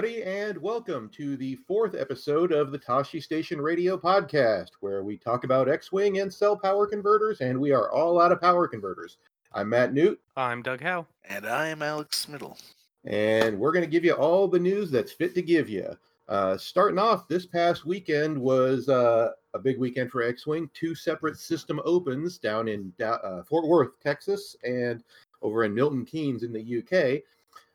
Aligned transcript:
everybody, 0.00 0.22
and 0.24 0.56
welcome 0.62 1.10
to 1.10 1.36
the 1.36 1.56
fourth 1.68 1.94
episode 1.94 2.52
of 2.52 2.72
the 2.72 2.78
Tosche 2.78 3.22
Station 3.22 3.60
Radio 3.60 3.98
podcast, 3.98 4.70
where 4.80 5.04
we 5.04 5.18
talk 5.18 5.44
about 5.44 5.68
X 5.68 5.92
Wing 5.92 6.20
and 6.20 6.32
sell 6.32 6.56
power 6.56 6.86
converters, 6.86 7.42
and 7.42 7.60
we 7.60 7.70
are 7.72 7.92
all 7.92 8.18
out 8.18 8.32
of 8.32 8.40
power 8.40 8.66
converters. 8.66 9.18
I'm 9.52 9.68
Matt 9.68 9.92
Newt, 9.92 10.18
I'm 10.38 10.62
Doug 10.62 10.80
Howe. 10.80 11.06
And 11.28 11.46
I 11.46 11.68
am 11.68 11.82
Alex 11.82 12.24
Smiddle. 12.24 12.58
and 13.04 13.58
we're 13.58 13.72
going 13.72 13.84
to 13.84 13.90
give 13.90 14.02
you 14.06 14.14
all 14.14 14.48
the 14.48 14.58
news 14.58 14.90
that's 14.90 15.12
fit 15.12 15.34
to 15.34 15.42
give 15.42 15.68
you. 15.68 15.94
Uh, 16.30 16.56
starting 16.56 16.98
off, 16.98 17.28
this 17.28 17.44
past 17.44 17.84
weekend 17.84 18.40
was 18.40 18.88
uh, 18.88 19.32
a 19.52 19.58
big 19.58 19.78
weekend 19.78 20.10
for 20.10 20.22
X 20.22 20.46
Wing. 20.46 20.70
Two 20.72 20.94
separate 20.94 21.36
system 21.36 21.78
opens 21.84 22.38
down 22.38 22.68
in 22.68 22.90
Da- 22.98 23.16
uh, 23.22 23.42
Fort 23.42 23.66
Worth, 23.66 24.00
Texas, 24.02 24.56
and 24.64 25.04
over 25.42 25.64
in 25.64 25.74
Milton 25.74 26.06
Keynes 26.06 26.42
in 26.42 26.54
the 26.54 26.78
UK. 26.78 27.22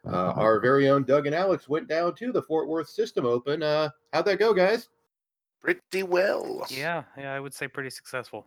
Uh, 0.05 0.31
our 0.35 0.59
very 0.59 0.89
own 0.89 1.03
Doug 1.03 1.25
and 1.25 1.35
Alex 1.35 1.67
went 1.69 1.87
down 1.87 2.15
to 2.15 2.31
the 2.31 2.41
Fort 2.41 2.67
Worth 2.67 2.89
System 2.89 3.25
Open. 3.25 3.63
Uh, 3.63 3.89
how'd 4.13 4.25
that 4.25 4.39
go, 4.39 4.53
guys? 4.53 4.89
Pretty 5.61 6.03
well. 6.03 6.65
Yeah, 6.69 7.03
yeah, 7.17 7.33
I 7.33 7.39
would 7.39 7.53
say 7.53 7.67
pretty 7.67 7.89
successful. 7.89 8.45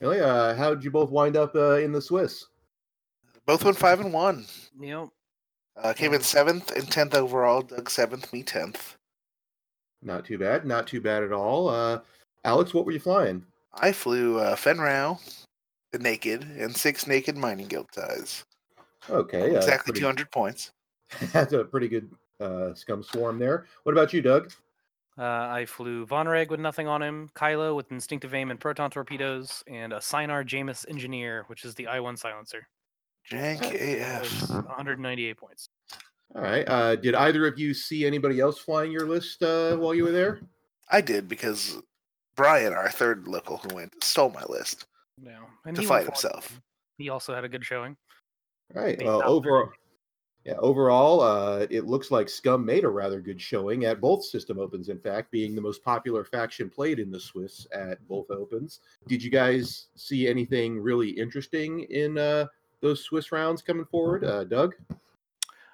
Really? 0.00 0.20
Uh, 0.20 0.54
how'd 0.54 0.82
you 0.82 0.90
both 0.90 1.10
wind 1.10 1.36
up 1.36 1.54
uh, 1.54 1.76
in 1.76 1.92
the 1.92 2.02
Swiss? 2.02 2.46
Both 3.46 3.64
went 3.64 3.76
five 3.76 4.00
and 4.00 4.12
one. 4.12 4.44
You 4.80 4.90
know, 4.90 5.12
Uh, 5.76 5.92
came 5.92 6.12
in 6.14 6.20
seventh 6.20 6.72
and 6.72 6.90
tenth 6.90 7.14
overall. 7.14 7.62
Doug 7.62 7.88
seventh, 7.88 8.32
me 8.32 8.42
tenth. 8.42 8.96
Not 10.02 10.24
too 10.24 10.38
bad. 10.38 10.66
Not 10.66 10.88
too 10.88 11.00
bad 11.00 11.22
at 11.22 11.32
all. 11.32 11.68
Uh, 11.68 12.00
Alex, 12.44 12.74
what 12.74 12.84
were 12.84 12.92
you 12.92 12.98
flying? 12.98 13.44
I 13.74 13.92
flew 13.92 14.38
uh, 14.38 14.56
Fenn 14.56 14.78
Rau, 14.78 15.18
the 15.92 15.98
naked, 16.00 16.42
and 16.42 16.76
six 16.76 17.06
naked 17.06 17.36
mining 17.36 17.68
guild 17.68 17.86
ties. 17.92 18.44
Okay, 19.10 19.42
uh, 19.54 19.56
exactly 19.56 19.92
pretty- 19.92 20.00
two 20.00 20.06
hundred 20.06 20.30
points. 20.30 20.72
That's 21.32 21.52
a 21.52 21.64
pretty 21.64 21.88
good 21.88 22.10
uh, 22.40 22.74
scum 22.74 23.02
swarm 23.02 23.38
there. 23.38 23.66
What 23.82 23.92
about 23.92 24.12
you, 24.12 24.22
Doug? 24.22 24.52
uh, 25.18 25.22
I 25.24 25.66
flew 25.66 26.06
Von 26.06 26.26
Reg 26.26 26.50
with 26.50 26.58
nothing 26.60 26.88
on 26.88 27.02
him, 27.02 27.28
Kylo 27.34 27.76
with 27.76 27.92
instinctive 27.92 28.32
aim 28.34 28.50
and 28.50 28.58
proton 28.58 28.90
torpedoes, 28.90 29.62
and 29.66 29.92
a 29.92 29.98
Sienar-Jaemus 29.98 30.88
Engineer, 30.88 31.44
which 31.48 31.64
is 31.66 31.74
the 31.74 31.86
I-1 31.86 32.16
silencer. 32.18 32.66
Jank 33.30 33.60
AF. 33.74 34.48
198 34.50 35.36
points. 35.36 35.68
All 36.34 36.40
right. 36.40 36.66
Uh, 36.66 36.96
did 36.96 37.14
either 37.14 37.46
of 37.46 37.58
you 37.58 37.74
see 37.74 38.06
anybody 38.06 38.40
else 38.40 38.58
flying 38.58 38.90
your 38.90 39.06
list 39.06 39.42
uh, 39.42 39.76
while 39.76 39.94
you 39.94 40.04
were 40.04 40.12
there? 40.12 40.40
I 40.90 41.02
did 41.02 41.28
because 41.28 41.76
Brian, 42.36 42.72
our 42.72 42.88
third 42.90 43.28
local 43.28 43.58
who 43.58 43.74
went, 43.74 44.02
stole 44.02 44.30
my 44.30 44.44
list. 44.48 44.86
Yeah, 45.22 45.40
and 45.66 45.76
To 45.76 45.82
fight 45.82 46.06
went 46.06 46.18
for 46.18 46.28
it. 46.28 46.32
himself. 46.32 46.60
He 46.96 47.10
also 47.10 47.34
had 47.34 47.44
a 47.44 47.48
good 47.50 47.64
showing. 47.66 47.98
All 48.74 48.82
right. 48.82 48.98
Made 48.98 49.06
Well, 49.06 49.20
top 49.20 49.30
overall, 49.30 49.70
yeah, 50.44 50.56
overall, 50.58 51.20
uh, 51.20 51.66
it 51.70 51.86
looks 51.86 52.10
like 52.10 52.28
Scum 52.28 52.64
made 52.64 52.82
a 52.82 52.88
rather 52.88 53.20
good 53.20 53.40
showing 53.40 53.84
at 53.84 54.00
both 54.00 54.24
system 54.24 54.58
opens. 54.58 54.88
In 54.88 54.98
fact, 54.98 55.30
being 55.30 55.54
the 55.54 55.60
most 55.60 55.84
popular 55.84 56.24
faction 56.24 56.68
played 56.68 56.98
in 56.98 57.12
the 57.12 57.20
Swiss 57.20 57.66
at 57.72 58.06
both 58.08 58.28
opens. 58.30 58.80
Did 59.06 59.22
you 59.22 59.30
guys 59.30 59.86
see 59.94 60.26
anything 60.26 60.80
really 60.80 61.10
interesting 61.10 61.84
in 61.90 62.18
uh, 62.18 62.46
those 62.80 63.04
Swiss 63.04 63.30
rounds 63.30 63.62
coming 63.62 63.84
forward, 63.84 64.24
uh, 64.24 64.42
Doug? 64.42 64.74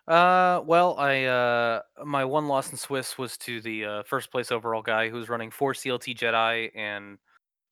Uh, 0.07 0.63
well, 0.67 0.97
I 0.99 1.25
uh, 1.25 1.81
my 2.05 2.25
one 2.27 2.47
loss 2.47 2.71
in 2.71 2.77
Swiss 2.77 3.17
was 3.17 3.39
to 3.39 3.63
the 3.63 3.85
uh, 3.85 4.03
first 4.03 4.31
place 4.31 4.53
overall 4.53 4.83
guy 4.83 5.09
who 5.09 5.17
was 5.17 5.31
running 5.31 5.51
four 5.51 5.73
CLT 5.73 6.17
Jedi 6.17 6.71
and 6.75 7.17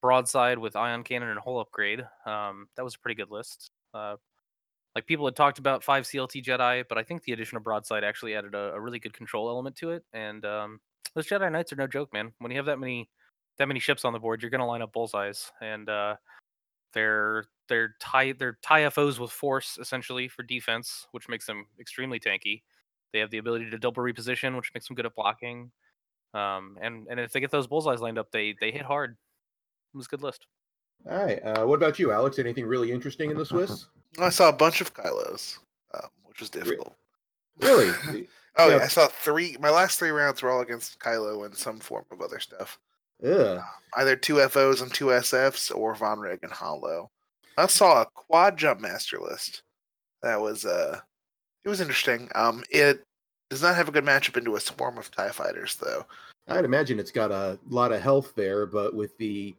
broadside 0.01 0.59
with 0.59 0.77
ion 0.77 1.03
cannon 1.03 1.29
and 1.29 1.41
hull 1.41 1.61
upgrade. 1.61 2.01
Um, 2.25 2.69
that 2.77 2.85
was 2.85 2.95
a 2.95 2.99
pretty 2.99 3.17
good 3.17 3.31
list. 3.31 3.71
Uh, 3.93 4.17
like 4.97 5.07
people 5.07 5.27
had 5.27 5.37
talked 5.37 5.59
about 5.59 5.85
five 5.85 6.05
CLT 6.05 6.43
Jedi, 6.43 6.83
but 6.89 6.97
I 6.97 7.03
think 7.03 7.23
the 7.23 7.33
addition 7.33 7.59
of 7.59 7.63
broadside 7.63 8.03
actually 8.03 8.35
added 8.35 8.55
a, 8.55 8.73
a 8.73 8.81
really 8.81 8.99
good 8.99 9.13
control 9.13 9.47
element 9.51 9.77
to 9.77 9.91
it. 9.91 10.03
And 10.15 10.43
um, 10.47 10.81
those 11.15 11.27
Jedi 11.27 11.53
Knights 11.53 11.71
are 11.75 11.77
no 11.77 11.87
joke, 11.87 12.15
man. 12.15 12.33
When 12.39 12.51
you 12.51 12.57
have 12.57 12.65
that 12.65 12.79
many 12.79 13.11
that 13.59 13.69
many 13.69 13.79
ships 13.79 14.07
on 14.07 14.15
the 14.15 14.19
board, 14.19 14.41
you're 14.41 14.51
gonna 14.51 14.67
line 14.67 14.81
up 14.81 14.95
bullseyes, 14.95 15.53
and 15.61 15.87
uh, 15.91 16.17
they're 16.95 17.45
they're 17.69 17.95
tie 18.01 18.33
they're 18.33 18.57
tie 18.63 18.89
FOs 18.89 19.21
with 19.21 19.31
force 19.31 19.77
essentially 19.79 20.29
for 20.29 20.43
defense, 20.43 21.07
which 21.13 21.29
makes 21.29 21.45
them 21.45 21.67
extremely 21.79 22.19
tanky. 22.19 22.63
They 23.13 23.19
have 23.19 23.31
the 23.31 23.39
ability 23.39 23.69
to 23.69 23.79
double 23.79 24.03
reposition, 24.03 24.57
which 24.57 24.71
makes 24.75 24.89
them 24.89 24.95
good 24.95 25.05
at 25.05 25.15
blocking. 25.15 25.73
Um, 26.33 26.79
and 26.81 27.07
and 27.11 27.21
if 27.21 27.33
they 27.33 27.41
get 27.41 27.51
those 27.51 27.67
bullseyes 27.67 28.01
lined 28.01 28.19
up, 28.19 28.31
they 28.31 28.55
they 28.59 28.71
hit 28.71 28.83
hard. 28.83 29.11
It 29.93 29.97
was 29.99 30.07
a 30.07 30.09
good 30.09 30.23
list. 30.23 30.47
All 31.09 31.25
right. 31.25 31.41
Uh, 31.45 31.65
what 31.67 31.75
about 31.77 31.99
you, 31.99 32.13
Alex? 32.13 32.39
Anything 32.39 32.67
really 32.67 32.91
interesting 32.93 33.31
in 33.31 33.37
the 33.37 33.47
Swiss? 33.47 33.87
I 34.19 34.29
saw 34.31 34.49
a 34.49 34.53
bunch 34.53 34.81
of 34.81 34.95
Kylos, 34.95 35.59
um, 35.95 36.09
which 36.25 36.41
was 36.41 36.51
difficult. 36.51 36.95
Really? 37.61 38.27
Oh 38.59 38.69
Yeah. 38.71 38.77
yeah, 38.79 38.85
I 38.85 38.89
saw 38.89 39.07
three. 39.07 39.55
My 39.61 39.69
last 39.69 39.99
three 39.99 40.09
rounds 40.09 40.41
were 40.41 40.51
all 40.51 40.63
against 40.63 40.99
Kylo 40.99 41.45
and 41.45 41.55
some 41.55 41.79
form 41.79 42.07
of 42.11 42.23
other 42.23 42.39
stuff. 42.41 42.79
Yeah. 43.23 43.63
Either 43.99 44.17
two 44.17 44.39
FOs 44.49 44.81
and 44.81 44.91
two 44.95 45.07
SFs 45.09 45.71
or 45.77 45.95
Von 45.95 46.21
Reg 46.21 46.39
and 46.43 46.51
Holo. 46.51 47.11
I 47.59 47.67
saw 47.67 48.01
a 48.01 48.07
quad 48.07 48.57
jump 48.57 48.81
master 48.81 49.19
list. 49.21 49.61
That 50.23 50.41
was 50.41 50.65
uh 50.65 51.01
it 51.65 51.69
was 51.69 51.83
interesting. 51.83 52.31
Um 52.35 52.65
it 52.71 53.05
does 53.51 53.61
not 53.61 53.77
have 53.77 53.89
a 53.89 53.93
good 53.93 54.07
matchup 54.07 54.39
into 54.39 54.57
a 54.57 54.61
swarm 54.61 54.97
of 54.97 55.11
TIE 55.11 55.29
fighters 55.29 55.77
though. 55.77 56.07
I'd 56.49 56.65
imagine 56.65 56.99
it's 56.99 57.11
got 57.13 57.31
a 57.31 57.59
lot 57.69 57.93
of 57.93 58.01
health 58.01 58.33
there, 58.37 58.65
but 58.65 58.95
with 58.95 59.19
the 59.19 59.55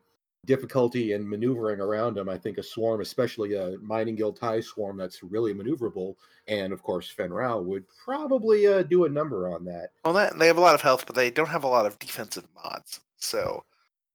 difficulty 0.48 1.12
in 1.14 1.30
maneuvering 1.30 1.80
around 1.80 2.16
them, 2.16 2.28
I 2.28 2.38
think 2.40 2.58
a 2.58 2.64
swarm, 2.64 3.02
especially 3.02 3.54
a 3.54 3.78
mining 3.80 4.16
guild 4.16 4.38
tie 4.38 4.62
swarm 4.62 4.98
that's 4.98 5.22
really 5.22 5.54
maneuverable, 5.54 6.16
and 6.48 6.74
of 6.74 6.82
course 6.82 7.12
Fenn 7.12 7.32
Rau 7.32 7.60
would 7.60 7.86
probably 8.04 8.66
uh, 8.66 8.82
do 8.82 9.06
a 9.06 9.10
number 9.10 9.48
on 9.54 9.64
that. 9.66 9.90
Well 10.04 10.16
that 10.16 10.40
they 10.40 10.48
have 10.48 10.58
a 10.58 10.62
lot 10.62 10.74
of 10.74 10.82
health, 10.82 11.06
but 11.06 11.16
they 11.16 11.30
don't 11.30 11.50
have 11.50 11.64
a 11.64 11.68
lot 11.68 11.86
of 11.86 12.00
defensive 12.00 12.48
mods. 12.56 13.02
So 13.18 13.64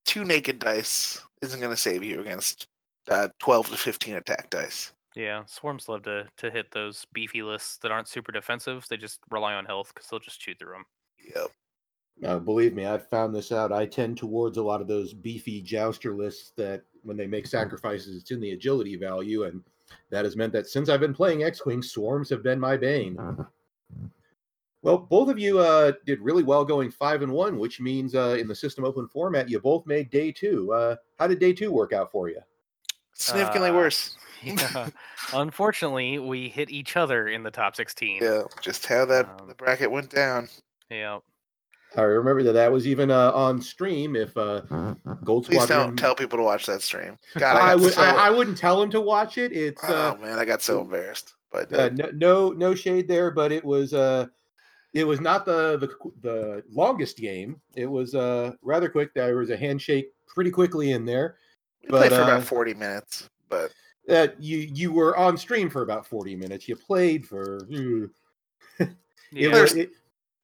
two 0.03 0.25
naked 0.25 0.59
dice 0.59 1.21
isn't 1.41 1.61
gonna 1.61 1.77
save 1.77 2.03
you 2.03 2.19
against 2.19 2.67
uh, 3.09 3.29
twelve 3.39 3.69
to 3.69 3.77
fifteen 3.77 4.15
attack 4.15 4.49
dice. 4.49 4.91
Yeah, 5.15 5.45
swarms 5.45 5.87
love 5.87 6.03
to 6.03 6.27
to 6.37 6.51
hit 6.51 6.71
those 6.71 7.05
beefy 7.13 7.43
lists 7.43 7.77
that 7.77 7.91
aren't 7.91 8.09
super 8.09 8.31
defensive. 8.31 8.85
They 8.89 8.97
just 8.97 9.19
rely 9.29 9.53
on 9.53 9.65
health 9.65 9.93
because 9.93 10.09
they'll 10.09 10.19
just 10.19 10.41
chew 10.41 10.55
through 10.55 10.73
them. 10.73 10.85
Yep. 11.35 11.51
Uh, 12.23 12.39
believe 12.39 12.73
me, 12.73 12.85
I've 12.85 13.07
found 13.09 13.33
this 13.35 13.51
out. 13.51 13.71
I 13.71 13.85
tend 13.85 14.17
towards 14.17 14.57
a 14.57 14.63
lot 14.63 14.81
of 14.81 14.87
those 14.87 15.13
beefy 15.13 15.61
jouster 15.61 16.15
lists 16.15 16.51
that 16.57 16.83
when 17.03 17.17
they 17.17 17.27
make 17.27 17.47
sacrifices, 17.47 18.15
it's 18.15 18.31
in 18.31 18.39
the 18.39 18.51
agility 18.51 18.95
value, 18.95 19.43
and 19.43 19.61
that 20.09 20.23
has 20.23 20.35
meant 20.35 20.53
that 20.53 20.67
since 20.67 20.87
I've 20.89 20.99
been 21.01 21.13
playing 21.13 21.43
X-wing, 21.43 21.81
swarms 21.81 22.29
have 22.29 22.43
been 22.43 22.59
my 22.59 22.77
bane. 22.77 23.17
Well, 24.83 24.97
both 24.97 25.29
of 25.29 25.39
you 25.39 25.59
uh, 25.59 25.93
did 26.05 26.19
really 26.19 26.43
well 26.43 26.65
going 26.65 26.91
five 26.91 27.21
and 27.21 27.31
one, 27.31 27.57
which 27.57 27.79
means 27.79 28.15
uh, 28.15 28.35
in 28.39 28.47
the 28.47 28.55
system 28.55 28.83
open 28.83 29.07
format, 29.07 29.49
you 29.49 29.59
both 29.59 29.85
made 29.87 30.09
day 30.09 30.31
two. 30.31 30.73
Uh, 30.73 30.95
how 31.19 31.27
did 31.27 31.39
day 31.39 31.53
two 31.53 31.71
work 31.71 31.93
out 31.93 32.11
for 32.11 32.29
you? 32.29 32.39
Significantly 33.13 33.69
Uh, 33.69 33.75
worse. 33.75 34.17
Yeah. 34.43 34.89
Unfortunately, 35.33 36.19
we 36.19 36.49
hit 36.49 36.69
each 36.69 36.97
other 36.97 37.29
in 37.29 37.43
the 37.43 37.51
top 37.51 37.77
16. 37.77 38.21
Yeah, 38.21 38.43
just 38.59 38.85
how 38.85 39.05
that 39.05 39.25
Um, 39.39 39.47
the 39.47 39.55
bracket 39.55 39.89
went 39.89 40.09
down. 40.09 40.49
Yeah. 40.91 41.19
I 41.95 42.01
remember 42.01 42.43
that 42.43 42.53
that 42.53 42.71
was 42.71 42.87
even 42.87 43.11
uh, 43.11 43.31
on 43.31 43.61
stream. 43.61 44.15
If 44.15 44.35
uh, 44.35 44.61
Gold 45.23 45.45
Please 45.45 45.61
Squadron, 45.63 45.87
don't 45.89 45.95
tell 45.95 46.15
people 46.15 46.37
to 46.37 46.43
watch 46.43 46.65
that 46.65 46.81
stream. 46.81 47.17
God, 47.37 47.57
I 47.57 47.71
I, 47.71 47.75
would, 47.75 47.93
so, 47.93 48.01
I, 48.01 48.27
I 48.27 48.29
wouldn't 48.29 48.57
tell 48.57 48.81
him 48.81 48.89
to 48.91 49.01
watch 49.01 49.37
it. 49.37 49.51
It's 49.51 49.83
uh, 49.83 50.15
oh 50.17 50.21
man, 50.21 50.39
I 50.39 50.45
got 50.45 50.61
so 50.61 50.81
embarrassed. 50.81 51.33
But 51.51 51.71
uh, 51.71 51.89
no, 51.89 52.09
no 52.13 52.49
no 52.51 52.75
shade 52.75 53.07
there, 53.07 53.29
but 53.29 53.51
it 53.51 53.63
was 53.63 53.93
uh 53.93 54.25
it 54.93 55.03
was 55.03 55.21
not 55.21 55.45
the 55.45 55.77
the 55.77 55.87
the 56.21 56.63
longest 56.71 57.17
game. 57.17 57.61
It 57.75 57.85
was 57.85 58.15
uh 58.15 58.53
rather 58.63 58.89
quick. 58.89 59.13
There 59.13 59.37
was 59.37 59.51
a 59.51 59.57
handshake 59.57 60.11
pretty 60.27 60.49
quickly 60.51 60.91
in 60.91 61.05
there. 61.05 61.37
we 61.83 61.89
played 61.89 62.11
for 62.11 62.21
uh, 62.21 62.23
about 62.23 62.43
forty 62.43 62.73
minutes. 62.73 63.29
But 63.49 63.71
Uh, 64.09 64.27
you 64.39 64.57
you 64.57 64.91
were 64.91 65.15
on 65.15 65.37
stream 65.37 65.69
for 65.69 65.83
about 65.83 66.07
forty 66.07 66.35
minutes. 66.35 66.67
You 66.67 66.75
played 66.75 67.27
for. 67.27 67.59
uh, 68.79 68.85
Yeah, 69.31 69.65
it- 69.75 69.91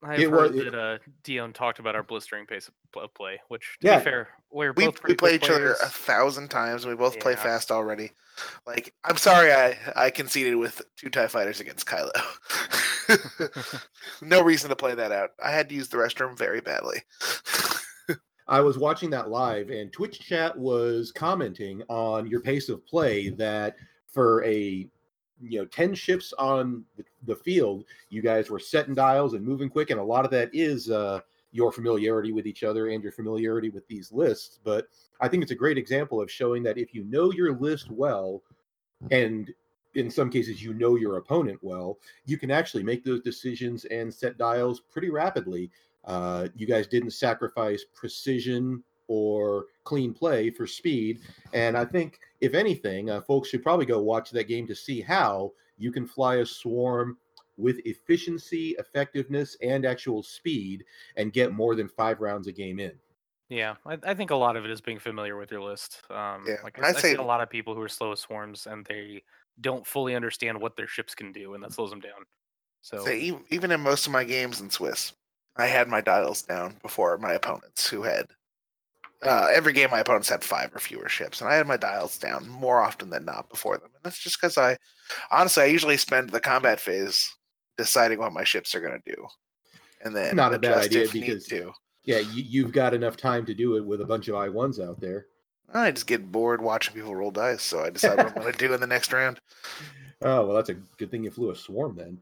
I've 0.01 0.19
it 0.19 0.30
heard 0.30 0.54
was- 0.56 0.63
that 0.66 0.75
uh, 0.75 0.98
Dion 1.24 1.51
talked 1.54 1.80
about 1.80 1.96
our 1.96 2.04
blistering 2.04 2.46
pace 2.46 2.69
of 2.96 3.13
play, 3.13 3.40
which, 3.50 3.78
to 3.81 3.88
Yeah. 3.88 3.98
be 4.00 4.04
fair, 4.06 4.30
we're 4.51 4.72
we 4.74 4.86
both 4.86 5.04
we 5.04 5.13
play 5.16 5.38
quick 5.38 5.44
each 5.44 5.50
other 5.50 5.74
a 5.74 5.88
thousand 5.90 6.50
times. 6.50 6.84
and 6.86 6.92
We 6.94 6.98
both 6.98 7.19
play 7.19 7.36
fast 7.36 7.69
already. 7.72 8.12
Like 8.66 8.94
I'm 9.04 9.18
sorry, 9.18 9.51
I 9.51 9.78
I 9.96 10.10
conceded 10.10 10.56
with 10.56 10.81
two 10.96 11.10
Tie 11.10 11.28
Fighters 11.28 11.60
against 11.60 11.86
Kylo. 11.86 12.12
no 14.22 14.42
reason 14.42 14.69
to 14.69 14.75
play 14.75 14.96
that 14.96 15.12
out. 15.12 15.31
I 15.44 15.51
had 15.51 15.68
to 15.69 15.75
use 15.75 15.90
the 15.90 15.98
restroom 15.98 16.38
very 16.38 16.62
badly. 16.62 17.02
I 18.48 18.62
was 18.62 18.78
watching 18.80 19.10
that 19.12 19.30
live, 19.30 19.69
and 19.69 19.92
Twitch 19.94 20.19
chat 20.22 20.57
was 20.57 21.12
commenting 21.12 21.84
on 21.90 22.25
your 22.28 22.40
pace 22.40 22.69
of 22.69 22.86
play. 22.88 23.30
That 23.30 23.75
for 24.12 24.44
a 24.45 24.88
you 25.42 25.60
know 25.60 25.66
ten 25.66 25.94
ships 25.94 26.34
on 26.38 26.84
the, 26.98 27.04
the 27.26 27.36
field, 27.36 27.86
you 28.10 28.22
guys 28.22 28.50
were 28.50 28.60
setting 28.60 28.94
dials 28.94 29.34
and 29.34 29.46
moving 29.46 29.70
quick, 29.70 29.90
and 29.90 30.00
a 30.00 30.04
lot 30.04 30.26
of 30.26 30.32
that 30.32 30.50
is 30.54 30.90
uh, 30.90 31.20
your 31.52 31.72
familiarity 31.72 32.32
with 32.32 32.46
each 32.46 32.64
other 32.64 32.90
and 32.90 33.04
your 33.04 33.12
familiarity 33.12 33.70
with 33.70 33.88
these 33.88 34.12
lists. 34.12 34.60
But 34.64 34.88
I 35.20 35.28
think 35.28 35.44
it's 35.44 35.52
a 35.52 35.56
great 35.56 35.78
example 35.78 36.22
of 36.22 36.32
showing 36.32 36.64
that 36.64 36.78
if 36.78 36.94
you 36.94 37.04
know 37.06 37.32
your 37.32 37.56
list 37.56 37.90
well, 37.90 38.42
and 39.12 39.52
in 39.96 40.12
some 40.12 40.30
cases 40.30 40.64
you 40.64 40.74
know 40.74 40.96
your 40.96 41.18
opponent 41.18 41.60
well, 41.62 41.98
you 42.26 42.38
can 42.38 42.52
actually 42.52 42.84
make 42.84 43.04
those 43.04 43.22
decisions 43.22 43.86
and 43.86 44.14
set 44.14 44.38
dials 44.38 44.82
pretty 44.92 45.10
rapidly. 45.10 45.72
Uh, 46.06 46.48
you 46.56 46.66
guys 46.66 46.88
didn't 46.88 47.12
sacrifice 47.12 47.84
precision 47.94 48.84
or 49.10 49.66
clean 49.84 50.14
play 50.14 50.50
for 50.50 50.66
speed, 50.66 51.20
and 51.54 51.76
I 51.76 51.84
think 51.84 52.20
if 52.40 52.54
anything, 52.54 53.10
uh, 53.10 53.22
folks 53.22 53.50
should 53.50 53.64
probably 53.64 53.86
go 53.86 54.02
watch 54.02 54.30
that 54.32 54.48
game 54.48 54.66
to 54.68 54.76
see 54.76 55.02
how 55.02 55.52
you 55.78 55.92
can 55.92 56.06
fly 56.08 56.36
a 56.38 56.46
swarm 56.46 57.18
with 57.58 57.80
efficiency, 57.86 58.76
effectiveness, 58.80 59.58
and 59.62 59.86
actual 59.86 60.24
speed, 60.24 60.86
and 61.18 61.34
get 61.34 61.52
more 61.52 61.76
than 61.76 61.90
five 61.90 62.22
rounds 62.22 62.48
a 62.48 62.52
game 62.54 62.80
in. 62.80 62.94
Yeah, 63.50 63.76
I, 63.86 63.98
I 64.04 64.14
think 64.14 64.30
a 64.30 64.36
lot 64.36 64.56
of 64.56 64.64
it 64.64 64.70
is 64.72 64.80
being 64.80 65.00
familiar 65.00 65.36
with 65.38 65.52
your 65.52 65.62
list. 65.62 66.04
Um, 66.12 66.46
Yeah, 66.48 66.58
like 66.64 66.78
I, 66.82 66.90
I'd 66.90 66.96
I 66.96 67.00
say- 67.00 67.12
see 67.14 67.18
a 67.18 67.24
lot 67.24 67.42
of 67.42 67.50
people 67.50 67.74
who 67.76 67.82
are 67.82 67.90
slow 67.90 68.12
as 68.12 68.20
swarms 68.20 68.68
and 68.68 68.86
they 68.86 69.24
don't 69.60 69.86
fully 69.86 70.16
understand 70.16 70.62
what 70.62 70.78
their 70.78 70.88
ships 70.88 71.16
can 71.16 71.32
do, 71.32 71.56
and 71.56 71.64
that 71.64 71.74
slows 71.74 71.90
them 71.90 72.00
down. 72.00 72.26
So 72.82 73.04
So 73.06 73.12
even, 73.12 73.44
even 73.50 73.72
in 73.72 73.82
most 73.82 74.06
of 74.06 74.14
my 74.14 74.24
games 74.24 74.62
in 74.62 74.70
Swiss, 74.70 75.14
I 75.58 75.66
had 75.66 75.88
my 75.90 76.00
dials 76.00 76.44
down 76.44 76.78
before 76.82 77.18
my 77.18 77.34
opponents, 77.34 77.90
who 77.90 78.04
had 78.04 78.28
uh, 79.24 79.48
every 79.54 79.74
game 79.74 79.89
my 79.92 80.00
opponents 80.00 80.30
had 80.30 80.44
five 80.44 80.74
or 80.75 80.80
fewer 80.80 81.10
ships, 81.10 81.42
and 81.42 81.50
I 81.50 81.56
had 81.56 81.68
my 81.68 81.77
dials 81.77 82.18
down 82.18 82.48
more 82.48 82.80
often 82.81 83.10
than 83.10 83.25
not 83.25 83.50
before 83.50 83.77
them. 83.77 83.89
And 83.95 84.04
that's 84.04 84.19
just 84.19 84.39
because 84.39 84.57
I, 84.57 84.77
honestly, 85.31 85.63
I 85.63 85.68
usually 85.68 85.98
spend 85.98 86.30
the 86.30 86.39
combat 86.39 86.80
phase 86.80 87.30
deciding 87.77 88.19
what 88.19 88.33
my 88.33 88.44
ships 88.44 88.74
are 88.75 88.81
going 88.81 89.01
to 89.01 89.16
do, 89.16 89.27
and 90.04 90.16
then 90.16 90.36
Not 90.36 90.54
a 90.54 90.60
bad 90.60 90.86
adjust 90.86 91.13
idea 91.16 91.25
because- 91.25 91.45
to. 91.48 91.71
Yeah, 92.06 92.19
you, 92.19 92.44
you've 92.48 92.71
got 92.71 92.94
enough 92.94 93.18
time 93.18 93.45
to 93.45 93.54
do 93.54 93.75
it 93.75 93.86
with 93.86 94.01
a 94.01 94.06
bunch 94.06 94.30
of 94.30 94.36
I 94.36 94.48
ones 94.50 94.80
out 94.80 95.00
there. 95.00 95.27
I 95.71 95.92
just 95.92 96.07
get 96.07 96.31
bored 96.31 96.62
watching 96.62 96.95
people 96.95 97.13
roll 97.16 97.30
dice, 97.30 97.62
so 97.62 97.81
I 97.83 97.89
decide 97.92 98.18
what 98.18 98.27
I'm 98.27 98.42
going 98.42 98.51
to 98.54 98.57
do 98.57 98.74
in 98.74 98.80
the 98.80 98.88
next 98.88 99.13
round. 99.13 99.39
Oh 100.21 100.45
well, 100.48 100.54
that's 100.57 100.68
a 100.68 100.74
good 100.98 101.12
thing 101.12 101.24
you 101.24 101.31
flew 101.31 101.51
a 101.51 101.56
swarm 101.56 101.95
then. 101.95 102.18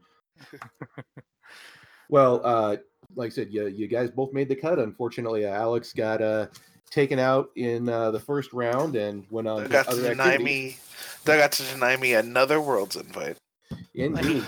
well, 2.08 2.40
uh, 2.44 2.76
like 3.16 3.26
I 3.32 3.34
said, 3.34 3.52
you 3.52 3.66
you 3.66 3.86
guys 3.88 4.10
both 4.10 4.32
made 4.32 4.48
the 4.48 4.54
cut. 4.56 4.78
Unfortunately, 4.78 5.44
uh, 5.46 5.50
Alex 5.50 5.92
got 5.92 6.22
uh, 6.22 6.46
taken 6.90 7.18
out 7.18 7.50
in 7.56 7.88
uh, 7.88 8.10
the 8.10 8.20
first 8.20 8.52
round 8.52 8.96
and 8.96 9.24
went 9.30 9.48
on 9.48 9.58
They 9.58 9.64
to 9.64 9.68
got 9.70 9.84
to 9.86 9.92
other 9.92 10.02
deny 10.08 10.34
activities. 10.34 10.44
me. 10.44 10.76
They 11.24 11.36
got 11.38 11.52
to 11.52 11.62
deny 11.64 11.96
me 11.96 12.14
another 12.14 12.60
Worlds 12.60 12.96
invite. 12.96 13.36
Indeed. 13.94 14.44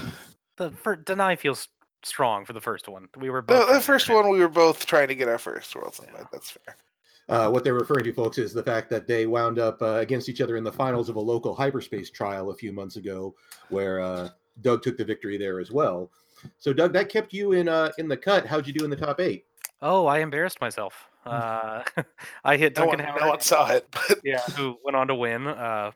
the 0.56 0.70
for, 0.70 0.96
deny 0.96 1.36
feels 1.36 1.68
strong 2.02 2.44
for 2.44 2.52
the 2.52 2.60
first 2.60 2.88
one. 2.88 3.08
We 3.18 3.30
were 3.30 3.42
both 3.42 3.60
the 3.60 3.64
trying 3.66 3.80
to 3.80 3.84
first 3.86 4.06
get 4.08 4.14
one, 4.14 4.30
we 4.30 4.38
were 4.40 4.48
both 4.48 4.86
trying 4.86 5.08
to 5.08 5.14
get 5.14 5.28
our 5.28 5.38
first 5.38 5.74
Worlds 5.74 6.00
Yeah. 6.02 6.10
invite. 6.10 6.26
That's 6.32 6.50
fair. 6.52 6.76
Uh, 7.28 7.48
what 7.48 7.62
they're 7.62 7.74
referring 7.74 8.02
to, 8.04 8.12
folks, 8.12 8.38
is 8.38 8.52
the 8.52 8.62
fact 8.62 8.90
that 8.90 9.06
they 9.06 9.26
wound 9.26 9.58
up 9.60 9.80
uh, 9.82 9.96
against 9.96 10.28
each 10.28 10.40
other 10.40 10.56
in 10.56 10.64
the 10.64 10.72
finals 10.72 11.08
of 11.08 11.14
a 11.16 11.20
local 11.20 11.54
hyperspace 11.54 12.10
trial 12.10 12.50
a 12.50 12.54
few 12.56 12.72
months 12.72 12.96
ago, 12.96 13.34
where 13.68 14.00
uh, 14.00 14.28
Doug 14.62 14.82
took 14.82 14.96
the 14.96 15.04
victory 15.04 15.38
there 15.38 15.60
as 15.60 15.70
well. 15.70 16.10
So, 16.58 16.72
Doug, 16.72 16.92
that 16.94 17.08
kept 17.08 17.32
you 17.32 17.52
in 17.52 17.68
uh, 17.68 17.92
in 17.98 18.08
the 18.08 18.16
cut. 18.16 18.46
How'd 18.46 18.66
you 18.66 18.72
do 18.72 18.84
in 18.84 18.90
the 18.90 18.96
top 18.96 19.20
eight? 19.20 19.44
Oh, 19.82 20.06
I 20.06 20.18
embarrassed 20.20 20.60
myself. 20.60 21.09
Uh, 21.26 21.82
I 22.44 22.56
hit 22.56 22.76
No 22.76 22.86
one, 22.86 22.98
Duncan 22.98 23.14
no 23.14 23.20
Howard. 23.20 23.30
one 23.30 23.40
saw 23.40 23.70
it, 23.70 23.86
but 23.92 24.20
yeah, 24.24 24.40
who 24.56 24.76
went 24.84 24.96
on 24.96 25.08
to 25.08 25.14
win. 25.14 25.46
Uh, 25.46 25.90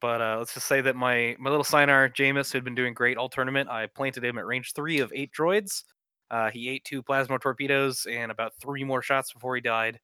but 0.00 0.20
uh, 0.20 0.36
let's 0.38 0.54
just 0.54 0.66
say 0.66 0.80
that 0.80 0.96
my 0.96 1.36
my 1.38 1.50
little 1.50 1.64
Sienar-Jaemus, 1.64 2.52
who 2.52 2.56
had 2.58 2.64
been 2.64 2.74
doing 2.74 2.94
great 2.94 3.16
all 3.16 3.28
tournament, 3.28 3.68
I 3.70 3.86
planted 3.86 4.24
him 4.24 4.38
at 4.38 4.46
range 4.46 4.72
three 4.74 4.98
of 5.00 5.12
eight 5.14 5.30
droids. 5.32 5.84
Uh, 6.30 6.50
he 6.50 6.68
ate 6.68 6.84
two 6.84 7.02
plasma 7.02 7.38
torpedoes 7.38 8.06
and 8.10 8.30
about 8.32 8.52
three 8.60 8.82
more 8.84 9.02
shots 9.02 9.32
before 9.32 9.54
he 9.54 9.60
died. 9.60 10.00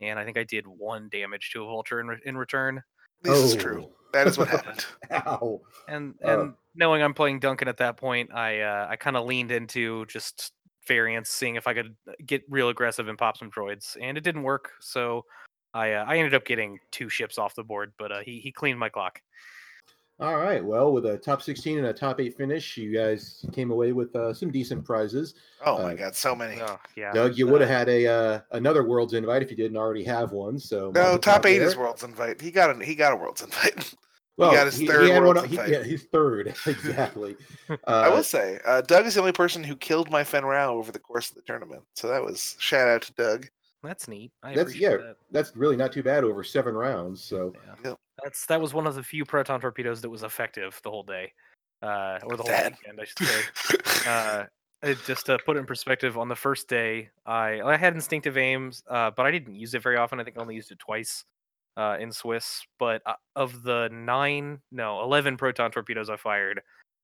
And 0.00 0.18
I 0.18 0.24
think 0.24 0.36
I 0.38 0.44
did 0.44 0.66
one 0.66 1.08
damage 1.10 1.50
to 1.52 1.62
a 1.62 1.66
vulture 1.66 2.00
in, 2.00 2.08
re- 2.08 2.20
in 2.24 2.36
return. 2.36 2.82
this 3.22 3.38
is 3.38 3.54
true. 3.56 3.88
That 4.12 4.26
is 4.26 4.36
what 4.38 4.48
happened. 4.56 4.84
Ow. 5.12 5.60
And 5.88 6.14
Oh. 6.24 6.40
and 6.42 6.54
knowing 6.74 7.02
I'm 7.02 7.14
playing 7.14 7.40
Duncan 7.40 7.68
at 7.68 7.76
that 7.78 7.96
point, 7.96 8.32
I 8.32 8.60
uh, 8.60 8.88
I 8.90 8.96
kind 8.96 9.16
of 9.16 9.26
leaned 9.26 9.50
into 9.52 10.06
just 10.06 10.52
variance, 10.90 11.30
seeing 11.30 11.54
if 11.54 11.68
I 11.68 11.74
could 11.74 11.94
uh, 12.08 12.12
get 12.26 12.42
real 12.50 12.68
aggressive 12.68 13.06
and 13.06 13.16
pop 13.16 13.36
some 13.36 13.48
droids, 13.48 13.96
and 14.00 14.18
it 14.18 14.24
didn't 14.24 14.42
work. 14.42 14.72
So 14.80 15.24
I 15.72 15.92
uh, 15.92 16.04
I 16.04 16.16
ended 16.18 16.34
up 16.34 16.44
getting 16.44 16.80
two 16.90 17.08
ships 17.08 17.38
off 17.38 17.54
the 17.54 17.62
board, 17.62 17.92
but 17.96 18.10
uh, 18.10 18.20
he 18.20 18.40
he 18.40 18.50
cleaned 18.50 18.78
my 18.78 18.88
clock. 18.88 19.22
All 20.18 20.36
right. 20.36 20.62
Well, 20.62 20.92
with 20.92 21.06
a 21.06 21.16
top 21.16 21.40
16 21.40 21.78
and 21.78 21.86
a 21.86 21.94
top 21.94 22.20
eight 22.20 22.36
finish, 22.36 22.76
you 22.76 22.92
guys 22.92 23.42
came 23.52 23.70
away 23.70 23.92
with 23.92 24.14
uh, 24.14 24.34
some 24.34 24.50
decent 24.50 24.84
prizes. 24.84 25.34
Oh 25.64 25.78
my 25.78 25.92
Uh, 25.92 25.96
god, 25.96 26.14
so 26.14 26.34
many. 26.34 26.60
Oh, 26.60 26.78
yeah. 26.94 27.10
Doug, 27.14 27.38
you 27.38 27.48
uh, 27.48 27.52
would 27.52 27.62
have 27.62 27.70
had 27.70 27.88
a 27.88 28.06
uh, 28.06 28.40
another 28.50 28.82
Worlds 28.84 29.14
invite 29.14 29.42
if 29.42 29.50
you 29.50 29.56
didn't 29.56 29.78
already 29.78 30.04
have 30.04 30.32
one. 30.32 30.58
So 30.58 30.90
No, 30.94 31.16
top 31.16 31.46
eight 31.46 31.58
there. 31.58 31.68
is 31.68 31.76
Worlds 31.76 32.02
invite. 32.02 32.40
He 32.40 32.50
got 32.50 32.68
a 32.76 32.84
he 32.84 32.94
got 32.94 33.12
a 33.12 33.16
Worlds 33.16 33.42
invite. 33.42 33.94
Well, 34.40 34.52
got 34.52 34.66
his 34.66 34.80
third 34.82 35.08
had 35.10 35.22
Worlds 35.22 35.40
one- 35.40 35.48
he- 35.48 35.72
yeah, 35.72 35.82
he's 35.82 36.04
third 36.04 36.48
exactly. 36.66 37.36
Uh, 37.70 37.76
I 37.86 38.08
will 38.08 38.24
say, 38.24 38.58
uh, 38.66 38.80
Doug 38.80 39.06
is 39.06 39.14
the 39.14 39.20
only 39.20 39.32
person 39.32 39.62
who 39.62 39.76
killed 39.76 40.10
my 40.10 40.24
Fenn 40.24 40.44
Rau 40.44 40.74
over 40.74 40.90
the 40.90 40.98
course 40.98 41.28
of 41.30 41.36
the 41.36 41.42
tournament. 41.42 41.82
So 41.94 42.08
that 42.08 42.22
was 42.24 42.56
shout 42.58 42.88
out 42.88 43.02
to 43.02 43.12
Doug. 43.12 43.46
That's 43.84 44.08
neat. 44.08 44.32
I 44.42 44.54
That's- 44.54 44.74
yeah. 44.76 44.96
that. 44.96 45.16
that's 45.30 45.54
really 45.56 45.76
not 45.76 45.92
too 45.92 46.02
bad 46.02 46.24
over 46.24 46.42
seven 46.42 46.74
rounds. 46.74 47.22
So 47.22 47.54
Yeah. 47.66 47.90
Yep. 47.90 47.98
That's 48.24 48.44
that 48.46 48.60
was 48.60 48.74
one 48.74 48.86
of 48.88 48.94
the 48.96 49.02
few 49.02 49.24
proton 49.24 49.60
torpedoes 49.60 50.00
that 50.02 50.10
was 50.10 50.22
effective 50.24 50.78
the 50.82 50.90
whole 50.90 51.04
day, 51.04 51.32
uh, 51.82 52.18
or 52.24 52.36
the 52.36 52.42
whole 52.42 52.50
That. 52.52 52.72
weekend, 52.80 53.00
I 53.00 53.04
should 53.04 53.26
say. 53.26 54.10
uh, 54.10 54.44
it, 54.82 54.98
just 55.06 55.26
to 55.26 55.38
put 55.46 55.56
it 55.56 55.60
in 55.60 55.66
perspective, 55.66 56.18
on 56.18 56.28
the 56.28 56.34
first 56.36 56.66
day, 56.68 57.10
I 57.24 57.60
I 57.62 57.76
had 57.76 57.94
instinctive 57.94 58.36
aims, 58.36 58.82
uh, 58.88 59.10
but 59.12 59.26
I 59.26 59.30
didn't 59.30 59.54
use 59.54 59.74
it 59.74 59.82
very 59.82 59.96
often. 59.96 60.18
I 60.20 60.24
think 60.24 60.36
I 60.36 60.40
only 60.40 60.54
used 60.56 60.70
it 60.72 60.78
twice 60.78 61.24
uh, 61.76 61.96
in 62.00 62.12
Swiss. 62.12 62.62
But 62.78 63.02
uh, 63.06 63.14
of 63.36 63.62
the 63.62 63.88
nine, 63.92 64.60
no, 64.72 65.02
eleven 65.02 65.36
proton 65.36 65.70
torpedoes 65.70 66.10
I 66.10 66.16
fired, 66.16 66.60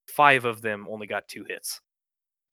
five 0.09 0.45
of 0.45 0.63
them 0.63 0.87
only 0.91 1.07
got 1.07 1.29
two 1.29 1.45
hits, 1.49 1.81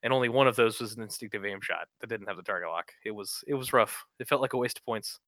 and 0.04 0.12
only 0.14 0.30
one 0.30 0.48
of 0.48 0.56
those 0.56 0.80
was 0.80 0.96
an 0.96 1.02
instinctive 1.04 1.46
aim 1.46 1.60
shot 1.62 1.88
that 2.02 2.08
didn't 2.08 2.28
have 2.28 2.38
the 2.38 2.44
target 2.44 2.70
lock. 2.70 2.92
It 3.06 3.12
was 3.12 3.44
it 3.48 3.54
was 3.56 3.74
rough. 3.74 4.06
It 4.20 4.28
felt 4.28 4.42
like 4.42 4.54
a 4.54 4.58
waste 4.58 4.78
of 4.80 4.86
points. 4.86 5.20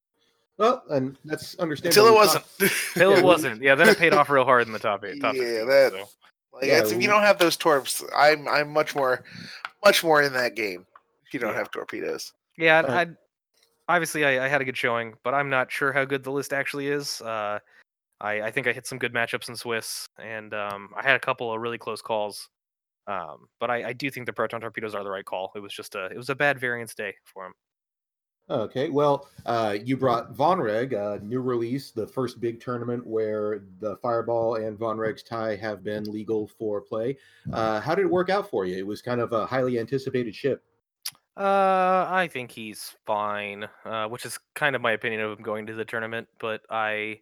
well, 0.58 0.82
and 0.90 1.18
that's 1.24 1.54
understandable. 1.58 2.06
Until 2.06 2.14
it 2.14 2.16
wasn't. 2.16 2.44
talked- 2.58 2.94
Till 2.94 3.10
Yeah, 3.12 3.18
it 3.18 3.24
wasn't. 3.32 3.62
Yeah, 3.62 3.74
then 3.74 3.88
it 3.88 3.98
paid 3.98 4.14
off 4.14 4.30
real 4.30 4.44
hard 4.44 4.66
in 4.66 4.72
the 4.72 4.78
top 4.78 5.04
eight. 5.04 5.20
Top 5.20 5.34
Yeah, 5.34 5.42
16, 5.42 5.68
that- 5.68 5.92
so. 5.92 6.08
Like, 6.52 6.64
Yeah, 6.64 6.72
it's- 6.76 6.90
if 6.92 6.96
we- 6.96 7.02
you 7.04 7.10
don't 7.10 7.20
have 7.22 7.38
those 7.38 7.56
torps, 7.56 8.02
I'm 8.16 8.48
I'm 8.48 8.70
much 8.72 8.94
more 8.94 9.22
much 9.84 10.02
more 10.02 10.22
in 10.22 10.32
that 10.32 10.54
game. 10.56 10.86
If 11.26 11.34
you 11.34 11.40
don't 11.40 11.52
Yeah. 11.52 11.58
have 11.58 11.70
torpedoes. 11.70 12.32
Yeah, 12.56 12.78
Uh, 12.80 12.92
I 12.92 13.06
obviously 13.88 14.24
I, 14.24 14.44
I 14.44 14.48
had 14.48 14.60
a 14.60 14.64
good 14.64 14.76
showing, 14.76 15.14
but 15.22 15.34
I'm 15.34 15.50
not 15.50 15.70
sure 15.70 15.92
how 15.92 16.04
good 16.04 16.24
the 16.24 16.32
list 16.32 16.52
actually 16.52 16.88
is. 16.88 17.20
Uh, 17.20 17.58
I, 18.20 18.42
I 18.42 18.50
think 18.50 18.66
I 18.66 18.72
hit 18.72 18.86
some 18.86 18.98
good 18.98 19.12
matchups 19.12 19.48
in 19.48 19.56
Swiss, 19.56 20.06
and 20.18 20.54
um, 20.54 20.90
I 20.96 21.02
had 21.02 21.16
a 21.16 21.20
couple 21.20 21.52
of 21.52 21.60
really 21.60 21.78
close 21.78 22.00
calls. 22.00 22.48
Um, 23.06 23.48
but 23.60 23.70
I, 23.70 23.88
I 23.88 23.92
do 23.92 24.10
think 24.10 24.26
the 24.26 24.32
proton 24.32 24.60
torpedoes 24.60 24.94
are 24.94 25.04
the 25.04 25.10
right 25.10 25.24
call. 25.24 25.52
It 25.54 25.60
was 25.60 25.72
just 25.72 25.94
a 25.94 26.06
it 26.06 26.16
was 26.16 26.28
a 26.28 26.34
bad 26.34 26.58
variance 26.58 26.94
day 26.94 27.14
for 27.24 27.46
him. 27.46 27.52
Okay, 28.48 28.90
well, 28.90 29.28
uh, 29.44 29.76
you 29.84 29.96
brought 29.96 30.30
Von 30.30 30.60
Reg, 30.60 30.94
uh, 30.94 31.18
new 31.20 31.40
release, 31.40 31.90
the 31.90 32.06
first 32.06 32.40
big 32.40 32.60
tournament 32.60 33.04
where 33.04 33.64
the 33.80 33.96
Fireball 33.96 34.54
and 34.56 34.78
Von 34.78 34.98
Reg's 34.98 35.24
tie 35.24 35.56
have 35.56 35.82
been 35.82 36.04
legal 36.04 36.46
for 36.46 36.80
play. 36.80 37.18
Uh, 37.52 37.80
how 37.80 37.92
did 37.96 38.04
it 38.04 38.10
work 38.10 38.30
out 38.30 38.48
for 38.48 38.64
you? 38.64 38.76
It 38.76 38.86
was 38.86 39.02
kind 39.02 39.20
of 39.20 39.32
a 39.32 39.46
highly 39.46 39.80
anticipated 39.80 40.32
ship. 40.32 40.62
Uh, 41.36 42.06
I 42.08 42.28
think 42.32 42.50
he's 42.50 42.94
fine, 43.06 43.68
uh, 43.84 44.06
which 44.08 44.24
is 44.24 44.38
kind 44.54 44.74
of 44.74 44.80
my 44.80 44.92
opinion 44.92 45.20
of 45.20 45.38
him 45.38 45.44
going 45.44 45.66
to 45.66 45.74
the 45.74 45.84
tournament. 45.84 46.28
But 46.38 46.62
I, 46.70 47.20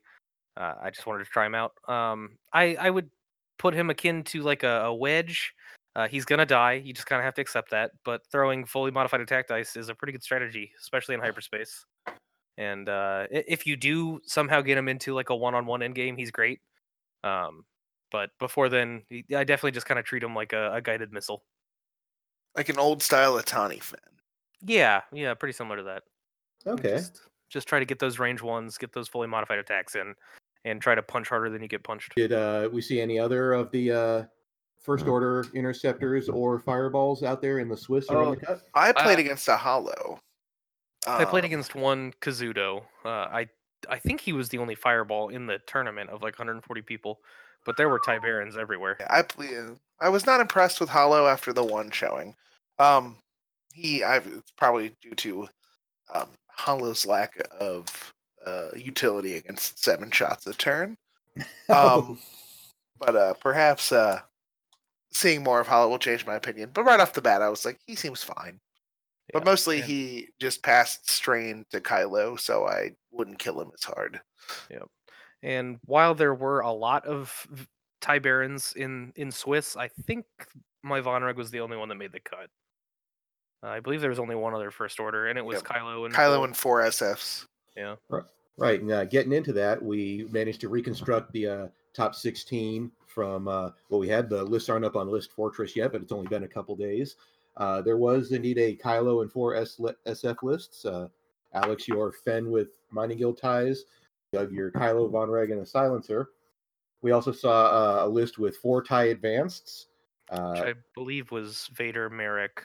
uh, 0.56 0.74
I 0.82 0.90
just 0.90 1.06
wanted 1.06 1.24
to 1.24 1.30
try 1.30 1.46
him 1.46 1.54
out. 1.54 1.72
Um, 1.88 2.38
I 2.52 2.76
I 2.76 2.90
would 2.90 3.10
put 3.58 3.74
him 3.74 3.90
akin 3.90 4.22
to 4.24 4.42
like 4.42 4.62
a, 4.62 4.84
a 4.84 4.94
wedge. 4.94 5.52
Uh, 5.96 6.06
he's 6.08 6.24
gonna 6.24 6.46
die. 6.46 6.74
You 6.74 6.92
just 6.92 7.06
kind 7.06 7.20
of 7.20 7.24
have 7.24 7.34
to 7.34 7.40
accept 7.42 7.70
that. 7.70 7.90
But 8.04 8.22
throwing 8.30 8.64
fully 8.64 8.92
modified 8.92 9.20
attack 9.20 9.48
dice 9.48 9.76
is 9.76 9.88
a 9.88 9.94
pretty 9.94 10.12
good 10.12 10.22
strategy, 10.22 10.70
especially 10.80 11.14
in 11.16 11.20
hyperspace. 11.20 11.84
And 12.56 12.88
uh, 12.88 13.26
if 13.30 13.66
you 13.66 13.76
do 13.76 14.20
somehow 14.24 14.60
get 14.60 14.78
him 14.78 14.88
into 14.88 15.12
like 15.12 15.30
a 15.30 15.36
one-on-one 15.36 15.82
end 15.82 15.96
game, 15.96 16.16
he's 16.16 16.30
great. 16.30 16.60
Um, 17.24 17.64
but 18.12 18.30
before 18.38 18.68
then, 18.68 19.02
I 19.12 19.42
definitely 19.42 19.72
just 19.72 19.86
kind 19.86 19.98
of 19.98 20.04
treat 20.04 20.22
him 20.22 20.36
like 20.36 20.52
a, 20.52 20.74
a 20.74 20.80
guided 20.80 21.12
missile. 21.12 21.42
Like 22.56 22.68
an 22.68 22.78
old 22.78 23.02
style 23.02 23.34
Atani 23.34 23.82
fan. 23.82 23.98
Yeah, 24.64 25.02
yeah, 25.12 25.34
pretty 25.34 25.52
similar 25.52 25.76
to 25.78 25.82
that. 25.84 26.02
Okay. 26.66 26.96
Just, 26.96 27.20
just 27.50 27.68
try 27.68 27.78
to 27.78 27.84
get 27.84 27.98
those 27.98 28.18
range 28.18 28.42
ones, 28.42 28.78
get 28.78 28.92
those 28.92 29.08
fully 29.08 29.26
modified 29.28 29.58
attacks 29.58 29.94
in, 29.94 30.14
and 30.64 30.80
try 30.80 30.94
to 30.94 31.02
punch 31.02 31.28
harder 31.28 31.50
than 31.50 31.62
you 31.62 31.68
get 31.68 31.82
punched. 31.84 32.14
Did 32.16 32.32
uh, 32.32 32.68
we 32.72 32.80
see 32.80 33.00
any 33.00 33.18
other 33.18 33.52
of 33.52 33.70
the 33.70 33.90
uh, 33.92 34.24
first 34.80 35.06
order 35.06 35.44
interceptors 35.52 36.28
or 36.28 36.58
fireballs 36.58 37.22
out 37.22 37.42
there 37.42 37.58
in 37.58 37.68
the 37.68 37.76
Swiss 37.76 38.08
or 38.08 38.22
in 38.22 38.28
Oh, 38.28 38.34
the 38.34 38.40
cut? 38.46 38.62
I 38.74 38.92
played 38.92 39.18
Uh, 39.18 39.22
against 39.22 39.48
a 39.48 39.56
Holo. 39.56 40.20
I 41.06 41.24
played 41.26 41.44
Um, 41.44 41.46
against 41.46 41.74
one 41.74 42.12
Kazuda. 42.22 42.82
Uh, 43.04 43.08
I 43.08 43.48
I 43.90 43.98
think 43.98 44.22
he 44.22 44.32
was 44.32 44.48
the 44.48 44.56
only 44.56 44.74
fireball 44.74 45.28
in 45.28 45.46
the 45.46 45.58
tournament 45.66 46.08
of 46.08 46.22
like 46.22 46.38
140 46.38 46.80
people, 46.80 47.20
but 47.64 47.76
there 47.76 47.88
were 47.88 48.00
Tiberans 48.00 48.56
everywhere. 48.56 48.96
I 49.10 49.24
I 50.00 50.08
was 50.08 50.26
not 50.26 50.40
impressed 50.40 50.80
with 50.80 50.90
Holo 50.90 51.26
after 51.26 51.52
the 51.52 51.64
one 51.64 51.90
showing. 51.90 52.34
Um, 52.78 53.16
he 53.72 54.02
I 54.04 54.16
it's 54.18 54.52
probably 54.56 54.94
due 55.02 55.14
to 55.14 55.48
um, 56.14 56.28
Holo's 56.48 57.06
lack 57.06 57.36
of 57.58 58.12
uh, 58.46 58.68
utility 58.76 59.36
against 59.36 59.82
seven 59.82 60.10
shots 60.10 60.46
a 60.46 60.54
turn. 60.54 60.96
Um, 61.68 62.18
but 62.98 63.16
uh, 63.16 63.34
perhaps 63.34 63.90
uh, 63.90 64.20
seeing 65.10 65.42
more 65.42 65.60
of 65.60 65.66
Hollow 65.66 65.88
will 65.88 65.98
change 65.98 66.24
my 66.26 66.34
opinion. 66.36 66.70
But 66.72 66.84
right 66.84 67.00
off 67.00 67.12
the 67.12 67.22
bat, 67.22 67.42
I 67.42 67.48
was 67.48 67.64
like, 67.64 67.78
he 67.86 67.96
seems 67.96 68.22
fine. 68.22 68.60
But 69.32 69.44
mostly 69.44 69.78
and- 69.78 69.84
he 69.86 70.28
just 70.40 70.62
passed 70.62 71.10
strain 71.10 71.64
to 71.70 71.80
Kylo, 71.80 72.38
so 72.38 72.66
I 72.66 72.92
wouldn't 73.10 73.38
kill 73.38 73.60
him 73.60 73.70
as 73.74 73.82
hard. 73.82 74.20
And 75.44 75.78
while 75.84 76.14
there 76.14 76.34
were 76.34 76.60
a 76.60 76.72
lot 76.72 77.04
of 77.06 77.46
v- 77.50 77.66
Ty 78.00 78.18
Barons 78.20 78.72
in 78.76 79.12
in 79.14 79.30
Swiss, 79.30 79.76
I 79.76 79.88
think 79.88 80.24
my 80.82 81.00
Vonreg 81.00 81.36
was 81.36 81.50
the 81.50 81.60
only 81.60 81.76
one 81.76 81.88
that 81.90 81.94
made 81.96 82.12
the 82.12 82.20
cut. 82.20 82.48
Uh, 83.62 83.68
I 83.68 83.80
believe 83.80 84.00
there 84.00 84.10
was 84.10 84.18
only 84.18 84.34
one 84.34 84.54
other 84.54 84.70
first 84.70 84.98
order, 85.00 85.28
and 85.28 85.38
it 85.38 85.44
was 85.44 85.56
Yep. 85.56 85.64
Kylo 85.64 86.06
and 86.06 86.14
Kylo 86.14 86.36
Cole. 86.36 86.44
and 86.44 86.56
four 86.56 86.82
SFs. 86.82 87.46
yeah. 87.76 87.96
Right, 88.56 88.80
and 88.80 88.90
uh, 88.92 89.04
getting 89.06 89.32
into 89.32 89.52
that, 89.54 89.82
we 89.82 90.28
managed 90.30 90.60
to 90.60 90.68
reconstruct 90.68 91.32
the 91.32 91.46
uh, 91.46 91.66
top 91.92 92.14
16 92.14 92.90
from 93.06 93.48
uh, 93.48 93.70
well, 93.88 93.98
we 94.00 94.08
had 94.08 94.28
the 94.28 94.44
lists 94.44 94.68
aren't 94.68 94.84
up 94.84 94.94
on 94.96 95.08
List 95.08 95.32
Fortress 95.32 95.74
yet, 95.74 95.90
but 95.92 96.00
it's 96.02 96.12
only 96.12 96.28
been 96.28 96.44
a 96.44 96.48
couple 96.48 96.76
days. 96.76 97.16
Uh, 97.56 97.82
there 97.82 97.96
was 97.96 98.30
indeed 98.32 98.58
a 98.58 98.76
Kylo 98.76 99.22
and 99.22 99.30
four 99.32 99.54
S- 99.56 99.80
SF 100.06 100.42
lists. 100.42 100.84
Uh, 100.84 101.08
Alex, 101.52 101.86
your 101.88 102.12
Fenn 102.12 102.50
with 102.50 102.68
Mining 102.90 103.18
Guild 103.18 103.38
ties, 103.38 103.84
Doug, 104.34 104.52
your 104.52 104.70
Kylo 104.70 105.10
Von 105.10 105.30
Reg 105.30 105.50
and 105.50 105.60
a 105.60 105.66
silencer. 105.66 106.30
We 107.02 107.12
also 107.12 107.32
saw 107.32 107.66
uh, 108.02 108.06
a 108.06 108.08
list 108.08 108.38
with 108.38 108.56
four 108.56 108.82
tie 108.82 109.04
advanced. 109.06 109.86
which 110.30 110.40
Uh, 110.40 110.52
I 110.66 110.74
believe 110.94 111.30
was 111.30 111.68
Vader, 111.74 112.10
Maarek, 112.10 112.58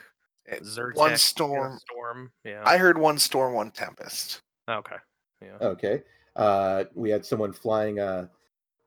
Eh, 0.48 0.58
Zertik, 0.62 0.96
One 0.96 1.16
storm. 1.16 1.78
Storm. 1.78 2.32
Yeah. 2.44 2.62
I 2.66 2.76
heard 2.76 2.98
one 2.98 3.18
storm, 3.18 3.54
one 3.54 3.70
tempest. 3.70 4.40
okay. 4.68 4.96
Yeah. 5.42 5.56
Okay. 5.60 6.02
Uh, 6.36 6.84
we 6.94 7.10
had 7.10 7.24
someone 7.24 7.52
flying 7.52 7.98
a 8.00 8.28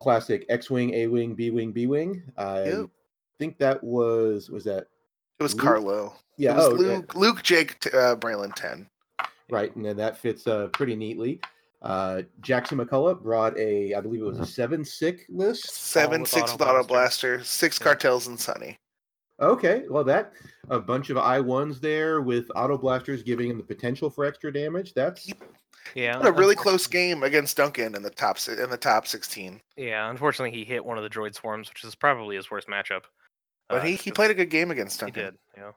classic 0.02 0.46
X-wing, 0.50 0.94
A-wing, 0.94 1.36
B-wing, 1.36 1.72
B-wing. 1.72 2.22
I 2.38 2.64
Yep. 2.66 2.90
think 3.40 3.58
that 3.60 3.82
was 3.84 4.50
was 4.50 4.64
that 4.66 4.88
It 5.40 5.44
was 5.44 5.54
Luke? 5.54 5.64
Carlo. 5.64 6.14
yeah. 6.38 6.54
it 6.54 6.56
was 6.58 6.66
oh, 6.68 6.72
yeah, 6.84 6.96
Luke, 6.98 7.16
Luke, 7.16 7.44
Jake, 7.44 7.80
t- 7.80 7.90
uh, 7.92 8.16
Braylen, 8.16 8.54
ten. 8.56 8.90
right, 9.50 9.74
and 9.76 9.86
then 9.86 9.98
that 9.98 10.18
fits 10.18 10.48
uh, 10.48 10.68
pretty 10.74 10.96
neatly. 10.96 11.40
Uh, 11.84 12.22
Jackson 12.42 12.78
McCullough 12.78 13.22
brought 13.22 13.58
a, 13.58 13.94
I 13.94 14.00
believe 14.02 14.22
it 14.22 14.26
was 14.26 14.40
a 14.40 14.46
seven 14.46 14.86
sick 14.86 15.26
list. 15.30 15.70
Seven, 15.74 16.22
with 16.22 16.30
six 16.30 16.44
auto 16.44 16.54
with 16.54 16.62
auto 16.62 16.84
blaster. 16.84 17.38
blaster, 17.38 17.44
six 17.44 17.78
Yeah. 17.80 17.84
cartels, 17.84 18.28
and 18.28 18.40
Sunny. 18.40 18.78
Okay, 19.42 19.84
well 19.90 20.04
that 20.06 20.32
a 20.70 20.80
bunch 20.80 21.10
of 21.10 21.18
I 21.18 21.40
ones 21.42 21.80
there 21.82 22.22
with 22.22 22.50
auto 22.56 22.78
blasters 22.78 23.24
giving 23.24 23.50
him 23.50 23.58
the 23.58 23.64
potential 23.64 24.10
for 24.10 24.24
extra 24.26 24.54
damage. 24.54 24.94
That's 24.94 25.30
Yeah. 25.96 26.18
What 26.18 26.28
a 26.28 26.32
really 26.32 26.56
close 26.56 26.88
game 26.88 27.24
against 27.24 27.58
Duncan 27.58 27.96
in 27.96 28.04
the 28.04 28.10
top 28.12 28.38
si- 28.40 28.54
in 28.54 28.70
the 28.70 28.78
top 28.78 29.06
sixteen. 29.08 29.60
Yeah. 29.76 30.10
Unfortunately, 30.10 30.58
he 30.58 30.64
hit 30.64 30.86
one 30.86 30.98
of 30.98 31.04
the 31.04 31.10
droid 31.10 31.36
swarms, 31.36 31.68
which 31.68 31.84
is 31.84 31.96
probably 31.96 32.38
his 32.38 32.50
worst 32.50 32.68
matchup. 32.70 33.02
But 33.68 33.82
uh, 33.82 33.86
he, 33.86 33.96
he 33.96 34.12
'cause 34.12 34.16
played 34.16 34.32
a 34.32 34.36
good 34.36 34.50
game 34.50 34.72
against 34.72 35.00
He 35.02 35.08
Duncan. 35.08 35.24
did. 35.24 35.38
Yeah. 35.58 35.72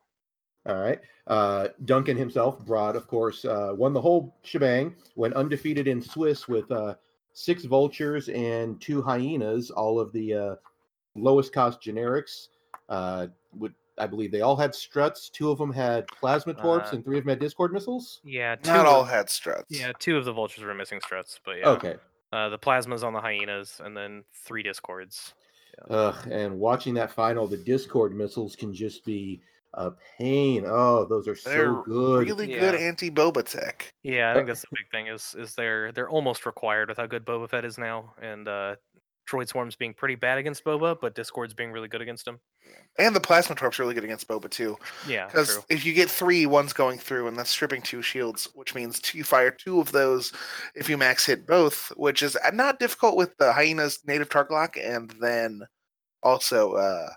All 0.69 0.77
right. 0.77 1.01
Uh, 1.27 1.69
Duncan 1.85 2.17
himself 2.17 2.65
brought, 2.65 2.97
of 2.97 3.07
course, 3.07 3.45
uh, 3.45 3.73
won 3.75 3.93
the 3.93 4.01
whole 4.01 4.37
shebang, 4.43 4.95
went 5.15 5.35
undefeated 5.35 5.89
in 5.89 6.01
Swiss 6.01 6.49
with 6.49 6.71
uh, 6.71 6.95
six 7.33 7.65
vultures 7.65 8.29
and 8.29 8.81
two 8.81 9.03
hyenas, 9.03 9.71
all 9.71 10.01
of 10.01 10.13
the 10.13 10.35
uh, 10.35 10.55
lowest 11.15 11.53
cost 11.53 11.81
generics. 11.81 12.49
Uh, 12.89 13.27
would 13.55 13.75
I 13.99 14.07
believe 14.07 14.31
they 14.31 14.43
all 14.43 14.57
had 14.57 14.75
struts. 14.75 15.31
Two 15.31 15.51
of 15.51 15.59
them 15.59 15.73
had 15.73 16.07
plasma 16.09 16.53
torps, 16.53 16.93
Uh, 16.93 16.97
and 16.97 17.05
three 17.05 17.19
of 17.19 17.25
them 17.25 17.31
had 17.31 17.39
discord 17.39 17.73
missiles. 17.73 18.21
Yeah. 18.25 18.55
Two 18.57 18.71
Not 18.71 18.87
all 18.87 19.05
had 19.05 19.31
struts. 19.31 19.65
Yeah, 19.71 19.93
two 19.99 20.19
of 20.19 20.25
the 20.27 20.33
vultures 20.33 20.65
were 20.65 20.75
missing 20.75 21.01
struts, 21.01 21.41
but 21.45 21.53
yeah. 21.59 21.69
Okay. 21.71 21.95
Uh, 22.33 22.49
the 22.51 22.59
plasmas 22.59 23.03
on 23.03 23.15
the 23.15 23.21
hyenas, 23.21 23.81
and 23.83 23.97
then 23.97 24.25
three 24.35 24.63
discords. 24.63 25.35
Ugh, 25.89 26.15
and 26.31 26.59
watching 26.59 26.93
that 26.95 27.11
final, 27.11 27.47
the 27.47 27.57
discord 27.57 28.15
missiles 28.15 28.55
can 28.57 28.75
just 28.75 29.05
be 29.05 29.41
a 29.77 29.93
pain. 30.19 30.65
Oh, 30.67 31.05
those 31.05 31.29
are 31.29 31.37
so 31.37 31.51
They're 31.51 31.75
good. 31.83 32.27
Really 32.27 32.47
good 32.49 32.75
anti 32.75 33.11
Boba 33.11 33.45
tech. 33.45 33.93
Yeah, 34.03 34.31
I 34.31 34.33
Uh, 34.33 34.35
think 34.35 34.47
that's 34.49 34.63
the 34.63 34.69
big 34.73 34.91
thing 34.91 35.07
is 35.09 35.35
is 35.39 35.55
they're 35.55 35.93
they're 35.93 36.09
almost 36.09 36.47
required 36.47 36.89
with 36.89 36.99
how 36.99 37.07
good 37.07 37.25
Boba 37.25 37.49
Fett 37.49 37.65
is 37.65 37.79
now, 37.79 38.15
and 38.21 38.49
uh, 38.49 38.77
droid 39.29 39.49
swarms 39.49 39.75
being 39.77 39.93
pretty 39.93 40.15
bad 40.15 40.39
against 40.39 40.65
Boba, 40.65 40.97
but 41.01 41.15
discords 41.15 41.53
being 41.53 41.73
really 41.73 41.89
good 41.89 42.01
against 42.01 42.27
him. 42.27 42.39
And 42.99 43.15
the 43.15 43.21
plasma 43.21 43.57
torp's 43.57 43.79
really 43.79 43.93
good 43.95 44.05
against 44.05 44.29
Boba 44.29 44.49
too. 44.49 44.77
Yeah, 45.07 45.27
Because 45.27 45.59
if 45.69 45.85
you 45.85 45.93
get 45.93 46.09
three, 46.09 46.47
one's 46.47 46.73
going 46.73 46.99
through, 46.99 47.27
and 47.27 47.37
that's 47.37 47.51
stripping 47.51 47.83
two 47.83 48.03
shields, 48.03 48.49
which 48.55 48.75
means 48.75 49.01
two, 49.01 49.19
you 49.19 49.25
fire 49.25 49.51
two 49.51 49.81
of 49.81 49.93
those 49.93 50.33
if 50.75 50.89
you 50.89 50.97
max 50.97 51.27
hit 51.27 51.47
both, 51.47 51.93
which 51.97 52.23
is 52.23 52.37
uh, 52.37 52.51
not 52.53 52.79
difficult 52.79 53.17
with 53.17 53.37
the 53.39 53.53
hyena's 53.53 53.99
native 54.07 54.29
target 54.29 54.53
lock, 54.53 54.77
and 54.77 55.11
then 55.21 55.61
also 56.23 56.73
uh, 56.75 57.09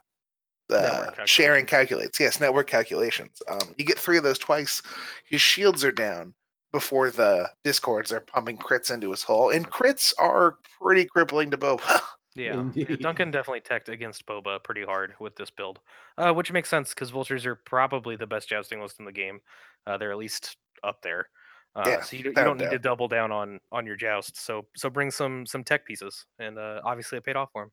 Network 0.70 1.16
the 1.18 1.26
sharing 1.26 1.66
calculates. 1.66 2.20
Yes, 2.20 2.40
network 2.40 2.68
calculations. 2.68 3.42
Um, 3.48 3.74
you 3.78 3.86
get 3.86 3.98
three 4.00 4.18
of 4.18 4.24
those 4.24 4.38
twice, 4.40 4.82
his 5.30 5.42
shields 5.42 5.84
are 5.84 5.92
down 5.92 6.34
before 6.72 7.10
the 7.10 7.50
discords 7.64 8.12
are 8.12 8.20
pumping 8.20 8.58
crits 8.58 8.92
into 8.94 9.10
his 9.12 9.24
hull, 9.24 9.50
and 9.50 9.70
crits 9.72 10.14
are 10.20 10.58
pretty 10.82 11.06
crippling 11.06 11.50
to 11.52 11.58
Boba. 11.58 12.00
Yeah, 12.36 12.54
yeah, 12.54 12.60
Indeed. 12.60 13.00
Duncan 13.00 13.32
definitely 13.32 13.62
teched 13.62 13.90
against 13.90 14.26
Boba 14.28 14.64
pretty 14.64 14.84
hard 14.86 15.16
with 15.20 15.36
this 15.36 15.50
build, 15.50 15.80
uh, 16.20 16.32
which 16.32 16.52
makes 16.52 16.70
sense 16.70 16.90
because 16.94 17.10
vultures 17.10 17.46
are 17.48 17.56
probably 17.56 18.16
the 18.16 18.28
best 18.28 18.48
jousting 18.48 18.80
list 18.82 19.00
in 19.00 19.06
the 19.06 19.12
game. 19.12 19.40
Uh, 19.88 19.98
they're 19.98 20.12
at 20.12 20.18
least 20.20 20.58
up 20.84 21.02
there. 21.02 21.28
Uh, 21.76 21.84
Yeah, 21.88 22.02
so 22.02 22.18
you, 22.18 22.24
don't- 22.24 22.38
you 22.38 22.44
don't 22.44 22.58
need 22.58 22.70
to 22.72 22.80
double 22.80 23.08
down 23.08 23.32
on 23.32 23.60
on 23.72 23.86
your 23.88 23.96
joust. 23.96 24.38
So 24.40 24.68
so 24.76 24.90
bring 24.92 25.10
some 25.10 25.46
some 25.48 25.64
tech 25.64 25.86
pieces, 25.86 26.26
and 26.38 26.58
uh, 26.60 26.82
obviously 26.84 27.18
it 27.18 27.24
paid 27.26 27.36
off 27.36 27.50
for 27.52 27.64
him. 27.64 27.72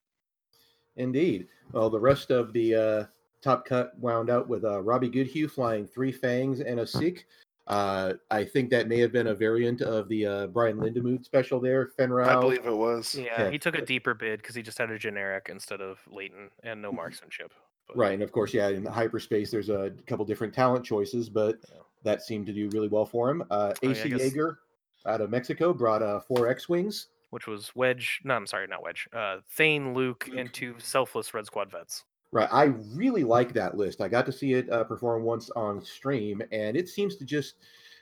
Indeed. 0.97 1.49
Well, 1.73 1.91
the 1.91 2.00
rest 2.00 2.31
of 2.31 2.53
the 2.53 2.75
uh, 2.75 3.05
top 3.43 3.65
cut 3.67 3.99
wound 3.99 4.31
out 4.31 4.49
with 4.49 4.65
uh, 4.65 4.81
Robbie 4.83 5.09
Goodhue 5.09 5.49
flying 5.49 5.87
three 5.87 6.12
fangs 6.12 6.61
and 6.61 6.81
a 6.81 6.87
Seek. 6.87 7.26
Uh, 7.67 8.15
I 8.31 8.45
think 8.45 8.71
that 8.71 8.87
may 8.88 8.99
have 9.00 9.11
been 9.12 9.26
a 9.26 9.35
variant 9.35 9.83
of 9.83 10.09
the 10.09 10.25
uh, 10.26 10.47
Brian 10.47 10.79
Lindemood 10.79 11.25
special 11.25 11.59
there. 11.61 11.88
Fenn 11.97 12.12
Rau. 12.12 12.38
I 12.38 12.41
believe 12.41 12.65
it 12.65 12.76
was. 12.76 13.15
Yeah, 13.17 13.43
Yeah. 13.43 13.50
he 13.50 13.59
took 13.59 13.75
a 13.75 13.85
deeper 13.85 14.15
bid 14.15 14.41
because 14.41 14.55
he 14.55 14.62
just 14.62 14.79
had 14.79 14.91
a 14.91 14.99
generic 14.99 15.49
instead 15.50 15.81
of 15.81 15.99
latent 16.09 16.53
and 16.62 16.81
no 16.81 16.93
marksmanship. 16.93 17.53
But- 17.88 17.97
Right, 17.97 18.15
and 18.15 18.23
of 18.23 18.31
course, 18.33 18.55
yeah, 18.55 18.69
in 18.69 18.85
the 18.85 18.91
hyperspace, 18.91 19.50
there's 19.50 19.69
a 19.69 19.93
couple 20.07 20.25
different 20.25 20.55
talent 20.55 20.85
choices, 20.85 21.29
but 21.29 21.59
Yeah. 21.69 21.79
that 22.05 22.23
seemed 22.23 22.47
to 22.47 22.53
do 22.53 22.69
really 22.71 22.88
well 22.88 23.05
for 23.07 23.31
him. 23.31 23.43
Uh, 23.50 23.73
Oh, 23.75 23.79
yeah, 23.83 23.88
I 23.88 23.93
AC 23.93 24.09
guess- 24.11 24.21
Jaeger 24.21 24.59
out 25.05 25.21
of 25.21 25.31
Mexico 25.31 25.73
brought 25.73 26.03
uh, 26.03 26.21
four 26.21 26.49
X-wings. 26.49 27.09
Which 27.37 27.47
was 27.47 27.71
Wedge. 27.75 28.23
No, 28.25 28.33
I'm 28.33 28.47
sorry, 28.47 28.66
not 28.66 28.83
Wedge. 28.83 29.07
Uh, 29.12 29.40
Thane, 29.50 29.93
Luke, 29.93 30.31
and 30.35 30.50
two 30.55 30.75
selfless 30.78 31.35
Red 31.35 31.45
Squad 31.45 31.71
vets. 31.71 32.05
Right, 32.33 32.49
I 32.50 32.73
really 32.95 33.25
like 33.25 33.52
that 33.52 33.76
list. 33.76 34.00
I 34.00 34.09
got 34.09 34.25
to 34.25 34.33
see 34.33 34.55
it 34.55 34.73
uh, 34.73 34.85
perform 34.85 35.23
once 35.23 35.50
on 35.50 35.85
stream, 35.85 36.43
and 36.50 36.78
it 36.78 36.88
seems 36.88 37.16
to 37.16 37.26
just. 37.26 37.57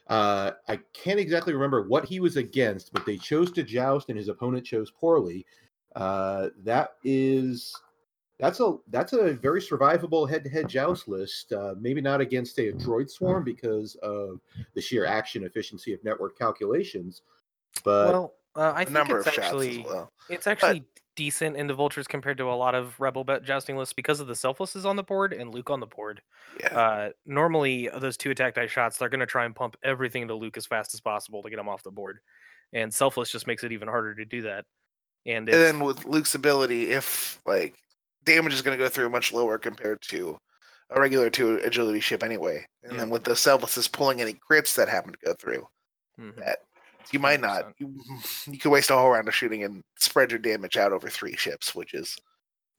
Uh, 0.06 0.52
I 0.68 0.78
can't 0.92 1.18
exactly 1.18 1.52
remember 1.52 1.82
what 1.82 2.04
he 2.04 2.20
was 2.20 2.36
against, 2.36 2.92
but 2.92 3.04
they 3.04 3.16
chose 3.16 3.50
to 3.52 3.64
joust, 3.64 4.08
and 4.08 4.16
his 4.16 4.28
opponent 4.28 4.64
chose 4.64 4.92
poorly. 4.92 5.44
Uh, 5.96 6.50
that 6.62 6.90
is, 7.02 7.74
that's 8.38 8.60
a 8.60 8.76
that's 8.90 9.14
a 9.14 9.32
very 9.32 9.60
survivable 9.60 10.30
head-to-head 10.30 10.68
joust 10.68 11.08
list. 11.08 11.52
Uh, 11.52 11.74
maybe 11.80 12.00
not 12.00 12.20
against 12.20 12.54
say, 12.54 12.68
a 12.68 12.72
droid 12.72 13.10
swarm 13.10 13.42
because 13.42 13.96
of 13.96 14.38
the 14.74 14.80
sheer 14.80 15.06
action 15.06 15.42
efficiency 15.42 15.92
of 15.92 16.04
network 16.04 16.38
calculations, 16.38 17.22
but 17.82 18.12
well, 18.12 18.34
uh, 18.56 18.72
I 18.74 18.82
A 18.82 18.84
think 18.84 18.90
number 18.90 19.18
it's 19.18 19.26
of 19.28 19.34
shots 19.34 19.46
actually 19.46 19.82
well. 19.86 20.12
it's 20.28 20.46
actually 20.46 20.84
decent 21.16 21.56
in 21.56 21.66
the 21.68 21.74
vultures 21.74 22.08
compared 22.08 22.36
to 22.38 22.50
a 22.50 22.54
lot 22.54 22.74
of 22.74 22.98
rebel 22.98 23.24
jousting 23.44 23.76
lists 23.76 23.92
because 23.92 24.18
of 24.20 24.26
the 24.26 24.34
selflesses 24.34 24.84
on 24.84 24.96
the 24.96 25.02
board 25.02 25.32
and 25.32 25.54
Luke 25.54 25.70
on 25.70 25.78
the 25.80 25.86
board. 25.86 26.20
Yeah. 26.58 26.76
Uh, 26.76 27.10
normally, 27.24 27.88
those 27.98 28.16
two 28.16 28.30
attack 28.30 28.54
die 28.54 28.66
shots, 28.66 28.98
they're 28.98 29.08
going 29.08 29.20
to 29.20 29.26
try 29.26 29.44
and 29.44 29.54
pump 29.54 29.76
everything 29.84 30.22
into 30.22 30.34
Luke 30.34 30.56
as 30.56 30.66
fast 30.66 30.92
as 30.94 31.00
possible 31.00 31.42
to 31.42 31.50
get 31.50 31.58
him 31.58 31.68
off 31.68 31.82
the 31.82 31.90
board, 31.90 32.18
and 32.72 32.92
selfless 32.92 33.30
just 33.30 33.46
makes 33.46 33.62
it 33.64 33.72
even 33.72 33.88
harder 33.88 34.14
to 34.14 34.24
do 34.24 34.42
that. 34.42 34.64
And, 35.26 35.48
and 35.48 35.58
then 35.58 35.80
with 35.80 36.04
Luke's 36.04 36.34
ability, 36.34 36.90
if 36.90 37.40
like 37.46 37.74
damage 38.24 38.52
is 38.54 38.62
going 38.62 38.76
to 38.76 38.82
go 38.84 38.88
through 38.90 39.08
much 39.10 39.32
lower 39.32 39.56
compared 39.58 40.00
to 40.02 40.36
a 40.90 41.00
regular 41.00 41.30
two 41.30 41.58
agility 41.64 42.00
ship 42.00 42.22
anyway, 42.22 42.66
and 42.82 42.92
Yeah. 42.92 42.98
then 42.98 43.10
with 43.10 43.24
the 43.24 43.34
selflesses 43.36 43.88
pulling 43.88 44.20
any 44.20 44.34
crits 44.34 44.74
that 44.74 44.88
happen 44.88 45.12
to 45.12 45.18
go 45.24 45.32
through, 45.34 45.66
Mhm. 46.20 46.36
that 46.36 46.58
you 47.12 47.18
might 47.18 47.40
not. 47.40 47.66
100%. 47.66 47.72
You, 47.78 47.94
you 48.52 48.58
could 48.58 48.70
waste 48.70 48.90
a 48.90 48.94
whole 48.96 49.10
round 49.10 49.28
of 49.28 49.34
shooting 49.34 49.64
and 49.64 49.82
spread 49.98 50.30
your 50.30 50.38
damage 50.40 50.76
out 50.76 50.92
over 50.92 51.08
three 51.08 51.36
ships, 51.36 51.74
which 51.74 51.94
is 51.94 52.16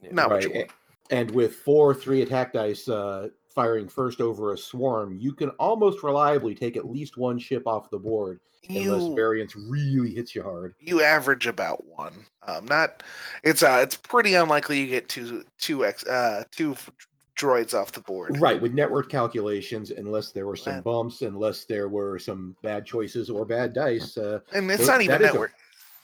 Yeah. 0.01 0.09
not 0.13 0.29
what 0.29 0.43
you 0.43 0.51
want. 0.53 0.71
And 1.11 1.29
with 1.31 1.55
four 1.57 1.93
three 1.93 2.21
attack 2.23 2.53
dice 2.53 2.87
uh, 2.89 3.29
firing 3.53 3.87
first 3.87 4.21
over 4.21 4.53
a 4.53 4.57
swarm, 4.57 5.17
you 5.19 5.33
can 5.33 5.49
almost 5.51 6.01
reliably 6.03 6.55
take 6.55 6.75
at 6.77 6.89
least 6.89 7.15
one 7.17 7.37
ship 7.37 7.63
off 7.67 7.89
the 7.91 7.99
board 7.99 8.39
unless 8.67 9.03
You 9.03 9.15
variance 9.15 9.55
really 9.55 10.11
hits 10.15 10.33
you 10.33 10.41
hard. 10.41 10.73
you 10.79 11.03
average 11.03 11.45
about 11.45 11.85
one. 11.85 12.13
Um, 12.47 12.65
not 12.65 13.03
it's 13.43 13.61
uh 13.61 13.79
it's 13.83 13.95
pretty 13.95 14.33
unlikely 14.33 14.79
you 14.79 14.87
get 14.87 15.07
two 15.07 15.43
two 15.59 15.85
x 15.85 16.03
uh 16.07 16.43
two 16.51 16.71
f- 16.71 16.89
droids 17.35 17.73
off 17.73 17.91
the 17.91 18.01
board. 18.01 18.37
Right, 18.39 18.61
with 18.61 18.73
network 18.73 19.09
calculations, 19.09 19.91
unless 19.91 20.31
there 20.31 20.47
were 20.47 20.55
some 20.55 20.81
bumps, 20.81 21.21
unless 21.21 21.65
there 21.65 21.89
were 21.89 22.17
some 22.19 22.55
bad 22.63 22.85
choices 22.85 23.29
or 23.29 23.45
bad 23.45 23.73
dice. 23.73 24.17
Uh, 24.17 24.39
and 24.53 24.69
it's 24.71 24.87
not 24.87 25.01
even 25.01 25.15
is 25.15 25.21
a- 25.21 25.33
network 25.33 25.53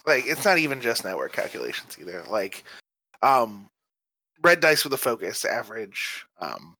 like 0.05 0.25
it's 0.25 0.45
not 0.45 0.57
even 0.57 0.81
just 0.81 1.03
network 1.03 1.31
calculations 1.31 1.97
either 1.99 2.23
like 2.29 2.63
um 3.21 3.69
red 4.41 4.59
dice 4.59 4.83
with 4.83 4.93
a 4.93 4.97
focus 4.97 5.45
average 5.45 6.25
um 6.39 6.75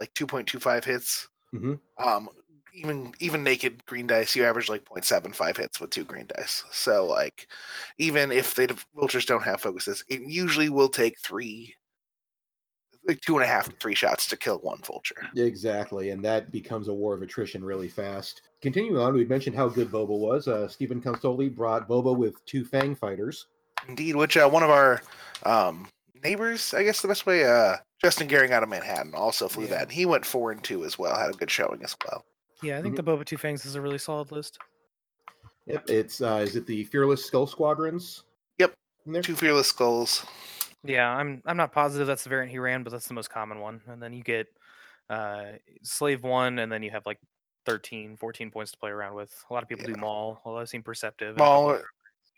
like 0.00 0.12
2.25 0.14 0.84
hits. 0.84 1.28
Mhm. 1.54 1.80
Um 1.98 2.28
even 2.74 3.12
even 3.18 3.42
naked 3.42 3.84
green 3.86 4.06
dice 4.06 4.36
you 4.36 4.44
average 4.44 4.68
like 4.68 4.84
0.75 4.84 5.56
hits 5.56 5.80
with 5.80 5.90
two 5.90 6.04
green 6.04 6.26
dice. 6.36 6.64
So 6.70 7.06
like 7.06 7.48
even 7.98 8.30
if 8.30 8.54
the 8.54 8.78
vultures 8.94 9.24
don't 9.26 9.42
have 9.44 9.60
focuses, 9.60 10.04
it 10.08 10.20
usually 10.22 10.68
will 10.68 10.88
take 10.88 11.18
three 11.18 11.74
like 13.08 13.20
two 13.22 13.34
and 13.36 13.44
a 13.44 13.46
half 13.46 13.68
to 13.68 13.74
three 13.80 13.94
shots 13.94 14.26
to 14.28 14.36
kill 14.36 14.58
one 14.58 14.78
vulture. 14.82 15.16
Exactly, 15.34 16.10
and 16.10 16.22
that 16.24 16.52
becomes 16.52 16.88
a 16.88 16.94
war 16.94 17.14
of 17.14 17.22
attrition 17.22 17.64
really 17.64 17.88
fast. 17.88 18.42
Continuing 18.60 18.98
on, 18.98 19.14
we 19.14 19.24
mentioned 19.24 19.56
how 19.56 19.68
good 19.68 19.90
Boba 19.90 20.08
was. 20.18 20.46
Uh, 20.46 20.68
Stephen 20.68 21.00
Consoli 21.00 21.52
brought 21.54 21.88
Boba 21.88 22.14
with 22.16 22.44
two 22.44 22.64
Fang 22.64 22.94
fighters. 22.94 23.46
Indeed, 23.88 24.16
which 24.16 24.36
uh, 24.36 24.48
one 24.48 24.62
of 24.62 24.70
our 24.70 25.00
um, 25.44 25.88
neighbors, 26.22 26.74
I 26.74 26.82
guess 26.82 27.00
the 27.00 27.08
best 27.08 27.26
way, 27.26 27.44
uh, 27.44 27.76
Justin 28.02 28.28
Gehring 28.28 28.50
out 28.50 28.62
of 28.62 28.68
Manhattan 28.68 29.14
also 29.14 29.48
flew 29.48 29.64
Yeah. 29.64 29.70
that. 29.70 29.82
And 29.84 29.92
he 29.92 30.04
went 30.04 30.26
four 30.26 30.52
and 30.52 30.62
two 30.62 30.84
as 30.84 30.98
well, 30.98 31.16
had 31.16 31.30
a 31.30 31.38
good 31.38 31.50
showing 31.50 31.82
as 31.82 31.96
well. 32.04 32.24
Yeah, 32.62 32.78
I 32.78 32.82
think 32.82 32.96
the 32.96 33.04
Boba 33.04 33.24
Two 33.24 33.36
Fangs 33.38 33.64
is 33.64 33.76
a 33.76 33.80
really 33.80 33.98
solid 33.98 34.32
list. 34.32 34.58
Yep, 35.66 35.88
it's 35.88 36.20
uh, 36.20 36.40
is 36.44 36.56
it 36.56 36.66
the 36.66 36.84
Fearless 36.84 37.24
Skull 37.24 37.46
Squadrons? 37.46 38.24
Yep. 38.58 38.74
in 39.06 39.12
there? 39.12 39.22
Two 39.22 39.36
fearless 39.36 39.68
skulls. 39.68 40.24
Yeah, 40.84 41.08
I'm 41.10 41.42
I'm 41.44 41.56
not 41.56 41.72
positive 41.72 42.06
that's 42.06 42.22
the 42.24 42.30
variant 42.30 42.50
he 42.52 42.58
ran, 42.58 42.82
but 42.82 42.90
that's 42.92 43.08
the 43.08 43.14
most 43.14 43.30
common 43.30 43.58
one. 43.60 43.80
And 43.86 44.02
then 44.02 44.12
you 44.12 44.22
get 44.22 44.46
uh 45.10 45.52
Slave 45.82 46.22
1 46.22 46.58
and 46.58 46.70
then 46.70 46.82
you 46.82 46.90
have 46.90 47.04
like 47.06 47.18
13, 47.66 48.16
14 48.16 48.50
points 48.50 48.72
to 48.72 48.78
play 48.78 48.90
around 48.90 49.14
with. 49.14 49.32
A 49.50 49.52
lot 49.52 49.62
of 49.62 49.68
people 49.68 49.84
do 49.84 49.92
Yeah. 49.92 49.98
Maul, 50.00 50.40
although 50.44 50.60
I've 50.60 50.68
seen 50.68 50.82
Perceptive. 50.82 51.30
and 51.30 51.40
a 51.40 51.44
Maul, 51.44 51.70
other- 51.70 51.84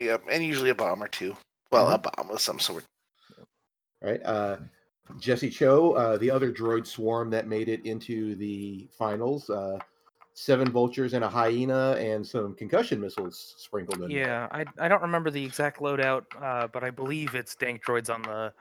Yep, 0.01 0.23
and 0.31 0.43
usually 0.45 0.71
a 0.71 0.75
bomb 0.75 1.03
or 1.03 1.09
two. 1.09 1.37
Well, 1.71 1.87
Mhm. 1.89 1.95
a 1.95 1.99
bomb 1.99 2.31
of 2.31 2.41
some 2.41 2.59
sort. 2.59 2.85
right? 4.03 4.23
Uh, 4.25 4.57
Jesse 5.19 5.51
Cho, 5.51 5.93
uh, 5.93 6.17
the 6.17 6.31
other 6.31 6.51
droid 6.51 6.87
swarm 6.87 7.29
that 7.31 7.47
made 7.47 7.69
it 7.69 7.85
into 7.85 8.35
the 8.37 8.89
finals. 8.97 9.51
Uh, 9.51 9.79
seven 10.35 10.71
vultures 10.71 11.15
and 11.15 11.25
a 11.25 11.29
hyena 11.29 11.97
and 11.99 12.27
some 12.27 12.55
concussion 12.55 13.01
missiles 13.01 13.55
sprinkled 13.59 14.03
in. 14.03 14.09
there. 14.09 14.19
Yeah, 14.27 14.49
I 14.51 14.65
I 14.79 14.89
don't 14.89 15.03
remember 15.03 15.31
the 15.31 15.45
exact 15.45 15.81
loadout, 15.81 16.25
uh, 16.41 16.69
but 16.69 16.85
I 16.85 16.91
believe 16.91 17.35
it's 17.35 17.55
dank 17.55 17.85
droids 17.85 18.13
on 18.13 18.23
the 18.23 18.53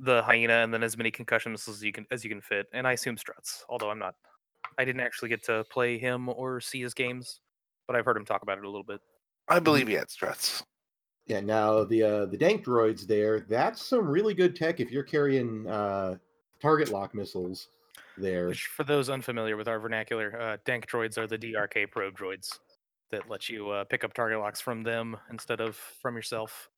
the 0.00 0.22
hyena 0.22 0.54
and 0.54 0.72
then 0.72 0.82
as 0.82 0.96
many 0.96 1.10
concussion 1.10 1.52
missiles 1.52 1.78
as 1.78 1.82
you 1.82 1.92
can 1.92 2.06
as 2.10 2.24
you 2.24 2.30
can 2.30 2.40
fit. 2.40 2.66
And 2.72 2.86
I 2.86 2.92
assume 2.92 3.16
struts, 3.16 3.64
although 3.68 3.90
I'm 3.90 3.98
not 3.98 4.14
I 4.78 4.84
didn't 4.84 5.00
actually 5.00 5.28
get 5.28 5.42
to 5.44 5.64
play 5.70 5.98
him 5.98 6.28
or 6.28 6.60
see 6.60 6.80
his 6.80 6.94
games, 6.94 7.40
but 7.86 7.96
I've 7.96 8.04
heard 8.04 8.16
him 8.16 8.24
talk 8.24 8.42
about 8.42 8.58
it 8.58 8.64
a 8.64 8.68
little 8.68 8.84
bit. 8.84 9.00
I 9.48 9.58
believe 9.58 9.88
he 9.88 9.94
had 9.94 10.10
struts. 10.10 10.62
Yeah. 11.26 11.40
Now 11.40 11.84
the 11.84 12.02
uh, 12.02 12.26
the 12.26 12.36
dank 12.36 12.64
droids 12.64 13.06
there. 13.06 13.40
That's 13.40 13.84
some 13.84 14.06
really 14.06 14.34
good 14.34 14.54
tech 14.54 14.80
if 14.80 14.90
you're 14.90 15.02
carrying 15.02 15.66
uh, 15.66 16.16
target 16.60 16.90
lock 16.90 17.14
missiles 17.14 17.68
there. 18.20 18.48
Which, 18.48 18.66
for 18.66 18.84
those 18.84 19.08
unfamiliar 19.10 19.56
with 19.56 19.68
our 19.68 19.78
vernacular, 19.78 20.40
uh, 20.40 20.56
dank 20.64 20.86
droids 20.88 21.16
are 21.18 21.26
the 21.26 21.38
DRK 21.38 21.90
probe 21.90 22.16
droids 22.16 22.58
that 23.10 23.28
let 23.30 23.48
you 23.48 23.70
uh, 23.70 23.84
pick 23.84 24.04
up 24.04 24.12
target 24.12 24.38
locks 24.38 24.60
from 24.60 24.82
them 24.82 25.16
instead 25.30 25.60
of 25.60 25.76
from 25.76 26.14
yourself. 26.16 26.68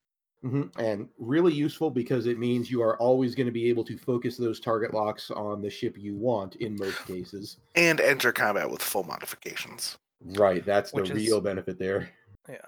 hmm 0.43 0.63
And 0.79 1.09
really 1.19 1.53
useful 1.53 1.91
because 1.91 2.27
it 2.27 2.39
means 2.39 2.71
you 2.71 2.83
are 2.83 2.97
always 2.99 3.35
going 3.35 3.47
to 3.47 3.53
be 3.53 3.69
able 3.69 3.85
to 3.85 3.97
focus 3.99 4.37
those 4.37 4.61
target 4.61 4.95
locks 4.95 5.31
on 5.33 5.61
the 5.61 5.71
ship 5.71 5.97
you 5.99 6.15
want 6.15 6.57
in 6.57 6.77
most 6.79 7.05
cases. 7.07 7.57
And 7.75 8.01
enter 8.01 8.31
combat 8.33 8.71
with 8.71 8.81
full 8.83 9.03
modifications. 9.05 9.99
Right. 10.23 10.65
That's 10.65 10.93
the 10.93 11.01
Which 11.01 11.11
is- 11.11 11.17
real 11.17 11.41
benefit 11.41 11.79
there. 11.79 12.11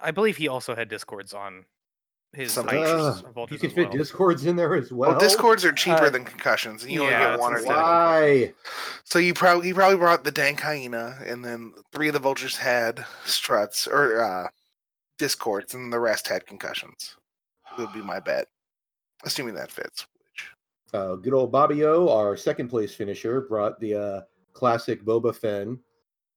I 0.01 0.11
believe 0.11 0.37
he 0.37 0.49
also 0.49 0.75
had 0.77 0.89
discords 0.89 1.33
on 1.35 1.65
his 2.35 2.53
Some 2.53 2.67
Vultures- 2.69 3.23
Uh, 3.37 3.47
you 3.51 3.59
can 3.59 3.71
fit 3.71 3.89
well. 3.89 3.99
discords 3.99 4.47
in 4.47 4.57
there 4.57 4.75
as 4.75 4.91
well. 4.91 5.11
Well, 5.11 5.21
discords 5.21 5.65
are 5.65 5.73
cheaper 5.73 6.07
uh, 6.07 6.11
than 6.11 6.25
concussions, 6.25 6.83
and 6.83 6.91
you 6.93 7.01
only 7.03 7.13
get 7.13 7.39
one 7.39 7.53
or 7.53 7.57
that's 7.57 7.67
two. 7.69 7.73
Why? 7.75 8.55
So 9.05 9.19
you 9.19 9.35
probably 9.35 9.67
he 9.67 9.75
probably 9.75 9.99
brought 9.99 10.25
the 10.25 10.31
dank 10.31 10.61
hyena, 10.61 11.19
and 11.27 11.45
then 11.45 11.75
three 11.93 12.09
of 12.09 12.15
the 12.15 12.21
vultures 12.21 12.57
had 12.57 13.05
struts 13.25 13.87
or 13.87 14.23
uh, 14.23 14.49
discords, 15.19 15.75
and 15.75 15.93
the 15.93 16.01
rest 16.01 16.29
had 16.29 16.47
concussions. 16.47 17.17
Would 17.79 17.93
be 17.93 18.03
my 18.03 18.21
bet, 18.21 18.49
assuming 19.25 19.55
that 19.55 19.71
fits. 19.71 20.07
Which 20.25 20.49
Uh, 20.95 21.15
good 21.17 21.33
old 21.35 21.53
Bobby 21.53 21.85
O, 21.85 22.09
our 22.09 22.37
second 22.37 22.69
place 22.69 22.95
finisher, 22.95 23.43
brought 23.43 23.79
the 23.81 23.95
uh, 23.95 24.21
classic 24.53 25.05
Boba 25.05 25.35
Fen, 25.35 25.79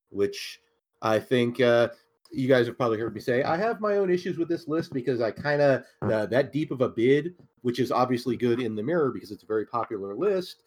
which 0.10 0.60
I 1.02 1.20
think 1.20 1.60
uh, 1.62 1.90
you 2.32 2.48
guys 2.48 2.68
have 2.68 2.78
probably 2.78 3.00
heard 3.00 3.14
me 3.14 3.22
say. 3.22 3.44
I 3.44 3.58
have 3.58 3.80
my 3.80 3.98
own 3.98 4.10
issues 4.10 4.38
with 4.38 4.50
this 4.50 4.68
list 4.68 4.94
because 4.94 5.22
I 5.22 5.32
kind 5.32 5.62
of 5.62 5.84
uh, 6.02 6.26
that 6.28 6.52
deep 6.52 6.72
of 6.72 6.82
a 6.82 6.90
bid, 6.90 7.36
which 7.62 7.80
is 7.80 7.92
obviously 7.92 8.36
good 8.36 8.60
in 8.60 8.76
the 8.76 8.84
mirror 8.84 9.12
because 9.12 9.32
it's 9.32 9.44
a 9.44 9.48
very 9.48 9.66
popular 9.66 10.16
list. 10.16 10.64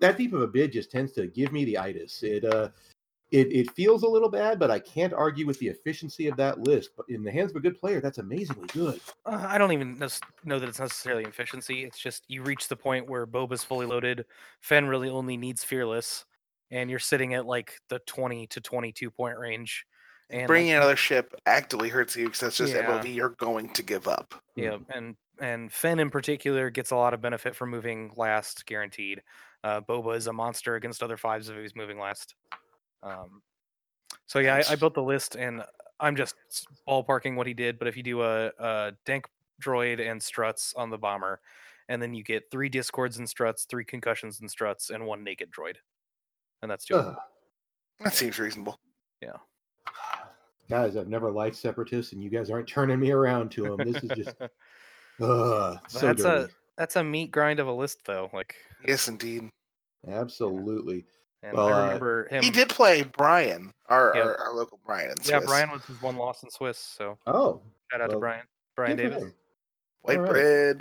That 0.00 0.16
deep 0.16 0.32
of 0.32 0.42
a 0.42 0.46
bid 0.46 0.72
just 0.72 0.90
tends 0.90 1.12
to 1.12 1.26
give 1.26 1.52
me 1.52 1.64
the 1.64 1.78
itis. 1.78 2.22
It 2.22 2.44
uh, 2.44 2.70
it 3.30 3.52
it 3.52 3.70
feels 3.72 4.02
a 4.02 4.08
little 4.08 4.28
bad, 4.28 4.58
but 4.58 4.70
I 4.70 4.78
can't 4.78 5.12
argue 5.12 5.46
with 5.46 5.58
the 5.58 5.68
efficiency 5.68 6.26
of 6.28 6.36
that 6.36 6.60
list. 6.60 6.90
But 6.96 7.06
in 7.08 7.22
the 7.22 7.30
hands 7.30 7.50
of 7.50 7.56
a 7.56 7.60
good 7.60 7.78
player, 7.78 8.00
that's 8.00 8.18
amazingly 8.18 8.66
good. 8.68 9.00
Uh, 9.24 9.44
I 9.46 9.58
don't 9.58 9.72
even 9.72 9.98
know 10.44 10.58
that 10.58 10.68
it's 10.68 10.80
necessarily 10.80 11.24
efficiency. 11.24 11.84
It's 11.84 11.98
just 11.98 12.24
you 12.28 12.42
reach 12.42 12.68
the 12.68 12.76
point 12.76 13.08
where 13.08 13.26
Boba's 13.26 13.62
fully 13.62 13.86
loaded. 13.86 14.24
Fenn 14.60 14.86
really 14.86 15.08
only 15.08 15.36
needs 15.36 15.62
Fearless, 15.62 16.24
and 16.70 16.90
you're 16.90 16.98
sitting 16.98 17.34
at 17.34 17.46
like 17.46 17.78
the 17.88 18.00
20 18.06 18.46
to 18.48 18.60
22 18.60 19.10
point 19.10 19.38
range. 19.38 19.86
And 20.30 20.46
bringing 20.46 20.72
another 20.72 20.96
ship 20.96 21.34
actively 21.46 21.88
hurts 21.88 22.14
you 22.16 22.26
because 22.26 22.40
that's 22.40 22.56
just 22.56 22.72
Yeah. 22.72 22.82
MOV 22.82 23.14
you're 23.14 23.30
going 23.30 23.72
to 23.72 23.82
give 23.82 24.06
up. 24.08 24.34
Yeah, 24.54 24.78
and 24.94 25.16
and 25.40 25.72
Fenn 25.72 25.98
in 25.98 26.10
particular 26.10 26.70
gets 26.70 26.90
a 26.90 26.96
lot 26.96 27.14
of 27.14 27.20
benefit 27.20 27.56
from 27.56 27.70
moving 27.70 28.12
last, 28.16 28.66
guaranteed. 28.66 29.22
Uh, 29.64 29.80
Boba 29.80 30.16
is 30.16 30.26
a 30.26 30.32
monster 30.32 30.76
against 30.76 31.02
other 31.02 31.16
fives 31.16 31.48
if 31.48 31.56
he's 31.56 31.74
moving 31.74 31.98
last. 31.98 32.34
Um, 33.02 33.42
so 34.26 34.38
yeah, 34.38 34.56
I, 34.56 34.72
I 34.72 34.76
built 34.76 34.94
the 34.94 35.02
list, 35.02 35.34
and 35.36 35.64
I'm 35.98 36.14
just 36.14 36.34
ballparking 36.86 37.36
what 37.36 37.46
he 37.46 37.54
did. 37.54 37.78
But 37.78 37.88
if 37.88 37.96
you 37.96 38.02
do 38.02 38.22
a, 38.22 38.52
a 38.58 38.92
dank 39.06 39.26
droid 39.62 40.00
and 40.06 40.22
struts 40.22 40.74
on 40.76 40.90
the 40.90 40.98
bomber, 40.98 41.40
and 41.88 42.00
then 42.00 42.14
you 42.14 42.22
get 42.22 42.50
three 42.50 42.68
discords 42.68 43.18
and 43.18 43.28
struts, 43.28 43.64
three 43.64 43.84
concussions 43.84 44.40
and 44.40 44.50
struts, 44.50 44.90
and 44.90 45.04
one 45.06 45.24
naked 45.24 45.50
droid, 45.50 45.76
and 46.62 46.70
that's 46.70 46.84
two. 46.84 46.94
Ugh. 46.94 47.16
That 48.00 48.14
seems 48.14 48.38
reasonable. 48.38 48.78
Guys, 50.70 50.96
I've 50.96 51.08
never 51.08 51.30
liked 51.30 51.56
separatists, 51.56 52.12
and 52.12 52.22
you 52.22 52.30
guys 52.30 52.48
aren't 52.50 52.68
turning 52.68 52.98
me 53.00 53.10
around 53.10 53.50
to 53.52 53.62
them. 53.76 53.92
This 53.92 54.02
is 54.04 54.10
just 54.16 54.36
Ugh, 55.20 55.78
so 55.88 56.06
That's 56.06 56.22
a- 56.24 56.48
that's 56.78 56.96
a 56.96 57.04
meat 57.04 57.30
grind 57.30 57.60
of 57.60 57.66
a 57.66 57.72
list, 57.72 58.06
though. 58.06 58.30
Like, 58.32 58.54
Yes, 58.86 59.06
indeed. 59.08 59.50
Absolutely. 60.08 61.04
and 61.42 61.54
Well, 61.54 61.68
I 61.68 61.72
uh, 61.72 61.84
remember 61.86 62.28
him. 62.28 62.42
He 62.42 62.50
did 62.50 62.70
play 62.70 63.02
Brian, 63.02 63.74
our, 63.88 64.12
Yeah. 64.14 64.22
our, 64.22 64.36
our 64.38 64.54
local 64.54 64.80
Brian. 64.86 65.10
In 65.10 65.16
Yeah, 65.24 65.40
Brian 65.44 65.70
was 65.70 65.84
his 65.84 66.00
one 66.00 66.16
loss 66.16 66.42
in 66.42 66.48
Swiss. 66.50 66.78
So 66.78 67.18
Oh, 67.26 67.60
shout 67.90 68.00
out 68.00 68.10
to 68.10 68.18
Brian. 68.18 68.44
Brian 68.76 68.96
good 68.96 69.10
Davis. 69.10 69.22
him. 69.24 69.34
White 70.02 70.16
Alright. 70.18 70.32
bread. 70.32 70.80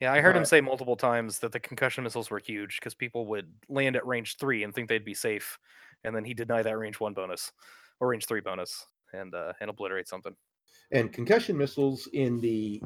Yeah, 0.00 0.12
I 0.12 0.16
heard 0.20 0.30
him 0.30 0.38
Alright. 0.38 0.48
say 0.48 0.60
multiple 0.60 0.96
times 0.96 1.38
that 1.38 1.52
the 1.52 1.60
concussion 1.60 2.02
missiles 2.02 2.28
were 2.30 2.40
huge 2.40 2.80
because 2.80 2.94
people 2.94 3.26
would 3.28 3.46
land 3.68 3.94
at 3.94 4.04
range 4.04 4.38
three 4.38 4.64
and 4.64 4.74
think 4.74 4.88
they'd 4.88 5.04
be 5.04 5.14
safe, 5.14 5.56
and 6.02 6.16
then 6.16 6.24
he 6.24 6.34
deny 6.34 6.62
that 6.62 6.76
range 6.78 6.98
one 6.98 7.14
bonus 7.14 7.52
or 8.00 8.08
range 8.08 8.26
three 8.26 8.40
bonus 8.40 8.86
and 9.12 9.34
uh, 9.34 9.52
and 9.60 9.70
obliterate 9.70 10.08
something. 10.08 10.34
And 10.90 11.12
concussion 11.12 11.56
missiles 11.56 12.08
in 12.12 12.40
the 12.40 12.82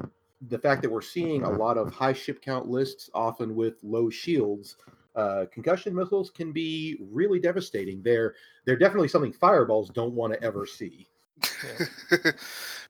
the 0.49 0.59
fact 0.59 0.81
that 0.83 0.89
we're 0.89 1.01
seeing 1.01 1.43
a 1.43 1.49
lot 1.49 1.77
of 1.77 1.91
high 1.91 2.13
ship 2.13 2.41
count 2.41 2.67
lists, 2.67 3.09
often 3.13 3.55
with 3.55 3.75
low 3.83 4.09
shields. 4.09 4.77
Uh, 5.15 5.45
concussion 5.51 5.95
missiles 5.95 6.29
can 6.29 6.51
be 6.51 6.97
really 7.11 7.39
devastating. 7.39 8.01
They're 8.03 8.35
they're 8.65 8.77
definitely 8.77 9.07
something 9.07 9.33
fireballs 9.33 9.89
don't 9.89 10.13
want 10.13 10.33
to 10.33 10.43
ever 10.43 10.65
see. 10.65 11.07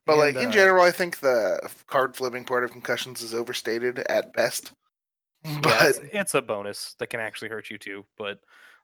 but 0.05 0.17
like 0.17 0.35
in 0.35 0.49
uh, 0.49 0.51
general, 0.51 0.83
I 0.83 0.91
think 0.91 1.19
the 1.19 1.59
card 1.87 2.15
flipping 2.15 2.45
part 2.45 2.63
of 2.63 2.71
concussions 2.71 3.21
is 3.21 3.33
overstated 3.33 3.99
at 4.09 4.33
best. 4.33 4.73
Yeah, 5.43 5.59
But 5.61 5.85
it's, 5.85 5.99
it's 6.11 6.33
a 6.35 6.41
bonus 6.41 6.95
that 6.99 7.07
can 7.07 7.19
actually 7.19 7.49
hurt 7.49 7.69
you 7.69 7.77
too, 7.77 8.05
but 8.17 8.39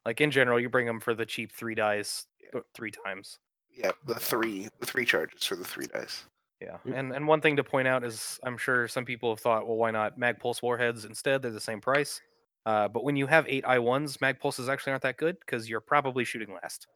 like 0.05 0.21
in 0.21 0.31
general, 0.31 0.59
you 0.59 0.69
bring 0.69 0.85
them 0.85 0.99
for 0.99 1.13
the 1.13 1.25
cheap 1.25 1.51
three 1.51 1.75
dice 1.75 2.25
uh, 2.53 2.59
three 2.73 2.91
times. 2.91 3.39
Yeah, 3.75 3.91
the 4.05 4.15
three 4.15 4.67
the 4.79 4.85
three 4.85 5.05
charges 5.05 5.43
for 5.45 5.55
the 5.55 5.63
three 5.65 5.87
dice. 5.87 6.25
Yeah, 6.61 6.77
and 6.93 7.11
and 7.13 7.27
one 7.27 7.41
thing 7.41 7.55
to 7.57 7.63
point 7.63 7.87
out 7.87 8.03
is 8.03 8.39
I'm 8.43 8.57
sure 8.57 8.87
some 8.87 9.03
people 9.05 9.29
have 9.31 9.39
thought, 9.39 9.67
well, 9.67 9.75
why 9.77 9.91
not 9.91 10.17
mag 10.17 10.39
pulse 10.39 10.61
warheads 10.61 11.05
instead? 11.05 11.41
They're 11.41 11.51
the 11.51 11.59
same 11.59 11.81
price. 11.81 12.21
Uh, 12.65 12.87
but 12.87 13.03
when 13.03 13.17
you 13.17 13.27
have 13.27 13.45
eight 13.49 13.65
I 13.65 13.79
ones, 13.79 14.21
mag 14.21 14.39
pulses 14.39 14.69
actually 14.69 14.91
aren't 14.91 15.03
that 15.03 15.17
good 15.17 15.37
because 15.41 15.69
you're 15.69 15.81
probably 15.81 16.23
shooting 16.23 16.53
last. 16.53 16.87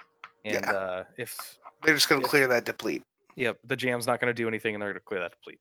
And 0.45 0.63
Yeah. 0.65 0.71
uh, 0.71 1.03
if 1.17 1.57
They're 1.83 1.93
just 1.95 2.07
going 2.07 2.21
to 2.21 2.27
clear 2.27 2.47
that 2.47 2.63
deplete. 2.63 3.03
yep, 3.35 3.57
the 3.65 3.75
jam's 3.75 4.07
not 4.07 4.21
going 4.21 4.29
to 4.29 4.33
do 4.33 4.47
anything, 4.47 4.75
and 4.75 4.81
they're 4.81 4.91
going 4.93 4.99
to 5.01 5.05
clear 5.05 5.19
that 5.19 5.31
deplete. 5.31 5.59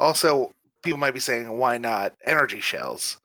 Also, 0.00 0.50
people 0.82 0.98
might 0.98 1.12
be 1.12 1.20
saying, 1.20 1.50
why 1.58 1.76
not 1.76 2.14
energy 2.24 2.60
shells? 2.60 3.18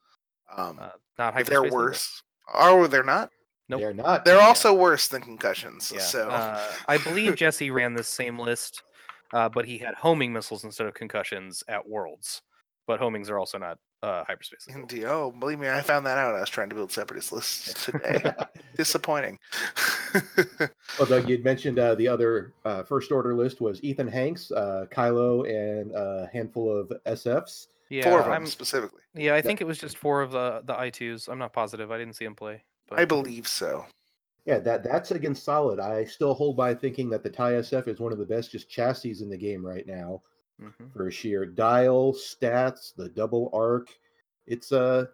Um, 0.54 0.78
Uh, 0.82 0.90
not 1.18 1.40
if 1.40 1.48
they're 1.48 1.60
hyperspace 1.62 1.66
either. 1.68 1.76
worse. 1.76 2.24
Or 2.54 2.88
they're 2.90 3.04
not. 3.04 3.32
Nope. 3.70 3.80
They're 3.82 3.94
not. 3.94 4.26
They're 4.26 4.38
Yeah. 4.38 4.48
also 4.48 4.74
worse 4.74 5.08
than 5.08 5.22
concussions. 5.22 5.92
Yeah. 5.94 6.02
So 6.02 6.28
uh, 6.30 6.60
I 6.88 6.98
believe 6.98 7.36
Jesse 7.36 7.70
ran 7.72 7.94
this 7.94 8.08
same 8.08 8.38
list, 8.40 8.82
uh, 9.34 9.48
but 9.50 9.66
he 9.66 9.78
had 9.78 9.94
homing 9.96 10.34
missiles 10.34 10.64
instead 10.64 10.88
of 10.88 10.94
concussions 10.96 11.64
at 11.68 11.88
Worlds. 11.88 12.42
But 12.88 13.00
homings 13.00 13.30
are 13.30 13.38
also 13.38 13.60
not 13.60 13.78
uh, 14.02 14.24
hyperspace. 14.24 14.66
as. 14.68 14.76
Indeed. 14.76 15.06
Oh, 15.06 15.32
believe 15.32 15.60
me, 15.60 15.70
I 15.70 15.82
found 15.82 16.06
that 16.08 16.18
out. 16.18 16.34
I 16.34 16.40
was 16.40 16.50
trying 16.50 16.70
to 16.70 16.76
build 16.76 16.92
separatist 16.92 17.32
lists 17.32 17.86
today. 17.86 18.34
Disappointing. 18.78 19.38
Well, 20.98 21.08
Doug, 21.08 21.30
you'd 21.30 21.44
mentioned 21.44 21.78
uh, 21.80 21.96
the 21.96 22.08
other 22.08 22.54
uh, 22.66 22.84
first 22.84 23.12
order 23.12 23.36
list 23.36 23.62
was 23.62 23.82
Ethan 23.84 24.08
Hanks, 24.08 24.52
uh, 24.52 24.86
Kylo, 24.92 25.48
and 25.48 25.92
a 25.92 26.28
handful 26.34 26.76
of 26.76 26.92
SFs. 27.06 27.68
Yeah, 27.90 28.04
Four 28.10 28.20
of 28.20 28.26
them 28.26 28.34
I'm, 28.34 28.46
specifically. 28.48 29.02
yeah, 29.14 29.36
I 29.36 29.42
think 29.42 29.62
it 29.62 29.68
was 29.68 29.78
just 29.78 29.98
four 29.98 30.22
of 30.22 30.32
the 30.32 30.62
the 30.66 30.74
I2s. 30.74 31.30
I'm 31.30 31.38
not 31.40 31.54
positive. 31.54 31.92
I 31.92 31.98
didn't 31.98 32.16
see 32.16 32.26
him 32.26 32.36
play. 32.36 32.64
But 32.90 33.00
I 33.00 33.06
believe 33.06 33.48
so. 33.48 33.86
Yeah, 34.46 34.60
that 34.60 34.84
that's 34.84 35.12
against 35.12 35.44
solid. 35.44 35.80
I 35.80 36.06
still 36.06 36.34
hold 36.34 36.58
by 36.58 36.74
thinking 36.74 37.10
that 37.12 37.24
the 37.24 37.30
TIE 37.30 37.54
SF 37.54 37.88
is 37.88 38.00
one 38.00 38.12
of 38.12 38.18
the 38.18 38.26
best 38.26 38.52
just 38.52 38.70
chassis 38.70 39.18
in 39.22 39.30
the 39.30 39.38
game 39.38 39.64
right 39.66 39.86
now 39.86 40.22
Mhm. 40.62 40.92
for 40.92 41.10
sheer 41.12 41.46
dial, 41.46 42.14
stats, 42.14 42.94
the 42.96 43.10
double 43.10 43.50
arc. 43.54 43.90
It's 44.48 44.72
uh 44.72 45.06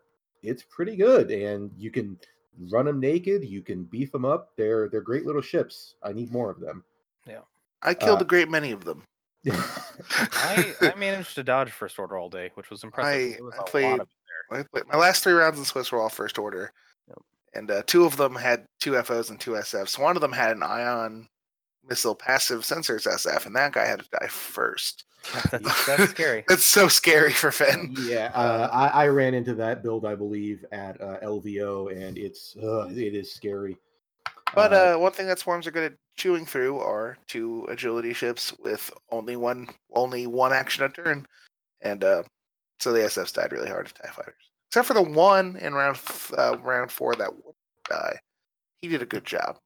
it's 0.41 0.63
pretty 0.63 0.95
good, 0.95 1.31
and 1.31 1.71
you 1.77 1.91
can 1.91 2.17
run 2.69 2.85
them 2.85 2.99
naked. 2.99 3.43
You 3.43 3.61
can 3.61 3.83
beef 3.83 4.11
them 4.11 4.23
up. 4.25 4.55
They're 4.55 4.87
they're 4.89 5.01
great 5.01 5.25
little 5.25 5.41
ships. 5.41 5.95
I 6.01 6.13
need 6.13 6.31
more 6.31 6.49
of 6.49 6.59
them. 6.61 6.83
Yeah, 7.27 7.41
I 7.81 7.93
killed 7.93 8.19
Uh, 8.21 8.25
a 8.25 8.27
great 8.27 8.49
many 8.49 8.71
of 8.71 8.85
them. 8.85 9.03
I 9.45 10.73
I 10.81 10.93
managed 10.95 11.35
to 11.35 11.43
dodge 11.43 11.71
first 11.71 11.99
order 11.99 12.17
all 12.17 12.29
day, 12.29 12.51
which 12.55 12.69
was 12.69 12.83
impressive. 12.83 13.13
I- 13.13 13.35
There 13.35 13.43
was 13.43 13.53
I 13.53 13.57
a 13.57 13.59
lot 13.59 13.67
played- 13.67 13.99
of- 13.99 14.09
I 14.51 14.63
played- 14.63 14.87
My 14.87 14.97
last 14.97 15.23
three 15.23 15.33
rounds 15.33 15.57
in 15.59 15.65
Swiss 15.65 15.91
were 15.91 15.99
all 15.99 16.09
first 16.09 16.37
order, 16.37 16.61
Yep. 16.61 16.71
And 17.55 17.71
uh, 17.71 17.83
two 17.87 18.05
of 18.05 18.17
them 18.17 18.35
had 18.35 18.65
two 18.79 19.01
FOs 19.01 19.29
and 19.29 19.39
two 19.39 19.51
SFs. 19.51 19.97
One 19.97 20.15
of 20.15 20.21
them 20.21 20.33
had 20.33 20.55
an 20.55 20.63
ion 20.63 21.27
missile 21.87 22.15
passive 22.15 22.61
sensors 22.61 23.07
SF, 23.07 23.45
and 23.45 23.55
that 23.55 23.73
guy 23.73 23.85
had 23.85 23.99
to 23.99 24.09
die 24.19 24.27
first. 24.27 25.05
that's, 25.51 25.85
that's 25.87 26.09
scary. 26.11 26.43
That's 26.47 26.65
so 26.65 26.87
scary 26.87 27.31
for 27.31 27.51
Fenn. 27.51 27.95
yeah, 28.01 28.31
uh, 28.33 28.69
I, 28.71 29.05
I 29.05 29.07
ran 29.07 29.33
into 29.33 29.55
that 29.55 29.83
build, 29.83 30.05
I 30.05 30.15
believe, 30.15 30.65
at 30.71 30.99
uh, 31.01 31.17
LVO, 31.23 31.91
and 31.91 32.17
it's 32.17 32.55
uh, 32.61 32.87
it 32.89 33.15
is 33.15 33.31
scary. 33.31 33.77
But 34.53 34.73
uh, 34.73 34.97
one 34.97 35.11
thing 35.11 35.27
that 35.27 35.39
swarms 35.39 35.67
are 35.67 35.71
good 35.71 35.91
at 35.91 35.97
chewing 36.15 36.45
through 36.45 36.79
are 36.79 37.17
two 37.27 37.65
agility 37.69 38.13
ships 38.13 38.53
with 38.59 38.91
only 39.11 39.35
one 39.35 39.67
only 39.93 40.27
one 40.27 40.53
action 40.53 40.83
a 40.83 40.89
turn, 40.89 41.25
and 41.81 42.03
uh, 42.03 42.23
so 42.79 42.91
the 42.91 42.99
SFs 42.99 43.33
died 43.33 43.51
really 43.51 43.69
hard 43.69 43.87
to 43.87 43.93
Tie 43.93 44.09
Fighters, 44.09 44.51
except 44.75 44.87
for 44.87 44.93
the 44.93 45.01
one 45.01 45.55
in 45.55 45.73
round 45.73 45.97
uh, 46.37 46.57
round 46.61 46.91
four 46.91 47.15
that 47.15 47.33
would 47.33 47.55
die. 47.89 48.17
He 48.81 48.89
did 48.89 49.01
a 49.01 49.05
good 49.05 49.23
job. 49.23 49.57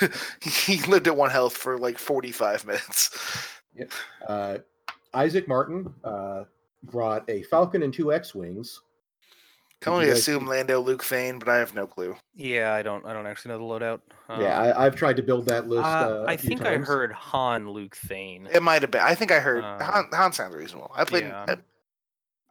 he 0.42 0.76
lived 0.82 1.06
at 1.08 1.16
one 1.16 1.30
health 1.30 1.56
for 1.56 1.78
like 1.78 1.98
forty 1.98 2.30
five 2.30 2.66
minutes. 2.66 3.10
uh, 4.28 4.58
Isaac 5.14 5.48
Martin 5.48 5.92
uh, 6.04 6.44
brought 6.82 7.28
a 7.30 7.42
Falcon 7.44 7.82
and 7.82 7.92
two 7.94 8.12
X 8.12 8.34
wings. 8.34 8.82
Can 9.80 9.92
Did 9.92 9.96
only 9.98 10.08
assume 10.10 10.44
see- 10.44 10.50
Lando 10.50 10.80
Luke 10.80 11.02
Thane, 11.04 11.38
but 11.38 11.48
I 11.48 11.56
have 11.56 11.74
no 11.74 11.86
clue. 11.86 12.14
Yeah, 12.34 12.74
I 12.74 12.82
don't 12.82 13.04
I 13.06 13.14
don't 13.14 13.26
actually 13.26 13.52
know 13.54 13.58
the 13.58 13.64
loadout. 13.84 14.00
yeah, 14.28 14.58
Um, 14.60 14.66
I, 14.76 14.84
I've 14.84 14.94
tried 14.96 15.16
to 15.16 15.22
build 15.22 15.46
that 15.46 15.68
list. 15.68 15.84
uh, 15.84 15.88
Uh, 15.88 16.24
a 16.28 16.30
I 16.32 16.36
few 16.36 16.48
think 16.50 16.66
I 16.66 16.76
heard 16.76 17.12
Han 17.12 17.70
Luke 17.70 17.96
Thane. 17.96 18.46
It 18.52 18.62
might 18.62 18.82
have 18.82 18.90
been. 18.90 19.00
I 19.02 19.14
think 19.14 19.30
I 19.32 19.40
heard 19.40 19.64
Um, 19.64 19.80
Han, 19.80 20.08
Han 20.12 20.32
sounds 20.34 20.54
reasonable. 20.54 20.90
I 20.94 21.04
played. 21.04 21.24
yeah. 21.24 21.44
I, 21.48 21.56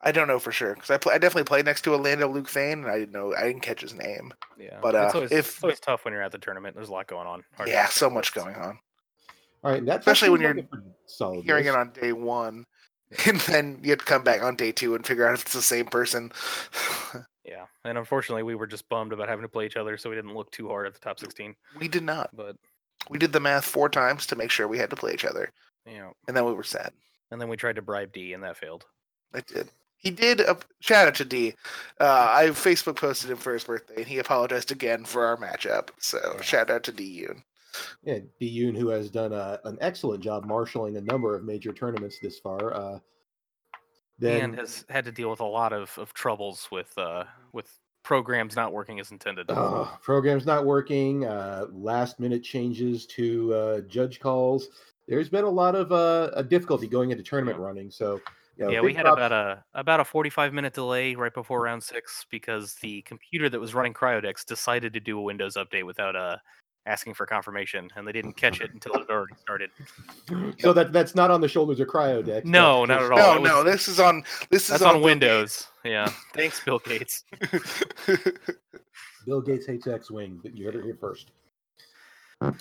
I 0.06 0.12
don't 0.12 0.28
know 0.28 0.38
for 0.40 0.52
sure 0.52 0.76
because 0.76 0.90
I, 0.92 0.98
pl- 0.98 1.14
I 1.14 1.18
definitely 1.18 1.46
played 1.46 1.66
next 1.66 1.82
to 1.84 1.96
a 1.96 1.98
Lando 1.98 2.28
Luke 2.28 2.50
Thane, 2.50 2.80
and 2.84 2.88
I 2.88 3.00
didn't 3.00 3.14
know 3.14 3.34
I 3.34 3.44
didn't 3.48 3.62
catch 3.62 3.82
his 3.82 3.94
name. 3.94 4.34
Yeah, 4.60 4.78
But, 4.82 4.96
it's 4.96 5.16
uh, 5.16 5.18
always, 5.18 5.32
if- 5.32 5.48
it's 5.56 5.64
always 5.64 5.80
tough 5.80 6.04
when 6.06 6.14
you're 6.14 6.22
at 6.24 6.32
the 6.32 6.38
tournament. 6.38 6.76
There's 6.76 6.90
a 6.90 6.92
lot 6.92 7.08
going 7.08 7.28
on. 7.28 7.44
Hard 7.56 7.70
yeah, 7.70 7.86
so 7.88 8.08
lists. 8.08 8.14
much 8.16 8.34
going 8.34 8.56
on. 8.56 8.80
All 9.64 9.72
right, 9.72 9.86
that, 9.86 10.00
Especially 10.00 10.30
when 10.30 10.42
you're 10.42 10.54
like 10.54 10.66
a 10.66 10.68
pretty 10.68 10.88
solid. 11.06 11.46
Hearing 11.46 11.66
it 11.66 11.74
on 11.76 11.92
day 11.92 12.12
one, 12.12 12.66
and 13.26 13.40
then 13.42 13.80
you 13.82 13.92
have 13.92 14.00
to 14.00 14.06
come 14.06 14.24
back 14.24 14.44
on 14.44 14.58
day 14.58 14.74
two 14.74 14.94
and 14.96 15.06
figure 15.06 15.26
out 15.28 15.36
if 15.36 15.44
it's 15.44 15.54
the 15.54 15.62
same 15.62 15.86
person. 15.86 16.32
Yeah, 17.46 17.66
and 17.84 17.98
unfortunately, 17.98 18.44
we 18.44 18.56
were 18.56 18.66
just 18.68 18.88
bummed 18.88 19.12
about 19.12 19.28
having 19.28 19.44
to 19.44 19.50
play 19.50 19.66
each 19.66 19.76
other, 19.76 19.98
so 19.98 20.10
we 20.10 20.16
didn't 20.16 20.34
look 20.34 20.50
too 20.52 20.70
hard 20.70 20.88
at 20.88 20.94
the 20.94 21.00
top 21.02 21.20
16. 21.20 21.54
we 21.78 21.90
did 21.90 22.02
not. 22.04 22.30
But 22.34 22.56
We 23.10 23.20
did 23.20 23.34
the 23.34 23.42
math 23.42 23.66
four 23.66 23.90
times 23.90 24.26
to 24.28 24.38
make 24.38 24.50
sure 24.50 24.66
we 24.66 24.78
had 24.78 24.90
to 24.92 24.96
play 24.96 25.14
each 25.14 25.26
other, 25.26 25.52
you 25.86 25.98
know, 25.98 26.14
and 26.30 26.38
then 26.38 26.46
we 26.46 26.54
were 26.54 26.64
sad. 26.64 26.94
and 27.32 27.42
then 27.42 27.50
we 27.50 27.58
tried 27.58 27.76
to 27.76 27.82
bribe 27.82 28.14
D, 28.14 28.32
and 28.32 28.42
that 28.44 28.56
failed. 28.56 28.86
I 29.34 29.42
did. 29.42 29.68
He 30.04 30.12
did. 30.12 30.42
a 30.42 30.58
shout 30.82 31.08
out 31.08 31.16
to 31.16 31.26
D. 31.26 31.56
Uh, 32.00 32.28
I 32.30 32.46
Facebook 32.48 32.98
posted 32.98 33.32
him 33.32 33.38
for 33.38 33.54
his 33.54 33.64
birthday, 33.64 33.96
and 33.98 34.06
he 34.06 34.20
apologized 34.20 34.72
again 34.72 35.06
for 35.06 35.26
our 35.26 35.38
matchup. 35.38 35.90
So 36.00 36.20
Yeah. 36.36 36.42
shout 36.42 36.70
out 36.70 36.84
to 36.84 36.92
D 36.92 37.26
Yoon. 37.26 37.42
Yeah, 38.04 38.20
D 38.40 38.60
Yoon, 38.62 38.78
who 38.78 38.90
has 38.90 39.10
done 39.10 39.32
a, 39.34 39.60
an 39.64 39.78
excellent 39.82 40.22
job 40.22 40.46
marshaling 40.46 40.98
a 40.98 41.02
number 41.02 41.36
of 41.36 41.44
major 41.44 41.72
tournaments 41.72 42.20
this 42.22 42.38
far. 42.38 42.74
Uh, 42.74 43.00
then 44.20 44.44
and 44.44 44.56
has 44.60 44.86
had 44.90 45.06
to 45.06 45.12
deal 45.12 45.30
with 45.32 45.40
a 45.40 45.46
lot 45.46 45.74
of, 45.74 45.98
of 45.98 46.14
troubles 46.14 46.68
with 46.72 46.96
uh 46.98 47.24
with 47.52 47.68
programs 48.04 48.56
not 48.56 48.72
working 48.74 49.00
as 49.00 49.12
intended. 49.12 49.50
uh, 49.50 49.86
program's 50.02 50.46
not 50.46 50.66
working. 50.66 51.26
Uh, 51.26 51.66
last 51.72 52.20
minute 52.20 52.44
changes 52.44 53.06
to 53.08 53.54
uh, 53.54 53.82
judge 53.88 54.20
calls. 54.20 54.68
There's 55.08 55.30
been 55.30 55.46
a 55.46 55.50
lot 55.50 55.76
of 55.76 55.92
uh, 55.94 56.30
a 56.34 56.44
difficulty 56.44 56.88
going 56.88 57.12
into 57.12 57.24
tournament 57.24 57.58
running. 57.58 57.90
So 57.90 58.20
you 58.58 58.66
know, 58.66 58.72
yeah, 58.72 58.82
we 58.82 58.94
had 58.94 59.04
props- 59.04 59.18
about 59.18 59.32
a 59.32 59.64
about 59.74 60.00
a 60.00 60.06
45 60.06 60.54
minute 60.54 60.74
delay 60.74 61.16
right 61.16 61.34
before 61.34 61.62
round 61.62 61.84
six 61.84 62.26
because 62.30 62.76
the 62.76 63.02
computer 63.04 63.50
that 63.50 63.60
was 63.60 63.74
running 63.74 63.94
Cryodex 63.94 64.46
decided 64.46 64.94
to 64.94 65.00
do 65.00 65.18
a 65.18 65.22
Windows 65.22 65.56
update 65.56 65.86
without 65.86 66.16
uh 66.16 66.38
asking 66.86 67.14
for 67.14 67.26
confirmation, 67.26 67.90
and 67.96 68.08
they 68.08 68.12
didn't 68.12 68.34
catch 68.34 68.60
it 68.62 68.74
until 68.74 68.94
it 68.96 69.10
already 69.10 69.36
started. 69.42 69.70
So 70.60 70.72
that 70.74 70.94
that's 70.94 71.16
not 71.16 71.32
on 71.32 71.42
the 71.42 71.48
shoulders 71.48 71.80
of 71.80 71.88
Cryodex. 71.88 72.46
No, 72.46 72.86
that's 72.86 73.02
not 73.02 73.04
at 73.04 73.12
all. 73.12 73.36
No, 73.36 73.38
it 73.38 73.44
no, 73.44 73.64
this 73.64 73.88
is 73.88 74.00
on. 74.00 74.24
This 74.50 74.64
is 74.64 74.70
That's 74.70 74.84
on 74.84 74.96
Bill 74.96 75.04
Windows. 75.04 75.68
Yeah, 75.84 76.10
thanks, 76.34 76.64
Bill 76.64 76.80
Gates. 76.80 77.26
Gates. 77.52 77.84
Bill 79.26 79.42
Gates 79.42 79.66
hates 79.66 79.88
X-wing. 79.88 80.40
You 80.44 80.66
heard 80.66 80.76
it 80.76 80.84
here 80.84 80.98
first. 81.00 81.32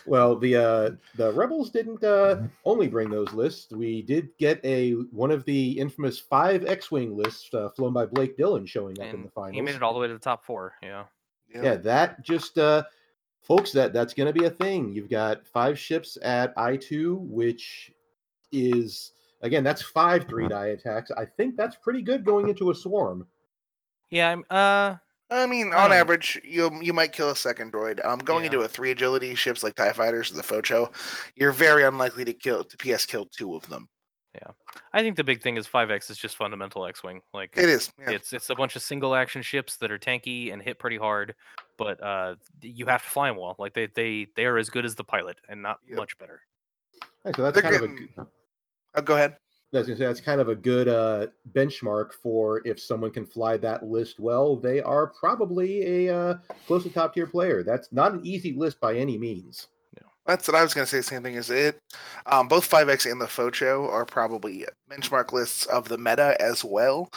Well, 0.07 0.37
the 0.37 0.57
uh, 0.57 0.91
the 1.17 1.33
rebels 1.33 1.71
didn't 1.71 2.03
uh, 2.05 2.43
only 2.65 2.89
bring 2.89 3.11
those 3.11 3.33
lists. 3.33 3.73
We 3.73 4.03
did 4.03 4.29
get 4.39 4.61
a 4.65 4.93
one 4.93 5.31
of 5.31 5.45
the 5.45 5.73
infamous 5.79 6.19
five 6.19 6.65
X-wing 6.67 7.17
lists 7.17 7.53
uh, 7.55 7.69
flown 7.71 7.93
by 7.93 8.07
Blake 8.07 8.37
Dillon 8.37 8.67
showing 8.67 9.01
up 9.01 9.13
in 9.13 9.23
the 9.23 9.31
finals. 9.31 9.55
he 9.55 9.61
made 9.61 9.75
it 9.75 9.83
all 9.83 9.95
the 9.95 10.01
way 10.01 10.09
to 10.09 10.15
the 10.15 10.19
top 10.21 10.45
four. 10.45 10.75
Yeah. 10.83 11.05
yeah, 11.55 11.77
that 11.77 12.23
just 12.23 12.59
uh, 12.59 12.85
folks 13.43 13.73
that 13.73 13.93
that's 13.93 14.15
going 14.15 14.33
to 14.33 14.39
be 14.39 14.47
a 14.47 14.51
thing. 14.51 14.91
You've 14.93 15.11
got 15.11 15.47
five 15.47 15.79
ships 15.79 16.19
at 16.23 16.53
I 16.57 16.77
two, 16.77 17.17
which 17.17 17.93
is 18.53 19.13
again 19.43 19.65
that's 19.65 19.83
five 19.83 20.27
three 20.29 20.49
die 20.49 20.69
attacks. 20.69 21.11
I 21.11 21.25
think 21.25 21.57
that's 21.57 21.77
pretty 21.77 22.03
good 22.03 22.25
going 22.25 22.49
into 22.49 22.71
a 22.71 22.75
swarm. 22.75 23.27
Yeah, 24.11 24.31
I'm 24.31 24.45
uh 24.51 24.97
I 25.33 25.47
mean, 25.47 25.69
on 25.69 25.91
don't- 25.91 25.93
average, 25.93 26.41
you 26.45 26.71
you 26.83 26.93
might 26.93 27.13
kill 27.13 27.31
a 27.31 27.37
second 27.37 27.73
droid. 27.73 28.05
Um, 28.05 28.19
going 28.19 28.45
Yeah. 28.45 28.51
into 28.53 28.61
a 28.61 28.69
three 28.69 28.91
agility 28.91 29.35
ships 29.35 29.63
like 29.63 29.75
Tie 29.75 29.93
Fighters 29.93 30.31
or 30.31 30.35
the 30.35 30.43
Focho, 30.43 30.93
you're 31.37 31.53
very 31.53 31.85
unlikely 31.85 32.25
to 32.27 32.33
kill 32.35 32.65
to 32.65 32.77
PS 32.77 33.07
kill 33.07 33.27
two 33.27 33.55
of 33.55 33.69
them. 33.69 33.89
Yeah, 34.35 34.53
I 34.95 35.03
think 35.03 35.17
the 35.17 35.25
big 35.25 35.43
thing 35.43 35.59
is 35.59 35.67
5X 35.67 36.09
is 36.11 36.17
just 36.17 36.37
fundamental 36.37 36.87
X-wing. 36.87 37.21
Like 37.35 37.55
It 37.57 37.69
is. 37.69 37.93
Yeah. 37.99 38.13
it's 38.13 38.33
it's 38.33 38.49
a 38.49 38.55
bunch 38.55 38.77
of 38.77 38.83
single 38.83 39.15
action 39.15 39.43
ships 39.43 39.77
that 39.77 39.91
are 39.91 39.99
tanky 39.99 40.53
and 40.53 40.63
hit 40.63 40.79
pretty 40.79 40.97
hard, 40.97 41.35
but 41.77 42.03
uh 42.03 42.37
you 42.63 42.87
have 42.87 43.03
to 43.03 43.11
fly 43.11 43.29
them 43.29 43.37
well. 43.37 43.57
Like 43.59 43.75
they 43.75 43.87
they 43.89 44.27
they 44.37 44.47
are 44.47 44.57
as 44.57 44.71
good 44.71 44.85
as 44.87 44.95
the 44.95 45.05
pilot 45.05 45.37
and 45.49 45.61
not 45.63 45.81
Yep. 45.87 45.99
much 45.99 46.17
better. 46.19 46.41
Right, 47.25 47.37
so 47.37 47.43
that's 47.43 47.55
They're 47.55 47.63
kind 47.63 47.77
of 47.77 47.83
a 47.83 47.89
good- 47.89 48.27
Oh, 48.95 49.03
go 49.03 49.15
ahead. 49.17 49.37
I 49.75 49.79
was 49.79 49.87
gonna 49.87 49.97
say 49.99 50.05
that's 50.07 50.21
kind 50.21 50.41
of 50.41 50.49
a 50.49 50.55
good 50.55 50.87
uh, 50.89 51.29
benchmark 51.53 52.13
for 52.13 52.61
if 52.67 52.79
someone 52.79 53.11
can 53.11 53.25
fly 53.27 53.57
that 53.59 53.85
list 53.85 54.21
well. 54.21 54.57
They 54.57 54.81
are 54.83 55.07
probably 55.07 56.07
a 56.07 56.15
uh, 56.15 56.35
close 56.67 56.83
to 56.83 56.91
top 56.91 57.15
tier 57.15 57.27
player. 57.27 57.63
That's 57.63 57.91
not 57.91 58.13
an 58.13 58.21
easy 58.25 58.53
list 58.53 58.81
by 58.81 58.97
any 58.97 59.17
means. 59.17 59.69
That's 60.25 60.47
what 60.47 60.55
I 60.57 60.63
was 60.63 60.73
going 60.73 60.87
to 60.87 60.89
say. 60.91 61.01
Same 61.01 61.25
thing 61.25 61.37
as 61.37 61.51
it. 61.51 61.81
Um, 62.27 62.47
both 62.47 62.71
5X 62.71 63.11
and 63.11 63.21
the 63.21 63.27
Focho 63.27 63.89
are 63.91 64.05
probably 64.07 64.65
benchmark 64.89 65.33
lists 65.33 65.67
of 65.67 65.89
the 65.89 65.99
meta 65.99 66.37
as 66.41 66.65
well. 66.65 67.11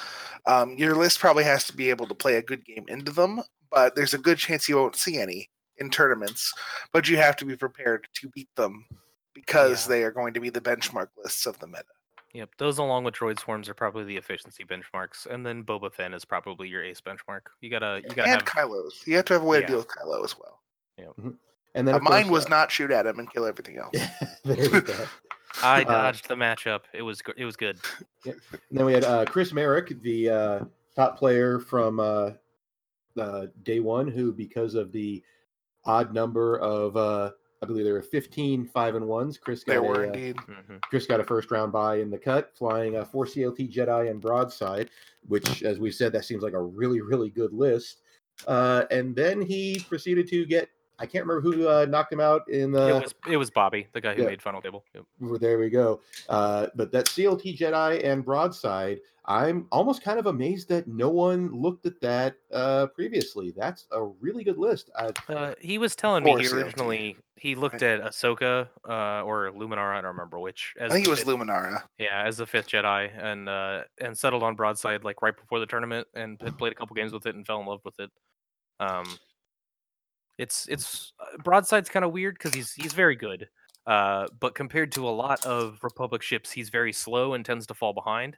Um, 0.47 0.75
your 0.75 0.95
list 0.95 1.19
probably 1.19 1.43
has 1.43 1.65
to 1.65 1.75
be 1.77 1.91
able 1.91 2.07
to 2.07 2.15
play 2.15 2.37
a 2.37 2.41
good 2.41 2.65
game 2.65 2.83
into 2.87 3.11
them, 3.11 3.41
but 3.69 3.95
there's 3.95 4.15
a 4.15 4.17
good 4.17 4.39
chance 4.39 4.67
you 4.67 4.77
won't 4.77 4.95
see 4.95 5.19
any 5.19 5.47
in 5.77 5.91
tournaments. 5.91 6.51
But 6.93 7.07
you 7.07 7.17
have 7.17 7.35
to 7.35 7.45
be 7.45 7.55
prepared 7.55 8.07
to 8.15 8.29
beat 8.29 8.49
them 8.55 8.85
because 9.35 9.85
Yeah. 9.85 9.89
they 9.97 10.03
are 10.03 10.11
going 10.11 10.33
to 10.33 10.39
be 10.39 10.49
the 10.49 10.59
benchmark 10.61 11.09
lists 11.23 11.45
of 11.45 11.59
the 11.59 11.67
meta. 11.67 11.83
Yep, 12.35 12.49
those 12.57 12.79
along 12.79 13.05
with 13.05 13.13
droid 13.13 13.39
swarms 13.39 13.69
are 13.69 13.73
probably 13.73 14.03
the 14.03 14.17
efficiency 14.17 14.65
benchmarks, 14.65 15.25
and 15.25 15.45
then 15.45 15.63
Boba 15.63 15.89
Fett 15.93 16.13
is 16.13 16.25
probably 16.25 16.67
your 16.67 16.83
ace 16.83 16.99
benchmark. 16.99 17.43
You 17.61 17.69
gotta 17.69 18.01
you 18.03 18.09
gotta 18.09 18.23
and 18.29 18.41
have 18.41 18.43
Kylo's. 18.43 19.01
You 19.07 19.15
have 19.15 19.23
to 19.25 19.33
have 19.35 19.41
a 19.41 19.45
way 19.45 19.57
Yeah. 19.59 19.61
to 19.61 19.67
deal 19.67 19.77
with 19.77 19.87
Kylo 19.87 20.23
as 20.25 20.35
well. 20.37 20.59
Yeah, 20.97 21.31
And 21.75 21.87
then 21.87 21.93
Uh, 21.95 21.97
of 21.97 22.03
mine 22.03 22.23
course, 22.23 22.31
was 22.31 22.45
uh, 22.47 22.49
not 22.49 22.71
shoot 22.71 22.91
at 22.91 23.05
him 23.05 23.19
and 23.19 23.31
kill 23.31 23.45
everything 23.45 23.77
else. 23.83 23.95
there 24.43 24.57
you 24.61 24.81
go. 24.81 25.05
I 25.63 25.83
uh, 25.83 25.85
dodged 25.85 26.27
the 26.27 26.35
matchup. 26.35 26.81
It 26.93 27.03
was 27.03 27.21
go- 27.21 27.31
it 27.37 27.45
was 27.45 27.55
good. 27.55 27.79
And 28.25 28.35
then 28.69 28.85
we 28.85 28.91
had 28.91 29.05
uh, 29.05 29.23
Chris 29.23 29.53
Merrick, 29.53 30.01
the 30.01 30.29
uh, 30.29 30.59
top 30.93 31.17
player 31.17 31.59
from 31.59 32.01
uh, 32.01 32.31
uh, 33.17 33.45
day 33.63 33.79
one, 33.79 34.09
who 34.09 34.33
because 34.33 34.75
of 34.75 34.91
the 34.91 35.23
odd 35.85 36.13
number 36.13 36.57
of 36.59 36.97
uh, 36.97 37.31
I 37.61 37.65
believe 37.65 37.85
there 37.85 37.93
were 37.93 38.01
15 38.01 38.65
five 38.67 38.95
and 38.95 39.07
ones. 39.07 39.37
Chris 39.37 39.63
got 39.63 39.73
There 39.73 39.81
a, 39.81 39.87
were 39.87 40.03
uh, 40.05 40.07
indeed. 40.07 40.35
Mhm. 40.37 40.81
Chris 40.83 41.05
got 41.05 41.19
a 41.19 41.23
first 41.23 41.51
round 41.51 41.71
buy 41.71 41.97
in 41.97 42.09
the 42.09 42.17
cut, 42.17 42.55
flying 42.55 42.97
a 42.97 43.05
four 43.05 43.25
CLT 43.25 43.71
Jedi 43.73 44.09
and 44.09 44.21
broadside, 44.21 44.89
which, 45.27 45.63
as 45.63 45.79
we 45.79 45.91
said, 45.91 46.11
that 46.13 46.25
seems 46.25 46.43
like 46.43 46.53
a 46.53 46.61
really, 46.61 47.01
really 47.01 47.29
good 47.29 47.53
list. 47.53 48.01
Uh, 48.47 48.83
and 48.91 49.15
then 49.15 49.41
he 49.41 49.79
proceeded 49.87 50.27
to 50.29 50.45
get, 50.45 50.69
I 50.99 51.05
can't 51.05 51.25
remember 51.25 51.41
who 51.41 51.67
uh, 51.67 51.85
knocked 51.85 52.13
him 52.13 52.19
out 52.19 52.47
in 52.49 52.71
the. 52.71 52.87
it 52.87 53.03
was 53.03 53.15
it 53.31 53.37
was 53.37 53.49
Bobby, 53.49 53.87
the 53.93 54.01
guy 54.01 54.13
who 54.13 54.23
yeah. 54.23 54.29
made 54.29 54.41
Final 54.41 54.61
Table. 54.61 54.83
Yep. 54.93 55.39
There 55.39 55.59
we 55.59 55.69
go. 55.69 56.01
Uh, 56.29 56.67
but 56.75 56.91
that 56.91 57.05
CLT 57.05 57.57
Jedi 57.57 58.03
and 58.03 58.23
broadside, 58.23 58.99
I'm 59.25 59.67
almost 59.71 60.03
kind 60.03 60.19
of 60.19 60.27
amazed 60.27 60.69
that 60.69 60.87
no 60.87 61.09
one 61.09 61.51
looked 61.51 61.85
at 61.85 61.99
that 62.01 62.35
uh, 62.53 62.87
previously. 62.87 63.53
That's 63.55 63.87
a 63.91 64.03
really 64.03 64.43
good 64.43 64.57
list. 64.57 64.89
Uh, 64.95 65.53
he 65.59 65.77
was 65.77 65.95
telling 65.95 66.23
me 66.23 66.39
he 66.39 66.47
originally 66.47 67.17
he 67.35 67.55
looked 67.55 67.83
at 67.83 68.01
Ahsoka 68.01 68.67
uh, 68.87 69.23
or 69.23 69.51
Luminara, 69.51 69.95
I 69.95 70.01
don't 70.01 70.11
remember 70.11 70.39
which. 70.39 70.73
As 70.79 70.91
I 70.91 70.95
think 70.95 71.07
it 71.07 71.09
was 71.09 71.19
fifth- 71.19 71.29
Luminara. 71.29 71.83
Yeah, 71.97 72.23
as 72.23 72.37
the 72.37 72.45
fifth 72.45 72.69
Jedi, 72.69 73.11
and 73.17 73.49
uh, 73.49 73.83
and 73.99 74.17
settled 74.17 74.43
on 74.43 74.55
broadside 74.55 75.03
like 75.03 75.21
right 75.21 75.35
before 75.35 75.59
the 75.59 75.65
tournament, 75.65 76.07
and 76.13 76.39
had 76.41 76.57
played 76.57 76.71
a 76.71 76.75
couple 76.75 76.95
games 76.95 77.11
with 77.11 77.25
it 77.25 77.35
and 77.35 77.45
fell 77.45 77.59
in 77.59 77.65
love 77.65 77.81
with 77.83 77.99
it. 77.99 78.11
Um, 78.79 79.05
it's 80.37 80.67
it's 80.67 81.13
uh, 81.19 81.37
broadside's 81.43 81.89
kind 81.89 82.05
of 82.05 82.11
weird 82.11 82.35
because 82.35 82.53
he's 82.53 82.73
he's 82.73 82.93
very 82.93 83.15
good, 83.15 83.47
uh, 83.87 84.27
but 84.39 84.55
compared 84.55 84.91
to 84.93 85.07
a 85.07 85.11
lot 85.11 85.45
of 85.45 85.79
Republic 85.83 86.21
ships, 86.21 86.51
he's 86.51 86.69
very 86.69 86.91
slow 86.93 87.33
and 87.33 87.45
tends 87.45 87.65
to 87.67 87.73
fall 87.73 87.93
behind. 87.93 88.37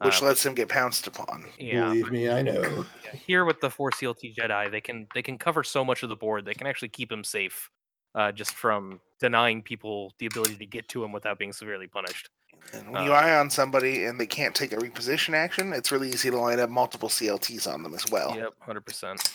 which 0.00 0.22
Uh, 0.22 0.26
lets 0.26 0.44
him 0.46 0.54
get 0.54 0.68
pounced 0.68 1.06
upon. 1.06 1.46
yeah, 1.58 1.86
believe 1.86 2.10
me, 2.10 2.28
I 2.30 2.42
know. 2.42 2.84
yeah, 3.04 3.12
here 3.26 3.44
with 3.44 3.60
the 3.60 3.70
four 3.70 3.90
CLT 3.90 4.34
Jedi, 4.36 4.70
they 4.70 4.80
can 4.80 5.06
they 5.14 5.22
can 5.22 5.38
cover 5.38 5.62
so 5.64 5.84
much 5.84 6.02
of 6.02 6.08
the 6.08 6.16
board. 6.16 6.44
They 6.44 6.54
can 6.54 6.66
actually 6.66 6.88
keep 6.90 7.10
him 7.10 7.24
safe, 7.24 7.68
uh, 8.14 8.32
just 8.32 8.52
from 8.52 9.00
denying 9.20 9.62
people 9.62 10.14
the 10.18 10.26
ability 10.26 10.56
to 10.56 10.66
get 10.66 10.88
to 10.88 11.02
him 11.04 11.12
without 11.12 11.38
being 11.38 11.52
severely 11.52 11.88
punished. 11.88 12.30
And 12.72 12.90
when 12.92 13.04
you 13.04 13.12
Uh, 13.12 13.16
eye 13.16 13.38
on 13.38 13.50
somebody 13.50 14.04
and 14.04 14.18
they 14.20 14.26
can't 14.26 14.54
take 14.54 14.72
a 14.72 14.76
reposition 14.76 15.34
action, 15.34 15.72
it's 15.72 15.90
really 15.92 16.08
easy 16.10 16.30
to 16.30 16.36
line 16.38 16.60
up 16.60 16.70
multiple 16.70 17.08
CLTs 17.08 17.66
on 17.72 17.82
them 17.82 17.94
as 17.94 18.08
well. 18.10 18.36
Yep, 18.36 18.54
hundred 18.60 18.84
percent. 18.86 19.32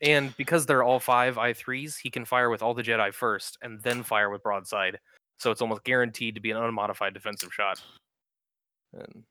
And 0.00 0.36
because 0.36 0.66
they're 0.66 0.82
all 0.82 1.00
five 1.00 1.38
I 1.38 1.52
threes, 1.52 1.96
he 1.96 2.10
can 2.10 2.24
fire 2.24 2.50
with 2.50 2.62
all 2.62 2.74
the 2.74 2.82
Jedi 2.82 3.12
first, 3.12 3.58
and 3.62 3.82
then 3.82 4.02
fire 4.02 4.30
with 4.30 4.42
broadside. 4.42 4.98
So 5.38 5.50
it's 5.50 5.62
almost 5.62 5.84
guaranteed 5.84 6.34
to 6.34 6.40
be 6.40 6.50
an 6.50 6.56
unmodified 6.56 7.14
defensive 7.14 7.52
shot. 7.52 7.80
And 8.92 9.24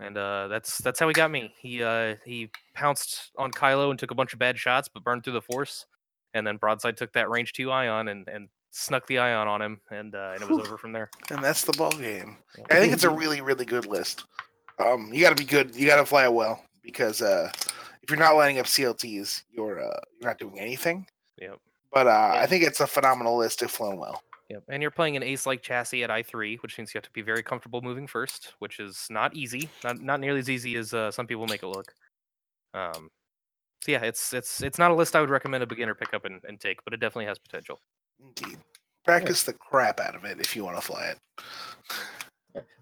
and 0.00 0.16
uh, 0.16 0.48
that's 0.48 0.78
that's 0.78 1.00
how 1.00 1.08
he 1.08 1.14
got 1.14 1.30
me. 1.30 1.52
He 1.60 1.82
uh, 1.82 2.16
he 2.24 2.50
pounced 2.74 3.30
on 3.36 3.50
Kylo 3.50 3.90
and 3.90 3.98
took 3.98 4.10
a 4.10 4.14
bunch 4.14 4.32
of 4.32 4.38
bad 4.38 4.58
shots, 4.58 4.88
but 4.88 5.02
burned 5.02 5.24
through 5.24 5.34
the 5.34 5.42
Force. 5.42 5.86
And 6.34 6.46
then 6.46 6.56
broadside 6.56 6.96
took 6.96 7.12
that 7.14 7.30
range 7.30 7.52
two 7.52 7.70
ion 7.72 8.08
and 8.08 8.28
and 8.28 8.48
snuck 8.70 9.06
the 9.06 9.18
ion 9.18 9.48
on 9.48 9.62
him, 9.62 9.80
and 9.90 10.14
uh, 10.14 10.32
and 10.34 10.42
it 10.42 10.48
was 10.48 10.58
Whew. 10.58 10.66
over 10.66 10.78
from 10.78 10.92
there. 10.92 11.10
And 11.30 11.42
that's 11.42 11.64
the 11.64 11.72
ball 11.72 11.90
game. 11.92 12.36
Yeah. 12.56 12.64
I 12.70 12.80
think 12.80 12.92
it's 12.92 13.04
a 13.04 13.10
really, 13.22 13.40
really 13.40 13.64
good 13.64 13.86
list. 13.86 14.24
Um, 14.78 15.10
you 15.12 15.22
got 15.22 15.36
to 15.36 15.42
be 15.42 15.48
good. 15.48 15.74
You 15.74 15.86
got 15.86 15.96
to 15.96 16.06
fly 16.06 16.24
it 16.24 16.32
well 16.32 16.62
because 16.82 17.20
uh, 17.20 17.50
if 18.02 18.10
you're 18.10 18.18
not 18.18 18.36
lining 18.36 18.58
up 18.58 18.66
CLTs, 18.66 19.42
you're 19.50 19.80
uh, 19.80 20.00
you're 20.20 20.30
not 20.30 20.38
doing 20.38 20.58
anything. 20.58 21.06
Yep. 21.40 21.58
But 21.92 22.06
uh, 22.06 22.32
I 22.34 22.46
think 22.46 22.64
it's 22.64 22.80
a 22.80 22.86
phenomenal 22.86 23.36
list 23.36 23.62
if 23.62 23.70
flown 23.70 23.96
well. 23.96 24.22
Yep. 24.50 24.64
And 24.68 24.82
you're 24.82 24.90
playing 24.90 25.16
an 25.16 25.22
ace 25.22 25.46
like 25.46 25.62
chassis 25.62 26.04
at 26.04 26.10
I3, 26.10 26.58
which 26.62 26.78
means 26.78 26.94
you 26.94 26.98
have 26.98 27.04
to 27.04 27.10
be 27.10 27.22
very 27.22 27.42
comfortable 27.42 27.82
moving 27.82 28.06
first, 28.06 28.54
which 28.60 28.80
is 28.80 29.06
not 29.10 29.34
easy. 29.34 29.68
Not 29.84 30.00
not 30.00 30.20
nearly 30.20 30.40
as 30.40 30.50
easy 30.50 30.76
as 30.76 30.94
uh, 30.94 31.10
some 31.10 31.26
people 31.26 31.46
make 31.46 31.62
it 31.62 31.68
look. 31.68 31.92
Um 32.74 33.10
so 33.82 33.92
yeah, 33.92 34.02
it's 34.02 34.32
it's 34.32 34.62
it's 34.62 34.78
not 34.78 34.90
a 34.90 34.94
list 34.94 35.14
I 35.14 35.20
would 35.20 35.30
recommend 35.30 35.62
a 35.62 35.66
beginner 35.66 35.94
pick 35.94 36.14
up 36.14 36.24
and, 36.24 36.40
and 36.44 36.58
take, 36.60 36.82
but 36.84 36.92
it 36.92 37.00
definitely 37.00 37.26
has 37.26 37.38
potential. 37.38 37.80
Indeed. 38.20 38.58
Practice 39.04 39.44
the 39.44 39.52
crap 39.52 40.00
out 40.00 40.14
of 40.14 40.24
it 40.24 40.40
if 40.40 40.56
you 40.56 40.64
want 40.64 40.76
to 40.76 40.82
fly 40.82 41.04
it. 41.04 41.18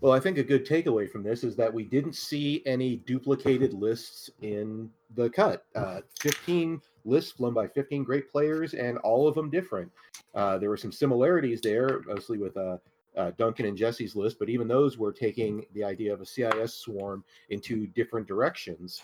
Well, 0.00 0.12
I 0.12 0.20
think 0.20 0.38
a 0.38 0.42
good 0.44 0.66
takeaway 0.66 1.10
from 1.10 1.22
this 1.22 1.42
is 1.44 1.56
that 1.56 1.72
we 1.72 1.84
didn't 1.84 2.14
see 2.14 2.62
any 2.66 2.96
duplicated 2.96 3.74
lists 3.74 4.30
in 4.42 4.90
the 5.14 5.28
cut. 5.28 5.66
Uh, 5.74 6.00
15 6.20 6.80
lists 7.04 7.32
flown 7.32 7.52
by 7.54 7.66
15 7.68 8.04
great 8.04 8.30
players, 8.30 8.74
and 8.74 8.98
all 8.98 9.26
of 9.28 9.34
them 9.34 9.50
different. 9.50 9.90
Uh, 10.34 10.58
there 10.58 10.70
were 10.70 10.76
some 10.76 10.92
similarities 10.92 11.60
there, 11.60 12.00
mostly 12.06 12.38
with 12.38 12.56
uh, 12.56 12.78
uh, 13.16 13.32
Duncan 13.38 13.66
and 13.66 13.76
Jesse's 13.76 14.14
list, 14.14 14.38
but 14.38 14.48
even 14.48 14.68
those 14.68 14.98
were 14.98 15.12
taking 15.12 15.64
the 15.72 15.82
idea 15.84 16.12
of 16.12 16.20
a 16.20 16.26
CIS 16.26 16.74
swarm 16.74 17.24
into 17.50 17.86
different 17.88 18.26
directions. 18.28 19.02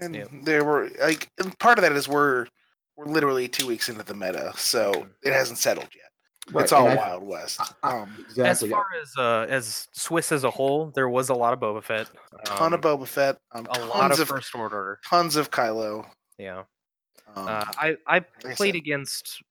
And 0.00 0.14
Yep. 0.14 0.28
there 0.42 0.64
were 0.64 0.90
like 1.00 1.30
and 1.38 1.56
part 1.60 1.78
of 1.78 1.82
that 1.82 1.92
is 1.92 2.08
we're 2.08 2.46
we're 2.96 3.06
literally 3.06 3.46
two 3.48 3.66
weeks 3.66 3.88
into 3.88 4.02
the 4.02 4.14
meta, 4.14 4.52
so 4.56 4.92
Mhm. 4.92 5.10
it 5.22 5.32
hasn't 5.32 5.58
settled 5.58 5.88
yet. 5.94 6.03
Right, 6.52 6.62
It's 6.64 6.72
all 6.72 6.86
and 6.88 6.98
I- 6.98 7.02
Wild 7.08 7.22
West. 7.24 7.60
Um, 7.82 8.14
Exactly. 8.28 8.68
As 8.68 8.72
far 8.72 8.86
as 9.00 9.12
uh 9.18 9.46
as 9.48 9.88
Swiss 9.92 10.30
as 10.32 10.44
a 10.44 10.50
whole, 10.50 10.90
there 10.94 11.08
was 11.08 11.30
a 11.30 11.34
lot 11.34 11.52
of 11.54 11.60
Boba 11.60 11.82
Fett. 11.82 12.08
ton 12.44 12.72
of 12.74 12.84
um, 12.84 12.98
Boba 13.00 13.06
Fett. 13.06 13.38
Um, 13.52 13.64
a 13.70 13.74
tons 13.74 13.88
lot 13.88 14.12
of 14.12 14.20
of 14.20 14.28
first 14.28 14.54
order. 14.54 14.98
tons 15.08 15.36
of 15.36 15.50
Kylo. 15.50 16.06
Yeah. 16.38 16.64
Um, 17.34 17.48
Uh, 17.48 17.64
I 17.78 17.96
I 18.06 18.16
I 18.16 18.20
played 18.54 18.74
said- 18.74 18.74
against, 18.76 19.42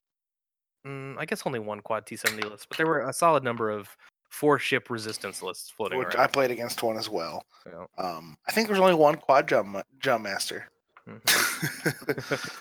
mm, 0.86 1.16
I 1.18 1.26
guess 1.26 1.42
only 1.46 1.60
one 1.60 1.80
quad 1.82 2.06
T70 2.06 2.50
list, 2.50 2.68
but 2.70 2.78
there 2.78 2.88
were 2.88 3.02
a 3.10 3.14
solid 3.14 3.44
number 3.44 3.70
of 3.72 3.90
four 4.30 4.60
ship 4.60 4.90
resistance 4.90 5.42
lists 5.42 5.72
floating 5.72 5.98
which 6.00 6.14
around. 6.16 6.24
I 6.24 6.28
played 6.28 6.52
against 6.52 6.82
one 6.84 6.98
as 6.98 7.10
well. 7.10 7.44
Yeah. 7.66 7.86
Um, 7.98 8.38
I 8.48 8.52
think 8.52 8.68
there's 8.68 8.80
only 8.80 8.94
one 8.96 9.16
quad 9.16 9.48
jump 9.48 9.78
jump 10.00 10.24
master. 10.24 10.70
Mhm. 11.10 11.22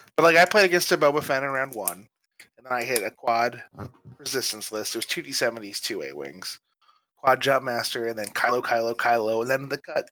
but 0.16 0.22
like 0.22 0.36
I 0.36 0.44
played 0.46 0.64
against 0.64 0.90
a 0.92 0.98
Boba 0.98 1.22
Fett 1.22 1.42
in 1.42 1.48
round 1.50 1.74
one, 1.74 2.08
and 2.62 2.70
then 2.70 2.78
I 2.78 2.84
hit 2.84 3.02
a 3.02 3.10
quad 3.10 3.62
resistance 4.18 4.70
list. 4.70 4.94
It 4.94 4.98
was 4.98 5.06
two 5.06 5.22
T70s, 5.22 5.80
two 5.80 6.02
A 6.02 6.14
wings, 6.14 6.60
quad 7.16 7.40
jump 7.40 7.64
master, 7.64 8.06
and 8.06 8.18
then 8.18 8.26
Kylo, 8.26 8.62
Kylo, 8.62 8.94
Kylo, 8.94 9.42
and 9.42 9.50
then 9.50 9.68
the 9.68 9.78
cut 9.78 10.08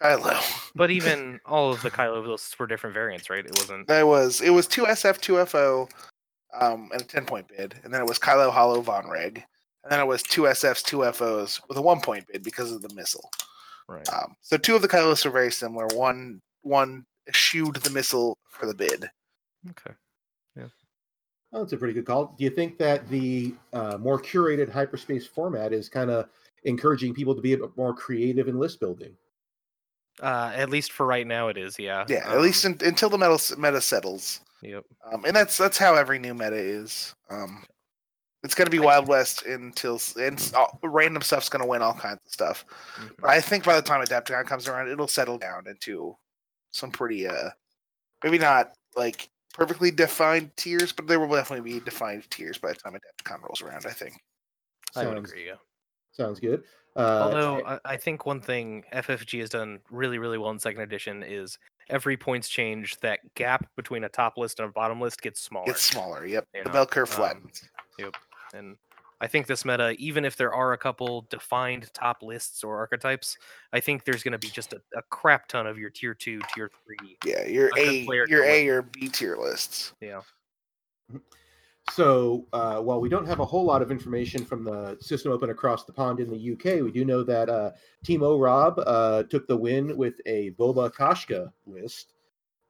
Kylo. 0.00 0.70
But 0.74 0.90
even 0.90 1.40
all 1.44 1.72
of 1.72 1.82
the 1.82 1.90
Kylo 1.90 2.26
lists 2.26 2.58
were 2.58 2.66
different 2.66 2.94
variants, 2.94 3.28
right? 3.28 3.44
It 3.44 3.54
wasn't. 3.54 3.86
That 3.88 4.06
was 4.06 4.40
it 4.40 4.50
was 4.50 4.66
two 4.66 4.84
SF, 4.84 5.20
two 5.20 5.44
FO, 5.44 5.88
um, 6.58 6.88
and 6.92 7.02
a 7.02 7.04
ten 7.04 7.26
point 7.26 7.48
bid, 7.48 7.74
and 7.84 7.92
then 7.92 8.00
it 8.00 8.08
was 8.08 8.18
Kylo, 8.18 8.50
Holo, 8.50 8.80
Von 8.80 9.10
Reg, 9.10 9.44
and 9.84 9.92
then 9.92 10.00
it 10.00 10.06
was 10.06 10.22
two 10.22 10.42
SFs, 10.42 10.82
two 10.82 11.10
FOs 11.12 11.60
with 11.68 11.76
a 11.76 11.82
one 11.82 12.00
point 12.00 12.24
bid 12.32 12.42
because 12.42 12.72
of 12.72 12.80
the 12.80 12.94
missile. 12.94 13.28
Right. 13.88 14.08
Um, 14.08 14.36
so 14.40 14.56
two 14.56 14.76
of 14.76 14.82
the 14.82 14.88
Kylos 14.88 15.26
are 15.26 15.30
very 15.30 15.52
similar. 15.52 15.86
One 15.88 16.40
one 16.62 17.04
eschewed 17.28 17.76
the 17.76 17.90
missile 17.90 18.38
for 18.48 18.66
the 18.66 18.74
bid. 18.74 19.10
Okay. 19.70 19.94
Oh, 21.52 21.60
that's 21.60 21.72
a 21.72 21.76
pretty 21.76 21.94
good 21.94 22.06
call. 22.06 22.34
Do 22.38 22.44
you 22.44 22.50
think 22.50 22.78
that 22.78 23.08
the 23.08 23.54
uh, 23.72 23.98
more 23.98 24.20
curated 24.20 24.70
hyperspace 24.70 25.26
format 25.26 25.72
is 25.72 25.88
kind 25.88 26.10
of 26.10 26.28
encouraging 26.64 27.12
people 27.14 27.34
to 27.34 27.40
be 27.40 27.54
a 27.54 27.58
bit 27.58 27.76
more 27.76 27.92
creative 27.94 28.46
in 28.48 28.58
list 28.58 28.78
building? 28.78 29.16
Uh, 30.22 30.52
at 30.54 30.70
least 30.70 30.92
for 30.92 31.06
right 31.06 31.26
now, 31.26 31.48
it 31.48 31.56
is. 31.56 31.78
Yeah. 31.78 32.04
Yeah, 32.08 32.30
at 32.30 32.40
least 32.40 32.64
Um, 32.64 32.76
in, 32.80 32.88
until 32.88 33.08
the 33.10 33.18
meta 33.18 33.56
meta 33.58 33.80
settles. 33.80 34.40
Yep. 34.62 34.84
Um, 35.10 35.24
and 35.24 35.34
that's 35.34 35.56
that's 35.56 35.78
how 35.78 35.94
every 35.94 36.18
new 36.18 36.34
meta 36.34 36.56
is. 36.56 37.14
Um, 37.30 37.64
it's 38.42 38.54
going 38.54 38.66
to 38.66 38.70
be 38.70 38.78
Wild 38.78 39.08
West 39.08 39.44
until 39.44 39.96
s- 39.96 40.16
and 40.16 40.38
s- 40.38 40.52
all, 40.54 40.78
random 40.82 41.22
stuff's 41.22 41.48
going 41.48 41.62
to 41.62 41.68
win 41.68 41.82
all 41.82 41.94
kinds 41.94 42.20
of 42.26 42.32
stuff. 42.32 42.64
mhm. 42.98 43.10
But 43.20 43.30
I 43.30 43.40
think 43.40 43.64
by 43.64 43.74
the 43.76 43.82
time 43.82 44.04
Adepticon 44.04 44.46
comes 44.46 44.68
around, 44.68 44.88
it'll 44.88 45.08
settle 45.08 45.38
down 45.38 45.66
into 45.66 46.16
some 46.70 46.90
pretty 46.90 47.26
uh, 47.26 47.50
maybe 48.22 48.38
not 48.38 48.74
like 48.94 49.28
perfectly 49.54 49.90
defined 49.90 50.50
tiers, 50.56 50.92
but 50.92 51.06
there 51.06 51.20
will 51.20 51.28
definitely 51.34 51.72
be 51.72 51.80
defined 51.80 52.28
tiers 52.30 52.58
by 52.58 52.68
the 52.68 52.74
time 52.74 52.94
Adepticon 52.94 53.42
rolls 53.42 53.62
around. 53.62 53.84
I 53.86 53.90
think. 53.90 54.14
I 54.96 55.04
would 55.06 55.14
Sounds- 55.14 55.30
agree. 55.30 55.46
Yeah. 55.46 55.54
Sounds 56.12 56.40
good. 56.40 56.64
Uh, 56.96 57.20
Although 57.22 57.62
I, 57.64 57.78
I 57.84 57.96
think 57.96 58.26
one 58.26 58.40
thing 58.40 58.82
FFG 58.92 59.40
has 59.40 59.50
done 59.50 59.78
really, 59.90 60.18
really 60.18 60.38
well 60.38 60.50
in 60.50 60.58
second 60.58 60.82
edition 60.82 61.22
is 61.22 61.56
every 61.88 62.16
points 62.16 62.48
change, 62.48 62.96
that 63.00 63.20
gap 63.34 63.64
between 63.76 64.02
a 64.04 64.08
top 64.08 64.36
list 64.36 64.58
and 64.58 64.68
a 64.68 64.72
bottom 64.72 65.00
list 65.00 65.22
gets 65.22 65.40
smaller. 65.40 65.70
It's 65.70 65.82
smaller. 65.82 66.26
Yep, 66.26 66.48
you 66.52 66.64
the 66.64 66.70
bell 66.70 66.86
curve 66.86 67.16
um, 67.20 67.48
yep. 67.98 68.14
And 68.54 68.76
I 69.20 69.26
think 69.26 69.46
this 69.46 69.64
meta, 69.64 69.90
even 69.98 70.24
if 70.24 70.36
there 70.36 70.52
are 70.54 70.72
a 70.72 70.78
couple 70.78 71.26
defined 71.28 71.92
top 71.92 72.22
lists 72.22 72.64
or 72.64 72.78
archetypes, 72.78 73.36
I 73.72 73.80
think 73.80 74.04
there's 74.04 74.22
going 74.22 74.32
to 74.32 74.38
be 74.38 74.48
just 74.48 74.72
a, 74.72 74.80
a 74.96 75.02
crap 75.10 75.46
ton 75.48 75.66
of 75.66 75.78
your 75.78 75.90
tier 75.90 76.14
two, 76.14 76.40
tier 76.54 76.70
three. 76.86 77.16
yeah, 77.24 77.44
your 77.46 77.66
a 77.68 77.70
good 77.70 77.88
A, 77.88 78.04
player 78.06 78.26
your 78.28 78.42
can 78.42 78.50
A 78.50 78.68
or 78.68 78.82
B 78.82 79.08
tier 79.08 79.36
lists. 79.36 79.92
Yeah. 80.00 80.22
So, 81.90 82.46
uh, 82.52 82.80
while 82.80 83.00
we 83.00 83.08
don't 83.08 83.26
have 83.26 83.40
a 83.40 83.44
whole 83.44 83.64
lot 83.64 83.82
of 83.82 83.90
information 83.90 84.44
from 84.44 84.64
the 84.64 84.96
system 85.00 85.32
open 85.32 85.50
across 85.50 85.84
the 85.84 85.92
pond 85.92 86.20
in 86.20 86.30
the 86.30 86.52
UK, 86.52 86.82
we 86.82 86.92
do 86.92 87.04
know 87.04 87.24
that 87.24 87.48
uh, 87.48 87.72
Timo 88.06 88.40
Rob 88.40 88.80
uh, 88.86 89.24
took 89.24 89.46
the 89.48 89.56
win 89.56 89.96
with 89.96 90.14
a 90.24 90.52
Boba 90.52 90.92
Kashka 90.94 91.52
list. 91.66 92.12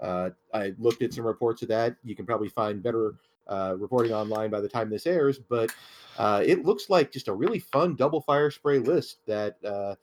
Uh, 0.01 0.31
I 0.55 0.73
looked 0.79 1.03
at 1.03 1.13
some 1.13 1.27
reports 1.27 1.61
of 1.61 1.69
that. 1.69 1.97
You 2.03 2.17
can 2.17 2.25
probably 2.25 2.49
find 2.49 2.83
better 2.83 3.17
uh, 3.47 3.75
reporting 3.79 4.13
online 4.13 4.51
by 4.51 4.61
the 4.61 4.69
time 4.69 4.91
this 4.91 5.07
airs, 5.07 5.39
but 5.39 5.71
uh, 6.19 6.43
it 6.45 6.65
looks 6.65 6.91
like 6.91 7.11
just 7.13 7.29
a 7.29 7.33
really 7.35 7.59
fun 7.59 7.97
double 7.97 8.21
fire 8.21 8.51
spray 8.51 8.79
list 8.79 9.19
that. 9.27 9.57
Uh, 9.65 9.95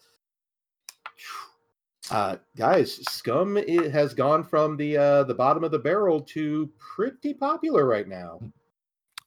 uh, 2.09 2.37
guys, 2.55 3.03
Scum 3.11 3.57
i- 3.57 3.89
has 3.91 4.13
gone 4.13 4.43
from 4.43 4.77
the 4.77 4.95
uh, 4.97 5.23
the 5.23 5.33
bottom 5.33 5.63
of 5.63 5.71
the 5.71 5.79
barrel 5.79 6.21
to 6.21 6.69
pretty 6.77 7.33
popular 7.33 7.85
right 7.85 8.07
now. 8.07 8.39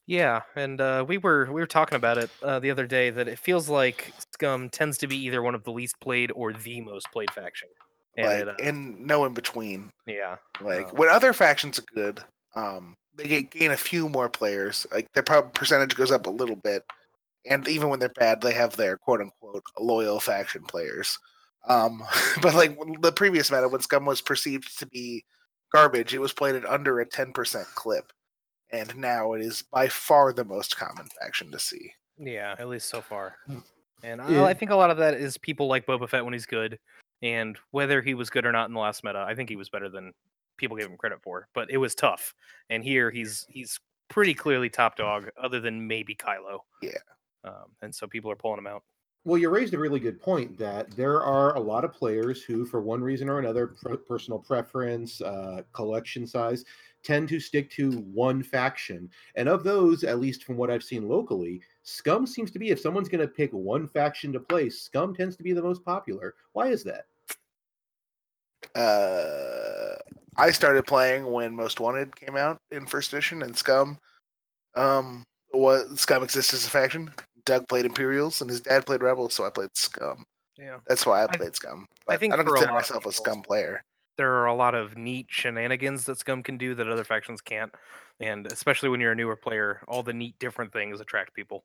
Yeah, 0.07 0.40
and 0.57 0.81
uh, 0.81 1.05
we 1.07 1.18
were 1.18 1.46
we 1.53 1.61
were 1.61 1.66
talking 1.66 1.96
about 1.96 2.18
it 2.18 2.31
uh, 2.42 2.59
the 2.59 2.70
other 2.70 2.87
day 2.87 3.11
that 3.11 3.29
it 3.29 3.38
feels 3.38 3.68
like 3.68 4.12
Scum 4.33 4.68
tends 4.70 4.99
to 4.99 5.07
be 5.07 5.16
either 5.18 5.42
one 5.42 5.55
of 5.55 5.62
the 5.62 5.73
least 5.73 6.01
played 6.01 6.33
or 6.33 6.53
the 6.53 6.81
most 6.81 7.07
played 7.12 7.31
faction. 7.33 7.68
And 8.16 8.27
like 8.27 8.40
it, 8.40 8.49
uh, 8.49 8.55
and 8.61 9.01
no 9.07 9.25
in 9.25 9.35
between. 9.35 9.90
yeah, 10.07 10.37
Like 10.61 10.88
Uh, 10.88 10.96
when 10.96 11.09
other 11.11 11.33
factions 11.33 11.79
are 11.79 11.85
good, 11.94 12.25
um, 12.57 12.96
they 13.23 13.43
gain 13.43 13.71
a 13.71 13.77
few 13.77 14.09
more 14.09 14.29
players. 14.29 14.87
Like 14.93 15.11
their 15.13 15.23
percentage 15.23 15.95
goes 15.97 16.11
up 16.11 16.27
a 16.27 16.31
little 16.31 16.57
bit, 16.57 16.85
and 17.49 17.67
even 17.69 17.89
when 17.89 17.99
they're 17.99 18.09
bad, 18.09 18.41
they 18.41 18.53
have 18.53 18.77
their 18.77 18.97
quote 18.97 19.21
unquote 19.21 19.63
loyal 19.79 20.21
faction 20.21 20.63
players. 20.65 21.19
Um, 21.69 22.03
but 22.43 22.55
like 22.55 22.79
the 23.01 23.13
previous 23.13 23.51
meta, 23.51 23.69
when 23.69 23.81
Scum 23.81 24.05
was 24.05 24.21
perceived 24.21 24.79
to 24.79 24.87
be 24.87 25.25
garbage, 25.73 26.15
it 26.15 26.21
was 26.21 26.33
played 26.33 26.55
at 26.55 26.65
under 26.65 27.01
a 27.01 27.07
ten 27.07 27.33
percent 27.33 27.67
clip, 27.75 28.13
and 28.73 28.97
now 28.97 29.33
it 29.35 29.43
is 29.43 29.63
by 29.73 29.89
far 29.89 30.33
the 30.33 30.45
most 30.45 30.77
common 30.77 31.07
faction 31.21 31.51
to 31.53 31.59
see. 31.59 31.93
yeah, 32.19 32.55
at 32.59 32.69
least 32.69 32.89
so 32.89 33.01
far. 33.01 33.37
And 34.03 34.21
Yeah. 34.29 34.43
I, 34.43 34.51
I 34.51 34.55
think 34.55 34.71
a 34.71 34.77
lot 34.77 34.91
of 34.91 34.97
that 34.99 35.15
is 35.15 35.37
people 35.39 35.67
like 35.67 35.87
Boba 35.87 36.09
Fett 36.09 36.25
when 36.25 36.33
he's 36.33 36.47
good, 36.47 36.79
and 37.23 37.59
whether 37.71 38.01
he 38.01 38.15
was 38.15 38.31
good 38.31 38.47
or 38.47 38.53
not 38.53 38.69
in 38.69 38.75
the 38.75 38.81
last 38.81 39.05
meta, 39.05 39.25
I 39.29 39.35
think 39.35 39.49
he 39.51 39.57
was 39.57 39.69
better 39.69 39.89
than 39.91 40.13
people 40.61 40.77
gave 40.77 40.87
him 40.87 40.96
credit 40.96 41.20
for. 41.23 41.49
But 41.55 41.70
it 41.70 41.79
was 41.79 41.94
tough, 41.94 42.35
and 42.68 42.85
here 42.85 43.11
he's 43.11 43.46
he's 43.49 43.81
pretty 44.09 44.35
clearly 44.35 44.68
top 44.68 44.96
dog, 44.96 45.31
other 45.40 45.59
than 45.61 45.87
maybe 45.87 46.14
Kylo. 46.14 46.61
Yeah. 46.83 46.90
Um, 47.42 47.75
and 47.81 47.94
so 47.94 48.07
people 48.07 48.31
are 48.31 48.37
pulling 48.37 48.59
him 48.59 48.66
out. 48.66 48.83
Well, 49.25 49.38
you 49.38 49.51
raised 49.51 49.75
a 49.75 49.79
really 49.79 50.01
good 50.01 50.20
point 50.20 50.57
that 50.59 50.90
there 50.96 51.23
are 51.23 51.55
a 51.55 51.61
lot 51.61 51.85
of 51.85 51.92
players 51.92 52.42
who, 52.42 52.64
for 52.64 52.81
one 52.81 53.03
reason 53.03 53.29
or 53.29 53.38
another, 53.38 53.66
per- 53.66 53.99
personal 53.99 54.38
preference, 54.38 55.20
uh, 55.20 55.62
collection 55.73 56.27
size, 56.27 56.64
tend 57.03 57.29
to 57.29 57.38
stick 57.38 57.70
to 57.73 57.92
one 57.99 58.42
faction. 58.42 59.11
And 59.35 59.49
of 59.49 59.62
those, 59.62 60.05
at 60.05 60.20
least 60.20 60.44
from 60.44 60.57
what 60.57 60.70
I've 60.70 60.83
seen 60.83 61.07
locally, 61.07 61.61
Scum 61.83 62.27
seems 62.27 62.51
to 62.53 62.59
be, 62.59 62.70
if 62.70 62.81
someone's 62.81 63.11
going 63.11 63.20
to 63.20 63.29
pick 63.29 63.53
one 63.53 63.88
faction 63.88 64.33
to 64.33 64.40
play, 64.40 64.70
Scum 64.70 65.14
tends 65.14 65.37
to 65.37 65.42
be 65.42 65.53
the 65.53 65.62
most 65.62 65.85
popular. 65.85 66.35
Why 66.53 66.68
is 66.68 66.83
that? 66.85 67.05
uh, 68.75 69.80
I 70.37 70.51
started 70.51 70.87
playing 70.87 71.31
when 71.31 71.55
Most 71.55 71.81
Wanted 71.81 72.14
came 72.16 72.37
out 72.37 72.59
in 72.71 72.87
first 72.87 73.12
edition, 73.12 73.43
and 73.43 73.57
Scum, 73.57 73.99
um, 74.75 75.25
was 75.53 76.01
Scum 76.01 76.23
exists 76.23 76.55
as 76.55 76.64
a 76.66 76.71
faction. 76.71 77.12
Doug 77.45 77.66
played 77.69 77.85
Imperials, 77.87 78.40
and 78.40 78.49
his 78.51 78.61
dad 78.61 78.87
played 78.87 79.03
Rebels, 79.03 79.35
so 79.35 79.45
I 79.45 79.51
played 79.51 79.71
Scum. 79.75 80.25
Yeah. 80.59 80.79
That's 80.87 81.07
why 81.07 81.21
I 81.21 81.25
I- 81.25 81.37
played 81.37 81.55
Scum. 81.57 81.87
I 82.09 82.16
think 82.16 82.33
I 82.33 82.37
don't 82.37 82.47
a 82.47 82.51
consider 82.51 82.71
of 82.71 82.75
myself 82.75 83.07
a 83.07 83.12
Scum 83.12 83.43
player. 83.43 83.83
there 84.16 84.33
are 84.35 84.47
a 84.47 84.55
lot 84.55 84.75
of 84.75 84.97
neat 84.97 85.27
shenanigans 85.31 86.05
that 86.05 86.19
Scum 86.19 86.43
can 86.43 86.59
do 86.59 86.75
that 86.75 86.88
other 86.88 87.05
factions 87.05 87.40
can't, 87.40 87.75
and 88.21 88.47
especially 88.53 88.88
when 88.90 89.01
you're 89.01 89.12
a 89.12 89.16
newer 89.16 89.37
player, 89.37 89.81
all 89.88 90.03
the 90.03 90.12
neat 90.12 90.38
different 90.38 90.73
things 90.73 91.01
attract 91.01 91.35
people. 91.35 91.64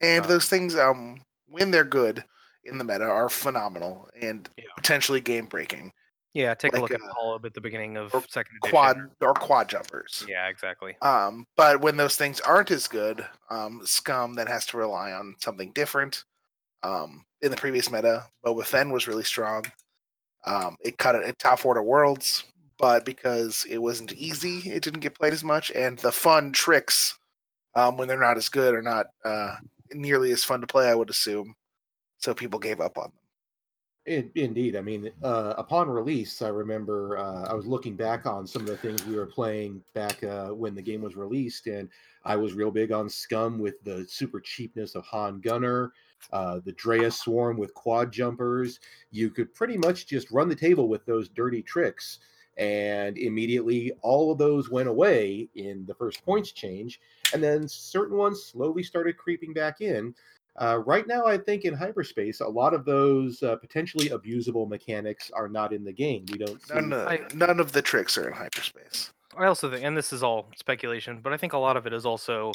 And 0.00 0.24
those 0.24 0.48
things, 0.48 0.74
um, 0.76 1.20
when 1.46 1.70
they're 1.70 1.84
good 1.84 2.24
in 2.64 2.78
the 2.78 2.84
meta, 2.84 3.04
are 3.04 3.28
phenomenal 3.28 4.08
and 4.20 4.48
Yeah. 4.56 4.64
potentially 4.76 5.20
game 5.20 5.46
breaking. 5.46 5.92
Yeah, 6.34 6.52
take 6.54 6.72
a 6.72 6.80
Like, 6.80 6.90
look 6.90 7.00
at 7.00 7.08
uh, 7.08 7.12
Holo 7.14 7.40
at 7.44 7.54
the 7.54 7.60
beginning 7.60 7.96
of 7.96 8.10
second 8.28 8.56
edition. 8.56 8.70
Quad 8.70 8.98
or 9.20 9.34
quad 9.34 9.68
jumpers. 9.68 10.26
Yeah, 10.28 10.48
exactly. 10.48 10.96
Um, 11.00 11.46
but 11.56 11.80
when 11.80 11.96
those 11.96 12.16
things 12.16 12.40
aren't 12.40 12.72
as 12.72 12.88
good, 12.88 13.24
um, 13.50 13.80
Scum 13.84 14.34
then 14.34 14.48
has 14.48 14.66
to 14.66 14.76
rely 14.76 15.12
on 15.12 15.36
something 15.38 15.70
different. 15.72 16.24
Um, 16.82 17.24
in 17.40 17.52
the 17.52 17.56
previous 17.56 17.90
meta, 17.90 18.24
Boba 18.44 18.64
Fett 18.64 18.88
was 18.88 19.06
really 19.06 19.22
strong. 19.22 19.64
Um, 20.44 20.76
it 20.80 20.98
cut 20.98 21.14
it 21.14 21.22
at 21.22 21.38
top 21.38 21.64
order 21.64 21.82
worlds, 21.82 22.44
but 22.78 23.04
because 23.04 23.64
it 23.70 23.78
wasn't 23.78 24.12
easy, 24.12 24.58
it 24.70 24.82
didn't 24.82 25.00
get 25.00 25.14
played 25.14 25.32
as 25.32 25.44
much. 25.44 25.70
And 25.70 25.98
the 26.00 26.12
fun 26.12 26.52
tricks, 26.52 27.16
um, 27.76 27.96
when 27.96 28.08
they're 28.08 28.18
not 28.20 28.36
as 28.36 28.48
good, 28.48 28.74
are 28.74 28.82
not 28.82 29.06
uh, 29.24 29.56
nearly 29.92 30.32
as 30.32 30.42
fun 30.42 30.60
to 30.60 30.66
play. 30.66 30.88
I 30.88 30.94
would 30.96 31.10
assume, 31.10 31.54
so 32.18 32.34
people 32.34 32.58
gave 32.58 32.80
up 32.80 32.98
on 32.98 33.04
them. 33.04 33.12
In, 34.06 34.30
indeed. 34.34 34.76
I 34.76 34.82
mean, 34.82 35.10
uh, 35.22 35.54
upon 35.56 35.88
release, 35.88 36.42
I 36.42 36.48
remember 36.48 37.16
uh, 37.16 37.44
I 37.48 37.54
was 37.54 37.66
looking 37.66 37.96
back 37.96 38.26
on 38.26 38.46
some 38.46 38.60
of 38.62 38.68
the 38.68 38.76
things 38.76 39.06
we 39.06 39.16
were 39.16 39.24
playing 39.24 39.82
back 39.94 40.22
uh, 40.22 40.48
when 40.48 40.74
the 40.74 40.82
game 40.82 41.00
was 41.00 41.16
released, 41.16 41.66
and 41.68 41.88
I 42.22 42.36
was 42.36 42.52
real 42.52 42.70
big 42.70 42.92
on 42.92 43.08
Scum 43.08 43.58
with 43.58 43.82
the 43.82 44.04
super 44.06 44.40
cheapness 44.40 44.94
of 44.94 45.06
Han 45.06 45.40
Gunner, 45.40 45.92
uh, 46.34 46.60
the 46.66 46.72
Drea 46.72 47.10
Swarm 47.10 47.56
with 47.56 47.72
quad 47.72 48.12
jumpers. 48.12 48.78
You 49.10 49.30
could 49.30 49.54
pretty 49.54 49.78
much 49.78 50.06
just 50.06 50.30
run 50.30 50.50
the 50.50 50.54
table 50.54 50.86
with 50.86 51.06
those 51.06 51.30
dirty 51.30 51.62
tricks, 51.62 52.18
and 52.58 53.16
immediately 53.16 53.90
all 54.02 54.30
of 54.30 54.36
those 54.36 54.70
went 54.70 54.88
away 54.88 55.48
in 55.54 55.86
the 55.86 55.94
first 55.94 56.22
points 56.26 56.52
change, 56.52 57.00
and 57.32 57.42
then 57.42 57.66
certain 57.66 58.18
ones 58.18 58.44
slowly 58.44 58.82
started 58.82 59.16
creeping 59.16 59.54
back 59.54 59.80
in. 59.80 60.14
Uh, 60.60 60.78
right 60.86 61.06
now, 61.08 61.26
I 61.26 61.36
think 61.36 61.64
in 61.64 61.74
hyperspace, 61.74 62.40
a 62.40 62.46
lot 62.46 62.74
of 62.74 62.84
those 62.84 63.42
uh, 63.42 63.56
potentially 63.56 64.10
abusable 64.10 64.68
mechanics 64.68 65.30
are 65.34 65.48
not 65.48 65.72
in 65.72 65.82
the 65.84 65.92
game. 65.92 66.24
We 66.30 66.38
don't 66.38 66.62
see. 66.66 66.74
None, 66.74 66.92
of, 66.92 67.08
I- 67.08 67.26
none 67.34 67.58
of 67.60 67.72
the 67.72 67.82
tricks 67.82 68.16
are 68.16 68.28
in 68.28 68.34
hyperspace. 68.34 69.10
I 69.36 69.46
also 69.46 69.68
think, 69.68 69.84
and 69.84 69.96
this 69.96 70.12
is 70.12 70.22
all 70.22 70.48
speculation, 70.56 71.18
but 71.20 71.32
I 71.32 71.36
think 71.36 71.54
a 71.54 71.58
lot 71.58 71.76
of 71.76 71.86
it 71.88 71.92
is 71.92 72.06
also 72.06 72.52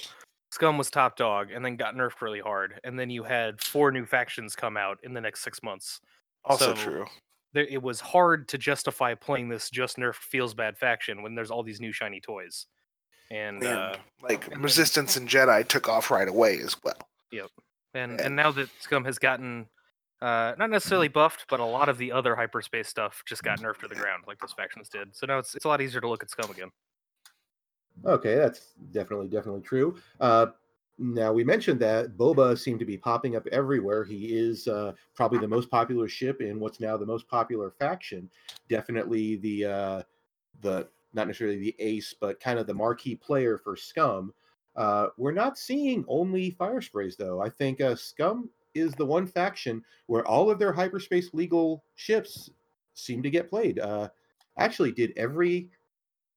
Scum 0.51 0.77
was 0.77 0.89
top 0.89 1.17
dog 1.17 1.51
and 1.51 1.63
then 1.63 1.75
got 1.75 1.93
nerfed 1.93 2.21
really 2.21 2.39
hard, 2.39 2.79
and 2.85 2.97
then 2.97 3.09
you 3.09 3.23
had 3.23 3.59
four 3.61 3.91
new 3.91 4.05
factions 4.05 4.55
come 4.55 4.77
out 4.77 4.97
in 5.03 5.13
the 5.13 5.19
next 5.21 5.41
six 5.43 5.61
months. 5.61 5.99
Also 6.45 6.73
So, 6.73 6.81
true. 6.81 7.05
There, 7.51 7.65
it 7.65 7.81
was 7.83 7.99
hard 7.99 8.47
to 8.49 8.57
justify 8.57 9.13
playing 9.13 9.49
this 9.49 9.69
just 9.69 9.97
nerfed 9.97 10.15
feels 10.15 10.53
bad 10.53 10.77
faction 10.77 11.21
when 11.21 11.35
there's 11.35 11.51
all 11.51 11.63
these 11.63 11.81
new 11.81 11.91
shiny 11.91 12.21
toys. 12.21 12.67
And 13.29 13.61
And 13.61 13.77
uh, 13.77 13.95
like 14.21 14.45
and 14.45 14.53
then- 14.55 14.61
Resistance 14.61 15.17
and 15.17 15.27
Jedi 15.27 15.67
took 15.67 15.89
off 15.89 16.09
right 16.09 16.27
away 16.29 16.59
as 16.61 16.77
well. 16.81 16.97
And 17.93 18.19
and 18.19 18.35
now 18.35 18.51
that 18.51 18.69
Scum 18.79 19.05
has 19.05 19.19
gotten 19.19 19.67
uh, 20.21 20.53
not 20.57 20.69
necessarily 20.69 21.07
buffed, 21.07 21.45
but 21.49 21.59
a 21.59 21.65
lot 21.65 21.89
of 21.89 21.97
the 21.97 22.11
other 22.11 22.35
hyperspace 22.35 22.87
stuff 22.87 23.23
just 23.25 23.43
got 23.43 23.59
nerfed 23.59 23.79
to 23.79 23.87
the 23.87 23.95
ground, 23.95 24.23
like 24.27 24.39
those 24.39 24.53
factions 24.53 24.89
did. 24.89 25.15
So 25.15 25.25
now 25.25 25.39
it's 25.39 25.55
it's 25.55 25.65
a 25.65 25.67
lot 25.67 25.81
easier 25.81 26.01
to 26.01 26.09
look 26.09 26.23
at 26.23 26.29
Scum 26.29 26.51
again. 26.51 26.71
Okay, 28.05 28.35
that's 28.35 28.73
definitely 28.91 29.27
definitely 29.27 29.61
true. 29.61 29.97
Uh, 30.19 30.47
now 30.97 31.31
we 31.31 31.45
mentioned 31.45 31.79
that 31.79 32.17
Boba 32.17 32.57
seemed 32.57 32.79
to 32.79 32.85
be 32.85 32.97
popping 32.97 33.37
up 33.37 33.47
everywhere. 33.47 34.03
He 34.03 34.37
is 34.37 34.67
uh, 34.67 34.91
probably 35.15 35.39
the 35.39 35.47
most 35.47 35.71
popular 35.71 36.09
ship 36.09 36.41
in 36.41 36.59
what's 36.59 36.81
now 36.81 36.97
the 36.97 37.05
most 37.05 37.27
popular 37.29 37.71
faction. 37.71 38.29
Definitely 38.67 39.37
the 39.37 39.65
uh, 39.65 40.03
the 40.61 40.87
not 41.13 41.27
necessarily 41.27 41.57
the 41.57 41.75
ace, 41.79 42.13
but 42.19 42.39
kind 42.39 42.59
of 42.59 42.67
the 42.67 42.73
marquee 42.73 43.15
player 43.15 43.57
for 43.57 43.75
Scum. 43.75 44.33
Uh, 44.75 45.07
we're 45.17 45.31
not 45.31 45.57
seeing 45.57 46.05
only 46.07 46.51
fire 46.51 46.81
sprays 46.81 47.15
though. 47.17 47.41
I 47.41 47.49
think 47.49 47.81
uh, 47.81 47.95
Scum 47.95 48.49
is 48.75 48.93
the 48.93 49.05
one 49.05 49.25
faction 49.27 49.83
where 50.07 50.25
all 50.27 50.49
of 50.49 50.59
their 50.59 50.71
hyperspace 50.71 51.33
legal 51.33 51.83
ships 51.95 52.49
seem 52.93 53.23
to 53.23 53.29
get 53.29 53.49
played. 53.49 53.79
Uh, 53.79 54.09
actually, 54.57 54.91
did 54.91 55.13
every 55.17 55.69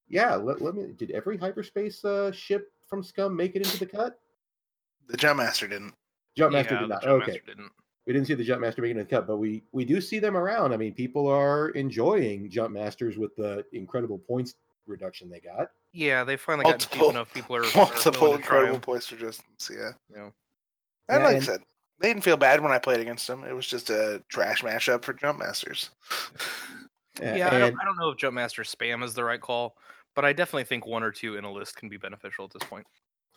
yeah, 0.09 0.35
let, 0.35 0.61
let 0.61 0.75
me. 0.75 0.93
Did 0.97 1.11
every 1.11 1.37
hyperspace 1.37 2.03
uh, 2.05 2.31
ship 2.31 2.71
from 2.87 3.03
Scum 3.03 3.35
make 3.35 3.55
it 3.55 3.65
into 3.65 3.79
the 3.79 3.85
cut? 3.85 4.19
The 5.07 5.17
Jumpmaster 5.17 5.69
didn't. 5.69 5.93
Jumpmaster 6.37 6.71
Yeah, 6.71 6.79
did 6.79 6.81
the 6.81 6.87
not. 6.87 7.03
Jumpmaster 7.03 7.21
Okay, 7.29 7.41
didn't. 7.45 7.71
we 8.05 8.13
didn't 8.13 8.27
see 8.27 8.33
the 8.33 8.45
Jumpmaster 8.47 8.79
making 8.79 8.97
the 8.97 9.05
cut, 9.05 9.27
but 9.27 9.37
we 9.37 9.63
we 9.71 9.85
do 9.85 10.01
see 10.01 10.19
them 10.19 10.35
around. 10.37 10.73
I 10.73 10.77
mean, 10.77 10.93
people 10.93 11.27
are 11.27 11.69
enjoying 11.69 12.49
Jumpmasters 12.49 13.17
with 13.17 13.35
the 13.35 13.65
incredible 13.73 14.19
points 14.19 14.55
reduction 14.87 15.29
they 15.29 15.39
got. 15.39 15.69
Yeah, 15.91 16.23
they 16.23 16.37
finally 16.37 16.63
got 16.63 16.79
cheap 16.79 16.89
Multiple- 16.91 17.09
enough. 17.11 17.33
People 17.33 17.55
are 17.55 17.63
are 17.65 17.75
Multiple 17.75 18.21
willing 18.21 18.41
to 18.41 18.43
try 18.47 18.57
incredible 18.57 18.75
'em. 18.75 18.81
points 18.81 19.07
for 19.07 19.15
distance. 19.15 19.69
Yeah. 19.73 19.91
Yeah. 20.13 20.29
And 21.09 21.19
Yeah, 21.21 21.25
like 21.25 21.33
and- 21.35 21.43
I 21.43 21.45
said, 21.45 21.61
they 21.99 22.07
didn't 22.09 22.23
feel 22.23 22.37
bad 22.37 22.61
when 22.61 22.71
I 22.71 22.79
played 22.79 22.99
against 22.99 23.27
them. 23.27 23.43
It 23.43 23.53
was 23.53 23.67
just 23.67 23.89
a 23.89 24.23
trash 24.29 24.61
mashup 24.61 25.03
for 25.05 25.13
Jumpmasters. 25.13 25.89
A- 27.21 27.37
Yeah, 27.37 27.47
I 27.49 27.51
and 27.55 27.59
don't, 27.59 27.81
I 27.81 27.85
don't 27.85 27.97
know 27.97 28.09
if 28.09 28.17
Jumpmaster 28.17 28.63
spam 28.65 29.03
is 29.03 29.13
the 29.13 29.23
right 29.23 29.39
call, 29.41 29.77
but 30.15 30.25
I 30.25 30.33
definitely 30.33 30.63
think 30.65 30.85
one 30.85 31.03
or 31.03 31.11
two 31.11 31.37
in 31.37 31.43
a 31.45 31.51
list 31.51 31.75
can 31.75 31.87
be 31.89 31.97
beneficial 31.97 32.45
at 32.45 32.51
this 32.51 32.63
point. 32.67 32.85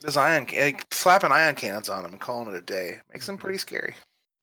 This 0.01 0.17
ion, 0.17 0.47
like, 0.59 0.87
slapping 0.93 1.33
ion 1.33 1.55
cannons 1.55 1.89
on 1.89 2.03
them 2.03 2.13
and 2.13 2.21
calling 2.21 2.49
it 2.53 2.59
a 2.59 2.61
day 2.63 2.99
makes 3.13 3.27
them 3.27 3.39
pretty 3.39 3.59
scary. 3.59 3.95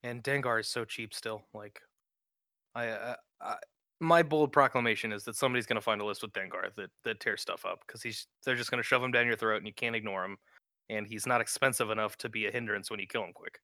And 0.03 0.23
Dengar 0.23 0.59
is 0.59 0.67
so 0.67 0.83
cheap 0.85 1.13
still. 1.13 1.43
Like, 1.53 1.79
I, 2.75 2.87
uh, 2.89 3.15
I 3.41 3.55
my 4.03 4.21
bold 4.21 4.51
proclamation 4.51 5.11
is 5.11 5.23
that 5.23 5.35
somebody's 5.35 5.65
going 5.65 5.75
to 5.75 5.81
find 5.81 6.01
a 6.01 6.05
list 6.05 6.21
with 6.21 6.33
Dengar 6.33 6.73
that 6.75 6.89
that 7.03 7.19
tears 7.19 7.41
stuff 7.41 7.65
up 7.65 7.79
because 7.85 8.01
he's 8.01 8.27
they're 8.45 8.55
just 8.55 8.69
going 8.69 8.81
to 8.81 8.87
shove 8.87 9.03
him 9.03 9.11
down 9.11 9.25
your 9.25 9.35
throat 9.35 9.57
and 9.57 9.67
you 9.67 9.73
can't 9.73 9.95
ignore 9.95 10.25
him, 10.25 10.37
and 10.89 11.07
he's 11.07 11.25
not 11.25 11.41
expensive 11.41 11.89
enough 11.89 12.17
to 12.17 12.29
be 12.29 12.45
a 12.45 12.51
hindrance 12.51 12.91
when 12.91 12.99
you 12.99 13.07
kill 13.07 13.23
him 13.23 13.33
quick. 13.33 13.59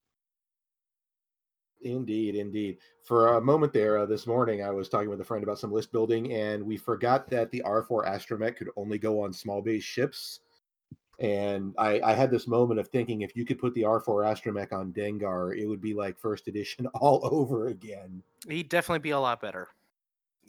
Indeed, 1.82 2.36
indeed. 2.36 2.78
For 3.04 3.38
a 3.38 3.42
moment 3.42 3.72
there 3.72 4.00
uh, 4.00 4.06
this 4.06 4.28
morning, 4.28 4.64
I 4.64 4.70
was 4.70 4.90
talking 4.90 5.10
with 5.10 5.22
a 5.22 5.26
friend 5.26 5.44
about 5.44 5.60
some 5.60 5.72
list 5.72 5.92
building, 5.92 6.34
and 6.34 6.64
we 6.64 6.78
forgot 6.78 7.30
that 7.30 7.52
the 7.52 7.64
R4 7.66 8.06
Astromech 8.06 8.58
could 8.58 8.70
only 8.76 8.98
go 8.98 9.22
on 9.24 9.32
small 9.32 9.62
base 9.62 9.84
ships. 9.84 10.42
And 11.20 11.74
I, 11.78 12.00
I 12.02 12.14
had 12.14 12.32
this 12.32 12.48
moment 12.48 12.80
of 12.80 12.88
thinking 12.88 13.22
if 13.22 13.36
you 13.36 13.46
could 13.46 13.60
put 13.60 13.74
the 13.74 13.84
R4 13.84 14.26
Astromech 14.26 14.74
on 14.74 14.94
Dengar, 14.94 15.58
it 15.58 15.68
would 15.68 15.82
be 15.82 15.94
like 15.94 16.18
first 16.18 16.48
edition 16.48 16.88
all 16.96 17.22
over 17.24 17.68
again. 17.68 18.24
He'd 18.48 18.70
definitely 18.70 19.00
be 19.00 19.12
a 19.12 19.20
lot 19.20 19.42
better. 19.42 19.70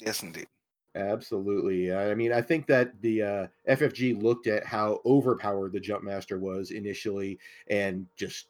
Yes, 0.00 0.22
indeed. 0.22 0.46
Absolutely. 0.96 1.94
I 1.94 2.14
mean, 2.14 2.32
I 2.32 2.42
think 2.42 2.66
that 2.66 3.00
the 3.00 3.22
uh, 3.22 3.46
FFG 3.68 4.20
looked 4.20 4.46
at 4.48 4.66
how 4.66 5.00
overpowered 5.06 5.72
the 5.72 5.80
Jumpmaster 5.80 6.38
was 6.38 6.72
initially 6.72 7.38
and 7.68 8.06
just 8.16 8.46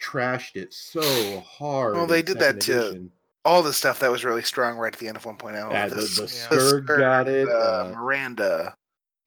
trashed 0.00 0.56
it 0.56 0.74
so 0.74 1.40
hard. 1.40 1.94
Well, 1.94 2.06
they 2.06 2.22
did 2.22 2.38
that 2.40 2.60
to. 2.62 3.08
All 3.46 3.62
the 3.62 3.74
stuff 3.74 4.00
that 4.00 4.10
was 4.10 4.24
really 4.24 4.40
strong 4.42 4.78
right 4.78 4.92
at 4.92 4.98
the 4.98 5.06
end 5.06 5.18
of 5.18 5.24
1.0. 5.24 5.70
Yeah, 5.70 5.86
the, 5.86 5.96
the 5.96 6.00
This- 6.00 6.32
Scourge 6.44 6.84
Scourge, 6.84 6.98
got 6.98 7.28
it. 7.28 7.46
uh, 7.46 7.52
uh, 7.52 7.94
Miranda. 7.94 8.74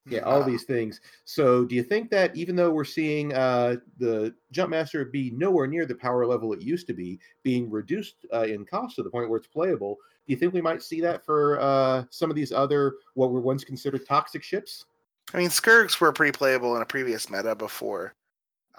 yeah, 0.10 0.22
all 0.22 0.44
these 0.44 0.64
things. 0.64 1.02
So, 1.26 1.64
do 1.66 1.76
you 1.76 1.84
think 1.84 2.10
that 2.10 2.36
even 2.36 2.56
though 2.56 2.72
we're 2.72 2.84
seeing 2.84 3.32
uh, 3.36 3.76
the 4.00 4.34
Jumpmaster 4.52 5.10
be 5.12 5.30
nowhere 5.32 5.68
near 5.68 5.86
the 5.86 5.94
power 5.94 6.26
level 6.26 6.52
it 6.54 6.62
used 6.62 6.88
to 6.88 6.94
be, 6.94 7.20
being 7.44 7.70
reduced 7.70 8.26
uh, 8.34 8.42
in 8.42 8.66
cost 8.66 8.96
to 8.96 9.04
the 9.04 9.10
point 9.12 9.30
where 9.30 9.38
it's 9.38 9.48
playable, 9.48 9.98
do 10.28 10.34
you 10.34 10.38
think 10.38 10.54
we 10.54 10.62
might 10.62 10.84
see 10.84 11.00
that 11.02 11.24
for 11.26 11.60
uh, 11.62 12.04
some 12.10 12.30
of 12.30 12.36
these 12.36 12.52
other 12.52 12.96
what 13.14 13.32
were 13.32 13.40
once 13.40 13.64
considered 13.64 14.06
toxic 14.06 14.44
ships? 14.44 14.86
I 15.34 15.38
mean, 15.38 15.50
Scurrgs 15.50 16.00
were 16.00 16.12
pretty 16.12 16.34
playable 16.38 16.76
in 16.76 16.82
a 16.82 16.86
previous 16.86 17.30
meta 17.30 17.56
before. 17.56 18.14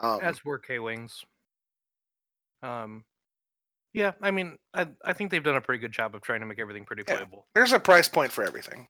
Um, 0.01 0.21
as 0.23 0.45
were 0.45 0.59
K 0.59 0.79
Wings. 0.79 1.25
Um, 2.63 3.05
yeah, 3.95 4.13
I 4.21 4.31
mean, 4.31 4.59
I 4.75 4.89
I 5.05 5.13
think 5.15 5.31
they've 5.31 5.43
done 5.43 5.57
a 5.57 5.61
pretty 5.61 5.81
good 5.81 5.93
job 5.93 6.15
of 6.15 6.21
trying 6.21 6.41
to 6.41 6.47
make 6.47 6.59
everything 6.59 6.85
pretty 6.85 7.05
Yeah. 7.09 7.17
playable. 7.17 7.47
there's 7.55 7.73
a 7.73 7.81
price 7.81 8.09
point 8.09 8.31
for 8.31 8.45
everything. 8.45 8.87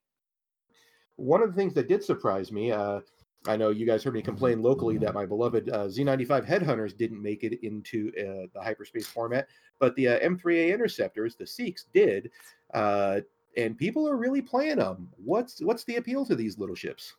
One 1.16 1.42
of 1.42 1.50
the 1.50 1.54
things 1.56 1.74
that 1.74 1.88
did 1.88 2.02
surprise 2.02 2.50
me, 2.52 2.72
uh, 2.72 3.00
I 3.46 3.56
know 3.56 3.70
you 3.70 3.86
guys 3.86 4.02
heard 4.02 4.14
me 4.14 4.22
complain 4.22 4.62
locally 4.62 4.98
that 4.98 5.14
my 5.14 5.24
beloved 5.24 5.70
uh, 5.70 5.84
Z95 5.86 6.46
Headhunters 6.46 6.96
didn't 6.96 7.22
make 7.22 7.44
it 7.44 7.64
into 7.64 8.10
uh, 8.18 8.46
the 8.52 8.60
hyperspace 8.62 9.06
format, 9.06 9.48
but 9.78 9.94
the 9.96 10.08
uh, 10.08 10.18
M3A 10.20 10.72
Interceptors, 10.72 11.36
the 11.36 11.44
Scyks, 11.44 11.84
did, 11.92 12.30
uh, 12.74 13.20
and 13.56 13.78
people 13.78 14.08
are 14.08 14.16
really 14.16 14.42
playing 14.42 14.76
them. 14.78 15.08
What's 15.16 15.60
what's 15.62 15.84
the 15.84 15.96
appeal 15.96 16.26
to 16.26 16.34
these 16.36 16.58
little 16.58 16.74
ships? 16.74 17.14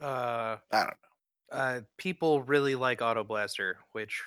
Uh, 0.00 0.56
I 0.72 0.78
don't 0.78 0.86
know. 0.88 1.58
uh, 1.58 1.80
people 1.96 2.42
really 2.42 2.74
like 2.74 3.00
Auto 3.00 3.22
Blaster, 3.24 3.78
which 3.92 4.20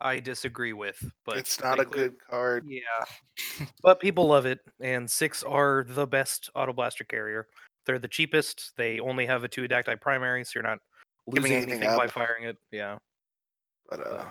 I 0.00 0.18
disagree 0.20 0.72
with. 0.72 0.98
But 1.26 1.36
it's 1.36 1.60
not 1.62 1.78
a 1.78 1.84
clear- 1.84 2.08
good 2.08 2.18
card. 2.28 2.64
Yeah, 2.66 3.66
but 3.82 4.00
people 4.00 4.26
love 4.28 4.46
it, 4.46 4.60
and 4.80 5.10
six 5.10 5.42
are 5.42 5.84
the 5.88 6.06
best 6.06 6.50
Auto 6.54 6.72
Blaster 6.72 7.04
carrier. 7.04 7.46
They're 7.88 7.98
the 7.98 8.06
cheapest. 8.06 8.72
They 8.76 9.00
only 9.00 9.24
have 9.24 9.42
a 9.44 9.48
two 9.48 9.66
adacti 9.66 9.98
primary, 9.98 10.44
so 10.44 10.50
you're 10.56 10.62
not 10.62 10.78
Giving 11.32 11.42
losing 11.52 11.56
anything 11.56 11.82
anything 11.82 11.96
by 11.96 12.06
firing 12.06 12.44
it. 12.44 12.58
Yeah. 12.70 12.98
But 13.88 14.06
uh, 14.06 14.24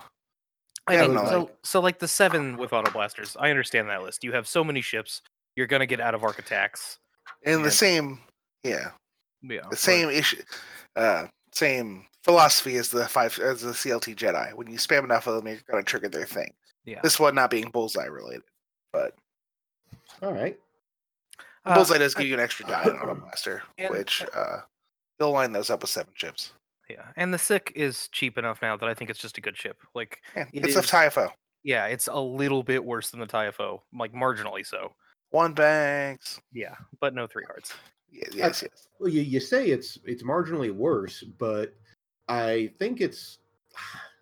I 0.86 0.94
Yeah, 0.94 1.02
mean, 1.02 1.14
no, 1.14 1.24
so, 1.26 1.38
like- 1.40 1.56
so 1.64 1.80
like 1.80 1.98
the 1.98 2.06
seven 2.08 2.56
with 2.56 2.72
auto 2.72 2.90
blasters, 2.92 3.36
I 3.38 3.50
understand 3.50 3.88
that 3.90 4.02
list. 4.04 4.22
You 4.22 4.32
have 4.32 4.46
so 4.46 4.62
many 4.62 4.80
ships, 4.80 5.22
you're 5.56 5.66
gonna 5.66 5.86
get 5.86 6.00
out 6.00 6.14
of 6.14 6.22
arc 6.22 6.38
attacks. 6.38 6.98
and 7.44 7.64
the 7.64 7.70
same, 7.72 8.20
yeah, 8.62 8.92
Yeah, 9.42 9.62
the 9.62 9.68
but- 9.70 9.78
same 9.78 10.08
issue, 10.08 10.42
uh, 10.94 11.26
same 11.52 12.06
philosophy 12.22 12.76
as 12.76 12.90
the 12.90 13.06
five 13.08 13.36
as 13.40 13.62
the 13.62 13.72
CLT 13.74 14.14
Jedi. 14.14 14.54
When 14.54 14.68
you 14.70 14.78
spam 14.78 15.02
enough 15.02 15.26
of 15.26 15.34
them, 15.34 15.48
you're 15.52 15.60
gonna 15.68 15.82
trigger 15.82 16.08
their 16.08 16.26
thing. 16.26 16.54
Yeah. 16.84 17.00
This 17.02 17.18
one 17.18 17.34
not 17.34 17.50
being 17.50 17.70
bullseye 17.70 18.06
related, 18.06 18.42
but 18.92 19.14
All 20.22 20.32
right, 20.32 20.58
Uh, 21.68 21.74
bullseye 21.74 21.98
does 21.98 22.14
give 22.14 22.26
you 22.26 22.34
an 22.34 22.40
extra 22.40 22.66
die 22.66 22.84
on 22.84 22.96
Auto 23.02 23.14
Blaster, 23.14 23.62
and- 23.78 23.90
which 23.90 24.24
uh, 24.34 24.58
you'll 25.20 25.32
line 25.32 25.52
those 25.52 25.70
up 25.70 25.82
with 25.82 25.90
seven 25.90 26.12
chips. 26.14 26.52
yeah, 26.88 27.06
and 27.16 27.32
the 27.32 27.38
Scyk 27.38 27.70
is 27.74 28.08
cheap 28.08 28.38
enough 28.38 28.60
now 28.62 28.76
that 28.76 28.88
I 28.88 28.94
think 28.94 29.10
it's 29.10 29.18
just 29.20 29.38
a 29.38 29.40
good 29.40 29.56
ship. 29.56 29.76
Like, 29.94 30.22
Yeah, 30.36 30.46
It 30.52 30.64
it's 30.64 30.76
a 30.76 30.80
is- 30.80 30.86
TIE 30.90 31.10
FO. 31.10 31.28
yeah, 31.62 31.86
it's 31.86 32.08
a 32.08 32.18
little 32.20 32.62
bit 32.62 32.84
worse 32.84 33.10
than 33.10 33.20
the 33.20 33.26
TIE 33.26 33.50
FO, 33.50 33.82
like 33.92 34.12
marginally 34.12 34.64
so. 34.66 34.92
One 35.30 35.52
banks. 35.52 36.40
Yeah, 36.52 36.74
but 37.00 37.14
no 37.14 37.26
three 37.26 37.44
hearts. 37.46 37.74
Yes, 38.10 38.30
yes, 38.32 38.62
yes. 38.62 38.88
well, 38.98 39.10
you, 39.10 39.20
you 39.20 39.38
say 39.40 39.66
it's 39.68 39.98
it's 40.06 40.22
marginally 40.22 40.72
worse, 40.74 41.22
but 41.22 41.74
I 42.28 42.70
think 42.78 43.02
it's 43.02 43.38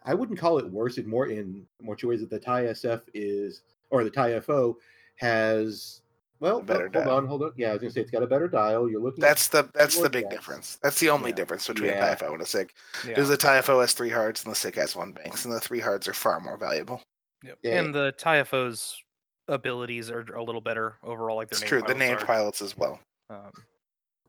I 0.05 0.15
wouldn't 0.15 0.39
call 0.41 0.59
it 0.59 0.69
worse. 0.69 0.99
It 0.99 1.07
more 1.07 1.29
in 1.29 1.65
more 1.81 1.97
ways 2.03 2.19
that 2.21 2.31
the 2.31 2.41
TIE 2.41 2.65
SF 2.65 3.03
is 3.15 3.63
or 3.91 4.03
the 4.03 4.11
TIE 4.11 4.41
FO 4.41 4.77
has. 5.17 6.01
Well, 6.39 6.59
A 6.59 6.63
better 6.63 6.91
hold 6.93 6.93
dial. 6.93 7.11
on, 7.17 7.27
hold 7.27 7.43
on. 7.43 7.53
Yeah, 7.57 7.71
I 7.71 7.73
was 7.73 7.81
gonna 7.81 7.91
say 7.93 8.01
it's 8.03 8.11
got 8.11 8.23
a 8.23 8.27
better 8.27 8.47
dial. 8.49 8.91
You're 8.91 9.01
looking. 9.01 9.23
That's 9.23 9.49
the 9.49 9.69
that's 9.75 9.99
the 9.99 10.11
big 10.11 10.25
gas. 10.25 10.33
difference. 10.33 10.79
That's 10.83 11.01
the 11.01 11.09
only 11.11 11.31
Yeah. 11.31 11.37
difference 11.37 11.67
between 11.67 11.91
Yeah. 11.91 11.97
a 12.05 12.17
TIE 12.17 12.27
FO 12.27 12.33
and 12.35 12.43
a 12.43 12.45
Scyk. 12.45 12.71
Yeah. 13.05 13.09
Because 13.11 13.29
the 13.29 13.37
TIE 13.37 13.59
FO 13.63 13.81
has 13.81 13.93
three 13.95 14.11
hearts 14.11 14.45
and 14.45 14.53
the 14.53 14.57
Scyk 14.57 14.75
has 14.75 14.95
one 14.95 15.13
banks, 15.13 15.45
and 15.45 15.55
the 15.55 15.61
three 15.61 15.81
hearts 15.81 16.07
are 16.09 16.13
far 16.15 16.39
more 16.41 16.57
valuable. 16.59 17.03
Yep. 17.43 17.59
Yeah. 17.63 17.79
And 17.81 17.95
the 17.95 18.13
TIE 18.19 18.39
FO's 18.45 19.03
abilities 19.49 20.11
are 20.11 20.21
a 20.35 20.43
little 20.43 20.61
better 20.61 20.97
overall. 21.03 21.37
Like 21.37 21.49
their 21.49 21.59
It's 21.59 21.67
true. 21.69 21.83
The 21.83 21.95
named 21.95 22.23
are. 22.23 22.27
pilots 22.27 22.61
as 22.61 22.77
well. 22.77 23.01
Um, 23.31 23.53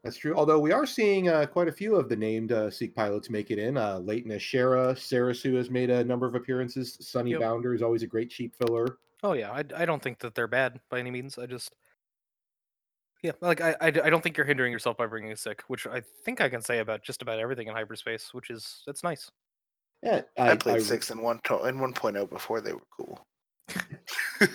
That's 0.03 0.15
true. 0.17 0.35
Although 0.35 0.59
we 0.59 0.71
are 0.71 0.85
seeing 0.85 1.27
uh, 1.27 1.45
quite 1.47 1.67
a 1.67 1.71
few 1.71 1.95
of 1.95 2.07
the 2.07 2.15
named 2.15 2.51
uh, 2.51 2.67
Scyk 2.69 2.95
pilots 2.95 3.29
make 3.29 3.51
it 3.51 3.59
in. 3.59 3.75
Uh, 3.77 3.97
Laetin 3.99 4.31
A'shera, 4.31 4.93
Serissu 4.95 5.55
has 5.57 5.69
made 5.69 5.89
a 5.89 6.03
number 6.03 6.25
of 6.27 6.35
appearances. 6.35 6.97
Sunny 7.01 7.31
Yep. 7.31 7.41
Bounder 7.41 7.73
is 7.73 7.81
always 7.81 8.03
a 8.03 8.07
great 8.07 8.29
cheap 8.29 8.55
filler. 8.55 8.99
oh 9.23 9.33
yeah, 9.33 9.51
I, 9.51 9.63
I 9.75 9.85
don't 9.85 10.01
think 10.01 10.19
that 10.19 10.35
they're 10.35 10.47
bad 10.47 10.79
by 10.89 10.99
any 10.99 11.09
means. 11.11 11.37
I 11.39 11.47
just 11.47 11.75
yeah, 13.23 13.31
like 13.41 13.61
I, 13.61 13.75
I 13.81 13.89
don't 13.91 14.21
think 14.23 14.37
you're 14.37 14.45
hindering 14.45 14.71
yourself 14.71 14.97
by 14.97 15.05
bringing 15.07 15.31
a 15.31 15.35
Scyk, 15.35 15.61
which 15.67 15.87
I 15.87 16.01
think 16.25 16.41
I 16.41 16.49
can 16.49 16.61
say 16.61 16.79
about 16.79 17.03
just 17.03 17.21
about 17.21 17.39
everything 17.39 17.67
in 17.67 17.73
hyperspace, 17.73 18.33
which 18.33 18.49
is 18.49 18.83
that's 18.85 19.03
nice. 19.03 19.31
Yeah, 20.03 20.21
I, 20.37 20.55
played 20.55 20.77
I- 20.77 20.79
six 20.79 21.09
in 21.09 21.21
one 21.21 21.39
to- 21.45 21.65
in 21.65 21.77
1.0 21.79 22.29
before 22.29 22.61
they 22.61 22.73
were 22.73 22.87
cool. 22.95 23.25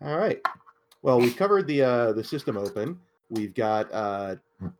All 0.00 0.16
right. 0.16 0.40
Well, 1.02 1.18
we've 1.20 1.36
covered 1.36 1.66
the 1.66 1.82
uh, 1.82 2.12
the 2.12 2.22
system 2.24 2.56
open. 2.56 2.98
We've 3.30 3.54
got 3.54 3.92
uh, 3.92 4.36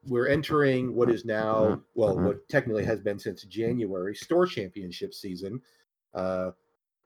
we're 0.07 0.28
entering 0.28 0.94
what 0.94 1.11
is 1.11 1.24
now 1.24 1.80
well, 1.94 2.18
what 2.18 2.49
technically 2.49 2.84
has 2.84 3.01
been 3.01 3.18
since 3.18 3.42
January 3.44 4.14
store 4.14 4.46
championship 4.46 5.12
season. 5.12 5.61
Uh, 6.14 6.53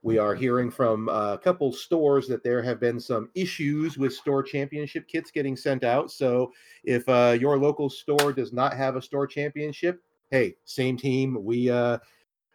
we 0.03 0.19
are 0.19 0.35
hearing 0.35 0.71
from 0.71 1.09
a 1.09 1.39
couple 1.43 1.73
stores 1.73 2.27
that 2.27 2.43
there 2.43 2.63
have 2.63 2.81
been 2.81 2.99
some 2.99 3.31
issues 3.35 3.97
with 3.97 4.13
store 4.13 4.43
championship 4.43 5.07
kits 5.07 5.31
getting 5.31 5.57
sent 5.57 5.85
out. 5.85 6.11
So 6.11 6.53
if 6.85 7.09
uh, 7.09 7.37
your 7.39 7.57
local 7.57 7.89
store 7.89 8.33
does 8.33 8.53
not 8.53 8.77
have 8.77 8.97
a 8.97 9.03
store 9.03 9.29
championship, 9.29 10.03
hey, 10.31 10.57
same 10.65 10.97
team. 10.97 11.39
We 11.41 11.71
uh, 11.71 11.99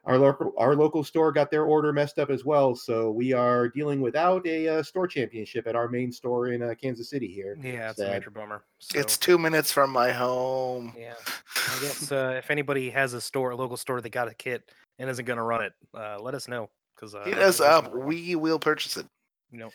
our 0.03 0.17
local 0.17 0.53
our 0.57 0.75
local 0.75 1.03
store 1.03 1.31
got 1.31 1.49
their 1.49 1.63
order 1.63 1.93
messed 1.93 2.19
up 2.19 2.29
as 2.29 2.43
well, 2.43 2.75
so 2.75 3.11
we 3.11 3.31
are 3.33 3.69
dealing 3.69 4.01
without 4.01 4.45
a 4.45 4.67
uh, 4.79 4.83
store 4.83 5.07
championship 5.07 5.67
at 5.67 5.75
our 5.75 5.87
main 5.87 6.11
store 6.11 6.49
in 6.49 6.61
uh, 6.61 6.73
Kansas 6.81 7.09
City 7.09 7.27
here. 7.27 7.57
Yeah, 7.61 7.89
it's 7.89 7.99
a 7.99 8.07
major 8.07 8.29
bummer. 8.29 8.63
So, 8.79 8.99
It's 8.99 9.17
two 9.17 9.37
minutes 9.37 9.71
from 9.71 9.89
my 9.91 10.11
home. 10.11 10.93
yeah. 10.97 11.13
I 11.55 11.81
guess 11.81 12.11
uh, 12.11 12.35
if 12.37 12.51
anybody 12.51 12.89
has 12.89 13.13
a 13.13 13.21
store, 13.21 13.51
a 13.51 13.55
local 13.55 13.77
store 13.77 14.01
that 14.01 14.09
got 14.09 14.29
a 14.29 14.33
kit 14.33 14.69
and 14.99 15.09
isn't 15.09 15.25
going 15.25 15.37
to 15.37 15.43
run 15.43 15.63
it, 15.63 15.73
uh, 15.93 16.17
let 16.21 16.33
us 16.33 16.47
know 16.47 16.69
because 16.97 17.15
uh, 17.15 17.23
Hit 17.23 17.37
us 17.37 17.59
up. 17.59 17.93
We 17.93 18.35
will 18.35 18.59
purchase 18.59 18.97
it. 18.97 19.05
You 19.51 19.59
know, 19.59 19.71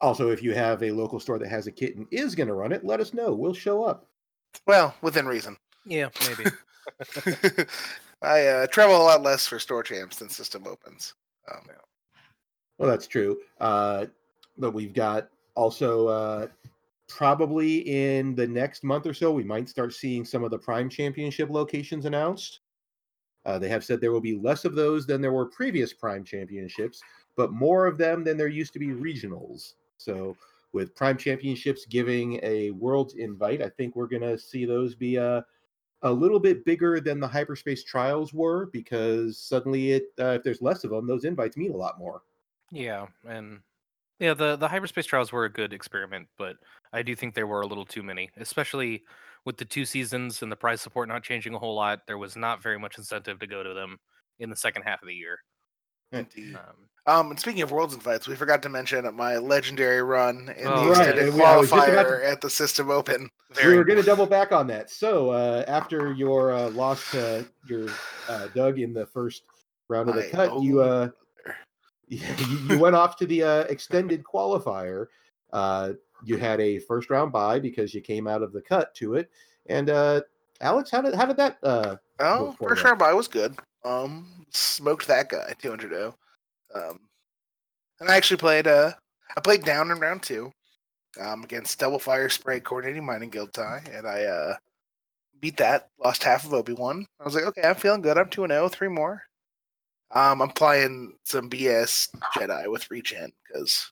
Also, 0.00 0.30
if 0.30 0.42
you 0.42 0.54
have 0.54 0.82
a 0.82 0.90
local 0.90 1.20
store 1.20 1.38
that 1.38 1.48
has 1.48 1.66
a 1.66 1.72
kit 1.72 1.96
and 1.96 2.06
is 2.10 2.34
going 2.34 2.46
to 2.46 2.54
run 2.54 2.72
it, 2.72 2.84
let 2.84 3.00
us 3.00 3.12
know. 3.12 3.34
We'll 3.34 3.54
show 3.54 3.84
up. 3.84 4.06
Well, 4.66 4.94
within 5.02 5.26
reason. 5.26 5.56
yeah, 5.84 6.08
maybe. 6.28 6.50
I 8.22 8.46
uh, 8.46 8.66
travel 8.66 8.96
a 8.96 9.02
lot 9.02 9.22
less 9.22 9.46
for 9.46 9.58
store 9.58 9.82
champs 9.82 10.16
than 10.16 10.28
system 10.28 10.66
opens. 10.66 11.14
Um, 11.50 11.62
Well, 12.78 12.88
that's 12.88 13.06
true. 13.06 13.38
Uh, 13.60 14.06
but 14.58 14.72
we've 14.72 14.94
got 14.94 15.28
also 15.54 16.08
uh, 16.08 16.46
probably 17.08 17.78
in 17.78 18.34
the 18.34 18.46
next 18.46 18.84
month 18.84 19.06
or 19.06 19.14
so, 19.14 19.32
we 19.32 19.44
might 19.44 19.68
start 19.68 19.94
seeing 19.94 20.24
some 20.24 20.44
of 20.44 20.50
the 20.50 20.58
Prime 20.58 20.88
Championship 20.88 21.50
locations 21.50 22.04
announced. 22.04 22.59
Uh, 23.46 23.58
they 23.58 23.68
have 23.68 23.84
said 23.84 24.00
there 24.00 24.12
will 24.12 24.20
be 24.20 24.38
less 24.38 24.64
of 24.64 24.74
those 24.74 25.06
than 25.06 25.20
there 25.20 25.32
were 25.32 25.46
previous 25.46 25.92
Prime 25.92 26.24
Championships, 26.24 27.00
but 27.36 27.52
more 27.52 27.86
of 27.86 27.96
them 27.98 28.22
than 28.22 28.36
there 28.36 28.48
used 28.48 28.72
to 28.74 28.78
be 28.78 28.88
regionals. 28.88 29.74
So, 29.96 30.36
with 30.72 30.94
Prime 30.94 31.16
Championships 31.16 31.86
giving 31.86 32.38
a 32.42 32.70
Worlds 32.70 33.14
invite, 33.14 33.62
I 33.62 33.68
think 33.70 33.96
we're 33.96 34.06
going 34.06 34.22
to 34.22 34.38
see 34.38 34.64
those 34.64 34.94
be 34.94 35.18
uh, 35.18 35.42
a 36.02 36.12
little 36.12 36.38
bit 36.38 36.64
bigger 36.64 37.00
than 37.00 37.20
the 37.20 37.28
hyperspace 37.28 37.82
trials 37.84 38.32
were 38.32 38.66
because 38.66 39.38
suddenly, 39.38 39.92
it 39.92 40.04
uh, 40.18 40.36
if 40.36 40.42
there's 40.42 40.62
less 40.62 40.84
of 40.84 40.90
them, 40.90 41.06
those 41.06 41.24
invites 41.24 41.56
mean 41.56 41.72
a 41.72 41.76
lot 41.76 41.98
more. 41.98 42.22
Yeah, 42.70 43.06
and 43.26 43.60
yeah, 44.18 44.34
the 44.34 44.56
the 44.56 44.68
hyperspace 44.68 45.06
trials 45.06 45.32
were 45.32 45.44
a 45.44 45.52
good 45.52 45.72
experiment, 45.72 46.28
but 46.38 46.56
I 46.92 47.02
do 47.02 47.16
think 47.16 47.34
there 47.34 47.46
were 47.46 47.62
a 47.62 47.66
little 47.66 47.86
too 47.86 48.02
many, 48.02 48.30
especially 48.36 49.04
with 49.44 49.56
the 49.56 49.64
two 49.64 49.84
seasons 49.84 50.42
and 50.42 50.50
the 50.52 50.56
prize 50.56 50.80
support 50.80 51.08
not 51.08 51.22
changing 51.22 51.54
a 51.54 51.58
whole 51.58 51.74
lot. 51.74 52.00
There 52.06 52.18
was 52.18 52.36
not 52.36 52.62
very 52.62 52.78
much 52.78 52.98
incentive 52.98 53.38
to 53.40 53.46
go 53.46 53.62
to 53.62 53.72
them 53.74 53.98
in 54.38 54.50
the 54.50 54.56
second 54.56 54.82
half 54.82 55.02
of 55.02 55.08
the 55.08 55.14
year. 55.14 55.38
indeed. 56.12 56.56
Um, 56.56 56.86
Um, 57.06 57.30
and 57.30 57.40
speaking 57.40 57.62
of 57.62 57.70
worlds 57.72 57.94
invites, 57.94 58.28
we 58.28 58.36
forgot 58.36 58.62
to 58.62 58.68
mention 58.68 59.12
my 59.14 59.38
legendary 59.38 60.02
run 60.02 60.52
in 60.56 60.66
Oh, 60.66 60.84
the 60.84 60.90
right, 60.90 61.08
extended 61.08 61.34
we- 61.34 61.42
I 61.42 61.56
was 61.56 61.70
qualifier 61.70 62.20
to- 62.20 62.28
at 62.28 62.40
the 62.42 62.50
system 62.50 62.90
open. 62.90 63.30
we 63.64 63.76
were 63.76 63.84
going 63.84 63.98
to 63.98 64.04
double 64.04 64.26
back 64.26 64.52
on 64.52 64.66
that. 64.66 64.90
So 64.90 65.30
uh, 65.30 65.64
after 65.66 66.12
your 66.12 66.52
uh, 66.52 66.68
loss 66.70 67.10
to 67.12 67.46
your 67.66 67.88
uh, 68.28 68.48
Doug 68.54 68.78
in 68.78 68.92
the 68.92 69.06
first 69.06 69.44
round 69.88 70.08
of 70.10 70.14
the 70.16 70.22
My 70.24 70.28
cut, 70.28 70.60
you 70.62 70.82
uh, 70.82 71.08
you, 72.08 72.20
you 72.68 72.78
went 72.78 72.94
off 72.96 73.16
to 73.16 73.26
the 73.26 73.42
uh, 73.44 73.60
extended 73.64 74.22
qualifier. 74.24 75.06
You 76.24 76.36
had 76.36 76.60
a 76.60 76.78
first 76.80 77.10
round 77.10 77.32
bye 77.32 77.58
because 77.58 77.94
you 77.94 78.00
came 78.00 78.26
out 78.26 78.42
of 78.42 78.52
the 78.52 78.62
cut 78.62 78.94
to 78.96 79.14
it. 79.14 79.30
And 79.66 79.90
uh, 79.90 80.22
Alex, 80.60 80.90
how 80.90 81.02
did 81.02 81.14
how 81.14 81.26
did 81.26 81.36
that? 81.36 81.58
Uh, 81.62 81.96
Oh, 82.20 82.54
first 82.60 82.84
round 82.84 82.98
buy 82.98 83.14
was 83.14 83.28
good. 83.28 83.58
Um, 83.84 84.26
smoked 84.50 85.06
that 85.06 85.30
guy 85.30 85.54
200 85.58 85.90
0. 85.90 86.14
Um, 86.74 87.00
and 87.98 88.10
I 88.10 88.16
actually 88.16 88.36
played. 88.36 88.66
Uh, 88.66 88.92
I 89.36 89.40
played 89.40 89.64
down 89.64 89.90
in 89.90 89.98
round 89.98 90.22
two, 90.22 90.52
um, 91.18 91.42
against 91.44 91.78
Double 91.78 91.98
Fire 91.98 92.28
Spray 92.28 92.60
Coordinating 92.60 93.06
Mining 93.06 93.30
Guild 93.30 93.52
tie, 93.54 93.82
and 93.92 94.06
I 94.06 94.24
uh 94.24 94.56
beat 95.40 95.56
that. 95.56 95.88
Lost 96.04 96.22
half 96.22 96.44
of 96.44 96.52
Obi 96.52 96.74
Wan. 96.74 97.06
I 97.18 97.24
was 97.24 97.34
like, 97.34 97.44
okay, 97.44 97.62
I'm 97.62 97.74
feeling 97.74 98.02
good. 98.02 98.18
I'm 98.18 98.28
two 98.28 98.44
and 98.44 98.52
0, 98.52 98.68
three 98.68 98.88
more. 98.88 99.22
Um, 100.12 100.42
I'm 100.42 100.50
playing 100.50 101.14
some 101.24 101.48
BS 101.48 102.08
Jedi 102.36 102.70
with 102.70 102.90
regen 102.90 103.32
because 103.46 103.90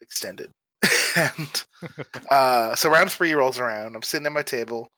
extended. 0.00 0.50
And 1.16 1.64
uh, 2.30 2.74
so 2.74 2.90
round 2.90 3.10
three 3.10 3.32
rolls 3.34 3.58
around. 3.58 3.94
I'm 3.94 4.02
sitting 4.02 4.26
at 4.26 4.32
my 4.32 4.42
table. 4.42 4.90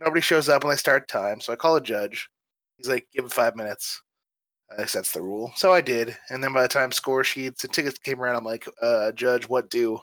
Nobody 0.00 0.20
shows 0.20 0.48
up 0.48 0.64
when 0.64 0.72
I 0.72 0.76
start 0.76 1.08
time, 1.08 1.40
so 1.40 1.52
I 1.52 1.56
call 1.56 1.76
a 1.76 1.80
judge. 1.80 2.28
He's 2.76 2.88
like, 2.88 3.06
"Give 3.12 3.24
it 3.24 3.32
five 3.32 3.56
minutes." 3.56 4.02
I 4.72 4.76
guess 4.78 4.92
that's 4.92 5.12
the 5.12 5.22
rule. 5.22 5.52
So 5.56 5.72
I 5.72 5.80
did, 5.80 6.16
and 6.30 6.42
then 6.42 6.52
by 6.52 6.62
the 6.62 6.68
time 6.68 6.92
score 6.92 7.24
sheets 7.24 7.64
and 7.64 7.72
tickets 7.72 7.98
came 7.98 8.20
around, 8.20 8.36
I'm 8.36 8.44
like, 8.44 8.66
uh, 8.80 9.12
"Judge, 9.12 9.48
what 9.48 9.70
do?" 9.70 10.00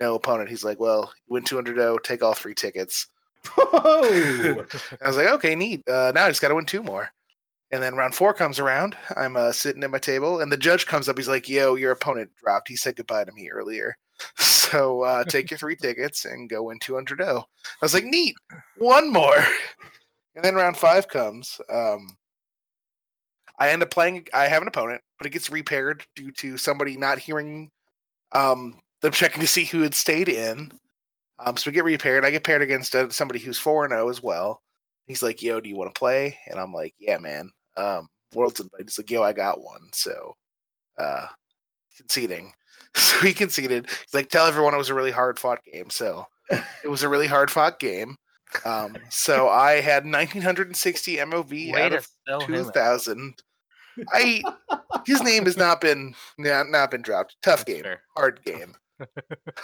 No 0.00 0.14
opponent. 0.14 0.50
He's 0.50 0.64
like, 0.64 0.78
"Well, 0.80 1.12
you 1.26 1.34
win 1.34 1.44
200 1.44 1.76
0, 1.76 1.98
take 1.98 2.22
all 2.22 2.34
three 2.34 2.54
tickets." 2.54 3.06
I 3.58 4.64
was 5.04 5.16
like, 5.16 5.28
"Okay, 5.28 5.54
neat. 5.54 5.88
Uh, 5.88 6.12
now 6.14 6.24
I 6.26 6.30
just 6.30 6.40
got 6.42 6.48
to 6.48 6.54
win 6.54 6.66
two 6.66 6.82
more." 6.82 7.10
And 7.70 7.82
then 7.82 7.96
round 7.96 8.14
four 8.14 8.34
comes 8.34 8.60
around. 8.60 8.96
I'm 9.16 9.36
uh, 9.36 9.52
sitting 9.52 9.82
at 9.84 9.90
my 9.90 9.98
table, 9.98 10.40
and 10.40 10.52
the 10.52 10.56
judge 10.56 10.86
comes 10.86 11.08
up. 11.08 11.18
He's 11.18 11.28
like, 11.28 11.48
"Yo, 11.48 11.74
your 11.74 11.92
opponent 11.92 12.30
dropped. 12.36 12.68
He 12.68 12.76
said 12.76 12.96
goodbye 12.96 13.24
to 13.24 13.32
me 13.32 13.50
earlier. 13.50 13.96
So 14.38 15.02
uh, 15.02 15.22
take 15.24 15.50
your 15.50 15.58
three 15.58 15.76
tickets 15.76 16.24
and 16.24 16.48
go 16.48 16.64
win 16.64 16.78
200 16.80 17.18
0." 17.18 17.38
I 17.38 17.44
was 17.80 17.94
like, 17.94 18.04
"Neat. 18.04 18.34
One 18.78 19.12
more." 19.12 19.36
And 20.34 20.44
then 20.44 20.56
round 20.56 20.76
five 20.76 21.06
comes. 21.06 21.60
Um, 21.70 22.16
I 23.58 23.70
end 23.70 23.82
up 23.82 23.90
playing. 23.90 24.26
I 24.34 24.48
have 24.48 24.62
an 24.62 24.68
opponent, 24.68 25.00
but 25.18 25.26
it 25.26 25.30
gets 25.30 25.50
repaired 25.50 26.04
due 26.16 26.32
to 26.32 26.56
somebody 26.56 26.96
not 26.96 27.18
hearing 27.18 27.70
um, 28.32 28.80
them 29.00 29.12
checking 29.12 29.40
to 29.40 29.46
see 29.46 29.64
who 29.64 29.82
had 29.82 29.94
stayed 29.94 30.28
in. 30.28 30.72
Um, 31.38 31.56
so 31.56 31.70
we 31.70 31.74
get 31.74 31.84
repaired. 31.84 32.24
I 32.24 32.30
get 32.30 32.44
paired 32.44 32.62
against 32.62 32.94
uh, 32.94 33.10
somebody 33.10 33.40
who's 33.40 33.58
four 33.58 33.84
and 33.84 33.92
zero 33.92 34.08
as 34.08 34.22
well. 34.22 34.62
He's 35.06 35.22
like, 35.22 35.42
"Yo, 35.42 35.60
do 35.60 35.68
you 35.68 35.76
want 35.76 35.94
to 35.94 35.98
play?" 35.98 36.38
And 36.48 36.58
I'm 36.58 36.72
like, 36.72 36.94
"Yeah, 36.98 37.18
man." 37.18 37.50
Um, 37.76 38.08
World's 38.34 38.60
invite. 38.60 38.82
He's 38.82 38.98
like, 38.98 39.10
"Yo, 39.10 39.22
I 39.22 39.32
got 39.32 39.62
one." 39.62 39.82
So, 39.92 40.34
uh, 40.98 41.26
conceding. 41.96 42.52
So 43.14 43.26
he 43.26 43.32
conceded. 43.32 43.86
He's 43.88 44.14
like, 44.14 44.28
"Tell 44.28 44.46
everyone 44.46 44.74
it 44.74 44.78
was 44.78 44.90
a 44.90 44.94
really 44.94 45.10
hard 45.10 45.38
fought 45.38 45.60
game." 45.64 45.90
So 45.90 46.26
it 46.50 46.88
was 46.88 47.02
a 47.02 47.08
really 47.08 47.26
hard 47.26 47.50
fought 47.50 47.78
game. 47.78 48.16
Um, 48.64 48.96
so 49.10 49.48
I 49.48 49.80
had 49.80 50.04
1960 50.04 51.16
MOV 51.16 51.72
Way 51.72 51.82
out 51.82 51.92
of 51.92 52.08
sell 52.28 52.40
him 52.40 52.54
out. 52.54 52.66
2000. 52.66 53.34
I 54.12 54.42
his 55.06 55.22
name 55.22 55.44
has 55.44 55.56
not 55.56 55.80
been 55.80 56.14
not, 56.38 56.68
not 56.68 56.90
been 56.90 57.02
dropped. 57.02 57.36
Tough 57.42 57.64
That's 57.64 57.64
game, 57.64 57.82
fair. 57.82 58.02
hard 58.16 58.40
game. 58.44 58.74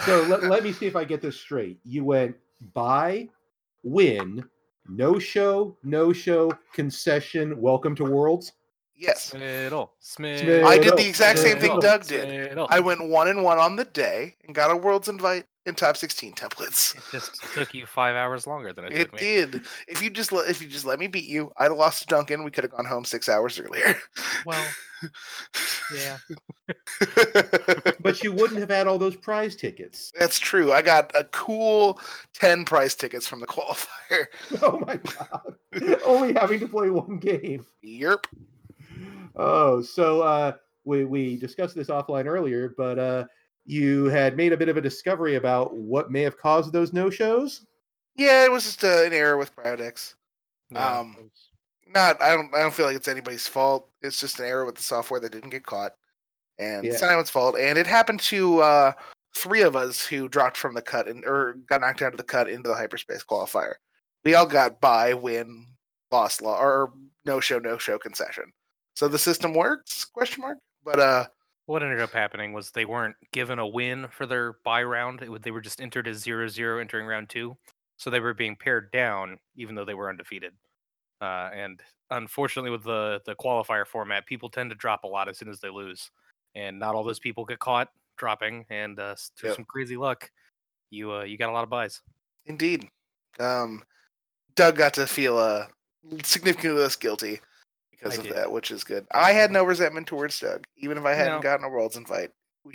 so 0.04 0.22
let, 0.22 0.44
let 0.44 0.64
me 0.64 0.72
see 0.72 0.86
if 0.86 0.96
I 0.96 1.04
get 1.04 1.22
this 1.22 1.38
straight. 1.38 1.78
You 1.84 2.04
went 2.04 2.36
buy, 2.74 3.28
win, 3.82 4.44
no 4.88 5.18
show, 5.18 5.76
no 5.82 6.12
show, 6.12 6.52
concession. 6.72 7.60
Welcome 7.60 7.94
to 7.96 8.04
Worlds. 8.04 8.52
Yes, 9.00 9.32
Smiddle, 9.32 9.88
Smiddle, 10.02 10.64
I 10.64 10.76
did 10.78 10.96
the 10.96 11.08
exact 11.08 11.38
same 11.38 11.58
thing 11.58 11.70
Smiddle, 11.72 11.80
Doug 11.80 12.04
did. 12.06 12.58
I 12.68 12.80
went 12.80 13.08
one 13.08 13.28
and 13.28 13.42
one 13.42 13.58
on 13.58 13.76
the 13.76 13.86
day 13.86 14.36
and 14.44 14.54
got 14.54 14.70
a 14.70 14.76
World's 14.76 15.08
invite 15.08 15.46
in 15.64 15.74
top 15.74 15.96
16 15.96 16.34
templates. 16.34 16.94
It 16.96 17.02
just 17.12 17.42
took 17.54 17.72
you 17.72 17.86
five 17.86 18.14
hours 18.14 18.46
longer 18.46 18.72
than 18.74 18.84
it, 18.86 18.92
It 18.92 18.98
took 19.04 19.12
me. 19.14 19.18
did. 19.20 19.60
If 19.88 20.02
you 20.02 20.10
just 20.10 20.32
let 20.32 20.50
if 20.50 20.60
you 20.60 20.68
just 20.68 20.84
let 20.84 20.98
me 20.98 21.06
beat 21.06 21.24
you, 21.24 21.50
I'd 21.56 21.64
have 21.70 21.76
lost 21.78 22.02
to 22.02 22.06
Duncan. 22.08 22.44
We 22.44 22.50
could 22.50 22.64
have 22.64 22.72
gone 22.72 22.84
home 22.84 23.04
six 23.06 23.28
hours 23.28 23.58
earlier. 23.58 23.96
Well, 24.44 24.66
yeah. 25.94 26.18
But 28.00 28.22
you 28.22 28.32
wouldn't 28.32 28.60
have 28.60 28.70
had 28.70 28.86
all 28.86 28.98
those 28.98 29.16
prize 29.16 29.56
tickets. 29.56 30.12
That's 30.18 30.38
true. 30.38 30.72
I 30.72 30.82
got 30.82 31.10
a 31.14 31.24
cool 31.24 32.00
10 32.34 32.64
prize 32.64 32.94
tickets 32.94 33.26
from 33.26 33.40
the 33.40 33.46
qualifier. 33.54 34.26
Oh 34.62 34.78
my 34.86 34.96
god! 34.96 36.00
Only 36.04 36.32
having 36.34 36.60
to 36.60 36.68
play 36.68 36.90
one 36.90 37.18
game. 37.18 37.64
Yerp. 37.84 38.24
Oh, 39.36 39.80
so 39.82 40.22
uh, 40.22 40.52
we 40.84 41.04
we 41.04 41.36
discussed 41.36 41.74
this 41.76 41.88
offline 41.88 42.26
earlier, 42.26 42.74
but 42.76 42.98
uh, 42.98 43.24
you 43.64 44.06
had 44.06 44.36
made 44.36 44.52
a 44.52 44.56
bit 44.56 44.68
of 44.68 44.76
a 44.76 44.80
discovery 44.80 45.36
about 45.36 45.74
what 45.76 46.10
may 46.10 46.22
have 46.22 46.38
caused 46.38 46.72
those 46.72 46.92
no 46.92 47.10
shows. 47.10 47.66
Yeah, 48.16 48.44
it 48.44 48.50
was 48.50 48.64
just 48.64 48.84
uh, 48.84 49.04
an 49.04 49.12
error 49.12 49.36
with 49.36 49.54
Cryodex. 49.54 50.14
Yeah, 50.70 50.98
Um, 50.98 51.16
was- 51.16 51.48
Not, 51.94 52.20
I 52.22 52.30
don't, 52.34 52.54
I 52.54 52.60
don't 52.60 52.74
feel 52.74 52.86
like 52.86 52.96
it's 52.96 53.08
anybody's 53.08 53.46
fault. 53.48 53.88
It's 54.02 54.20
just 54.20 54.38
an 54.38 54.46
error 54.46 54.64
with 54.64 54.74
the 54.76 54.82
software 54.82 55.20
that 55.20 55.32
didn't 55.32 55.50
get 55.50 55.64
caught, 55.66 55.92
and 56.58 56.84
it's 56.84 56.94
Yeah. 56.96 57.06
not 57.06 57.12
anyone's 57.12 57.30
fault. 57.30 57.56
And 57.58 57.78
it 57.78 57.86
happened 57.86 58.20
to 58.20 58.60
uh, 58.60 58.92
three 59.36 59.62
of 59.62 59.76
us 59.76 60.04
who 60.06 60.28
dropped 60.28 60.56
from 60.56 60.74
the 60.74 60.82
cut 60.82 61.08
and 61.08 61.24
or 61.24 61.54
got 61.68 61.80
knocked 61.80 62.02
out 62.02 62.12
of 62.12 62.18
the 62.18 62.24
cut 62.24 62.48
into 62.48 62.68
the 62.68 62.74
hyperspace 62.74 63.24
qualifier. 63.24 63.74
We 64.24 64.34
all 64.34 64.46
got 64.46 64.80
by, 64.80 65.14
win, 65.14 65.66
lost, 66.12 66.42
law, 66.42 66.60
or 66.60 66.92
no 67.24 67.40
show, 67.40 67.58
no 67.58 67.78
show 67.78 67.98
concession. 67.98 68.52
So 69.00 69.08
the 69.08 69.18
system 69.18 69.54
works? 69.54 70.04
Question 70.04 70.42
mark. 70.42 70.58
But 70.84 71.00
uh, 71.00 71.26
What 71.64 71.82
ended 71.82 72.00
up 72.00 72.12
happening 72.12 72.52
was 72.52 72.70
they 72.70 72.84
weren't 72.84 73.16
given 73.32 73.58
a 73.58 73.66
win 73.66 74.06
for 74.10 74.26
their 74.26 74.56
buy 74.62 74.82
round. 74.82 75.22
It, 75.22 75.30
would- 75.30 75.42
they 75.42 75.52
were 75.52 75.62
just 75.62 75.80
entered 75.80 76.06
as 76.06 76.22
0-0 76.22 76.78
entering 76.78 77.06
round 77.06 77.30
two. 77.30 77.56
So 77.96 78.10
they 78.10 78.20
were 78.20 78.34
being 78.34 78.56
pared 78.56 78.90
down, 78.92 79.38
even 79.56 79.74
though 79.74 79.86
they 79.86 79.94
were 79.94 80.10
undefeated. 80.10 80.52
Uh, 81.22 81.48
and 81.54 81.80
unfortunately, 82.10 82.70
with 82.70 82.84
the 82.84 83.22
the 83.24 83.34
qualifier 83.36 83.86
format, 83.86 84.26
people 84.26 84.50
tend 84.50 84.68
to 84.68 84.76
drop 84.76 85.04
a 85.04 85.08
lot 85.08 85.30
as 85.30 85.38
soon 85.38 85.48
as 85.48 85.60
they 85.60 85.70
lose, 85.70 86.10
and 86.54 86.78
not 86.78 86.94
all 86.94 87.02
those 87.02 87.18
people 87.18 87.46
get 87.46 87.58
caught 87.58 87.88
dropping. 88.18 88.66
And 88.68 88.98
uh, 89.00 89.14
through 89.38 89.48
Yep. 89.50 89.56
some 89.56 89.64
crazy 89.64 89.96
luck, 89.96 90.30
you 90.90 91.10
uh, 91.10 91.22
you 91.22 91.38
got 91.38 91.48
a 91.48 91.52
lot 91.52 91.64
of 91.64 91.70
buys. 91.70 92.02
Indeed. 92.44 92.86
Um, 93.38 93.82
Doug 94.56 94.76
got 94.76 94.92
to 94.94 95.06
feel 95.06 95.38
uh, 95.38 95.64
significantly 96.22 96.82
less 96.82 96.96
guilty 96.96 97.40
because 98.02 98.18
I 98.18 98.22
of 98.22 98.26
did. 98.28 98.36
that, 98.36 98.50
which 98.52 98.70
is 98.70 98.84
good. 98.84 99.06
I 99.12 99.32
had 99.32 99.50
no 99.50 99.64
resentment 99.64 100.06
towards 100.06 100.38
Doug, 100.40 100.66
even 100.78 100.98
if 100.98 101.04
I 101.04 101.14
hadn't 101.14 101.36
No. 101.36 101.40
gotten 101.42 101.64
a 101.64 101.68
World's 101.68 101.96
invite. 101.96 102.30
We 102.64 102.74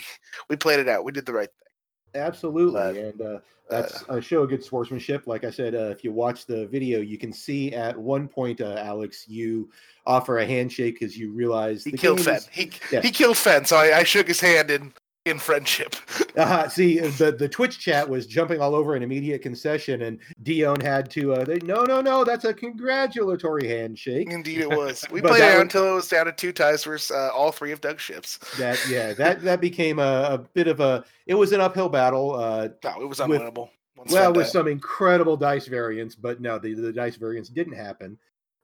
we 0.49 0.55
played 0.55 0.79
it 0.79 0.87
out. 0.87 1.03
We 1.03 1.11
did 1.11 1.25
the 1.25 1.33
right 1.33 1.49
thing. 1.49 2.21
Absolutely, 2.21 2.79
But, 2.79 2.95
and 2.95 3.21
uh, 3.21 3.39
that's 3.69 4.03
Uh, 4.09 4.15
a 4.15 4.21
show 4.21 4.43
of 4.43 4.49
good 4.49 4.63
sportsmanship. 4.63 5.27
Like 5.27 5.43
I 5.43 5.49
said, 5.49 5.75
uh, 5.75 5.89
if 5.89 6.03
you 6.03 6.11
watch 6.13 6.45
the 6.45 6.65
video, 6.67 7.01
you 7.01 7.17
can 7.17 7.33
see 7.33 7.73
at 7.73 7.97
one 7.97 8.27
point, 8.27 8.61
uh, 8.61 8.75
Alex, 8.77 9.27
you 9.27 9.69
offer 10.05 10.37
a 10.39 10.45
handshake 10.45 10.97
because 10.99 11.17
you 11.17 11.31
realize 11.33 11.83
he 11.83 11.91
the 11.91 11.97
killed 11.97 12.17
game 12.19 12.25
Fenn. 12.25 12.35
is- 12.37 12.47
He 12.51 12.71
yeah. 12.91 13.01
he 13.01 13.11
killed 13.11 13.37
Fenn, 13.37 13.65
so 13.65 13.75
I, 13.75 13.97
I 13.99 14.03
shook 14.03 14.27
his 14.27 14.39
hand 14.39 14.71
in 14.71 14.93
in 15.25 15.39
friendship. 15.39 15.95
Uh, 16.35 16.67
see, 16.67 16.99
the 16.99 17.31
the 17.31 17.47
Twitch 17.47 17.79
chat 17.79 18.09
was 18.09 18.27
jumping 18.27 18.59
all 18.59 18.75
over 18.75 18.93
an 18.93 19.01
immediate 19.03 19.41
concession, 19.41 20.01
and 20.01 20.19
Dion 20.43 20.81
had 20.81 21.09
to. 21.11 21.31
Uh, 21.33 21.45
they, 21.45 21.59
no, 21.59 21.83
no, 21.83 22.01
no, 22.01 22.25
that's 22.25 22.43
a 22.43 22.53
congratulatory 22.53 23.69
handshake. 23.69 24.29
Indeed, 24.29 24.59
it 24.59 24.69
was. 24.69 25.05
We 25.11 25.21
played 25.21 25.41
it 25.41 25.53
was- 25.53 25.61
until 25.61 25.89
it 25.89 25.93
was 25.95 26.09
down 26.09 26.25
to 26.25 26.33
two 26.33 26.51
ties 26.51 26.83
versus 26.83 27.11
uh, 27.11 27.29
all 27.33 27.53
three 27.53 27.71
of 27.71 27.79
Doug's 27.79 28.01
ships. 28.01 28.37
That 28.57 28.77
yeah, 28.89 29.13
that 29.13 29.43
that 29.43 29.61
became 29.61 29.97
a, 29.97 30.27
a 30.31 30.37
bit 30.39 30.67
of 30.67 30.81
a. 30.81 31.05
It 31.25 31.35
was 31.35 31.53
an 31.53 31.61
uphill 31.61 31.87
battle. 31.87 32.35
Uh, 32.35 32.67
No, 32.83 33.01
it 33.01 33.07
was 33.07 33.19
With- 33.19 33.39
unwinnable. 33.41 33.69
once 33.95 34.11
well, 34.11 34.33
with 34.33 34.47
some 34.47 34.67
incredible 34.67 35.37
dice 35.37 35.67
variants, 35.67 36.15
but 36.15 36.41
no, 36.41 36.59
the, 36.59 36.73
the 36.73 36.91
dice 36.91 37.15
variants 37.15 37.47
didn't 37.47 37.77
happen. 37.77 38.17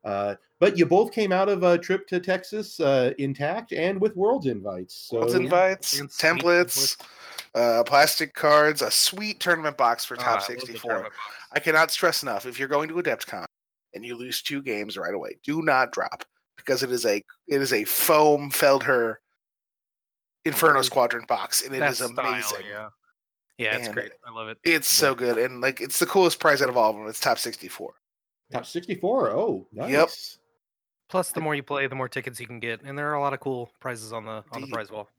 Uh, 0.04 0.36
but 0.60 0.78
you 0.78 0.86
both 0.86 1.12
came 1.12 1.32
out 1.32 1.48
of 1.50 1.64
a 1.64 1.78
trip 1.78 2.08
to 2.08 2.20
Texas 2.20 2.80
uh, 2.80 3.14
intact 3.20 3.72
and 3.74 4.00
with 4.02 4.16
worlds 4.16 4.48
invites. 4.48 4.96
So 4.96 5.18
World's 5.20 5.34
invites, 5.36 6.00
And 6.00 6.12
sweet 6.12 6.30
templates, 6.32 7.02
uh, 7.56 7.84
plastic 7.84 8.34
cards, 8.34 8.82
a 8.82 8.90
sweet 8.92 9.40
tournament 9.40 9.78
box 9.78 10.04
for 10.06 10.16
Ah, 10.20 10.24
top 10.24 10.34
love 10.36 10.44
64. 10.44 10.90
tournament 10.90 11.14
box. 11.14 11.36
I 11.52 11.60
cannot 11.60 11.92
stress 11.92 12.24
enough 12.24 12.46
if 12.46 12.58
you're 12.58 12.68
going 12.68 12.88
to 12.90 12.96
AdeptiCon 12.96 13.46
and 13.94 14.06
you 14.06 14.16
lose 14.16 14.42
two 14.42 14.62
games 14.62 14.98
right 14.98 15.14
away, 15.14 15.38
do 15.44 15.62
not 15.62 15.92
drop 15.92 16.24
because 16.58 16.82
it 16.84 16.92
is 16.92 17.06
a 17.06 17.18
it 17.48 17.62
is 17.62 17.74
a 17.74 17.84
foam 17.84 18.50
Feldherr 18.52 19.16
Inferno 20.46 20.80
That- 20.80 20.86
Squadron 20.86 21.26
box 21.28 21.64
and 21.66 21.76
it 21.76 21.80
That 21.80 21.92
is 21.92 21.98
style, 21.98 22.14
amazing. 22.18 22.66
yeah, 22.70 22.90
yeah, 23.58 23.76
it's 23.78 23.88
And 23.88 23.96
great. 23.96 24.12
I 24.26 24.32
love 24.32 24.48
it. 24.48 24.58
It's 24.64 24.88
so 24.88 25.14
good 25.14 25.38
and 25.38 25.62
like 25.62 25.82
it's 25.82 26.00
the 26.00 26.06
coolest 26.08 26.40
prize 26.40 26.62
out 26.62 26.70
of 26.70 26.78
all 26.78 26.90
of 26.92 26.96
them. 26.98 27.08
It's 27.08 27.20
top 27.20 27.38
64. 27.40 27.94
Top 28.52 28.66
sixty-four. 28.66 29.32
Oh, 29.32 29.68
nice. 29.72 29.92
Yep. 29.92 30.10
Plus, 31.10 31.32
the 31.32 31.42
more 31.42 31.56
you 31.56 31.64
play, 31.64 31.88
the 31.88 31.96
more 31.96 32.08
tickets 32.08 32.40
you 32.40 32.48
can 32.48 32.60
get, 32.60 32.82
and 32.84 32.98
there 32.98 33.10
are 33.10 33.16
a 33.16 33.22
lot 33.22 33.34
of 33.34 33.40
cool 33.40 33.70
prizes 33.80 34.14
on 34.14 34.26
the 34.26 34.44
on 34.52 34.62
the 34.62 34.68
prize 34.68 34.90
wall. 34.92 35.10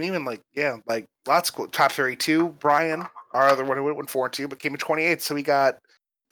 Even 0.00 0.24
like 0.24 0.40
yeah, 0.54 0.76
like 0.86 1.06
lots 1.26 1.48
of 1.48 1.56
cool. 1.56 1.66
Top 1.68 1.90
32. 1.90 2.50
Brian, 2.60 3.04
our 3.32 3.48
other 3.48 3.64
one 3.64 3.76
who 3.76 3.82
went 3.92 4.08
four 4.08 4.26
and 4.26 4.32
two, 4.32 4.46
but 4.46 4.60
came 4.60 4.72
in 4.72 4.78
28. 4.78 5.20
So 5.20 5.34
we 5.34 5.42
got 5.42 5.74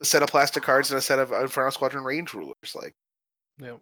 a 0.01 0.05
set 0.05 0.22
of 0.22 0.29
plastic 0.29 0.62
cards 0.62 0.91
and 0.91 0.99
a 0.99 1.03
set 1.03 1.18
of 1.18 1.33
Inferno 1.33 1.70
Squadron 1.70 2.05
range 2.05 2.33
rulers. 2.33 2.77
Like 2.77 2.95
yeah, 3.61 3.77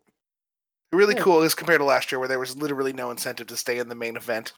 really 0.91 1.15
Yeah. 1.17 1.21
cool 1.23 1.43
as 1.43 1.55
compared 1.55 1.81
to 1.81 1.85
last 1.85 2.11
year 2.11 2.19
where 2.19 2.29
there 2.29 2.39
was 2.39 2.57
literally 2.57 2.95
no 2.95 3.11
incentive 3.11 3.47
to 3.49 3.57
stay 3.59 3.79
in 3.79 3.89
the 3.89 3.95
main 3.95 4.17
event 4.17 4.55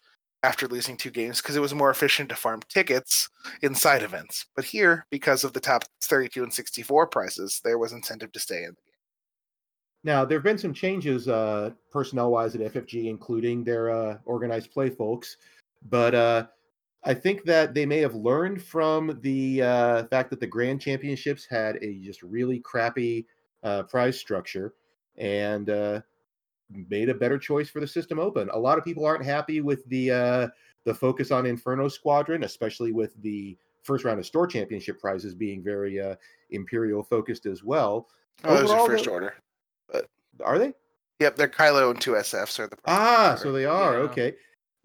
after 0.47 0.69
losing 0.69 0.97
two 0.97 1.11
games 1.11 1.43
because 1.43 1.57
it 1.57 1.61
was 1.61 1.75
more 1.75 1.91
efficient 1.91 2.29
to 2.29 2.37
farm 2.37 2.61
tickets 2.69 3.29
inside 3.63 4.03
events. 4.03 4.47
But 4.55 4.65
here, 4.65 5.05
because 5.11 5.43
of 5.43 5.53
the 5.53 5.61
top 5.61 5.83
32 6.03 6.45
and 6.45 6.53
64 6.53 7.09
prices, 7.09 7.61
there 7.65 7.79
was 7.79 7.93
incentive 7.93 8.31
to 8.31 8.39
stay 8.39 8.63
in 8.63 8.71
the 8.71 8.83
game. 8.87 8.97
Now, 10.05 10.25
there 10.25 10.39
have 10.39 10.45
been 10.45 10.57
some 10.57 10.73
changes 10.73 11.27
uh, 11.27 11.71
personnel 11.91 12.31
wise 12.31 12.55
at 12.55 12.61
FFG, 12.61 13.09
including 13.09 13.65
their 13.65 13.91
uh, 13.91 14.19
organized 14.25 14.71
play 14.71 14.89
folks. 14.89 15.37
But 15.89 16.15
uh, 16.15 16.47
I 17.03 17.13
think 17.13 17.43
that 17.45 17.75
they 17.75 17.85
may 17.85 17.99
have 17.99 18.15
learned 18.15 18.63
from 18.63 19.19
the 19.23 19.63
uh, 19.63 20.05
fact 20.05 20.31
that 20.31 20.39
the 20.39 20.47
Grand 20.47 20.81
Championships 20.81 21.45
had 21.45 21.77
a 21.83 21.99
just 21.99 22.23
really 22.23 22.61
crappy 22.61 23.27
uh, 23.65 23.83
prize 23.83 24.17
structure 24.17 24.75
and 25.17 25.71
uh, 25.71 26.01
made 26.89 27.09
a 27.09 27.15
better 27.15 27.39
choice 27.39 27.69
for 27.71 27.81
the 27.81 27.87
system 27.87 28.19
open. 28.19 28.49
A 28.53 28.59
lot 28.59 28.79
of 28.79 28.85
people 28.85 29.05
aren't 29.05 29.25
happy 29.25 29.61
with 29.61 29.85
the 29.89 30.11
uh, 30.11 30.49
the 30.85 30.95
focus 30.95 31.31
on 31.31 31.47
Inferno 31.47 31.89
Squadron, 31.89 32.45
especially 32.45 32.93
with 32.93 33.15
the 33.23 33.57
first 33.83 34.05
round 34.05 34.19
of 34.19 34.27
store 34.27 34.47
championship 34.47 35.01
prizes 35.01 35.35
being 35.35 35.63
very 35.63 36.01
uh, 36.01 36.17
Imperial 36.51 37.03
focused 37.03 37.47
as 37.47 37.63
well. 37.63 38.09
Oh, 38.45 38.57
those 38.57 38.71
are 38.71 38.87
first 38.87 39.05
the- 39.05 39.11
order. 39.11 39.35
Are 40.45 40.59
they? 40.59 40.75
Yep, 41.21 41.37
they're 41.37 41.49
Kylo 41.49 41.91
and 41.93 42.01
two 42.01 42.13
SFs 42.13 42.59
are 42.59 42.67
the 42.67 42.77
Ah, 42.85 43.31
order. 43.31 43.41
so 43.41 43.53
they 43.53 43.65
are 43.65 43.95
Yeah. 43.95 43.99
okay. 44.11 44.35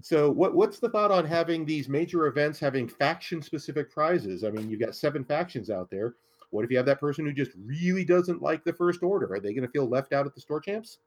So 0.01 0.31
what 0.31 0.55
what's 0.55 0.79
the 0.79 0.89
thought 0.89 1.11
on 1.11 1.25
having 1.25 1.65
these 1.65 1.89
major 1.89 2.27
events 2.27 2.57
having 2.59 2.87
faction 2.87 3.41
specific 3.41 3.91
prizes? 3.91 4.43
I 4.43 4.49
mean, 4.49 4.69
you've 4.69 4.79
got 4.79 4.95
seven 4.95 5.23
factions 5.25 5.69
out 5.69 5.89
there. 5.91 6.15
What 6.51 6.63
if 6.65 6.71
you 6.71 6.77
have 6.77 6.85
that 6.85 6.99
person 6.99 7.25
who 7.25 7.33
just 7.33 7.51
really 7.63 8.03
doesn't 8.05 8.41
like 8.41 8.63
the 8.63 8.73
first 8.73 9.03
order? 9.03 9.31
Are 9.33 9.39
they 9.39 9.53
going 9.53 9.65
to 9.65 9.71
feel 9.71 9.87
left 9.87 10.13
out 10.13 10.25
at 10.25 10.33
the 10.33 10.41
store 10.41 10.59
champs? 10.61 10.99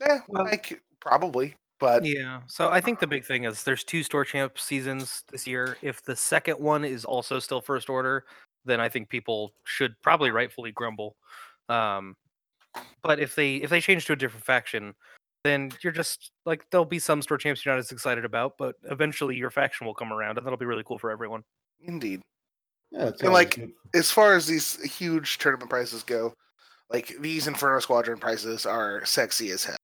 Yeah, 0.00 0.20
Well- 0.28 0.44
like 0.44 0.80
probably, 1.00 1.54
but 1.78 2.04
Yeah. 2.04 2.42
So 2.46 2.68
I 2.70 2.80
think 2.80 3.00
the 3.00 3.06
big 3.06 3.24
thing 3.24 3.44
is 3.44 3.62
there's 3.62 3.84
two 3.84 4.02
store 4.02 4.24
champ 4.24 4.58
seasons 4.58 5.24
this 5.30 5.46
year. 5.46 5.76
If 5.82 6.02
the 6.02 6.16
second 6.16 6.58
one 6.58 6.84
is 6.84 7.04
also 7.04 7.38
still 7.38 7.60
first 7.60 7.88
order, 7.88 8.24
then 8.64 8.80
I 8.80 8.88
think 8.88 9.08
people 9.08 9.52
should 9.64 9.94
probably 10.02 10.30
rightfully 10.30 10.72
grumble. 10.72 11.16
Um, 11.68 12.16
but 13.02 13.18
if 13.20 13.34
they 13.34 13.56
if 13.56 13.70
they 13.70 13.80
change 13.80 14.04
to 14.06 14.12
a 14.12 14.16
different 14.16 14.44
faction, 14.44 14.94
then 15.44 15.72
you're 15.82 15.92
just 15.92 16.32
like 16.44 16.64
there'll 16.70 16.84
be 16.84 16.98
some 16.98 17.22
store 17.22 17.38
champs 17.38 17.64
you're 17.64 17.74
not 17.74 17.78
as 17.80 17.90
excited 17.92 18.24
about, 18.24 18.58
but 18.58 18.76
eventually 18.90 19.36
your 19.36 19.50
faction 19.50 19.86
will 19.86 19.94
come 19.94 20.12
around, 20.12 20.36
and 20.38 20.46
that'll 20.46 20.58
be 20.58 20.66
really 20.66 20.84
cool 20.84 20.98
for 20.98 21.10
everyone. 21.10 21.42
indeed. 21.82 22.20
Yeah, 22.90 23.06
it's 23.06 23.20
And, 23.20 23.28
always 23.30 23.46
like, 23.46 23.54
good. 23.56 23.72
As 23.94 24.10
far 24.10 24.34
as 24.34 24.46
these 24.46 24.80
huge 24.82 25.38
tournament 25.38 25.70
prices 25.70 26.02
go, 26.02 26.34
like 26.90 27.14
these 27.20 27.46
Inferno 27.46 27.78
Squadron 27.80 28.18
prices 28.18 28.66
are 28.66 29.04
sexy 29.06 29.50
as 29.52 29.64
hell. 29.64 29.76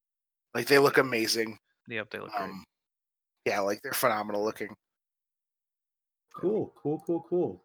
Like 0.56 0.68
they 0.68 0.78
look 0.78 0.96
amazing. 0.96 1.58
Yep, 1.86 2.08
they 2.10 2.18
look 2.18 2.32
great. 2.32 2.44
Um, 2.44 2.64
yeah, 3.44 3.60
like 3.60 3.82
they're 3.82 3.92
phenomenal 3.92 4.42
looking. 4.42 4.74
cool, 6.34 6.72
cool, 6.82 7.02
cool, 7.06 7.26
cool. 7.28 7.62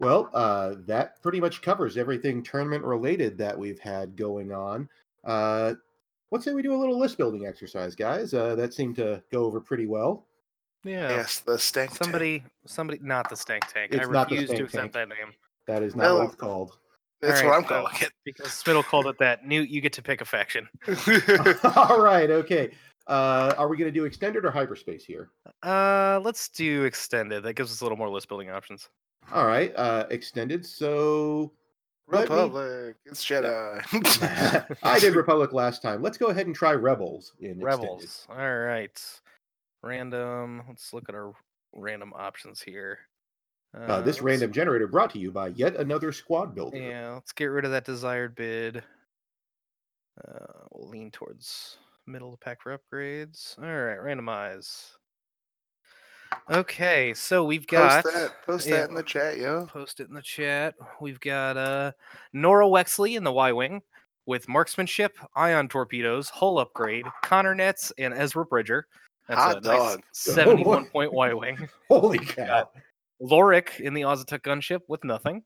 Well, 0.00 0.28
uh, 0.34 0.74
that 0.86 1.22
pretty 1.22 1.40
much 1.40 1.62
covers 1.62 1.96
everything 1.96 2.42
tournament 2.42 2.84
related 2.84 3.38
that 3.38 3.58
we've 3.58 3.78
had 3.78 4.16
going 4.16 4.52
on. 4.52 4.86
Uh, 5.24 5.74
let's 6.30 6.44
say 6.44 6.52
we 6.52 6.60
do 6.60 6.74
a 6.74 6.76
little 6.76 6.98
list 6.98 7.16
building 7.16 7.46
exercise, 7.46 7.94
guys. 7.94 8.34
Uh, 8.34 8.54
that 8.54 8.74
seemed 8.74 8.96
to 8.96 9.22
go 9.32 9.44
over 9.44 9.58
pretty 9.58 9.86
well. 9.86 10.26
Yeah. 10.84 11.08
Yes, 11.08 11.40
the 11.40 11.58
stank. 11.58 11.88
tank. 11.92 12.02
Somebody, 12.04 12.44
somebody, 12.66 12.98
not 13.02 13.30
the 13.30 13.36
stank 13.36 13.66
tank. 13.72 13.94
I 13.94 13.96
It's 14.02 14.08
not 14.10 14.28
the 14.28 14.34
refuse 14.34 14.50
to 14.50 14.56
stank 14.68 14.74
accept 14.74 14.92
that 14.92 15.08
name 15.08 15.32
That 15.66 15.82
is 15.82 15.96
not 15.96 16.02
No. 16.04 16.16
what 16.18 16.26
it's 16.26 16.34
called. 16.34 16.76
That's 17.26 17.40
Alright, 17.40 17.44
what 17.46 17.54
I'm 17.56 17.62
so- 17.62 17.68
calling 17.68 17.94
it. 18.02 18.12
because 18.24 18.46
Smittle 18.48 18.84
called 18.84 19.06
it 19.06 19.18
that. 19.18 19.46
Newt, 19.46 19.68
you 19.68 19.80
get 19.80 19.92
to 19.94 20.02
pick 20.02 20.20
a 20.20 20.24
faction. 20.24 20.68
All 21.76 22.00
right, 22.00 22.30
okay. 22.30 22.70
Uh, 23.06 23.52
are 23.58 23.68
we 23.68 23.76
going 23.76 23.92
to 23.92 23.98
do 23.98 24.04
extended 24.06 24.44
or 24.44 24.50
hyperspace 24.50 25.04
here? 25.04 25.30
Uh, 25.62 26.20
let's 26.24 26.48
do 26.48 26.84
extended. 26.84 27.42
That 27.42 27.52
gives 27.54 27.70
us 27.70 27.80
a 27.80 27.84
little 27.84 27.98
more 27.98 28.08
list 28.08 28.28
building 28.28 28.50
options. 28.50 28.88
All 29.32 29.46
right, 29.46 29.72
uh, 29.76 30.06
extended. 30.10 30.64
So 30.66 31.52
let 32.08 32.28
me- 32.28 32.34
Republic. 32.34 32.96
It's 33.06 33.24
Jedi. 33.24 34.74
I 34.82 34.98
did 34.98 35.14
Republic 35.16 35.52
last 35.52 35.82
time. 35.82 36.02
Let's 36.02 36.18
go 36.18 36.26
ahead 36.26 36.46
and 36.46 36.54
try 36.54 36.72
Rebels 36.72 37.32
in 37.40 37.60
extended. 37.60 37.66
Rebels. 37.66 38.26
All 38.30 38.56
right. 38.58 39.02
Random. 39.82 40.62
Let's 40.68 40.92
look 40.94 41.08
at 41.08 41.14
our 41.14 41.32
random 41.74 42.12
options 42.16 42.60
here. 42.62 42.98
Uh, 43.74 44.00
this 44.00 44.16
let's- 44.16 44.22
random 44.22 44.52
generator 44.52 44.86
brought 44.86 45.10
to 45.10 45.18
you 45.18 45.30
by 45.30 45.48
yet 45.48 45.76
another 45.76 46.12
squad 46.12 46.54
builder. 46.54 46.76
Yeah, 46.76 47.12
let's 47.14 47.32
get 47.32 47.46
rid 47.46 47.64
of 47.64 47.70
that 47.72 47.84
desired 47.84 48.34
bid. 48.34 48.82
Uh, 50.26 50.46
we'll 50.70 50.88
lean 50.88 51.10
towards 51.10 51.76
middle 52.06 52.32
of 52.32 52.38
the 52.38 52.44
pack 52.44 52.62
for 52.62 52.76
upgrades. 52.78 53.58
All 53.58 53.64
right, 53.64 53.98
randomize. 53.98 54.92
Okay, 56.50 57.14
so 57.14 57.44
we've 57.44 57.66
got 57.66 58.04
post 58.04 58.14
that. 58.14 58.32
Post 58.46 58.66
yeah. 58.66 58.76
that 58.76 58.88
in 58.90 58.94
the 58.94 59.02
chat, 59.02 59.38
yo. 59.38 59.66
post 59.66 60.00
it 60.00 60.08
in 60.08 60.14
the 60.14 60.22
chat. 60.22 60.74
We've 61.00 61.20
got 61.20 61.56
uh 61.56 61.92
Norra 62.34 62.68
Wexley 62.68 63.16
in 63.16 63.24
the 63.24 63.32
Y 63.32 63.52
Wing 63.52 63.82
with 64.26 64.48
marksmanship, 64.48 65.16
ion 65.36 65.68
torpedoes, 65.68 66.28
hull 66.28 66.58
upgrade, 66.58 67.06
Conner 67.22 67.54
nets, 67.54 67.92
and 67.98 68.14
Ezra 68.14 68.44
Bridger. 68.44 68.86
That's 69.28 69.40
Hot 69.40 69.58
a 69.58 69.60
dog. 69.60 69.96
nice 69.98 70.02
71 70.12 70.86
point 70.86 71.12
Y 71.12 71.32
Wing. 71.34 71.68
Holy 71.88 72.18
cow! 72.18 72.68
Lowhhrick 73.22 73.80
in 73.80 73.94
the 73.94 74.02
Auzituck 74.02 74.40
gunship 74.42 74.80
with 74.88 75.04
nothing. 75.04 75.42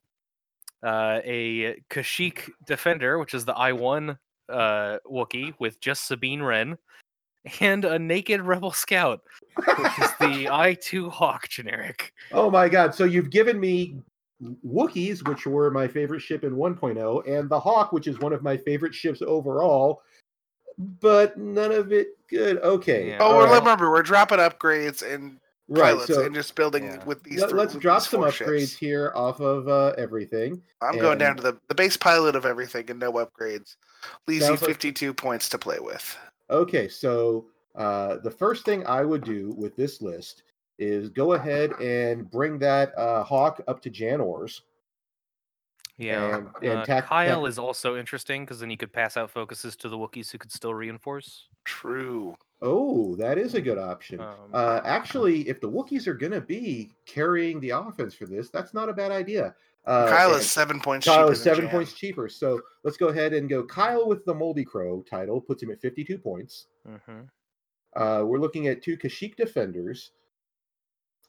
Uh, 0.82 1.20
a 1.24 1.80
Kashyyyk 1.90 2.50
defender, 2.66 3.18
which 3.18 3.34
is 3.34 3.44
the 3.44 3.54
I1 3.54 4.16
uh, 4.48 4.98
Wookiee 5.10 5.54
with 5.58 5.80
just 5.80 6.06
Sabine 6.06 6.42
Wren. 6.42 6.78
And 7.60 7.84
a 7.84 7.98
naked 7.98 8.42
rebel 8.42 8.72
scout, 8.72 9.20
which 9.56 9.98
is 9.98 10.10
the 10.20 10.46
I2 10.50 11.10
Hawk 11.10 11.48
generic. 11.48 12.12
Oh 12.32 12.50
my 12.50 12.68
god! 12.68 12.94
So 12.94 13.04
you've 13.04 13.30
given 13.30 13.58
me 13.58 13.96
Wookiees, 14.66 15.26
which 15.26 15.46
were 15.46 15.70
my 15.70 15.88
favorite 15.88 16.20
ship 16.20 16.44
in 16.44 16.54
1.0, 16.54 17.28
and 17.28 17.48
the 17.48 17.58
Hawk, 17.58 17.92
which 17.92 18.06
is 18.06 18.18
one 18.18 18.32
of 18.32 18.42
my 18.42 18.56
favorite 18.56 18.94
ships 18.94 19.22
overall, 19.22 20.02
but 21.00 21.38
none 21.38 21.72
of 21.72 21.92
it 21.92 22.08
good. 22.28 22.58
Okay. 22.58 23.10
Yeah. 23.10 23.18
Oh, 23.20 23.26
all 23.26 23.38
well, 23.38 23.46
right, 23.46 23.58
remember 23.58 23.90
we're 23.90 24.02
dropping 24.02 24.38
upgrades 24.38 25.02
and 25.02 25.38
right. 25.68 25.92
pilots 25.94 26.06
So 26.06 26.24
and 26.24 26.34
just 26.34 26.54
building 26.54 26.84
Yeah. 26.84 27.04
with 27.04 27.22
these. 27.22 27.40
let, 27.40 27.50
three- 27.50 27.60
us 27.60 27.74
with 27.74 27.82
drop 27.82 28.00
these 28.02 28.08
some 28.08 28.20
four 28.20 28.28
upgrades 28.30 28.58
ships. 28.60 28.76
here 28.76 29.12
off 29.14 29.40
of 29.40 29.68
uh, 29.68 29.94
everything. 29.98 30.62
I'm 30.82 30.98
going 30.98 31.18
down 31.18 31.36
to 31.36 31.42
the, 31.42 31.58
the 31.68 31.74
base 31.74 31.96
pilot 31.96 32.34
of 32.36 32.44
everything 32.46 32.90
and 32.90 32.98
no 33.00 33.12
upgrades. 33.12 33.76
Leaves 34.26 34.40
you 34.42 34.46
Sounds 34.48 34.62
like- 34.62 34.70
52 34.70 35.12
points 35.14 35.48
to 35.50 35.58
play 35.58 35.78
with. 35.80 36.16
Okay, 36.50 36.88
so 36.88 37.46
uh, 37.74 38.16
the 38.22 38.30
first 38.30 38.64
thing 38.64 38.86
I 38.86 39.02
would 39.04 39.22
do 39.24 39.52
with 39.56 39.76
this 39.76 40.00
list 40.00 40.42
is 40.78 41.08
go 41.10 41.32
ahead 41.34 41.72
and 41.80 42.30
bring 42.30 42.58
that 42.60 42.96
uh, 42.96 43.22
Hawk 43.24 43.60
up 43.68 43.82
to 43.82 43.90
Jan 43.90 44.20
Ors. 44.20 44.62
Yeah. 45.96 46.36
And- 46.36 46.48
and 46.62 46.78
uh, 46.80 46.84
tac- 46.84 47.06
Kyle 47.06 47.42
tac- 47.42 47.48
is 47.48 47.58
also 47.58 47.96
interesting 47.96 48.44
because 48.44 48.60
then 48.60 48.70
he 48.70 48.76
could 48.76 48.92
pass 48.92 49.16
out 49.16 49.30
focuses 49.30 49.74
to 49.76 49.88
the 49.88 49.98
Wookiees 49.98 50.30
who 50.30 50.38
could 50.38 50.52
still 50.52 50.72
reinforce. 50.72 51.48
True. 51.64 52.36
Oh, 52.60 53.14
that 53.16 53.38
is 53.38 53.54
a 53.54 53.60
good 53.60 53.78
option. 53.78 54.20
Um, 54.20 54.34
Uh, 54.52 54.80
actually, 54.84 55.48
if 55.48 55.60
the 55.60 55.70
Wookiees 55.70 56.06
are 56.06 56.14
going 56.14 56.32
to 56.32 56.40
be 56.40 56.90
carrying 57.06 57.60
the 57.60 57.70
offense 57.70 58.14
for 58.14 58.26
this, 58.26 58.50
that's 58.50 58.74
not 58.74 58.88
a 58.88 58.92
bad 58.92 59.12
idea. 59.12 59.54
Uh, 59.86 60.08
Kyle 60.08 60.34
is 60.34 60.50
seven 60.50 60.80
points 60.80 61.06
Kyle 61.06 61.26
cheaper 61.26 61.32
is 61.32 61.42
seven 61.42 61.68
points 61.68 61.92
cheaper. 61.94 62.28
So 62.28 62.60
let's 62.84 62.96
go 62.96 63.08
ahead 63.08 63.32
and 63.32 63.48
go 63.48 63.64
Kyle 63.64 64.06
with 64.08 64.24
the 64.24 64.34
Moldy 64.34 64.64
Crow 64.64 65.02
title, 65.08 65.40
puts 65.40 65.62
him 65.62 65.70
at 65.70 65.80
52 65.80 66.18
points. 66.18 66.66
mhm. 66.86 67.28
Uh, 67.96 68.22
we're 68.26 68.38
looking 68.38 68.66
at 68.68 68.82
two 68.82 68.96
Kashyyyk 68.98 69.34
defenders 69.36 70.10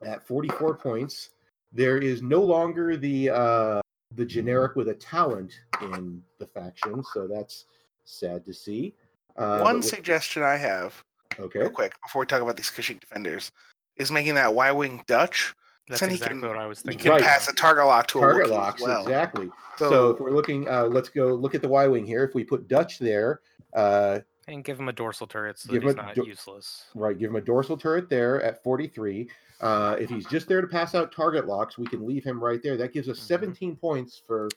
at 0.04 0.26
44 0.28 0.76
points. 0.78 1.30
There 1.72 1.98
is 2.00 2.22
no 2.22 2.42
longer 2.42 2.98
the 2.98 3.30
uh, 3.30 3.82
the 4.16 4.26
generic 4.26 4.76
with 4.76 4.90
a 4.90 4.94
talent 4.96 5.54
in 5.82 6.22
the 6.40 6.46
faction, 6.48 7.04
so 7.14 7.28
that's 7.28 7.66
sad 8.04 8.44
to 8.46 8.54
see. 8.54 8.96
Uh, 9.38 9.60
One 9.62 9.78
with- 9.78 9.86
suggestion 9.86 10.44
I 10.44 10.58
have, 10.58 11.02
okay, 11.40 11.60
real 11.60 11.70
quick, 11.70 11.94
before 12.04 12.22
we 12.22 12.26
talk 12.26 12.42
about 12.42 12.58
these 12.58 12.70
Kashyyyk 12.70 13.00
defenders, 13.02 13.52
is 13.98 14.12
making 14.12 14.36
that 14.36 14.54
Y 14.54 14.72
Wing 14.72 15.04
Dutch. 15.08 15.54
That's 15.88 16.02
Then 16.02 16.10
he 16.12 16.16
exactly 16.18 16.40
can- 16.42 16.48
what 16.50 16.58
I 16.58 16.68
was 16.68 16.80
You 16.80 16.90
thinking. 16.92 17.04
can 17.04 17.12
Right. 17.14 17.24
pass 17.24 17.48
a 17.50 17.54
target 17.54 17.86
lock 17.86 18.06
to 18.08 18.20
a 18.20 18.22
target 18.22 18.48
Wookiee 18.48 18.52
locks 18.52 18.82
well. 18.82 19.02
exactly. 19.02 19.50
So, 19.78 19.90
So, 19.90 20.10
if 20.12 20.20
we're 20.20 20.30
looking, 20.32 20.70
uh, 20.70 20.84
let's 20.86 21.10
go 21.10 21.34
look 21.34 21.56
at 21.56 21.62
the 21.64 21.68
Y 21.68 21.88
wing 21.88 22.06
here. 22.06 22.24
If 22.24 22.36
we 22.36 22.44
put 22.44 22.68
Dutch 22.68 23.00
there, 23.00 23.42
uh, 23.74 24.20
And 24.48 24.64
give 24.64 24.80
him 24.80 24.88
a 24.90 24.94
dorsal 24.94 25.26
turret 25.28 25.58
so 25.60 25.72
Give 25.72 25.82
that 25.82 25.88
he's 25.90 25.96
not 25.96 26.16
dor- 26.16 26.26
useless. 26.26 26.86
right, 26.96 27.18
give 27.18 27.30
him 27.30 27.36
a 27.36 27.42
dorsal 27.42 27.78
turret 27.78 28.10
there 28.10 28.42
at 28.42 28.62
43. 28.64 29.30
Uh, 29.62 29.96
if 30.00 30.10
he's 30.10 30.26
just 30.28 30.48
there 30.48 30.62
to 30.62 30.68
pass 30.68 30.96
out 30.96 31.12
target 31.12 31.46
locks, 31.48 31.78
we 31.78 31.86
can 31.86 32.06
leave 32.06 32.24
him 32.24 32.44
right 32.44 32.62
there. 32.64 32.78
That 32.78 32.92
gives 32.94 33.10
us 33.10 33.20
Mhm. 33.20 33.24
17 33.28 33.76
points 33.76 34.22
for 34.26 34.48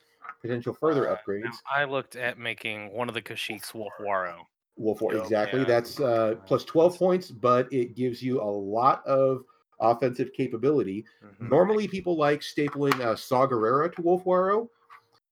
potential 0.41 0.73
further 0.75 1.09
Uh, 1.11 1.17
upgrades. 1.17 1.45
now, 1.45 1.51
I 1.71 1.85
looked 1.85 2.15
at 2.17 2.39
making 2.39 2.93
one 2.93 3.09
of 3.09 3.15
the 3.15 3.23
Kashyyks 3.23 3.73
Wullffwarro. 3.73 4.47
Wullffwarro, 4.81 5.15
Yep. 5.15 5.23
exactly. 5.25 5.61
Yeah. 5.61 5.67
That's 5.67 6.01
uh, 6.01 6.35
plus 6.47 6.65
12 6.65 6.99
points, 6.99 7.31
but 7.31 7.73
it 7.73 7.95
gives 7.95 8.23
you 8.23 8.41
a 8.41 8.45
lot 8.45 9.07
of 9.07 9.45
offensive 9.81 10.33
capability. 10.33 11.05
Mhm. 11.25 11.51
Normally, 11.51 11.89
people 11.89 12.17
like 12.17 12.41
stapling 12.41 12.99
uh, 13.01 13.15
Saw 13.17 13.47
Gerrera 13.47 13.93
to 13.95 14.03
Wullffwarro. 14.03 14.69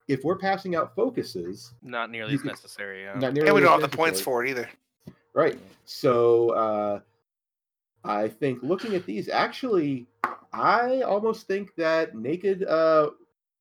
If 0.09 0.25
we're 0.25 0.37
passing 0.39 0.75
out 0.75 0.95
focuses, 0.97 1.73
Not 1.83 2.11
nearly 2.11 2.35
as 2.35 2.45
necessary. 2.45 3.03
Yeah. 3.05 3.15
not 3.19 3.33
nearly 3.33 3.49
and 3.51 3.55
we 3.55 3.61
don't 3.61 3.81
have 3.81 3.89
the 3.91 3.97
points 3.97 4.21
for 4.21 4.45
it 4.45 4.51
either. 4.51 4.69
Right. 5.35 5.57
So 5.85 6.51
uh, 6.51 7.01
I 8.05 8.27
think 8.29 8.63
looking 8.63 8.95
at 8.97 9.07
these, 9.07 9.29
actually, 9.29 10.07
I 10.53 11.03
almost 11.03 11.47
think 11.47 11.75
that 11.77 12.17
naked 12.17 12.65
uh, 12.65 13.11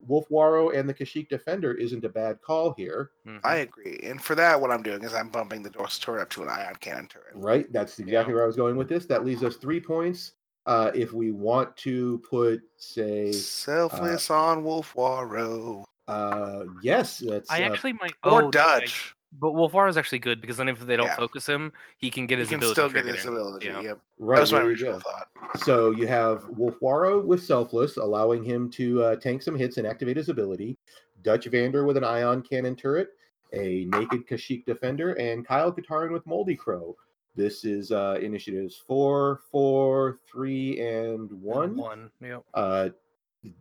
Wullffwarro 0.08 0.74
and 0.76 0.88
the 0.88 0.94
Kashyyyk 0.94 1.28
Defender 1.28 1.72
isn't 1.72 2.04
a 2.04 2.08
bad 2.08 2.40
call 2.40 2.72
here, 2.76 3.10
Mhm. 3.26 3.40
I 3.44 3.56
agree. 3.56 4.00
And 4.02 4.22
for 4.22 4.34
that, 4.34 4.60
what 4.60 4.70
I'm 4.70 4.82
doing 4.82 5.02
is 5.04 5.14
I'm 5.14 5.28
bumping 5.28 5.62
the 5.62 5.70
dorsal 5.70 6.02
turret 6.02 6.22
up 6.22 6.30
to 6.30 6.42
an 6.42 6.48
ion 6.48 6.74
cannon 6.76 7.06
turret. 7.08 7.34
right? 7.34 7.70
That's 7.72 7.98
exactly 7.98 8.34
where 8.34 8.44
I 8.44 8.46
was 8.46 8.56
going 8.56 8.76
with 8.76 8.88
this. 8.88 9.06
That 9.06 9.24
leaves 9.24 9.42
us 9.44 9.56
three 9.56 9.80
points. 9.80 10.32
Uh, 10.66 10.90
if 10.94 11.12
we 11.12 11.32
want 11.32 11.74
to 11.78 12.18
put, 12.30 12.60
say, 12.76 13.32
Selfless 13.32 14.30
on 14.30 14.62
Wullffwarro. 14.62 15.84
uh, 16.08 16.64
yes, 16.82 17.18
that's 17.18 17.50
I 17.50 17.62
uh, 17.62 17.72
actually 17.72 17.94
might. 17.94 18.14
Or 18.24 18.44
oh, 18.44 18.50
Dutch. 18.50 19.14
But 19.32 19.52
Wullffwarro 19.52 19.88
is 19.88 19.96
actually 19.96 20.18
good 20.18 20.40
because 20.40 20.56
then 20.56 20.68
if 20.68 20.80
they 20.80 20.96
don't 20.96 21.06
Yeah. 21.06 21.16
focus 21.16 21.46
him, 21.46 21.72
he 21.98 22.10
can 22.10 22.26
get 22.26 22.36
He 22.36 22.40
his 22.40 22.48
can 22.48 22.56
ability. 22.58 22.74
still 22.74 22.88
get 22.88 22.92
triggered 23.02 23.14
his 23.16 23.24
in. 23.26 23.32
ability. 23.32 23.66
Yeah. 23.66 23.80
Yep. 23.80 24.00
right. 24.18 24.34
That 24.36 24.40
was 24.40 24.52
my 24.52 24.58
there 24.58 24.64
you 24.66 24.70
original 24.72 24.92
go. 24.94 24.98
thought. 25.00 25.28
So 25.60 25.90
you 25.92 26.06
have 26.08 26.42
Wullffwarro 26.46 27.24
with 27.24 27.42
Selfless, 27.42 27.96
allowing 27.96 28.42
him 28.42 28.68
to 28.72 29.02
uh, 29.04 29.16
tank 29.16 29.42
some 29.42 29.54
hits 29.56 29.76
and 29.76 29.86
activate 29.86 30.16
his 30.16 30.28
ability. 30.30 30.76
Dutch 31.22 31.46
Vander 31.46 31.84
with 31.84 31.96
an 31.96 32.02
ion 32.04 32.42
cannon 32.42 32.74
turret, 32.74 33.10
a 33.52 33.84
naked 33.86 34.26
Kashyyyk 34.26 34.64
defender, 34.64 35.12
and 35.14 35.46
Kyle 35.46 35.72
Katarn 35.72 36.10
with 36.12 36.26
Moldy 36.26 36.56
Crow. 36.56 36.96
This 37.36 37.64
is 37.64 37.92
uh, 37.92 38.18
initiatives 38.20 38.82
four, 38.84 39.42
four, 39.52 40.18
three, 40.30 40.80
and 40.80 41.30
one. 41.40 41.76
One. 41.76 42.10
Yep. 42.20 42.42
Uh, 42.52 42.88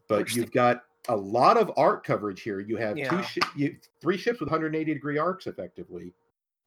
but 0.08 0.20
Interesting. 0.22 0.44
you've 0.44 0.52
got 0.52 0.84
a 1.08 1.16
lot 1.16 1.58
of 1.58 1.72
arc 1.78 2.04
coverage 2.06 2.42
here. 2.42 2.60
You 2.60 2.76
have 2.78 2.96
two, 2.96 3.02
Yeah. 3.02 3.22
shi 3.22 3.40
you, 3.56 3.78
three 4.02 4.18
ships 4.18 4.40
with 4.40 4.50
180 4.50 4.94
degree 4.94 5.18
arcs, 5.18 5.48
effectively. 5.48 6.14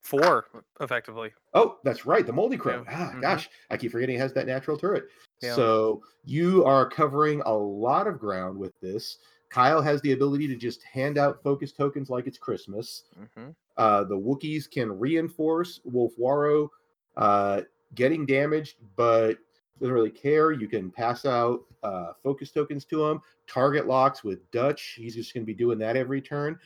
Four, 0.03 0.47
effectively. 0.80 1.33
Oh, 1.55 1.78
that's 1.85 2.07
right, 2.07 2.26
the 2.26 2.33
Moldy 2.33 2.57
Crow. 2.57 2.83
Yeah. 2.89 3.11
Ah, 3.12 3.12
Mhm. 3.16 3.20
gosh, 3.20 3.49
I 3.70 3.76
keep 3.76 3.93
forgetting 3.93 4.16
it 4.16 4.18
has 4.18 4.33
that 4.33 4.47
natural 4.47 4.76
turret. 4.76 5.05
Yeah. 5.41 5.55
So 5.55 6.03
you 6.24 6.64
are 6.64 6.89
covering 6.89 7.41
a 7.43 7.53
lot 7.57 8.09
of 8.09 8.18
ground 8.18 8.59
with 8.59 8.78
this. 8.80 9.18
Kyle 9.49 9.80
has 9.83 10.01
the 10.01 10.12
ability 10.12 10.49
to 10.49 10.57
just 10.57 10.83
hand 10.83 11.18
out 11.18 11.43
focus 11.43 11.72
tokens 11.72 12.11
like 12.11 12.26
it's 12.26 12.39
Christmas. 12.39 13.05
Mhm. 13.20 13.55
Uh, 13.76 14.03
the 14.05 14.16
Wookiees 14.16 14.68
can 14.68 14.99
reinforce 14.99 15.80
Wullffwarro 15.87 16.68
uh, 17.16 17.61
getting 17.95 18.24
damaged, 18.26 18.78
but 18.97 19.39
doesn't 19.81 19.95
really 19.95 20.11
care. 20.11 20.53
You 20.53 20.68
can 20.68 20.91
pass 20.91 21.25
out 21.25 21.61
uh, 21.83 22.12
focus 22.23 22.51
tokens 22.51 22.85
to 22.87 23.05
him. 23.07 23.20
Target 23.49 23.87
locks 23.87 24.23
with 24.23 24.49
Dutch. 24.53 24.95
He's 24.97 25.14
just 25.14 25.35
going 25.35 25.43
to 25.43 25.47
be 25.47 25.55
doing 25.55 25.79
that 25.79 25.97
every 25.97 26.20
turn. 26.20 26.59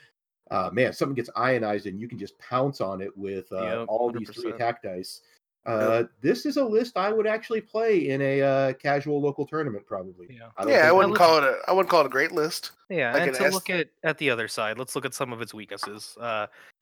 Uh, 0.51 0.71
man, 0.73 0.89
if 0.89 0.95
something 0.97 1.15
gets 1.15 1.31
ionized 1.35 1.87
and 1.87 1.99
you 2.01 2.09
can 2.09 2.19
just 2.19 2.39
pounce 2.39 2.81
on 2.81 3.01
it 3.01 3.17
with 3.17 3.51
uh, 3.53 3.63
Yep, 3.63 3.85
all 3.89 4.13
these 4.13 4.31
three 4.31 4.51
attack 4.53 4.83
dice. 4.83 5.23
Uh, 5.65 6.05
This 6.21 6.47
is 6.47 6.59
a 6.59 6.65
list 6.65 6.97
I 6.97 7.11
would 7.11 7.27
actually 7.27 7.61
play 7.61 8.11
in 8.11 8.23
a 8.23 8.41
uh, 8.43 8.73
casual 8.75 9.21
local 9.21 9.45
tournament, 9.47 9.85
probably. 9.85 10.29
Yeah. 10.31 10.51
I 10.57 10.69
Yeah, 10.71 10.89
I 10.89 10.93
wouldn't 10.93 11.11
would- 11.13 11.19
call 11.19 11.39
it 11.39 11.45
a 11.45 11.59
I 11.67 11.73
wouldn't 11.73 11.91
call 11.91 12.03
it 12.03 12.07
a 12.07 12.11
great 12.11 12.31
list. 12.31 12.71
Yeah, 12.89 13.13
Like 13.13 13.23
and 13.23 13.31
an 13.31 13.37
to 13.39 13.47
S- 13.47 13.55
look 13.55 13.69
at 13.71 13.89
at 14.05 14.19
the 14.19 14.31
other 14.31 14.47
side, 14.47 14.79
let's 14.79 14.95
look 14.95 15.05
at 15.05 15.15
some 15.15 15.33
of 15.33 15.41
its 15.43 15.53
weaknesses. 15.53 16.17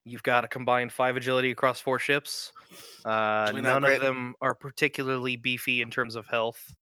You've 0.05 0.23
got 0.23 0.45
a 0.45 0.49
combined 0.49 0.93
five 0.93 1.17
agility 1.17 1.51
across 1.51 1.81
four 1.81 1.99
ships. 1.99 2.53
Uh, 3.05 3.53
none 3.55 3.85
of 3.85 4.01
them 4.01 4.35
are 4.41 4.55
particularly 4.55 5.37
beefy 5.37 5.81
in 5.81 5.91
terms 5.91 6.15
of 6.15 6.27
health. 6.27 6.75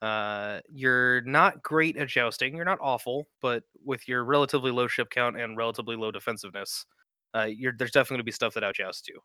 Uh, 0.00 0.60
you're 0.68 1.20
not 1.22 1.62
great 1.62 1.96
at 1.96 2.08
jousting. 2.08 2.56
You're 2.56 2.64
not 2.64 2.78
awful, 2.80 3.28
but 3.40 3.64
with 3.84 4.08
your 4.08 4.24
relatively 4.24 4.70
low 4.70 4.88
ship 4.88 5.10
count 5.10 5.36
and 5.40 5.56
relatively 5.56 5.96
low 5.96 6.10
defensiveness, 6.10 6.86
uh, 7.34 7.44
you're, 7.44 7.72
there's 7.76 7.90
definitely 7.92 8.14
going 8.14 8.20
to 8.20 8.24
be 8.24 8.32
stuff 8.32 8.54
that 8.54 8.62
outjousts 8.62 9.08
you. 9.08 9.20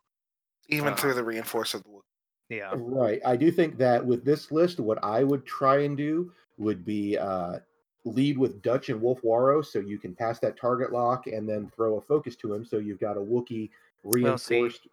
Even 0.69 0.93
Uh, 0.93 0.95
through 0.95 1.13
the 1.13 1.23
reinforce 1.23 1.73
of 1.73 1.83
the 1.83 1.89
Wook. 1.89 2.01
Yeah. 2.49 2.73
Right. 2.75 3.19
I 3.25 3.35
do 3.35 3.51
think 3.51 3.77
that 3.77 4.05
with 4.05 4.23
this 4.23 4.51
list, 4.51 4.79
what 4.79 5.03
I 5.03 5.23
would 5.23 5.45
try 5.45 5.79
and 5.83 5.97
do 5.97 6.31
would 6.57 6.85
be 6.85 7.17
uh, 7.17 7.59
lead 8.07 8.37
with 8.37 8.61
Dutch 8.61 8.89
and 8.89 9.01
Wullffwarro, 9.01 9.65
so 9.65 9.79
you 9.79 9.97
can 9.97 10.13
pass 10.15 10.39
that 10.39 10.57
target 10.57 10.91
lock 10.91 11.27
and 11.27 11.47
then 11.47 11.71
throw 11.75 11.97
a 11.97 12.01
focus 12.01 12.35
to 12.37 12.53
him. 12.53 12.65
So 12.65 12.77
you've 12.77 12.99
got 12.99 13.17
a 13.17 13.19
Wookiee 13.19 13.69
Well, 14.03 14.37
see, 14.37 14.55
reinforced. 14.55 14.87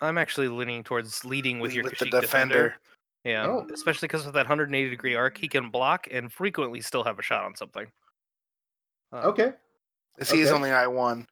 I'm 0.00 0.18
actually 0.18 0.48
leaning 0.48 0.82
towards 0.82 1.24
leading 1.24 1.60
with 1.60 1.70
Lead 1.70 1.74
your 1.76 1.84
with 1.84 1.98
the 1.98 2.06
Kashyyyk 2.06 2.20
defender. 2.20 2.74
Yeah, 3.24 3.46
Oh. 3.46 3.66
especially 3.72 4.08
because 4.08 4.26
of 4.26 4.32
that 4.32 4.46
180 4.46 4.90
degree 4.90 5.14
arc, 5.14 5.38
he 5.38 5.46
can 5.46 5.70
block 5.70 6.08
and 6.10 6.32
frequently 6.32 6.80
still 6.80 7.04
have 7.04 7.18
a 7.18 7.22
shot 7.22 7.44
on 7.44 7.54
something. 7.54 7.86
Uh, 9.12 9.22
okay. 9.28 9.52
As 10.18 10.30
he 10.30 10.40
is 10.40 10.50
only 10.50 10.70
I 10.72 10.86
one. 10.86 11.26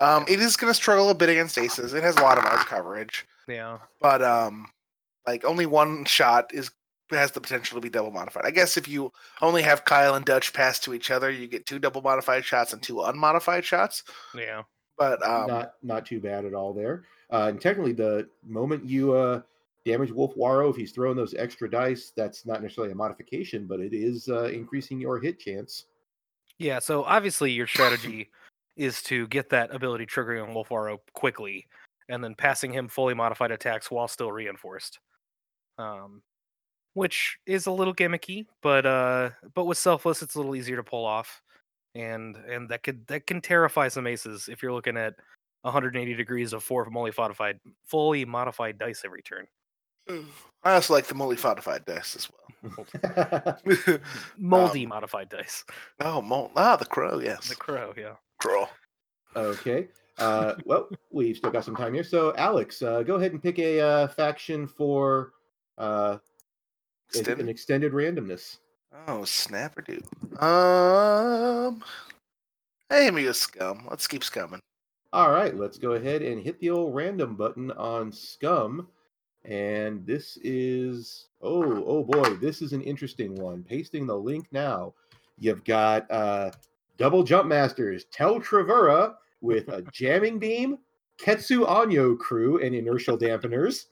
Um, 0.00 0.24
it 0.28 0.40
is 0.40 0.56
going 0.56 0.70
to 0.70 0.74
struggle 0.74 1.10
a 1.10 1.14
bit 1.14 1.28
against 1.28 1.56
aces. 1.58 1.94
It 1.94 2.02
has 2.02 2.16
a 2.16 2.22
lot 2.22 2.38
of 2.38 2.44
arc 2.44 2.66
coverage, 2.66 3.26
Yeah. 3.46 3.78
but 4.00 4.22
um, 4.22 4.66
like 5.26 5.44
only 5.44 5.66
one 5.66 6.04
shot 6.04 6.50
is 6.54 6.70
has 7.16 7.32
the 7.32 7.40
potential 7.40 7.76
to 7.76 7.80
be 7.80 7.90
double 7.90 8.10
modified. 8.10 8.44
I 8.46 8.50
guess 8.50 8.76
if 8.76 8.88
you 8.88 9.12
only 9.40 9.62
have 9.62 9.84
Kyle 9.84 10.14
and 10.14 10.24
Dutch 10.24 10.52
pass 10.52 10.78
to 10.80 10.94
each 10.94 11.10
other, 11.10 11.30
you 11.30 11.46
get 11.46 11.66
two 11.66 11.78
double 11.78 12.02
modified 12.02 12.44
shots 12.44 12.72
and 12.72 12.82
two 12.82 13.02
unmodified 13.02 13.64
shots. 13.64 14.04
Yeah. 14.34 14.62
But 14.98 15.24
um, 15.26 15.48
not 15.48 15.74
not 15.82 16.06
too 16.06 16.20
bad 16.20 16.44
at 16.44 16.54
all 16.54 16.72
there. 16.72 17.04
Uh, 17.32 17.46
and 17.48 17.60
technically, 17.60 17.92
the 17.92 18.28
moment 18.46 18.84
you 18.84 19.14
uh, 19.14 19.42
damage 19.84 20.10
Wullffwarro, 20.10 20.70
if 20.70 20.76
he's 20.76 20.92
throwing 20.92 21.16
those 21.16 21.34
extra 21.34 21.68
dice, 21.68 22.12
that's 22.16 22.46
not 22.46 22.62
necessarily 22.62 22.92
a 22.92 22.96
modification, 22.96 23.66
but 23.66 23.80
it 23.80 23.92
is 23.92 24.28
uh, 24.28 24.44
increasing 24.44 25.00
your 25.00 25.20
hit 25.20 25.38
chance. 25.38 25.86
Yeah. 26.58 26.78
So 26.78 27.02
obviously, 27.04 27.50
your 27.50 27.66
strategy 27.66 28.30
is 28.76 29.02
to 29.02 29.26
get 29.28 29.50
that 29.50 29.74
ability 29.74 30.06
triggering 30.06 30.46
on 30.46 30.54
Wullffwarro 30.54 30.98
quickly, 31.12 31.66
and 32.08 32.22
then 32.22 32.34
passing 32.34 32.72
him 32.72 32.88
fully 32.88 33.14
modified 33.14 33.50
attacks 33.50 33.90
while 33.90 34.08
still 34.08 34.30
reinforced. 34.30 35.00
Um, 35.78 36.22
which 36.94 37.38
is 37.46 37.66
a 37.66 37.70
little 37.70 37.94
gimmicky, 37.94 38.46
but 38.62 38.86
uh, 38.86 39.30
but 39.54 39.66
with 39.66 39.78
selfless, 39.78 40.22
it's 40.22 40.34
a 40.34 40.38
little 40.38 40.56
easier 40.56 40.76
to 40.76 40.82
pull 40.82 41.04
off, 41.04 41.42
and 41.94 42.36
and 42.36 42.68
that 42.70 42.82
could 42.82 43.06
that 43.08 43.26
can 43.26 43.40
terrify 43.40 43.88
some 43.88 44.06
aces 44.06 44.48
if 44.48 44.62
you're 44.62 44.72
looking 44.72 44.96
at 44.96 45.14
180 45.62 46.14
degrees 46.14 46.52
of 46.52 46.62
four 46.62 46.84
fully 46.90 47.12
modified 47.16 47.58
fully 47.84 48.24
modified 48.24 48.78
dice 48.78 49.02
every 49.04 49.22
turn. 49.22 49.46
I 50.62 50.74
also 50.74 50.92
like 50.94 51.06
the 51.06 51.14
multi 51.14 51.40
modified 51.42 51.84
dice 51.86 52.14
as 52.16 52.28
well. 52.30 52.40
Moldy 54.38 54.82
Um, 54.84 54.88
modified 54.90 55.28
dice. 55.28 55.64
oh, 56.00 56.20
mol- 56.22 56.52
ah, 56.56 56.76
the 56.76 56.84
crow. 56.84 57.18
Yes, 57.20 57.48
The 57.48 57.56
crow, 57.56 57.92
yeah. 57.96 58.14
crow. 58.38 58.68
Okay. 59.36 59.88
Uh, 60.18 60.54
well, 60.64 60.88
we've 61.10 61.36
still 61.36 61.50
got 61.50 61.64
some 61.64 61.74
time 61.74 61.92
here. 61.94 62.04
So, 62.04 62.34
Alex, 62.36 62.82
uh, 62.82 63.02
go 63.02 63.14
ahead 63.16 63.32
and 63.32 63.42
pick 63.42 63.58
a 63.58 63.80
uh, 63.80 64.08
faction 64.08 64.66
for 64.66 65.32
uh, 65.78 66.18
an 67.16 67.48
Extended? 67.48 67.92
randomness. 67.92 68.58
Oh, 69.08 69.24
snapper 69.24 69.82
dude. 69.82 70.04
Um, 70.40 71.82
hey, 72.90 73.10
me 73.10 73.26
a 73.26 73.34
scum. 73.34 73.86
Let's 73.90 74.06
keep 74.06 74.22
scumming. 74.22 74.60
All 75.12 75.30
right, 75.30 75.56
let's 75.56 75.78
go 75.78 75.92
ahead 75.92 76.22
and 76.22 76.42
hit 76.42 76.58
the 76.60 76.70
old 76.70 76.94
random 76.94 77.36
button 77.36 77.70
on 77.72 78.10
Scum. 78.10 78.88
And 79.44 80.04
this 80.06 80.38
is 80.42 81.26
oh 81.42 81.84
oh 81.86 82.02
boy, 82.02 82.34
this 82.36 82.62
is 82.62 82.72
an 82.72 82.82
interesting 82.82 83.34
one. 83.36 83.62
Pasting 83.62 84.06
the 84.06 84.16
link 84.16 84.46
now. 84.52 84.94
You've 85.38 85.64
got 85.64 86.10
uh 86.10 86.50
double 86.96 87.22
jump 87.22 87.46
masters, 87.48 88.06
Tel 88.10 88.40
Trevura 88.40 89.14
with 89.40 89.68
a 89.68 89.82
jamming 89.92 90.38
beam, 90.38 90.78
Ketsu 91.20 91.66
Onyo 91.66 92.18
crew 92.18 92.58
and 92.60 92.74
inertial 92.74 93.18
dampeners, 93.18 93.86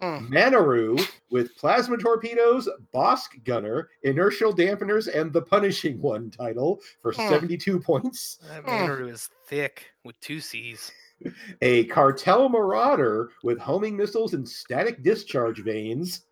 Hmm. 0.00 0.26
Manaroo 0.32 1.00
with 1.30 1.56
plasma 1.56 1.96
torpedoes, 1.96 2.68
Bossk 2.92 3.42
gunner, 3.44 3.88
inertial 4.02 4.52
dampeners, 4.52 5.12
and 5.14 5.32
the 5.32 5.42
punishing 5.42 6.00
one 6.00 6.30
title 6.30 6.80
for 7.00 7.12
Hmm. 7.12 7.28
72 7.28 7.78
points. 7.80 8.38
That 8.48 8.64
Hmm. 8.64 8.70
Manaroo 8.70 9.10
is 9.10 9.30
thick 9.46 9.86
with 10.04 10.18
two 10.20 10.40
C's. 10.40 10.90
a 11.62 11.84
cartel 11.84 12.48
marauder 12.48 13.30
with 13.44 13.58
homing 13.58 13.96
missiles 13.96 14.34
and 14.34 14.46
static 14.48 15.02
discharge 15.02 15.62
vanes, 15.62 16.22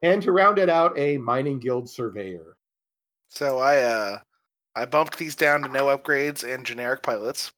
and 0.00 0.22
to 0.22 0.32
round 0.32 0.58
it 0.58 0.70
out, 0.70 0.98
a 0.98 1.18
mining 1.18 1.58
guild 1.58 1.88
surveyor. 1.88 2.56
So 3.28 3.58
I 3.58 3.82
uh 3.82 4.18
I 4.74 4.86
bumped 4.86 5.18
these 5.18 5.36
down 5.36 5.62
to 5.62 5.68
no 5.68 5.86
upgrades 5.96 6.42
and 6.50 6.64
generic 6.64 7.02
pilots. 7.02 7.52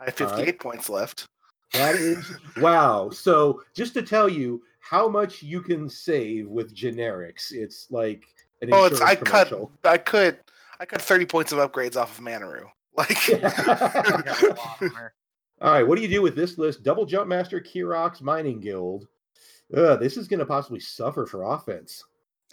I 0.00 0.06
have 0.06 0.20
All 0.20 0.26
right. 0.28 0.36
58 0.36 0.58
points 0.60 0.88
left. 0.88 1.26
That 1.74 1.94
is 1.94 2.24
wow. 2.56 3.10
So 3.10 3.62
just 3.74 3.92
to 3.94 4.02
tell 4.02 4.28
you 4.28 4.62
how 4.90 5.08
much 5.08 5.42
you 5.42 5.60
can 5.62 5.88
save 5.88 6.46
with 6.48 6.74
generics, 6.74 7.52
it's 7.52 7.86
like 7.90 8.24
an 8.62 8.68
Oh, 8.72 8.84
it's 8.84 9.00
I 9.00 9.12
insurance 9.12 9.50
cut. 9.50 9.70
I 9.84 9.96
could 9.98 10.38
I 10.78 10.84
cut 10.84 11.00
30 11.00 11.26
points 11.26 11.52
of 11.52 11.58
upgrades 11.58 11.96
off 11.96 12.18
of 12.18 12.24
Manaroo. 12.24 12.66
Like 12.96 13.26
You 13.26 13.38
got 13.38 14.42
a 14.42 14.46
lot 14.56 14.82
on 14.82 14.92
there. 14.94 15.14
All 15.60 15.72
right, 15.72 15.82
what 15.82 15.96
do 15.96 16.02
you 16.02 16.08
do 16.08 16.22
with 16.22 16.36
this 16.36 16.58
list? 16.58 16.84
Double 16.84 17.04
Jump 17.06 17.26
Master, 17.28 17.60
Kihraxz, 17.60 18.20
Mining 18.22 18.60
Guild. 18.60 19.08
Ugh, 19.76 19.98
this 19.98 20.16
is 20.16 20.28
going 20.28 20.38
to 20.38 20.46
possibly 20.46 20.78
suffer 20.78 21.26
for 21.26 21.42
offense. 21.42 22.04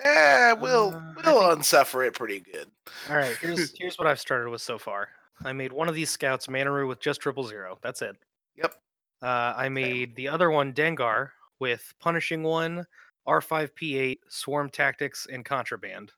eh, 0.04 0.54
we'll 0.54 0.96
Uh, 0.96 1.14
we'll 1.26 1.56
unsuffer 1.56 2.08
it 2.08 2.16
pretty 2.16 2.40
good. 2.40 2.72
All 3.10 3.18
right, 3.18 3.36
here's 3.42 3.78
here's 3.78 4.00
what 4.00 4.08
I've 4.08 4.20
started 4.20 4.50
with 4.50 4.62
so 4.62 4.80
far. 4.80 5.10
I 5.44 5.54
made 5.54 5.72
one 5.74 5.88
of 5.90 5.94
these 5.94 6.10
scouts 6.10 6.48
Manaroo 6.48 6.88
with 6.88 7.00
just 7.00 7.22
triple 7.22 7.44
zero. 7.44 7.78
That's 7.84 8.02
it. 8.02 8.16
Yep. 8.58 8.76
Uh, 9.22 9.54
I 9.56 9.70
made 9.70 10.16
the 10.16 10.28
other 10.30 10.50
one 10.50 10.74
Dengar 10.74 11.30
with 11.62 11.94
punishing 12.02 12.44
one, 12.44 12.86
R5P8, 13.28 14.18
Swarm 14.28 14.70
Tactics, 14.70 15.28
and 15.32 15.46
Contraband. 15.46 16.12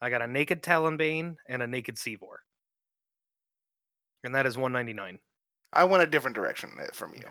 I 0.00 0.10
got 0.10 0.22
a 0.22 0.26
Naked 0.26 0.62
Talonbane 0.62 1.36
and 1.48 1.62
a 1.62 1.66
Naked 1.66 1.96
Seavor. 1.96 2.36
And 4.22 4.34
that 4.34 4.46
is 4.46 4.58
199. 4.58 5.18
I 5.72 5.84
went 5.84 6.02
a 6.02 6.06
different 6.06 6.36
direction 6.36 6.70
uh, 6.78 6.84
from 6.92 7.14
you. 7.14 7.22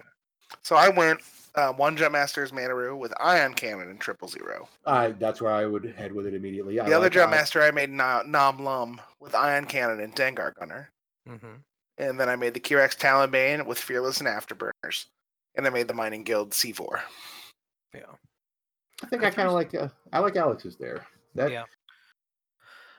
So 0.64 0.76
I 0.76 0.90
went 0.90 1.20
uh, 1.54 1.74
one 1.74 1.96
Jump 1.96 2.14
Masters 2.14 2.52
Manaroo 2.52 2.98
with 2.98 3.14
Ion 3.20 3.54
Cannon 3.54 3.90
and 3.90 4.00
Triple 4.00 4.28
Zero. 4.28 4.68
I 4.86 5.10
that's 5.10 5.42
where 5.42 5.52
I 5.52 5.66
would 5.66 5.94
head 5.98 6.12
with 6.12 6.26
it 6.26 6.34
immediately. 6.34 6.80
I 6.80 6.86
The 6.86 6.94
other 6.94 7.06
like 7.06 7.14
Jump 7.14 7.32
I- 7.32 7.38
Master 7.38 7.62
I 7.62 7.72
made 7.72 7.90
Na- 7.90 8.24
Nom 8.26 8.64
Lumb 8.64 9.02
with 9.20 9.36
Ion 9.36 9.66
Cannon 9.66 10.00
and 10.00 10.16
Dengar 10.16 10.54
Gunner. 10.56 10.92
Mm-hmm. 11.28 11.56
And 11.98 12.20
then 12.20 12.30
I 12.30 12.36
made 12.36 12.54
the 12.54 12.60
Kihraxz 12.60 12.98
Talonbane 12.98 13.66
with 13.66 13.78
Fearless 13.80 14.20
and 14.20 14.28
Afterburners. 14.28 15.06
And 15.58 15.66
I 15.66 15.70
made 15.70 15.88
the 15.88 15.94
Mining 15.94 16.24
Guild 16.24 16.52
C4. 16.52 17.02
Yeah. 17.94 18.02
I 19.04 19.08
think 19.08 19.24
I 19.24 19.30
kind 19.30 19.48
of 19.48 19.54
like 19.54 19.74
uh, 19.76 19.90
I 20.12 20.20
like 20.20 20.36
Alex's 20.36 20.76
there. 20.78 21.06
That 21.36 21.52
Yeah. 21.52 21.64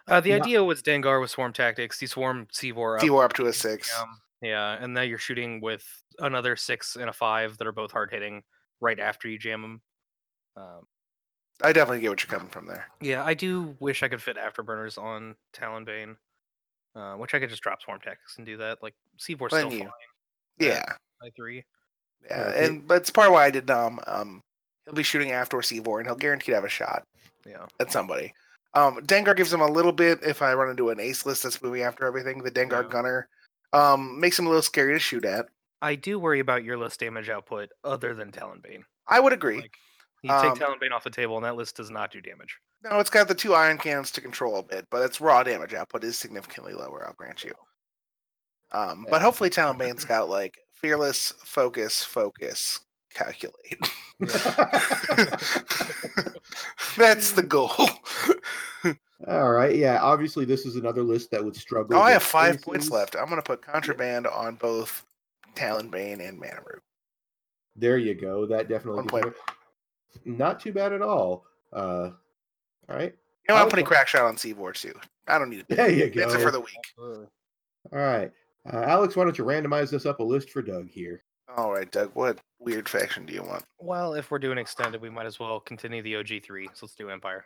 Uh, 0.09 0.21
the 0.21 0.31
Yeah. 0.31 0.37
idea 0.37 0.65
was 0.65 0.83
Dengar 0.83 1.21
with 1.21 1.31
Swarm 1.31 1.53
Tactics, 1.53 1.99
the 1.99 2.07
Swarm 2.07 2.47
Seavor 2.53 2.97
up. 2.97 3.03
C4 3.03 3.25
up 3.25 3.33
to 3.35 3.47
a 3.47 3.53
6. 3.53 3.99
Um, 4.01 4.21
yeah, 4.41 4.77
and 4.81 4.95
now 4.95 5.01
you're 5.01 5.19
shooting 5.19 5.61
with 5.61 5.85
another 6.21 6.55
six 6.57 6.95
and 6.97 7.09
a 7.11 7.13
five 7.13 7.59
that 7.59 7.67
are 7.67 7.73
both 7.73 7.91
hard 7.91 8.11
hitting 8.13 8.43
right 8.81 9.01
after 9.01 9.29
you 9.29 9.39
jam 9.39 9.63
them. 9.63 9.81
Um, 10.57 10.87
I 11.63 11.73
definitely 11.73 12.01
get 12.01 12.11
what 12.11 12.23
you're 12.23 12.31
coming 12.39 12.51
from 12.53 12.67
there. 12.67 12.87
yeah, 13.01 13.25
I 13.25 13.35
do 13.35 13.75
wish 13.81 14.03
I 14.03 14.09
could 14.09 14.23
fit 14.23 14.37
afterburners 14.37 14.97
on 15.03 15.35
Talonbane, 15.55 16.17
uh, 16.95 17.15
which 17.15 17.35
I 17.35 17.41
could 17.41 17.51
just 17.51 17.63
drop 17.63 17.83
Swarm 17.83 17.99
Tactics 18.01 18.37
and 18.37 18.47
do 18.47 18.59
that. 18.59 18.83
Like 18.83 18.95
C4 19.19 19.49
still 19.49 19.73
you- 19.73 19.79
fine. 19.81 19.91
Yeah. 20.59 20.85
by 21.21 21.31
three. 21.35 21.65
Yeah. 22.29 22.41
Okay. 22.43 22.67
And 22.67 22.87
but 22.87 22.99
it's 22.99 23.11
part 23.11 23.29
of 23.29 23.33
why 23.35 23.45
I 23.47 23.51
did 23.51 23.67
Nom. 23.69 24.01
Um 24.07 24.41
he'll 24.85 24.95
be 24.95 25.03
shooting 25.03 25.33
after 25.33 25.57
C4 25.59 25.99
and 25.99 26.07
he'll 26.07 26.17
guaranteed 26.17 26.47
to 26.47 26.55
have 26.55 26.65
a 26.65 26.69
shot 26.69 27.03
Yeah. 27.45 27.67
at 27.81 27.91
somebody. 27.93 28.33
Um, 28.75 28.99
Dengar 29.01 29.35
gives 29.37 29.53
him 29.53 29.63
a 29.63 29.67
little 29.71 29.93
bit 29.93 30.21
if 30.23 30.43
I 30.43 30.53
run 30.55 30.69
into 30.71 30.91
an 30.91 31.01
ace 31.01 31.25
list 31.25 31.43
that's 31.43 31.63
moving 31.63 31.83
after 31.83 32.05
everything. 32.05 32.43
The 32.43 32.51
Dengar 32.51 32.83
Yeah. 32.85 32.89
Gunner 32.91 33.29
um, 33.73 34.21
makes 34.21 34.39
him 34.39 34.47
a 34.47 34.49
little 34.51 34.63
scary 34.63 34.93
to 34.93 34.99
shoot 34.99 35.25
at. 35.25 35.47
I 35.83 35.95
do 35.95 36.19
worry 36.19 36.41
about 36.41 36.63
your 36.63 36.77
list 36.77 37.01
damage 37.01 37.29
output 37.29 37.71
other 37.85 38.15
than 38.15 38.31
Talonbane. 38.33 38.83
I 39.09 39.19
would 39.21 39.33
agree. 39.33 39.63
Like, 39.63 39.77
you 40.23 40.31
take 40.31 40.51
Um, 40.53 40.57
Talonbane 40.59 40.93
off 40.93 41.05
the 41.05 41.11
table, 41.11 41.37
and 41.37 41.45
that 41.45 41.57
list 41.57 41.77
does 41.77 41.91
not 41.91 42.11
do 42.13 42.21
damage. 42.21 42.57
No, 42.83 42.99
it's 42.99 43.11
got 43.11 43.29
the 43.29 43.35
two 43.35 43.55
ion 43.55 43.79
cannons 43.79 44.11
to 44.13 44.21
control 44.21 44.59
a 44.59 44.63
bit, 44.63 44.87
but 44.91 45.03
its 45.03 45.21
raw 45.21 45.43
damage 45.43 45.75
output 45.75 46.05
is 46.05 46.19
significantly 46.19 46.73
lower. 46.73 47.07
I'll 47.07 47.15
grant 47.15 47.45
you. 47.45 47.53
Um, 48.73 49.07
but 49.11 49.23
hopefully, 49.23 49.51
Talonbane's 49.51 50.05
got 50.05 50.29
like 50.29 50.55
fearless, 50.77 51.33
focus, 51.45 52.03
focus, 52.03 52.81
calculate. 53.13 53.79
That's 56.97 57.33
the 57.33 57.45
goal. 57.47 57.71
all 59.27 59.51
right. 59.51 59.75
Yeah. 59.77 60.01
Obviously, 60.01 60.45
this 60.45 60.65
is 60.67 60.77
another 60.77 61.03
list 61.03 61.31
that 61.33 61.45
would 61.45 61.57
struggle. 61.57 61.97
oh, 61.99 62.03
I 62.03 62.13
have 62.13 62.23
five 62.23 62.63
points 62.63 62.91
left. 62.91 63.17
I'm 63.17 63.29
gonna 63.29 63.43
put 63.43 63.63
contraband 63.63 64.27
on 64.27 64.55
both 64.57 65.05
Talonbane 65.55 66.27
and 66.27 66.41
Manaroo. 66.41 66.79
There 67.75 67.99
you 67.99 68.15
go. 68.15 68.47
That 68.47 68.69
definitely 68.69 69.03
One 69.03 69.09
point. 69.09 69.35
not 70.25 70.61
too 70.61 70.73
bad 70.73 70.93
at 70.93 71.03
all. 71.03 71.45
Uh, 71.73 72.11
all 72.89 72.97
right. 72.97 73.15
You 73.49 73.55
know, 73.55 73.61
I'm 73.61 73.69
putting 73.69 73.85
Crackshot 73.85 73.89
crack 73.89 74.09
shot 74.09 74.25
on 74.25 74.37
Seaboard 74.37 74.77
too. 74.77 74.95
I 75.29 75.39
don't 75.39 75.51
need 75.51 75.61
it. 75.61 75.69
There 75.69 75.91
you 75.91 76.11
go. 76.11 76.21
That's 76.21 76.35
it 76.35 76.41
for 76.43 76.51
the 76.51 76.61
week. 76.61 76.95
All 76.99 77.27
right. 77.93 78.33
Uh, 78.73 78.83
Alex, 78.83 79.15
why 79.17 79.25
don't 79.25 79.39
you 79.39 79.45
randomize 79.45 79.91
this 79.91 80.07
up 80.07 80.21
a 80.21 80.23
list 80.23 80.51
for 80.51 80.63
Doug 80.63 80.89
here? 80.89 81.23
All 81.57 81.73
right, 81.73 81.91
Doug. 81.91 82.11
What 82.15 82.39
weird 82.59 82.89
faction 82.89 83.25
do 83.27 83.33
you 83.33 83.43
want? 83.43 83.65
Well, 83.79 84.15
if 84.15 84.31
we're 84.31 84.39
doing 84.41 84.59
extended, 84.59 85.01
we 85.01 85.11
might 85.11 85.27
as 85.27 85.39
well 85.39 85.61
continue 85.61 86.03
the 86.03 86.15
OG3. 86.15 86.67
So 86.75 86.87
let's 86.87 86.95
do 86.95 87.09
Empire. 87.11 87.45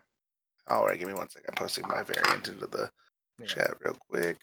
All 0.68 0.86
right, 0.86 0.98
give 0.98 1.08
me 1.08 1.14
one 1.14 1.28
second. 1.28 1.50
I'm 1.50 1.56
posting 1.56 1.86
my 1.88 2.02
variant 2.02 2.48
into 2.48 2.66
the 2.66 2.90
Yeah, 3.38 3.46
chat 3.46 3.74
real 3.84 3.96
quick. 4.08 4.38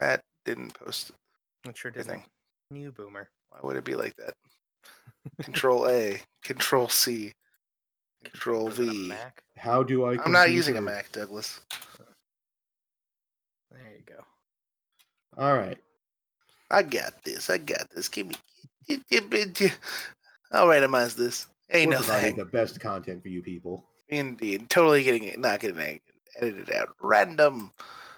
That 0.00 0.22
didn't 0.44 0.74
post 0.74 1.10
it 1.68 1.76
sure 1.76 1.90
did. 1.90 2.06
anything. 2.06 2.24
New 2.70 2.92
boomer. 2.92 3.28
Why 3.50 3.58
would 3.62 3.76
it 3.76 3.84
be 3.84 3.96
like 3.96 4.14
that? 4.16 4.34
Control 5.42 5.88
A, 5.88 6.20
Control 6.44 6.88
C, 6.88 7.32
Control 8.24 8.66
Was 8.66 8.78
it 8.78 8.88
a 8.88 8.92
V. 8.92 9.08
Mac? 9.08 9.40
How 9.56 9.82
do 9.82 10.04
I? 10.04 10.12
I'm 10.22 10.30
not 10.32 10.44
compute 10.44 10.50
using 10.56 10.76
a? 10.76 10.80
Mac, 10.82 11.10
Douglas. 11.10 11.60
There 13.70 13.80
you 13.96 14.02
go. 14.06 14.22
All 15.38 15.54
right. 15.56 15.78
I 16.70 16.82
got 16.82 17.22
this. 17.24 17.48
I 17.48 17.58
got 17.58 17.88
this. 17.94 18.08
Give 18.08 18.26
me. 18.26 18.34
it- 18.88 19.78
I'll 20.52 20.66
randomize 20.66 21.14
this. 21.14 21.46
Ain't 21.70 21.88
We're 21.90 21.96
no 21.96 22.02
providing 22.02 22.34
thing. 22.36 22.44
the 22.44 22.50
best 22.50 22.80
content 22.80 23.22
for 23.22 23.28
you 23.28 23.42
people. 23.42 23.84
Indeed. 24.08 24.70
Totally 24.70 25.02
getting 25.02 25.24
it. 25.24 25.38
Not 25.38 25.60
getting 25.60 25.78
it 25.78 26.02
edited 26.40 26.72
out. 26.72 26.88
Random. 27.02 27.70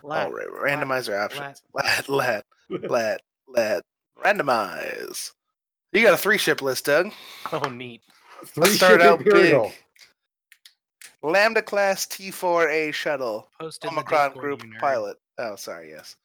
All 0.05 0.31
right. 0.33 0.47
Randomizer 0.49 1.19
options. 1.23 1.63
Lat, 1.75 2.09
lat, 2.09 2.45
lat, 2.89 3.21
lat. 3.49 3.85
Randomize. 4.25 5.33
You 5.93 6.03
got 6.03 6.15
a 6.15 6.17
three 6.17 6.39
ship 6.39 6.63
list, 6.63 6.85
Doug. 6.87 7.11
Oh, 7.53 7.69
neat. 7.69 8.03
Three 8.47 8.63
Let's 8.63 8.77
start 8.77 9.01
ship 9.01 9.11
out 9.11 9.19
Imperial. 9.21 9.65
big. 9.65 9.75
Lambda 11.23 11.63
class 11.63 12.07
T4A 12.07 12.95
shuttle. 12.95 13.49
Posted 13.61 13.91
Omicron 13.91 14.33
group 14.35 14.65
you 14.65 14.71
nerd. 14.71 14.79
pilot. 14.79 15.17
Oh, 15.39 15.57
sorry, 15.57 15.91
yes. 15.91 16.17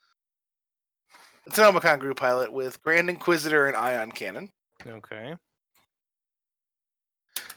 It's 1.47 1.57
an 1.57 1.65
Omicron 1.65 1.99
group 1.99 2.17
pilot 2.17 2.51
with 2.51 2.81
Grand 2.81 3.09
Inquisitor 3.09 3.67
and 3.67 3.77
Ion 3.77 4.11
Cannon. 4.11 4.49
Okay. 4.85 5.35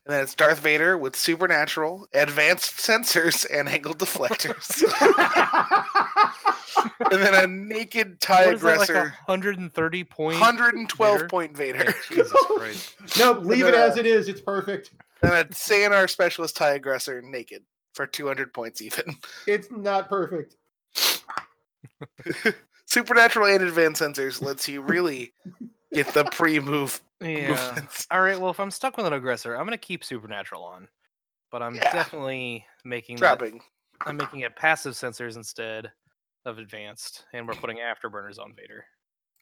And 0.09 0.15
then 0.15 0.23
it's 0.23 0.35
Darth 0.35 0.61
Vader 0.61 0.97
with 0.97 1.17
supernatural, 1.17 2.07
advanced 2.15 2.79
sensors, 2.79 3.47
and 3.53 3.69
angle 3.69 3.95
deflectors. 3.95 4.83
and 7.11 7.23
then 7.23 7.35
a 7.35 7.47
naked 7.47 8.21
TIE 8.21 8.47
What 8.47 8.55
is 8.55 8.61
that, 8.63 8.79
like 8.79 8.89
a 8.89 8.93
aggressor, 8.93 9.15
130 9.27 10.05
point? 10.05 10.41
112 10.41 11.17
Vader? 11.17 11.29
point 11.29 11.57
Vader. 11.57 11.95
Jesus 12.09 12.33
Christ. 12.57 12.95
nope, 13.19 13.45
leave 13.45 13.67
it 13.67 13.73
then, 13.73 13.91
as 13.91 13.97
uh, 13.97 14.01
it 14.01 14.07
is. 14.07 14.29
It's 14.29 14.41
perfect. 14.41 14.93
and 15.23 15.33
a 15.33 15.45
Sienar 15.47 16.09
specialist 16.09 16.57
TIE 16.57 16.75
aggressor 16.75 17.23
naked 17.23 17.63
for 17.95 18.07
200 18.07 18.53
points 18.53 18.81
even. 18.81 19.17
It's 19.47 19.71
not 19.71 20.09
perfect. 20.09 20.57
Supernatural 22.89 23.47
and 23.49 23.63
advanced 23.63 24.01
sensors 24.01 24.41
lets 24.41 24.67
you 24.67 24.81
really 24.81 25.33
get 25.93 26.07
the 26.15 26.25
pre-move 26.25 27.03
Yeah. 27.21 27.49
movements. 27.49 28.07
All 28.11 28.23
right. 28.23 28.41
Well, 28.41 28.51
if 28.51 28.59
I'm 28.59 28.71
stuck 28.71 28.97
with 28.97 29.05
an 29.05 29.13
aggressor, 29.13 29.55
I'm 29.57 29.67
gonna 29.67 29.77
keep 29.77 30.03
supernatural 30.03 30.65
on, 30.65 30.89
but 31.53 31.63
I'm 31.63 31.75
Yeah. 31.75 31.93
definitely 31.93 32.65
making 32.85 33.17
that, 33.17 33.39
Dropping. 33.39 33.63
I'm 34.07 34.17
making 34.17 34.41
it 34.41 34.57
passive 34.57 34.95
sensors 34.95 35.37
instead 35.37 35.93
of 36.47 36.57
advanced, 36.59 37.27
and 37.35 37.47
we're 37.47 37.57
putting 37.57 37.77
afterburners 37.77 38.39
on 38.39 38.55
Vader. 38.55 38.87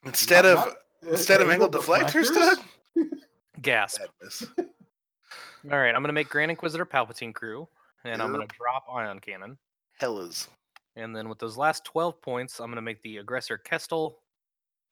Instead 0.03 0.43
Not- 0.43 0.51
of 0.51 0.57
not- 0.57 0.67
uh, 0.67 1.11
instead 1.13 1.39
of 1.41 1.49
angle 1.49 1.67
angle 1.67 1.81
deflectors, 1.81 2.33
Doug? 2.33 2.59
Gasp. 3.61 4.01
Madness. 4.01 4.43
All 4.57 5.77
right. 5.79 5.95
I'm 5.95 6.01
gonna 6.03 6.11
make 6.11 6.27
Grand 6.27 6.51
Inquisitor 6.51 6.85
Palpatine 6.85 7.33
crew, 7.33 7.69
and 8.03 8.21
I'm 8.21 8.33
gonna 8.33 8.45
drop 8.47 8.83
ion 8.91 9.19
cannon. 9.21 9.57
Hellas. 9.99 10.49
And 10.97 11.15
then 11.15 11.29
with 11.29 11.37
those 11.37 11.57
last 11.57 11.85
12 11.85 12.19
points, 12.21 12.59
I'm 12.59 12.67
going 12.67 12.77
to 12.77 12.81
make 12.81 13.01
the 13.03 13.17
aggressor 13.17 13.57
Kestal 13.63 14.15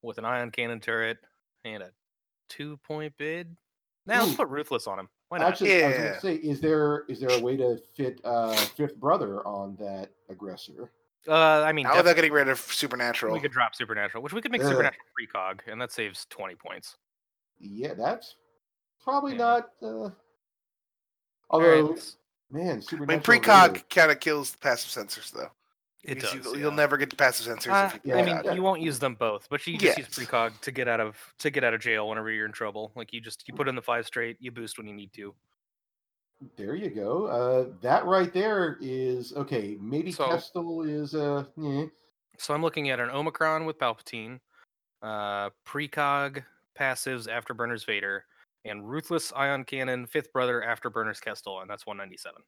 with 0.04 0.20
an 0.20 0.26
ion 0.26 0.52
cannon 0.52 0.80
turret 0.80 1.18
and 1.66 1.82
a 1.82 1.90
two 2.48 2.78
point 2.78 3.12
bid. 3.18 3.56
Now 4.06 4.24
let's 4.24 4.36
put 4.36 4.48
Ruthless 4.50 4.86
on 4.86 5.00
him. 5.00 5.10
Why 5.30 5.40
not? 5.40 5.48
Actually, 5.54 5.84
I 5.84 5.88
was 5.88 5.96
Yeah. 5.98 6.04
gonna 6.10 6.20
say, 6.22 6.36
is 6.36 6.62
there 6.62 7.06
is 7.10 7.20
there 7.20 7.32
a 7.32 7.40
way 7.42 7.58
to 7.58 7.78
fit 7.96 8.22
uh, 8.24 8.54
fifth 8.54 8.98
brother 8.98 9.44
on 9.48 9.76
that 9.80 10.12
aggressor? 10.30 10.92
Uh, 11.28 11.64
I 11.64 11.72
mean, 11.74 11.86
Now 11.86 11.90
without 11.90 12.04
definitely 12.04 12.16
getting 12.30 12.34
rid 12.34 12.50
of 12.50 12.60
supernatural. 12.60 13.34
we 13.34 13.40
could 13.40 13.52
drop 13.52 13.74
Supernatural, 13.74 14.22
which 14.22 14.32
we 14.34 14.42
could 14.42 14.52
make 14.52 14.62
Ugh. 14.62 14.70
Supernatural 14.70 15.06
precog, 15.20 15.62
and 15.66 15.82
that 15.82 15.92
saves 15.92 16.28
20 16.30 16.54
points. 16.54 16.98
Yeah, 17.58 17.96
that's 17.96 18.36
probably 19.04 19.32
Yeah. 19.32 19.38
not. 19.40 19.70
Uh... 19.82 20.10
Although, 21.50 21.82
let's- 21.88 22.18
man, 22.52 22.84
I 22.92 22.96
mean, 22.96 23.20
precog 23.22 23.72
Vader- 23.74 23.86
kind 23.90 24.12
of 24.12 24.20
kills 24.20 24.52
the 24.52 24.60
passive 24.60 24.92
sensors, 24.92 25.32
though. 25.32 25.50
It 26.06 26.20
does. 26.20 26.34
You, 26.34 26.42
yeah. 26.54 26.58
You'll 26.60 26.72
never 26.72 26.98
get 26.98 27.10
to 27.10 27.16
passive 27.16 27.48
sensors 27.58 27.72
Uh, 27.72 27.88
if 27.88 27.94
you 28.06 28.14
Yeah, 28.14 28.18
I 28.18 28.22
precog. 28.24 28.46
mean, 28.46 28.56
you 28.56 28.62
won't 28.64 28.82
use 28.82 29.00
them 29.00 29.16
both, 29.16 29.48
but 29.50 29.66
you 29.66 29.78
just 29.78 29.98
use 29.98 30.08
precog 30.08 30.60
to 30.62 30.72
get 30.72 30.88
out 30.88 31.00
of 31.00 31.18
to 31.40 31.50
get 31.50 31.64
out 31.64 31.74
of 31.74 31.82
jail 31.82 32.08
whenever 32.10 32.30
you're 32.32 32.46
in 32.46 32.52
trouble. 32.52 32.92
Like 32.96 33.12
you 33.14 33.22
just 33.22 33.48
you 33.48 33.54
put 33.54 33.68
in 33.68 33.76
the 33.76 33.82
five 33.82 34.06
straight, 34.06 34.38
you 34.40 34.52
boost 34.52 34.78
when 34.78 34.88
you 34.88 34.94
need 34.94 35.12
to. 35.14 35.34
There 36.58 36.76
you 36.76 36.90
go. 36.90 37.26
Uh, 37.28 37.74
that 37.82 38.06
right 38.06 38.32
there 38.34 38.78
is 38.82 39.34
okay. 39.34 39.78
Maybe 39.80 40.12
So- 40.12 40.28
Kestal 40.30 40.88
is 40.88 41.16
uh, 41.16 41.46
yeah. 41.58 41.86
So 42.38 42.54
I'm 42.54 42.62
looking 42.62 42.90
at 42.90 43.00
an 43.00 43.10
Omicron 43.10 43.66
with 43.66 43.80
Palpatine, 43.80 44.40
uh, 45.02 45.50
precog 45.66 46.44
passives 46.78 47.28
Afterburners 47.28 47.86
Vader, 47.86 48.26
and 48.66 48.88
Ruthless 48.88 49.32
Ion 49.34 49.64
Cannon 49.64 50.06
Fifth 50.06 50.34
Brother 50.34 50.62
Afterburners 50.68 51.22
Kestal, 51.24 51.62
and 51.62 51.70
that's 51.70 51.86
197. 51.86 52.42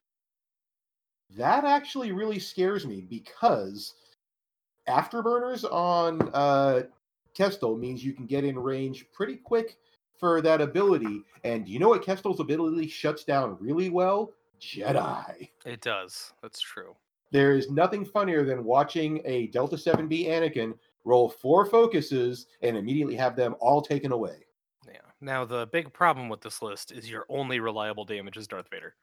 That 1.36 1.66
actually 1.66 2.12
really 2.12 2.40
scares 2.40 2.86
me 2.86 3.02
because 3.02 3.96
afterburners 4.88 5.64
on 5.72 6.30
uh, 6.34 6.84
Kestal 7.38 7.78
means 7.80 8.04
you 8.04 8.14
can 8.14 8.26
get 8.26 8.44
in 8.44 8.58
range 8.58 9.06
pretty 9.14 9.36
quick 9.36 9.78
for 10.18 10.42
that 10.42 10.62
ability. 10.62 11.24
And 11.44 11.68
you 11.68 11.80
know 11.80 11.90
what 11.90 12.04
Kestal's 12.04 12.40
ability 12.40 12.88
shuts 12.88 13.24
down 13.24 13.58
really 13.60 13.90
well? 13.90 14.32
Jedi. 14.60 15.50
It 15.66 15.82
does. 15.82 16.34
That's 16.42 16.60
true. 16.60 16.96
There 17.32 17.56
is 17.56 17.70
nothing 17.70 18.06
funnier 18.06 18.44
than 18.44 18.64
watching 18.64 19.22
a 19.26 19.48
Delta 19.48 19.76
7B 19.76 20.28
Anakin 20.28 20.74
roll 21.04 21.30
four 21.30 21.66
focuses 21.66 22.48
and 22.62 22.76
immediately 22.76 23.16
have 23.16 23.36
them 23.36 23.56
all 23.60 23.82
taken 23.82 24.12
away. 24.12 24.46
Yeah. 24.88 24.98
Now 25.22 25.46
the 25.46 25.68
big 25.68 25.92
problem 25.94 26.30
with 26.30 26.42
this 26.42 26.62
list 26.62 26.92
is 26.92 27.10
your 27.10 27.26
only 27.30 27.60
reliable 27.60 28.06
damage 28.06 28.38
is 28.38 28.48
Darth 28.48 28.70
Vader. 28.70 28.96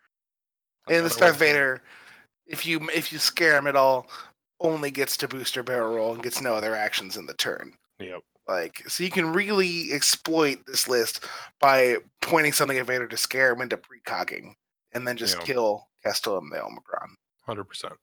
And 0.88 1.04
this 1.04 1.16
Otherwise, 1.16 1.30
Darth 1.30 1.38
Vader, 1.38 1.82
if 2.46 2.66
you 2.66 2.80
if 2.94 3.12
you 3.12 3.18
scare 3.18 3.56
him 3.56 3.66
at 3.66 3.76
all, 3.76 4.08
only 4.60 4.90
gets 4.90 5.16
to 5.18 5.28
booster 5.28 5.62
barrel 5.62 5.94
roll 5.94 6.14
and 6.14 6.22
gets 6.22 6.40
no 6.40 6.54
other 6.54 6.74
actions 6.74 7.16
in 7.16 7.26
the 7.26 7.34
turn. 7.34 7.72
Yep. 7.98 8.20
Like, 8.46 8.82
so 8.88 9.02
you 9.02 9.10
can 9.10 9.32
really 9.32 9.92
exploit 9.92 10.58
this 10.66 10.86
list 10.86 11.24
by 11.60 11.96
pointing 12.20 12.52
something 12.52 12.76
at 12.76 12.86
Vader 12.86 13.08
to 13.08 13.16
scare 13.16 13.52
him 13.52 13.62
into 13.62 13.78
precoging, 13.78 14.52
and 14.92 15.06
then 15.08 15.16
just 15.16 15.38
Yeah. 15.38 15.44
kill 15.44 15.88
Kestal 16.04 16.38
and 16.38 16.52
the 16.52 16.62
Omicron. 16.62 17.16
Hundred 17.46 17.64
percent. 17.64 17.94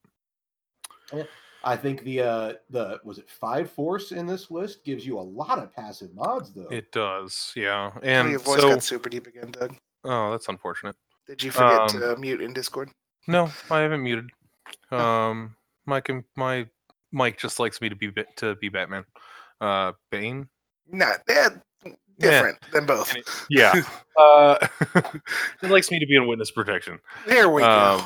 I 1.63 1.75
think 1.75 2.03
the 2.03 2.21
uh 2.21 2.53
the 2.69 2.99
was 3.03 3.19
it 3.19 3.29
five 3.29 3.69
force 3.69 4.11
in 4.11 4.25
this 4.25 4.49
list 4.49 4.83
gives 4.83 5.05
you 5.05 5.19
a 5.19 5.21
lot 5.21 5.59
of 5.59 5.71
passive 5.73 6.13
mods 6.15 6.51
though. 6.53 6.67
It 6.71 6.91
does, 6.91 7.51
yeah. 7.55 7.91
And 8.01 8.29
your 8.31 8.39
voice 8.39 8.61
so, 8.61 8.69
got 8.69 8.83
super 8.83 9.09
deep 9.09 9.27
again, 9.27 9.51
Doug. 9.51 9.75
oh, 10.05 10.31
that's 10.31 10.47
unfortunate. 10.47 10.95
Did 11.27 11.43
you 11.43 11.51
forget 11.51 11.81
Um, 11.81 11.87
to 11.89 12.15
mute 12.17 12.41
in 12.41 12.53
Discord? 12.53 12.89
No, 13.27 13.51
I 13.69 13.79
haven't 13.79 14.03
muted. 14.03 14.29
Oh. 14.91 14.97
Um, 14.97 15.55
my 15.85 16.01
com- 16.01 16.25
my 16.35 16.67
mic 17.11 17.37
just 17.37 17.59
likes 17.59 17.81
me 17.81 17.89
to 17.89 17.95
be 17.95 18.07
Ba- 18.07 18.25
to 18.37 18.55
be 18.55 18.69
Batman. 18.69 19.05
Uh, 19.59 19.93
Bane. 20.09 20.47
Not 20.87 21.25
that 21.27 21.61
different 22.19 22.57
than 22.71 22.85
both. 22.85 23.15
Yeah. 23.49 23.73
uh, 24.19 24.67
it 25.63 25.69
likes 25.69 25.91
me 25.91 25.99
to 25.99 26.05
be 26.05 26.15
in 26.15 26.27
witness 26.27 26.51
protection. 26.51 26.99
There 27.27 27.49
we 27.49 27.63
Um, 27.63 27.99
go. 27.99 28.05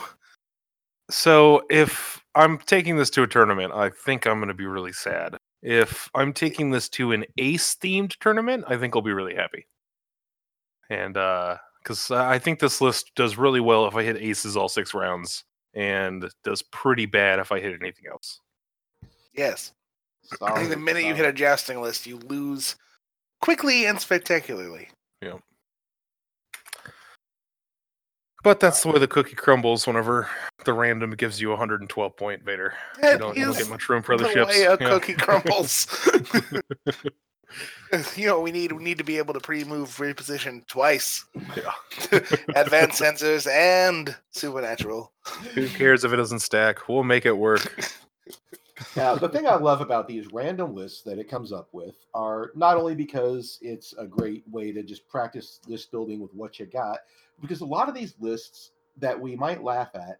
So 1.09 1.63
if 1.69 2.21
I'm 2.33 2.57
taking 2.57 2.97
this 2.97 3.09
to 3.11 3.23
a 3.23 3.27
tournament, 3.27 3.73
I 3.73 3.89
think 3.89 4.25
I'm 4.25 4.39
going 4.39 4.47
to 4.49 4.53
be 4.53 4.65
really 4.65 4.93
sad. 4.93 5.37
If 5.61 6.09
I'm 6.13 6.33
taking 6.33 6.71
this 6.71 6.89
to 6.89 7.11
an 7.11 7.25
ace 7.37 7.75
themed 7.75 8.15
tournament, 8.19 8.65
I 8.67 8.77
think 8.77 8.95
I'll 8.95 9.01
be 9.01 9.13
really 9.13 9.35
happy. 9.35 9.67
And 10.89 11.17
because 11.85 12.09
I 12.09 12.39
think 12.39 12.59
this 12.59 12.81
list 12.81 13.11
does 13.15 13.37
really 13.37 13.59
well 13.59 13.85
if 13.85 13.95
I 13.95 14.01
hit 14.01 14.17
aces 14.17 14.57
all 14.57 14.67
six 14.67 14.95
rounds, 14.95 15.43
and 15.75 16.27
does 16.43 16.63
pretty 16.63 17.05
bad 17.05 17.37
if 17.37 17.51
I 17.51 17.59
hit 17.59 17.79
anything 17.79 18.05
else. 18.09 18.39
Yes. 19.35 19.71
I 20.41 20.55
think 20.55 20.69
the 20.69 20.73
Solid, 20.73 20.79
minute 20.79 21.03
you 21.03 21.13
hit 21.13 21.25
a 21.27 21.33
jousting 21.33 21.79
list, 21.81 22.07
you 22.07 22.17
lose 22.17 22.75
quickly 23.41 23.85
and 23.85 24.01
spectacularly. 24.01 24.89
Yeah. 25.21 25.37
But 28.43 28.59
that's 28.59 28.81
the 28.81 28.89
way 28.89 28.97
the 28.99 29.07
cookie 29.07 29.35
crumbles 29.35 29.85
whenever 29.85 30.27
the 30.65 30.73
random 30.73 31.11
gives 31.11 31.39
you 31.39 31.49
a 31.49 31.51
112 31.51 32.17
point 32.17 32.43
Vader. 32.43 32.73
You 33.03 33.17
don't, 33.19 33.37
you 33.37 33.45
don't 33.45 33.57
get 33.57 33.69
much 33.69 33.87
room 33.89 34.01
for 34.01 34.17
the 34.17 34.23
other 34.25 34.33
ships. 34.33 34.49
way 34.49 34.63
a 34.63 34.71
Yeah. 34.71 34.89
cookie 34.89 35.13
crumbles. 35.13 35.87
you 38.15 38.27
know, 38.27 38.41
we 38.41 38.51
need 38.51 38.71
we 38.71 38.83
need 38.83 38.97
to 38.97 39.03
be 39.03 39.17
able 39.17 39.33
to 39.33 39.39
pre-move 39.39 39.89
reposition 39.97 40.65
twice. 40.67 41.25
Yeah. 41.55 41.71
Advanced 42.55 43.01
sensors 43.01 43.49
and 43.51 44.15
supernatural. 44.31 45.11
Who 45.53 45.67
cares 45.69 46.03
if 46.03 46.13
it 46.13 46.17
doesn't 46.17 46.39
stack? 46.39 46.87
We'll 46.87 47.03
make 47.03 47.25
it 47.25 47.37
work. 47.37 47.91
Now, 48.97 49.15
the 49.15 49.29
thing 49.29 49.47
I 49.47 49.55
love 49.55 49.79
about 49.79 50.07
these 50.07 50.27
random 50.33 50.75
lists 50.75 51.01
that 51.03 51.17
it 51.17 51.29
comes 51.29 51.53
up 51.53 51.69
with 51.71 51.95
are 52.13 52.51
not 52.55 52.75
only 52.75 52.93
because 52.93 53.57
it's 53.61 53.93
a 53.97 54.05
great 54.05 54.43
way 54.49 54.73
to 54.73 54.83
just 54.83 55.07
practice 55.07 55.61
list 55.67 55.91
building 55.91 56.19
with 56.19 56.33
what 56.33 56.59
you 56.59 56.65
got, 56.65 56.99
because 57.41 57.61
a 57.61 57.65
lot 57.65 57.87
of 57.87 57.95
these 57.95 58.15
lists 58.19 58.71
that 58.97 59.19
we 59.19 59.35
might 59.35 59.63
laugh 59.63 59.89
at 59.95 60.19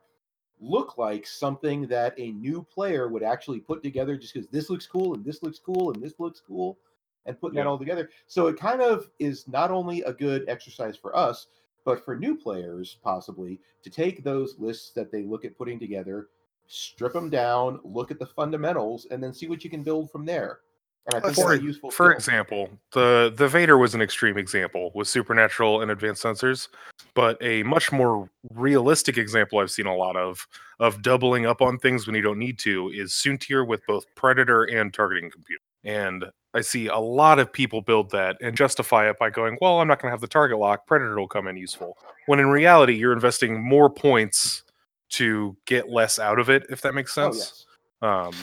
look 0.60 0.98
like 0.98 1.28
something 1.28 1.88
that 1.88 2.14
a 2.18 2.32
new 2.32 2.64
player 2.64 3.08
would 3.08 3.24
actually 3.24 3.60
put 3.60 3.84
together 3.84 4.16
just 4.16 4.34
because 4.34 4.48
this 4.50 4.70
looks 4.70 4.88
cool 4.88 5.14
and 5.14 5.26
this 5.26 5.44
looks 5.44 5.60
cool 5.60 5.92
and 5.92 6.02
this 6.02 6.14
looks 6.20 6.42
cool 6.46 6.78
and 7.26 7.40
putting 7.40 7.56
that 7.58 7.68
all 7.68 7.80
together. 7.80 8.10
So 8.28 8.48
it 8.48 8.58
kind 8.58 8.82
of 8.82 9.10
is 9.20 9.48
not 9.48 9.72
only 9.72 10.02
a 10.04 10.14
good 10.14 10.46
exercise 10.48 10.96
for 10.98 11.16
us, 11.16 11.48
but 11.84 12.04
for 12.04 12.16
new 12.16 12.36
players 12.36 12.98
possibly 13.04 13.60
to 13.84 13.90
take 13.90 14.24
those 14.24 14.56
lists 14.58 14.92
that 14.92 15.12
they 15.12 15.24
look 15.24 15.46
at 15.46 15.58
putting 15.58 15.80
together 15.80 16.30
strip 16.68 17.14
them 17.14 17.30
down, 17.30 17.80
look 17.84 18.12
at 18.12 18.20
the 18.20 18.26
fundamentals, 18.26 19.08
and 19.12 19.24
then 19.24 19.34
see 19.34 19.48
what 19.48 19.64
you 19.64 19.70
can 19.70 19.84
build 19.84 20.12
from 20.12 20.26
there. 20.26 20.60
And 21.08 21.24
I 21.24 21.28
think 21.28 21.36
For- 21.36 21.54
useful. 21.54 21.92
For 21.92 22.06
skill. 22.08 22.16
example, 22.16 22.70
the 22.92 23.32
the 23.36 23.48
Vader 23.48 23.78
was 23.78 23.94
an 23.94 24.02
extreme 24.02 24.40
example 24.40 24.92
with 24.96 25.08
supernatural 25.08 25.82
and 25.82 25.92
advanced 25.92 26.24
sensors, 26.24 26.68
but 27.14 27.38
a 27.42 27.62
much 27.62 27.92
more 27.92 28.28
realistic 28.52 29.20
example 29.20 29.60
I've 29.60 29.70
seen 29.70 29.86
a 29.86 29.96
lot 29.96 30.16
of 30.16 30.48
of 30.80 31.04
doubling 31.04 31.46
up 31.46 31.62
on 31.62 31.78
things 31.78 32.08
when 32.08 32.16
you 32.16 32.24
don't 32.24 32.40
need 32.40 32.58
to 32.60 32.90
is 32.90 33.12
Soontir 33.12 33.68
with 33.68 33.86
both 33.86 34.06
predator 34.16 34.64
and 34.64 34.92
targeting 34.92 35.30
computer. 35.30 35.62
And 35.86 36.26
I 36.54 36.62
see 36.62 36.88
a 36.88 36.98
lot 36.98 37.38
of 37.40 37.54
people 37.54 37.82
build 37.82 38.12
that 38.12 38.38
and 38.42 38.56
justify 38.58 39.10
it 39.10 39.18
by 39.20 39.30
going, 39.30 39.58
"Well, 39.62 39.80
I'm 39.80 39.88
not 39.88 40.02
going 40.02 40.10
to 40.10 40.14
have 40.14 40.22
the 40.22 40.28
target 40.28 40.58
lock. 40.58 40.88
Predator 40.88 41.16
will 41.18 41.28
come 41.28 41.48
in 41.48 41.58
useful." 41.58 41.98
When 42.26 42.40
in 42.40 42.48
reality, 42.48 42.94
you're 42.96 43.14
investing 43.14 43.62
more 43.62 43.90
points 43.90 44.64
to 45.12 45.56
get 45.66 45.90
less 45.90 46.18
out 46.18 46.40
of 46.40 46.50
it, 46.50 46.66
if 46.70 46.82
that 46.82 46.96
makes 46.96 47.16
Oh, 47.18 47.32
sense. 47.32 47.38
yes. 47.38 47.66
Um, 48.02 48.34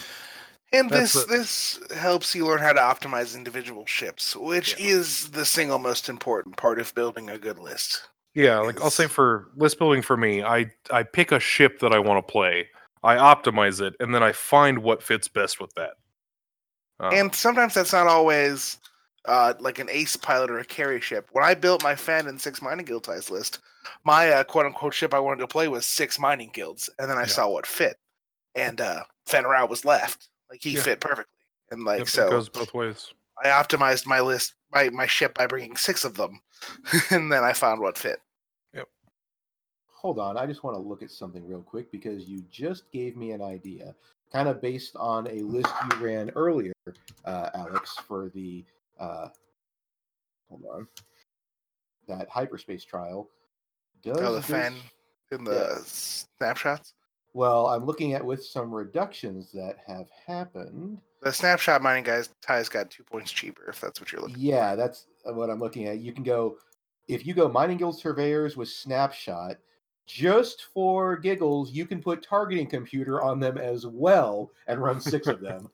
And 0.74 0.88
this 0.88 1.14
a- 1.14 1.26
this 1.26 1.80
helps 1.95 2.34
you 2.34 2.47
learn 2.47 2.61
how 2.61 2.72
to 2.72 2.80
optimize 2.80 3.34
individual 3.34 3.84
ships, 3.84 4.34
which 4.36 4.78
Yeah. 4.78 4.86
is 4.97 5.30
the 5.32 5.45
single 5.45 5.78
most 5.78 6.09
important 6.09 6.57
part 6.57 6.78
of 6.80 6.95
building 6.95 7.28
a 7.28 7.36
good 7.38 7.59
list. 7.59 8.09
Yeah, 8.34 8.59
like 8.61 8.80
I'll 8.80 8.88
say 8.90 9.07
for 9.07 9.49
list 9.57 9.78
building 9.78 10.01
for 10.01 10.16
me, 10.16 10.43
I 10.43 10.70
I 10.90 11.03
pick 11.03 11.32
a 11.32 11.40
ship 11.40 11.80
that 11.80 11.93
I 11.93 11.99
want 11.99 12.26
to 12.26 12.32
play, 12.32 12.68
I 13.03 13.16
optimize 13.16 13.82
it, 13.82 13.95
and 14.01 14.14
then 14.14 14.22
I 14.22 14.32
find 14.32 14.78
what 14.78 15.03
fits 15.03 15.28
best 15.28 15.61
with 15.61 15.74
that. 15.74 15.95
Um, 17.03 17.14
And 17.14 17.34
sometimes 17.34 17.74
that's 17.74 17.92
not 17.92 18.07
always 18.07 18.78
uh, 19.26 19.55
like 19.61 19.78
an 19.78 19.88
ace 19.90 20.16
pilot 20.16 20.50
or 20.50 20.59
a 20.59 20.64
carry 20.64 21.00
ship. 21.00 21.28
When 21.32 21.44
I 21.44 21.55
built 21.55 21.82
my 21.82 21.94
Fenn 21.94 22.26
and 22.28 22.40
six 22.40 22.62
mining 22.62 22.86
guild 22.86 23.05
ties 23.05 23.30
list, 23.30 23.59
my 24.05 24.30
uh, 24.30 24.44
quote 24.44 24.66
unquote 24.66 24.94
ship 24.94 25.12
I 25.12 25.20
wanted 25.20 25.40
to 25.40 25.48
play 25.48 25.68
was 25.68 25.84
six 25.86 26.18
mining 26.18 26.50
guilds, 26.53 26.88
and 26.98 27.11
then 27.11 27.18
I 27.18 27.22
Yeah. 27.22 27.26
saw 27.26 27.48
what 27.48 27.66
fit, 27.66 27.96
and 28.55 28.80
uh, 28.80 29.03
Fenn 29.26 29.44
Rau 29.44 29.66
was 29.66 29.84
left. 29.84 30.28
Like 30.50 30.62
he 30.62 30.74
Yeah. 30.74 30.82
fit 30.82 31.00
perfectly, 31.00 31.34
and 31.70 31.84
like 31.84 31.98
yep, 31.98 32.09
so 32.09 32.26
it 32.26 32.30
goes 32.30 32.48
both 32.48 32.74
ways. 32.74 33.12
I 33.42 33.48
optimized 33.48 34.07
my 34.07 34.20
list 34.20 34.55
my 34.72 34.90
my 34.90 35.07
ship 35.07 35.34
by 35.34 35.46
bringing 35.46 35.76
six 35.76 36.05
of 36.05 36.14
them, 36.16 36.40
and 37.11 37.32
then 37.32 37.42
I 37.44 37.53
found 37.53 37.80
what 37.80 37.98
fit. 37.98 38.20
Yep. 38.74 38.88
Hold 39.88 40.18
on, 40.18 40.36
I 40.36 40.46
just 40.46 40.62
want 40.64 40.76
to 40.76 40.82
look 40.82 41.03
at 41.03 41.11
something 41.11 41.46
real 41.46 41.62
quick 41.62 41.90
because 41.90 42.28
you 42.28 42.44
just 42.50 42.90
gave 42.92 43.16
me 43.16 43.32
an 43.32 43.42
idea, 43.42 43.94
kind 44.32 44.48
of 44.48 44.61
based 44.61 44.96
on 44.96 45.26
a 45.28 45.42
list 45.42 45.72
you 45.90 46.05
ran 46.05 46.30
earlier, 46.30 46.71
uh, 47.24 47.50
Alex, 47.54 47.96
for 48.06 48.28
the. 48.30 48.64
Uh, 48.98 49.28
hold 50.48 50.64
on. 50.72 50.88
That 52.08 52.28
hyperspace 52.28 52.84
trial. 52.84 53.28
Does 54.02 54.20
Oh, 54.20 54.34
the 54.34 54.42
Fenn 54.42 54.74
in 55.30 55.44
the 55.44 55.54
Yeah. 55.54 55.78
snapshots. 55.84 56.94
Well, 57.34 57.68
I'm 57.68 57.86
looking 57.86 58.12
at 58.12 58.24
with 58.24 58.44
some 58.44 58.74
reductions 58.74 59.52
that 59.52 59.78
have 59.86 60.08
happened. 60.26 61.00
The 61.22 61.32
snapshot 61.32 61.80
mining 61.80 62.04
guys 62.04 62.28
ties 62.42 62.68
got 62.68 62.90
two 62.90 63.04
points 63.04 63.30
cheaper 63.30 63.70
if 63.70 63.80
that's 63.80 64.00
what 64.00 64.12
you're 64.12 64.20
looking. 64.20 64.36
Yeah, 64.38 64.74
that's 64.74 65.06
uh, 65.24 65.32
what 65.32 65.48
I'm 65.48 65.60
looking 65.60 65.86
at. 65.86 66.00
You 66.00 66.12
can 66.12 66.24
go 66.24 66.58
if 67.08 67.24
you 67.26 67.32
go 67.34 67.48
mining 67.48 67.78
guild 67.78 67.98
surveyors 67.98 68.56
with 68.56 68.68
snapshot, 68.68 69.56
just 70.06 70.64
for 70.74 71.16
giggles, 71.16 71.70
you 71.72 71.86
can 71.86 72.02
put 72.02 72.22
targeting 72.22 72.66
computer 72.66 73.22
on 73.22 73.40
them 73.40 73.56
as 73.56 73.86
well 73.86 74.50
and 74.66 74.82
run 74.82 75.00
six 75.00 75.26
of 75.26 75.40
them. 75.40 75.70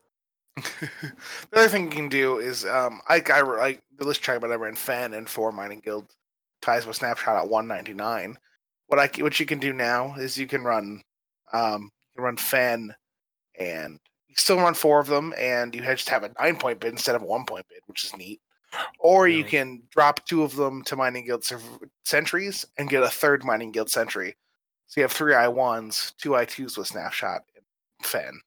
The 1.51 1.59
other 1.59 1.69
thing 1.69 1.85
you 1.85 1.91
can 1.91 2.09
do 2.09 2.39
is 2.39 2.65
um 2.65 3.01
I 3.09 3.17
I, 3.17 3.41
I 3.41 3.79
the 3.97 4.05
list 4.05 4.23
track 4.23 4.41
but 4.41 4.53
I 4.53 4.55
ran 4.55 4.75
Fenn 4.75 5.15
and 5.15 5.29
four 5.29 5.53
mining 5.53 5.81
guild 5.81 6.07
ties 6.63 6.87
with 6.87 6.97
snapshot 6.97 7.37
at 7.37 7.49
199. 7.49 8.39
What 8.87 8.99
I 8.99 9.23
what 9.23 9.39
you 9.41 9.47
can 9.47 9.59
do 9.59 9.73
now 9.73 10.15
is 10.17 10.39
you 10.39 10.47
can 10.47 10.63
run 10.63 11.03
um 11.53 11.83
you 11.83 12.17
can 12.17 12.25
run 12.25 12.37
Fenn 12.37 12.95
and 13.59 13.99
you 14.29 14.35
still 14.37 14.59
run 14.59 14.75
four 14.75 15.01
of 15.01 15.07
them 15.07 15.35
and 15.39 15.75
you 15.75 15.81
just 15.83 16.09
have 16.09 16.25
a 16.25 16.33
nine 16.39 16.57
point 16.57 16.81
bid 16.81 16.93
instead 16.93 17.15
of 17.15 17.23
a 17.23 17.27
one 17.27 17.45
point 17.45 17.67
bid, 17.69 17.81
which 17.87 18.05
is 18.05 18.17
neat. 18.17 18.41
Or 18.99 19.29
you 19.29 19.45
can 19.45 19.83
drop 19.91 20.25
two 20.27 20.43
of 20.43 20.55
them 20.55 20.83
to 20.85 20.97
mining 20.97 21.25
guild 21.25 21.43
serv- 21.43 21.63
sentries 22.05 22.67
and 22.77 22.91
get 22.91 23.03
a 23.03 23.09
third 23.09 23.43
mining 23.45 23.73
guild 23.73 23.91
sentry. 23.91 24.37
So 24.87 25.01
you 25.01 25.05
have 25.05 25.13
three 25.13 25.35
I 25.35 25.49
ones, 25.49 26.13
two 26.19 26.37
I 26.37 26.45
twos 26.45 26.77
with 26.77 26.87
snapshot 26.87 27.43
and 27.57 27.65
Fenn. 28.07 28.41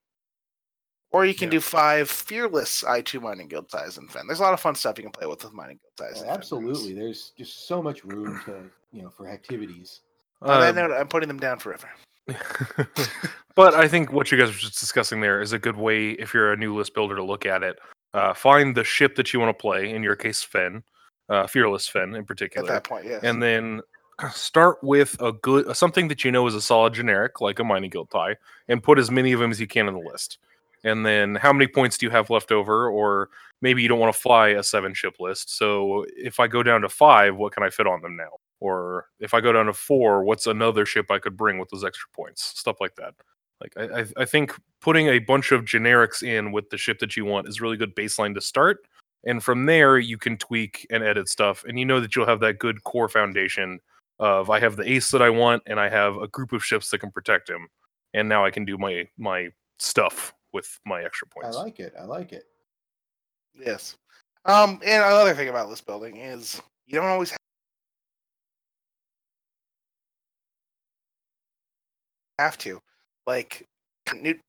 Or 1.12 1.26
you 1.26 1.34
can 1.34 1.48
Yeah. 1.48 1.52
do 1.58 1.60
five 1.62 2.10
fearless 2.10 2.84
I2 2.84 3.22
mining 3.22 3.48
guild 3.50 3.70
ties 3.70 3.98
and 3.98 4.10
Fenn. 4.10 4.28
There's 4.28 4.40
a 4.40 4.44
lot 4.44 4.54
of 4.54 4.62
fun 4.62 4.76
stuff 4.76 4.98
you 4.98 5.04
can 5.04 5.12
play 5.12 5.28
with 5.28 5.44
with 5.44 5.54
mining 5.54 5.78
guild 5.82 5.98
ties. 5.98 6.22
and 6.22 6.28
Fenn 6.28 6.28
runs. 6.30 6.38
Absolutely, 6.38 6.94
there's 6.94 7.32
just 7.38 7.68
so 7.68 7.82
much 7.82 8.04
room 8.06 8.40
to 8.46 8.70
you 8.94 9.02
know 9.04 9.10
for 9.10 9.28
activities. 9.28 10.02
On 10.42 10.60
that 10.62 10.70
Um, 10.70 10.90
note, 10.90 10.98
I'm 10.98 11.08
putting 11.08 11.28
them 11.28 11.38
down 11.40 11.60
forever. 11.60 11.90
but 13.56 13.74
I 13.74 13.88
think 13.88 14.12
what 14.12 14.32
you 14.32 14.38
guys 14.38 14.48
were 14.50 14.54
just 14.56 14.80
discussing 14.80 15.22
there 15.22 15.42
is 15.42 15.54
a 15.54 15.60
good 15.60 15.76
way 15.78 16.12
if 16.12 16.34
you're 16.34 16.54
a 16.54 16.58
new 16.58 16.76
list 16.76 16.94
builder 16.94 17.16
to 17.16 17.24
look 17.24 17.46
at 17.46 17.64
it. 17.64 17.80
Uh, 18.14 18.34
find 18.34 18.76
the 18.76 18.84
ship 18.84 19.16
that 19.16 19.34
you 19.34 19.40
want 19.40 19.58
to 19.58 19.62
play. 19.62 19.92
In 19.92 20.04
your 20.04 20.16
case, 20.16 20.42
Fenn. 20.44 20.84
uh, 21.30 21.48
Fearless 21.48 21.88
Fenn 21.88 22.14
in 22.16 22.26
particular. 22.26 22.68
At 22.70 22.74
that 22.74 22.90
point, 22.90 23.06
yes. 23.06 23.22
and 23.24 23.42
then 23.42 23.82
start 24.34 24.78
with 24.84 25.16
a 25.22 25.32
good 25.32 25.76
something 25.76 26.08
that 26.10 26.24
you 26.26 26.32
know 26.32 26.46
is 26.48 26.56
a 26.56 26.62
solid 26.62 26.94
generic 26.94 27.40
like 27.42 27.60
a 27.60 27.64
mining 27.64 27.90
guild 27.90 28.10
tie, 28.10 28.36
and 28.68 28.84
put 28.84 29.00
as 29.00 29.10
many 29.12 29.32
of 29.32 29.40
them 29.40 29.52
as 29.52 29.60
you 29.60 29.68
can 29.68 29.88
on 29.88 29.94
the 29.94 30.00
list. 30.12 30.38
And 30.84 31.06
then 31.06 31.36
how 31.36 31.54
many 31.54 31.68
points 31.68 31.98
do 31.98 32.06
you 32.06 32.10
have 32.12 32.30
left 32.30 32.52
over, 32.52 32.90
or 32.90 33.30
maybe 33.62 33.82
you 33.82 33.88
don't 33.88 34.00
want 34.00 34.14
to 34.14 34.20
fly 34.20 34.50
a 34.50 34.64
seven 34.64 34.94
ship 34.94 35.16
list. 35.20 35.56
So 35.58 36.06
if 36.16 36.40
I 36.40 36.48
go 36.48 36.64
down 36.64 36.82
to 36.82 36.90
five, 36.90 37.36
what 37.36 37.54
can 37.54 37.64
I 37.64 37.70
fit 37.70 37.88
on 37.88 38.02
them 38.02 38.16
now? 38.16 38.40
Or 38.60 39.08
if 39.20 39.34
I 39.34 39.42
go 39.42 39.52
down 39.52 39.68
to 39.68 39.74
four, 39.74 40.24
what's 40.24 40.48
another 40.48 40.86
ship 40.86 41.12
I 41.12 41.20
could 41.20 41.38
bring 41.38 41.60
with 41.60 41.70
those 41.70 41.84
extra 41.84 42.10
points? 42.16 42.44
Stuff 42.44 42.78
like 42.80 42.96
that. 42.96 43.14
Like 43.60 43.92
I, 43.92 44.22
I, 44.22 44.26
think 44.26 44.56
putting 44.82 45.08
a 45.08 45.20
bunch 45.20 45.52
of 45.52 45.66
generics 45.66 46.24
in 46.24 46.52
with 46.52 46.72
the 46.72 46.78
ship 46.78 46.98
that 47.00 47.16
you 47.16 47.26
want 47.26 47.48
is 47.48 47.62
really 47.62 47.78
good 47.78 47.96
baseline 47.96 48.34
to 48.34 48.42
start. 48.42 48.80
And 49.24 49.44
from 49.44 49.68
there, 49.68 50.00
you 50.00 50.18
can 50.18 50.36
tweak 50.38 50.88
and 50.90 51.04
edit 51.04 51.30
stuff, 51.30 51.64
and 51.68 51.78
you 51.78 51.86
know 51.86 52.00
that 52.00 52.16
you'll 52.16 52.26
have 52.26 52.40
that 52.40 52.58
good 52.58 52.84
core 52.84 53.08
foundation 53.08 53.80
of 54.18 54.50
I 54.50 54.60
have 54.60 54.78
the 54.78 54.92
ace 54.92 55.12
that 55.12 55.22
I 55.22 55.30
want, 55.30 55.62
and 55.68 55.80
I 55.80 55.90
have 55.90 56.18
a 56.18 56.28
group 56.28 56.54
of 56.54 56.66
ships 56.66 56.90
that 56.90 56.98
can 57.00 57.12
protect 57.12 57.48
him, 57.48 57.68
and 58.16 58.28
now 58.28 58.44
I 58.44 58.50
can 58.50 58.66
do 58.66 58.80
my 58.80 59.08
my 59.20 59.50
stuff 59.78 60.34
with 60.54 60.80
my 60.86 61.04
extra 61.04 61.28
points. 61.28 61.56
I 61.56 61.62
like 61.62 61.80
it. 61.80 61.94
I 62.00 62.06
like 62.06 62.34
it. 62.34 62.44
Yes. 63.54 63.96
Um, 64.46 64.80
and 64.84 65.04
another 65.04 65.34
thing 65.34 65.50
about 65.50 65.70
list 65.70 65.86
building 65.86 66.18
is 66.18 66.62
you 66.86 66.96
don't 66.96 67.08
always 67.08 67.34
have 72.40 72.58
to. 72.60 72.82
Like 73.28 73.68
Newt, 74.16 74.40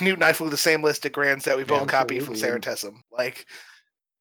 Newt 0.00 0.14
and 0.14 0.24
I 0.24 0.32
flew 0.32 0.48
the 0.48 0.56
same 0.56 0.82
list 0.82 1.04
of 1.04 1.12
Grands 1.12 1.44
that 1.44 1.56
we 1.56 1.64
both 1.64 1.88
copied 1.88 2.22
from 2.24 2.34
Absolutely. 2.34 2.60
Saratessum. 2.60 2.94
Like 3.12 3.46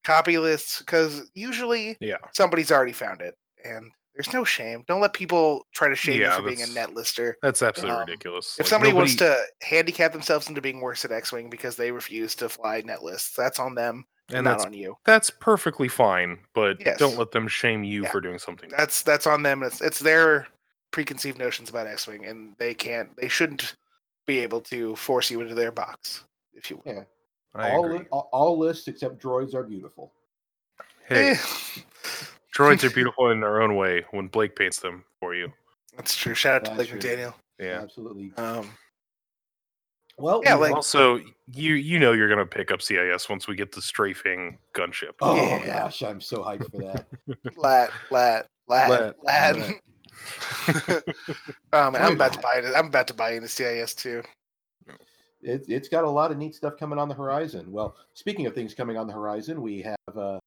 copy 0.03 0.37
lists 0.37 0.79
because 0.79 1.29
usually 1.33 1.97
Yeah. 1.99 2.17
somebody's 2.33 2.71
already 2.71 2.91
found 2.93 3.21
it, 3.21 3.35
and 3.63 3.91
there's 4.17 4.33
no 4.33 4.43
shame. 4.43 4.83
Don't 4.87 4.99
let 4.99 5.13
people 5.13 5.65
try 5.73 5.87
to 5.89 5.95
shame 5.95 6.19
Yeah, 6.19 6.35
you 6.35 6.41
for 6.41 6.47
being 6.49 6.61
a 6.63 6.67
net 6.73 6.93
lister. 6.93 7.37
That's 7.41 7.61
absolutely 7.61 7.95
Um, 8.01 8.07
ridiculous. 8.07 8.55
If 8.59 8.65
Like, 8.65 8.67
somebody 8.67 8.93
wants 8.93 9.15
to 9.17 9.39
handicap 9.61 10.11
themselves 10.11 10.49
into 10.49 10.59
being 10.61 10.81
worse 10.81 11.05
at 11.05 11.11
X-wing 11.11 11.49
because 11.49 11.75
they 11.75 11.91
refuse 11.91 12.33
to 12.35 12.49
fly 12.49 12.81
net 12.81 13.03
lists, 13.03 13.35
that's 13.35 13.59
on 13.59 13.75
them, 13.75 14.05
and 14.29 14.43
not 14.43 14.51
that's 14.57 14.65
on 14.65 14.73
you. 14.73 14.97
that's 15.05 15.29
perfectly 15.29 15.87
fine, 15.87 16.39
but 16.53 16.77
Yes. 16.83 16.97
don't 16.97 17.17
let 17.17 17.31
them 17.31 17.47
shame 17.47 17.83
you 17.83 18.03
Yeah. 18.03 18.11
for 18.11 18.19
doing 18.21 18.39
something. 18.39 18.69
that's 18.69 19.03
that's 19.03 19.27
on 19.27 19.43
them. 19.43 19.61
It's 19.63 19.81
it's 19.81 19.99
their 19.99 20.47
preconceived 20.91 21.37
notions 21.37 21.69
about 21.69 21.85
X-wing, 21.85 22.25
and 22.25 22.55
they 22.57 22.73
can't, 22.73 23.15
they 23.17 23.27
shouldn't 23.27 23.75
be 24.25 24.39
able 24.39 24.61
to 24.61 24.95
force 24.95 25.29
you 25.29 25.41
into 25.41 25.53
their 25.53 25.71
box, 25.71 26.23
if 26.53 26.69
you 26.71 26.81
will. 26.83 26.93
Yeah. 26.93 27.03
I 27.55 27.71
all, 27.71 27.85
agree. 27.85 27.99
li- 27.99 28.05
all, 28.11 28.29
all 28.33 28.57
lists 28.57 28.87
except 28.87 29.21
droids 29.21 29.53
are 29.53 29.63
beautiful. 29.63 30.11
Hey, 31.07 31.31
Eh, 31.31 31.37
droids 32.57 32.83
are 32.83 32.89
beautiful 32.93 33.29
in 33.31 33.39
their 33.39 33.61
own 33.61 33.75
way 33.75 34.05
when 34.11 34.27
Blake 34.27 34.55
paints 34.55 34.79
them 34.79 35.03
for 35.19 35.35
you. 35.35 35.51
that's 35.95 36.15
true. 36.15 36.33
Shout 36.33 36.55
out 36.61 36.65
to 36.65 36.75
Blake 36.75 36.89
true. 36.89 36.99
McDaniel. 36.99 37.33
Yeah. 37.59 37.79
Absolutely. 37.81 38.31
Um, 38.37 38.69
Well, 40.19 40.41
Yeah, 40.43 40.55
we 40.55 40.61
like- 40.63 40.75
Also, 40.75 41.17
you 41.53 41.73
you 41.75 41.99
know 41.99 42.11
you're 42.13 42.29
gonna 42.29 42.45
pick 42.45 42.71
up 42.71 42.81
CIS 42.81 43.29
once 43.29 43.47
we 43.47 43.55
get 43.55 43.71
the 43.71 43.81
strafing 43.81 44.57
gunship. 44.73 45.13
oh 45.21 45.35
Yeah. 45.35 45.65
gosh, 45.83 46.01
I'm 46.03 46.19
so 46.21 46.37
hyped 46.43 46.69
for 46.71 46.77
that. 46.77 47.05
lat, 47.57 47.91
lat, 48.11 48.47
lat, 48.67 48.89
Lat, 48.89 49.15
lat. 49.23 49.57
lat. 49.57 49.73
um, 51.73 51.95
I'm 51.95 52.13
about 52.13 52.33
to 52.33 52.39
buy 52.39 52.55
it. 52.63 52.65
I'm 52.75 52.87
about 52.87 53.07
to 53.07 53.13
buy 53.13 53.31
into 53.33 53.47
CIS 53.47 53.93
too. 53.93 54.23
it, 55.41 55.63
it's 55.67 55.87
got 55.89 56.03
a 56.03 56.09
lot 56.09 56.31
of 56.31 56.37
neat 56.37 56.55
stuff 56.55 56.73
coming 56.79 56.97
on 56.99 57.07
the 57.07 57.13
horizon. 57.15 57.71
Well, 57.71 57.95
speaking 58.13 58.45
of 58.47 58.55
things 58.55 58.73
coming 58.73 58.97
on 58.97 59.05
the 59.07 59.13
horizon, 59.13 59.61
we 59.61 59.81
have 59.83 60.17
uh, 60.17 60.39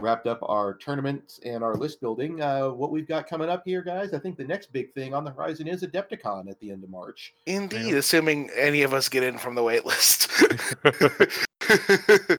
wrapped 0.00 0.26
up 0.26 0.38
our 0.42 0.76
tournaments 0.78 1.40
and 1.44 1.62
our 1.62 1.74
list 1.74 2.00
building. 2.00 2.40
Uh, 2.42 2.68
what 2.70 2.90
we've 2.90 3.06
got 3.08 3.28
coming 3.28 3.48
up 3.48 3.62
here, 3.64 3.82
guys, 3.82 4.12
I 4.14 4.18
think 4.18 4.36
the 4.36 4.44
next 4.44 4.72
big 4.72 4.92
thing 4.94 5.14
on 5.14 5.24
the 5.24 5.30
horizon 5.30 5.68
is 5.68 5.82
AdeptiCon 5.82 6.50
at 6.50 6.58
the 6.60 6.70
end 6.70 6.82
of 6.84 6.90
March. 6.90 7.34
Indeed, 7.46 7.94
assuming 7.94 8.50
any 8.56 8.82
of 8.82 8.92
us 8.94 9.08
get 9.08 9.22
in 9.22 9.38
from 9.38 9.54
the 9.54 9.62
wait 9.62 9.84
list. 9.86 10.28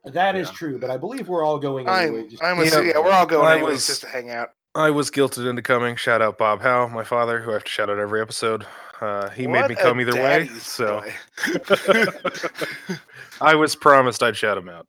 That 0.06 0.36
is 0.36 0.48
Yeah. 0.50 0.54
true, 0.54 0.78
but 0.80 0.90
I 0.90 0.98
believe 0.98 1.30
we're 1.30 1.44
all 1.46 1.58
going 1.58 1.88
anyway. 1.88 2.22
I'm, 2.24 2.30
just- 2.30 2.44
I'm 2.44 2.58
Yeah, 2.58 2.64
assu- 2.66 2.88
yeah, 2.94 3.00
we're 3.00 3.12
all 3.12 3.26
going 3.26 3.48
I 3.48 3.54
anyways 3.56 3.76
was- 3.76 3.88
just 3.88 4.02
to 4.02 4.08
hang 4.10 4.30
out. 4.30 4.50
I 4.76 4.90
was 4.90 5.10
guilted 5.12 5.50
into 5.50 5.62
coming. 5.62 5.96
Shout 5.96 6.22
out 6.22 6.38
Bob 6.38 6.62
Howe, 6.62 6.88
my 6.88 7.04
father, 7.04 7.40
who 7.42 7.52
I 7.52 7.54
have 7.56 7.64
to 7.66 7.70
shout 7.70 7.90
out 7.90 7.98
every 7.98 8.22
episode. 8.22 8.66
Uh, 9.02 9.30
he 9.30 9.48
made 9.48 9.68
me 9.70 9.76
come 9.76 10.00
either 10.02 10.16
way, 10.16 10.48
so. 10.60 11.04
I 13.42 13.56
was 13.56 13.76
promised 13.76 14.22
I'd 14.24 14.36
shout 14.38 14.58
him 14.58 14.70
out. 14.70 14.86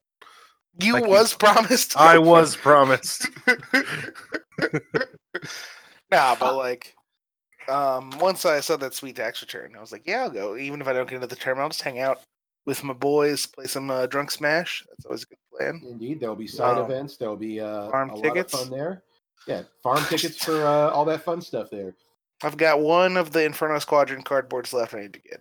You 0.81 0.95
Thank 0.95 1.07
you. 1.07 1.11
was 1.13 1.35
promised. 1.35 1.97
I 1.97 2.19
was 2.19 2.57
promised. 2.57 3.29
nah, 6.11 6.35
but 6.39 6.57
like, 6.57 6.95
um, 7.69 8.11
once 8.19 8.45
I 8.45 8.61
saw 8.61 8.77
that 8.77 8.95
sweet 8.95 9.17
tax 9.17 9.41
return, 9.43 9.75
I 9.77 9.81
was 9.81 9.93
like, 9.93 10.03
yeah, 10.07 10.23
I'll 10.23 10.31
go. 10.31 10.57
Even 10.57 10.81
if 10.81 10.89
I 10.89 10.93
don't 10.93 11.09
get 11.09 11.17
into 11.17 11.27
the 11.27 11.37
tournament, 11.37 11.65
I'll 11.65 11.71
just 11.71 11.83
hang 11.83 12.01
out 12.01 12.21
with 12.67 12.83
my 12.85 12.93
boys, 12.95 13.47
play 13.47 13.67
some 13.67 13.91
uh, 13.91 14.07
drunk 14.07 14.31
smash. 14.31 14.85
That's 14.89 15.05
always 15.07 15.23
a 15.25 15.27
good 15.27 15.39
plan. 15.57 15.83
Indeed, 15.91 16.21
there'll 16.21 16.37
be 16.37 16.47
side 16.47 16.79
Um, 16.79 16.85
events. 16.85 17.17
There'll 17.17 17.37
be 17.37 17.61
uh, 17.61 17.91
farm 17.91 18.11
a 18.11 18.21
tickets. 18.21 18.55
lot 18.55 18.63
of 18.63 18.69
fun 18.69 18.79
there. 18.79 19.03
Yeah, 19.47 19.63
farm 19.83 20.05
tickets 20.09 20.45
for 20.45 20.65
uh, 20.65 20.91
all 20.91 21.05
that 21.07 21.25
fun 21.25 21.41
stuff 21.41 21.69
there. 21.71 21.95
I've 22.45 22.57
got 22.57 22.81
one 22.81 23.17
of 23.17 23.33
the 23.33 23.45
Inferno 23.45 23.79
Squadron 23.81 24.23
cardboards 24.23 24.73
left. 24.73 24.95
I 24.95 25.01
need 25.03 25.13
to 25.15 25.21
get. 25.21 25.41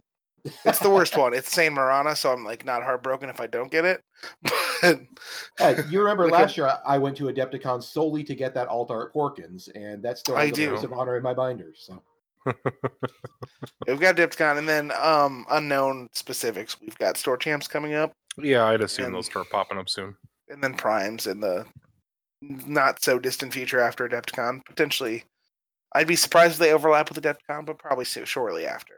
It's 0.66 0.80
the 0.80 0.90
worst 0.90 1.18
one. 1.18 1.34
It's 1.34 1.52
Saint 1.52 1.74
Marana, 1.76 2.16
so 2.16 2.32
I'm 2.32 2.44
like 2.44 2.66
not 2.66 2.84
heartbroken 2.84 3.30
if 3.30 3.40
I 3.40 3.48
don't 3.48 3.72
get 3.72 3.86
it. 3.86 4.02
But 4.82 5.00
Hey, 5.60 5.84
you 5.90 6.00
remember 6.00 6.24
Look 6.24 6.32
last 6.34 6.58
year 6.58 6.68
I 6.68 6.96
I 6.96 6.98
went 6.98 7.16
to 7.18 7.26
AdeptiCon 7.26 7.84
solely 7.84 8.24
to 8.24 8.34
get 8.34 8.54
that 8.56 8.68
Alt 8.68 8.90
Art 8.90 9.14
Porkins, 9.14 9.70
and 9.76 10.02
that's 10.04 10.22
still 10.22 10.36
I 10.36 10.46
has 10.48 10.54
do. 10.54 10.70
place 10.72 10.84
of 10.84 10.92
honor 10.94 11.18
in 11.18 11.24
my 11.24 11.34
binders. 11.36 11.84
So 11.88 12.02
we've 13.88 14.00
got 14.00 14.16
AdeptiCon, 14.16 14.58
and 14.58 14.68
then 14.68 14.92
um 15.00 15.46
unknown 15.52 16.08
specifics. 16.14 16.80
We've 16.82 16.98
got 16.98 17.18
store 17.18 17.38
champs 17.38 17.68
coming 17.68 17.94
up, 17.94 18.14
Yeah, 18.38 18.66
I'd 18.66 18.82
assume 18.82 19.06
And- 19.08 19.16
they'll 19.16 19.24
start 19.24 19.50
popping 19.52 19.78
up 19.78 19.90
soon. 19.90 20.16
and 20.50 20.64
then 20.64 20.74
primes 20.74 21.28
in 21.28 21.40
the 21.40 21.66
not 22.42 23.04
so 23.04 23.20
distant 23.20 23.54
future 23.54 23.80
after 23.80 24.08
AdeptiCon. 24.10 24.66
Potentially, 24.66 25.24
I'd 25.94 26.08
be 26.08 26.16
surprised 26.16 26.54
if 26.54 26.58
they 26.60 26.74
overlap 26.74 27.10
with 27.10 27.22
AdeptiCon, 27.24 27.66
but 27.68 27.78
probably 27.78 28.06
so 28.06 28.26
shortly 28.26 28.66
after. 28.66 28.96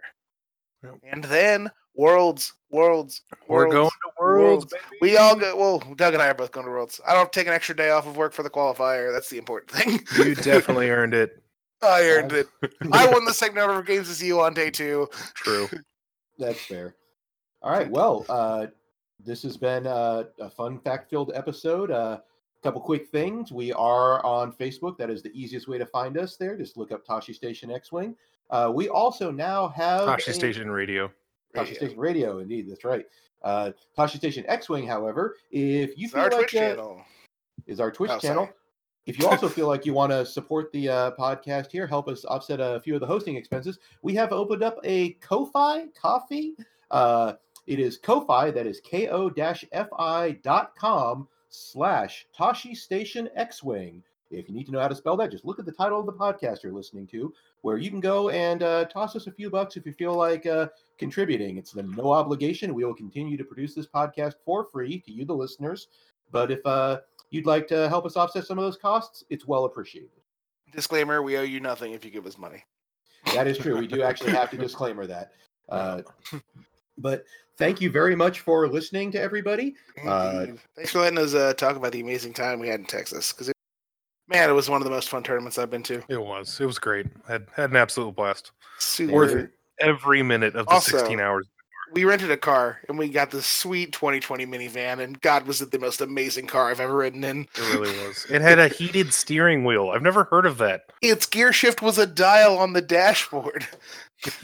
Yep. 0.83 0.99
And 1.11 1.23
then 1.23 1.71
worlds, 1.95 2.53
worlds, 2.69 3.21
We're 3.47 3.69
going 3.69 3.89
to 3.89 4.11
Worlds, 4.19 4.65
baby. 4.65 4.83
We 5.01 5.17
all 5.17 5.35
go. 5.35 5.55
Well, 5.55 5.79
Doug 5.95 6.13
and 6.13 6.23
I 6.23 6.27
are 6.27 6.33
both 6.33 6.51
going 6.51 6.65
to 6.65 6.71
Worlds. 6.71 6.99
I 7.07 7.13
don't 7.13 7.31
take 7.31 7.47
an 7.47 7.53
extra 7.53 7.75
day 7.75 7.89
off 7.89 8.07
of 8.07 8.17
work 8.17 8.33
for 8.33 8.43
the 8.43 8.49
qualifier. 8.49 9.13
That's 9.13 9.29
the 9.29 9.37
important 9.37 9.71
thing. 9.71 9.99
You 10.17 10.35
definitely 10.43 10.89
earned 10.89 11.13
it. 11.13 11.41
I 11.81 12.03
earned 12.03 12.31
it. 12.31 12.47
I 12.91 13.07
won 13.07 13.25
the 13.25 13.33
same 13.33 13.53
number 13.53 13.77
of 13.77 13.85
games 13.85 14.09
as 14.09 14.23
you 14.23 14.39
on 14.39 14.53
day 14.53 14.69
two. 14.69 15.09
True. 15.33 15.67
that's 16.37 16.61
fair. 16.61 16.95
All 17.61 17.71
right. 17.71 17.89
Well, 17.89 18.25
uh, 18.29 18.67
this 19.23 19.43
has 19.43 19.57
been 19.57 19.87
uh, 19.87 20.23
a 20.39 20.49
fun 20.49 20.79
fact-filled 20.79 21.31
episode. 21.33 21.91
A 21.91 21.95
uh, 21.95 22.17
couple 22.63 22.81
quick 22.81 23.09
things. 23.09 23.51
We 23.51 23.73
are 23.73 24.25
on 24.25 24.53
Facebook. 24.53 24.97
That 24.97 25.09
is 25.09 25.21
the 25.21 25.31
easiest 25.33 25.67
way 25.67 25.77
to 25.77 25.85
find 25.85 26.17
us 26.17 26.37
there. 26.37 26.57
Just 26.57 26.77
look 26.77 26.91
up 26.91 27.05
Tosche 27.05 27.35
Station 27.35 27.69
X-wing. 27.69 28.15
Uh, 28.49 28.71
we 28.73 28.89
also 28.89 29.29
now 29.31 29.67
have 29.69 30.07
Tosche 30.07 30.27
a- 30.29 30.33
Station 30.33 30.69
Radio. 30.71 31.07
Tosche 31.55 31.65
Radio. 31.65 31.73
Station 31.75 31.99
Radio. 31.99 32.39
Indeed, 32.39 32.69
that's 32.69 32.83
right. 32.83 33.05
Uh, 33.43 33.71
Tosche 33.97 34.17
Station 34.17 34.43
X-wing. 34.47 34.87
However, 34.87 35.35
if 35.51 35.97
you 35.97 36.05
It's 36.05 36.13
feel 36.13 36.21
our 36.23 36.29
like 36.29 36.39
Twitch 36.49 36.55
uh, 36.55 36.59
channel. 36.59 37.01
is 37.67 37.79
our 37.79 37.91
Twitch 37.91 38.11
Oh, 38.11 38.19
channel. 38.19 38.45
sorry. 38.45 38.55
If 39.05 39.19
you 39.19 39.27
also 39.27 39.49
feel 39.49 39.67
like 39.67 39.85
you 39.85 39.93
want 39.93 40.13
to 40.13 40.25
support 40.25 40.71
the 40.71 40.87
uh, 40.87 41.11
podcast 41.19 41.69
here, 41.71 41.85
help 41.85 42.07
us 42.07 42.23
offset 42.23 42.61
a 42.61 42.79
few 42.81 42.93
of 42.95 43.01
the 43.01 43.05
hosting 43.05 43.35
expenses, 43.35 43.77
we 44.01 44.13
have 44.15 44.31
opened 44.31 44.63
up 44.63 44.79
a 44.85 45.09
Ko-Fi 45.15 45.87
coffee. 45.87 46.53
Uh, 46.89 47.33
it 47.67 47.79
is 47.79 47.97
Ko-Fi, 47.97 48.49
that 48.51 48.65
is 48.65 48.79
ko-fi.com 48.89 49.27
slash 51.49 52.27
Tosche 52.37 52.77
Station 52.77 53.27
X-Wing. 53.35 54.01
If 54.39 54.47
you 54.49 54.55
need 54.55 54.65
to 54.65 54.71
know 54.71 54.79
how 54.79 54.87
to 54.87 54.95
spell 54.95 55.17
that, 55.17 55.31
just 55.31 55.45
look 55.45 55.59
at 55.59 55.65
the 55.65 55.71
title 55.71 55.99
of 55.99 56.05
the 56.05 56.13
podcast 56.13 56.63
you're 56.63 56.73
listening 56.73 57.07
to, 57.07 57.33
where 57.61 57.77
you 57.77 57.89
can 57.89 57.99
go 57.99 58.29
and 58.29 58.63
uh, 58.63 58.85
toss 58.85 59.15
us 59.15 59.27
a 59.27 59.31
few 59.31 59.49
bucks 59.49 59.77
if 59.77 59.85
you 59.85 59.93
feel 59.93 60.15
like 60.15 60.45
uh, 60.45 60.67
contributing. 60.97 61.57
It's 61.57 61.71
the 61.71 61.83
no 61.83 62.11
obligation. 62.11 62.73
We 62.73 62.85
will 62.85 62.93
continue 62.93 63.37
to 63.37 63.43
produce 63.43 63.73
this 63.73 63.87
podcast 63.87 64.35
for 64.45 64.65
free 64.65 64.99
to 64.99 65.11
you, 65.11 65.25
the 65.25 65.33
listeners. 65.33 65.87
But 66.31 66.51
if 66.51 66.65
uh, 66.65 67.01
you'd 67.29 67.45
like 67.45 67.67
to 67.67 67.87
help 67.89 68.05
us 68.05 68.17
offset 68.17 68.45
some 68.45 68.57
of 68.57 68.63
those 68.63 68.77
costs, 68.77 69.23
it's 69.29 69.47
well 69.47 69.65
appreciated. 69.65 70.09
Disclaimer: 70.71 71.21
We 71.21 71.37
owe 71.37 71.43
you 71.43 71.59
nothing 71.59 71.93
if 71.93 72.03
you 72.03 72.11
give 72.11 72.25
us 72.25 72.37
money. 72.37 72.63
That 73.33 73.47
is 73.47 73.57
true. 73.57 73.77
We 73.77 73.87
do 73.87 74.01
actually 74.01 74.31
have 74.31 74.49
to 74.51 74.57
disclaimer 74.57 75.05
that. 75.07 75.31
Uh, 75.69 76.01
but 76.97 77.25
thank 77.57 77.81
you 77.81 77.89
very 77.89 78.15
much 78.15 78.41
for 78.41 78.67
listening 78.67 79.11
to 79.11 79.21
everybody. 79.21 79.75
Uh, 80.05 80.47
Thanks 80.75 80.91
for 80.91 80.99
letting 80.99 81.19
us 81.19 81.33
uh, 81.33 81.53
talk 81.53 81.75
about 81.75 81.91
the 81.91 82.01
amazing 82.01 82.33
time 82.33 82.59
we 82.59 82.67
had 82.67 82.79
in 82.79 82.85
Texas. 82.85 83.31
Because 83.31 83.51
man, 84.33 84.49
it 84.49 84.53
was 84.53 84.69
one 84.69 84.81
of 84.81 84.85
the 84.85 84.91
most 84.91 85.09
fun 85.09 85.23
tournaments 85.23 85.57
I've 85.57 85.69
been 85.69 85.83
to. 85.83 86.01
It 86.09 86.21
was. 86.21 86.59
It 86.59 86.65
was 86.65 86.79
great. 86.79 87.05
Had 87.27 87.47
had 87.55 87.69
an 87.69 87.77
absolute 87.77 88.15
blast. 88.15 88.51
Super. 88.79 89.13
Worth. 89.13 89.49
Every 89.79 90.21
minute 90.23 90.55
of 90.55 90.65
the 90.67 90.71
Also, 90.73 90.97
16 90.97 91.19
hours. 91.19 91.47
we 91.93 92.05
rented 92.05 92.29
a 92.31 92.37
car 92.37 92.79
and 92.87 92.97
we 92.97 93.09
got 93.09 93.31
this 93.31 93.45
sweet 93.45 93.91
2020 93.91 94.45
minivan, 94.45 94.99
and 94.99 95.19
God 95.21 95.47
was 95.47 95.61
it 95.61 95.71
the 95.71 95.79
most 95.79 95.99
amazing 96.01 96.47
car 96.47 96.69
I've 96.69 96.79
ever 96.79 96.95
ridden 96.95 97.23
in. 97.23 97.41
It 97.55 97.73
really 97.73 97.91
was. 98.07 98.25
It 98.29 98.41
had 98.41 98.59
a 98.59 98.67
heated 98.79 99.13
steering 99.13 99.63
wheel. 99.65 99.89
I've 99.89 100.03
never 100.03 100.25
heard 100.25 100.45
of 100.45 100.57
that. 100.59 100.83
Its 101.01 101.25
gear 101.25 101.51
shift 101.53 101.81
was 101.81 101.97
a 101.97 102.05
dial 102.05 102.57
on 102.57 102.73
the 102.73 102.81
dashboard. 102.81 103.67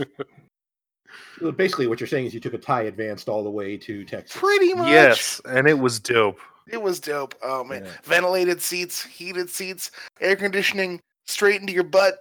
Basically, 1.55 1.87
what 1.87 2.01
you're 2.01 2.07
saying 2.07 2.25
is 2.25 2.33
you 2.33 2.41
took 2.41 2.53
a 2.53 2.57
tie 2.57 2.81
advanced 2.83 3.29
all 3.29 3.43
the 3.43 3.49
way 3.49 3.77
to 3.77 4.03
Texas. 4.03 4.35
Pretty 4.35 4.73
much. 4.73 4.89
Yes, 4.89 5.39
and 5.45 5.67
it 5.69 5.79
was 5.79 5.99
dope. 5.99 6.39
It 6.71 6.81
was 6.81 6.99
dope. 6.99 7.35
Oh 7.43 7.63
man. 7.63 7.85
Yeah. 7.85 7.91
Ventilated 8.03 8.61
seats, 8.61 9.03
heated 9.03 9.49
seats, 9.49 9.91
air 10.21 10.35
conditioning 10.35 11.01
straight 11.25 11.61
into 11.61 11.73
your 11.73 11.83
butt. 11.83 12.15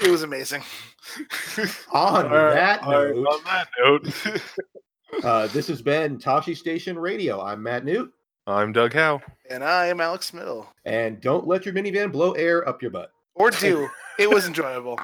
It 0.00 0.10
was 0.10 0.22
amazing. 0.22 0.62
On 1.92 2.28
that 2.30 2.82
note, 2.86 3.26
on 3.26 3.44
that 3.44 3.68
note, 3.78 4.42
uh, 5.24 5.46
this 5.48 5.68
has 5.68 5.82
been 5.82 6.18
Tosche 6.18 6.56
Station 6.56 6.98
Radio. 6.98 7.40
I'm 7.40 7.62
Matt 7.62 7.84
Newt, 7.84 8.12
I'm 8.46 8.72
Doug 8.72 8.92
Howe. 8.92 9.20
and 9.50 9.62
I 9.62 9.86
am 9.86 10.00
Alex 10.00 10.32
Middle. 10.32 10.66
and 10.84 11.20
don't 11.20 11.46
let 11.46 11.64
your 11.64 11.74
minivan 11.74 12.10
blow 12.10 12.32
air 12.32 12.66
up 12.68 12.82
your 12.82 12.90
butt. 12.90 13.12
Or 13.34 13.50
do. 13.50 13.88
It 14.18 14.30
was 14.30 14.46
enjoyable. 14.46 14.98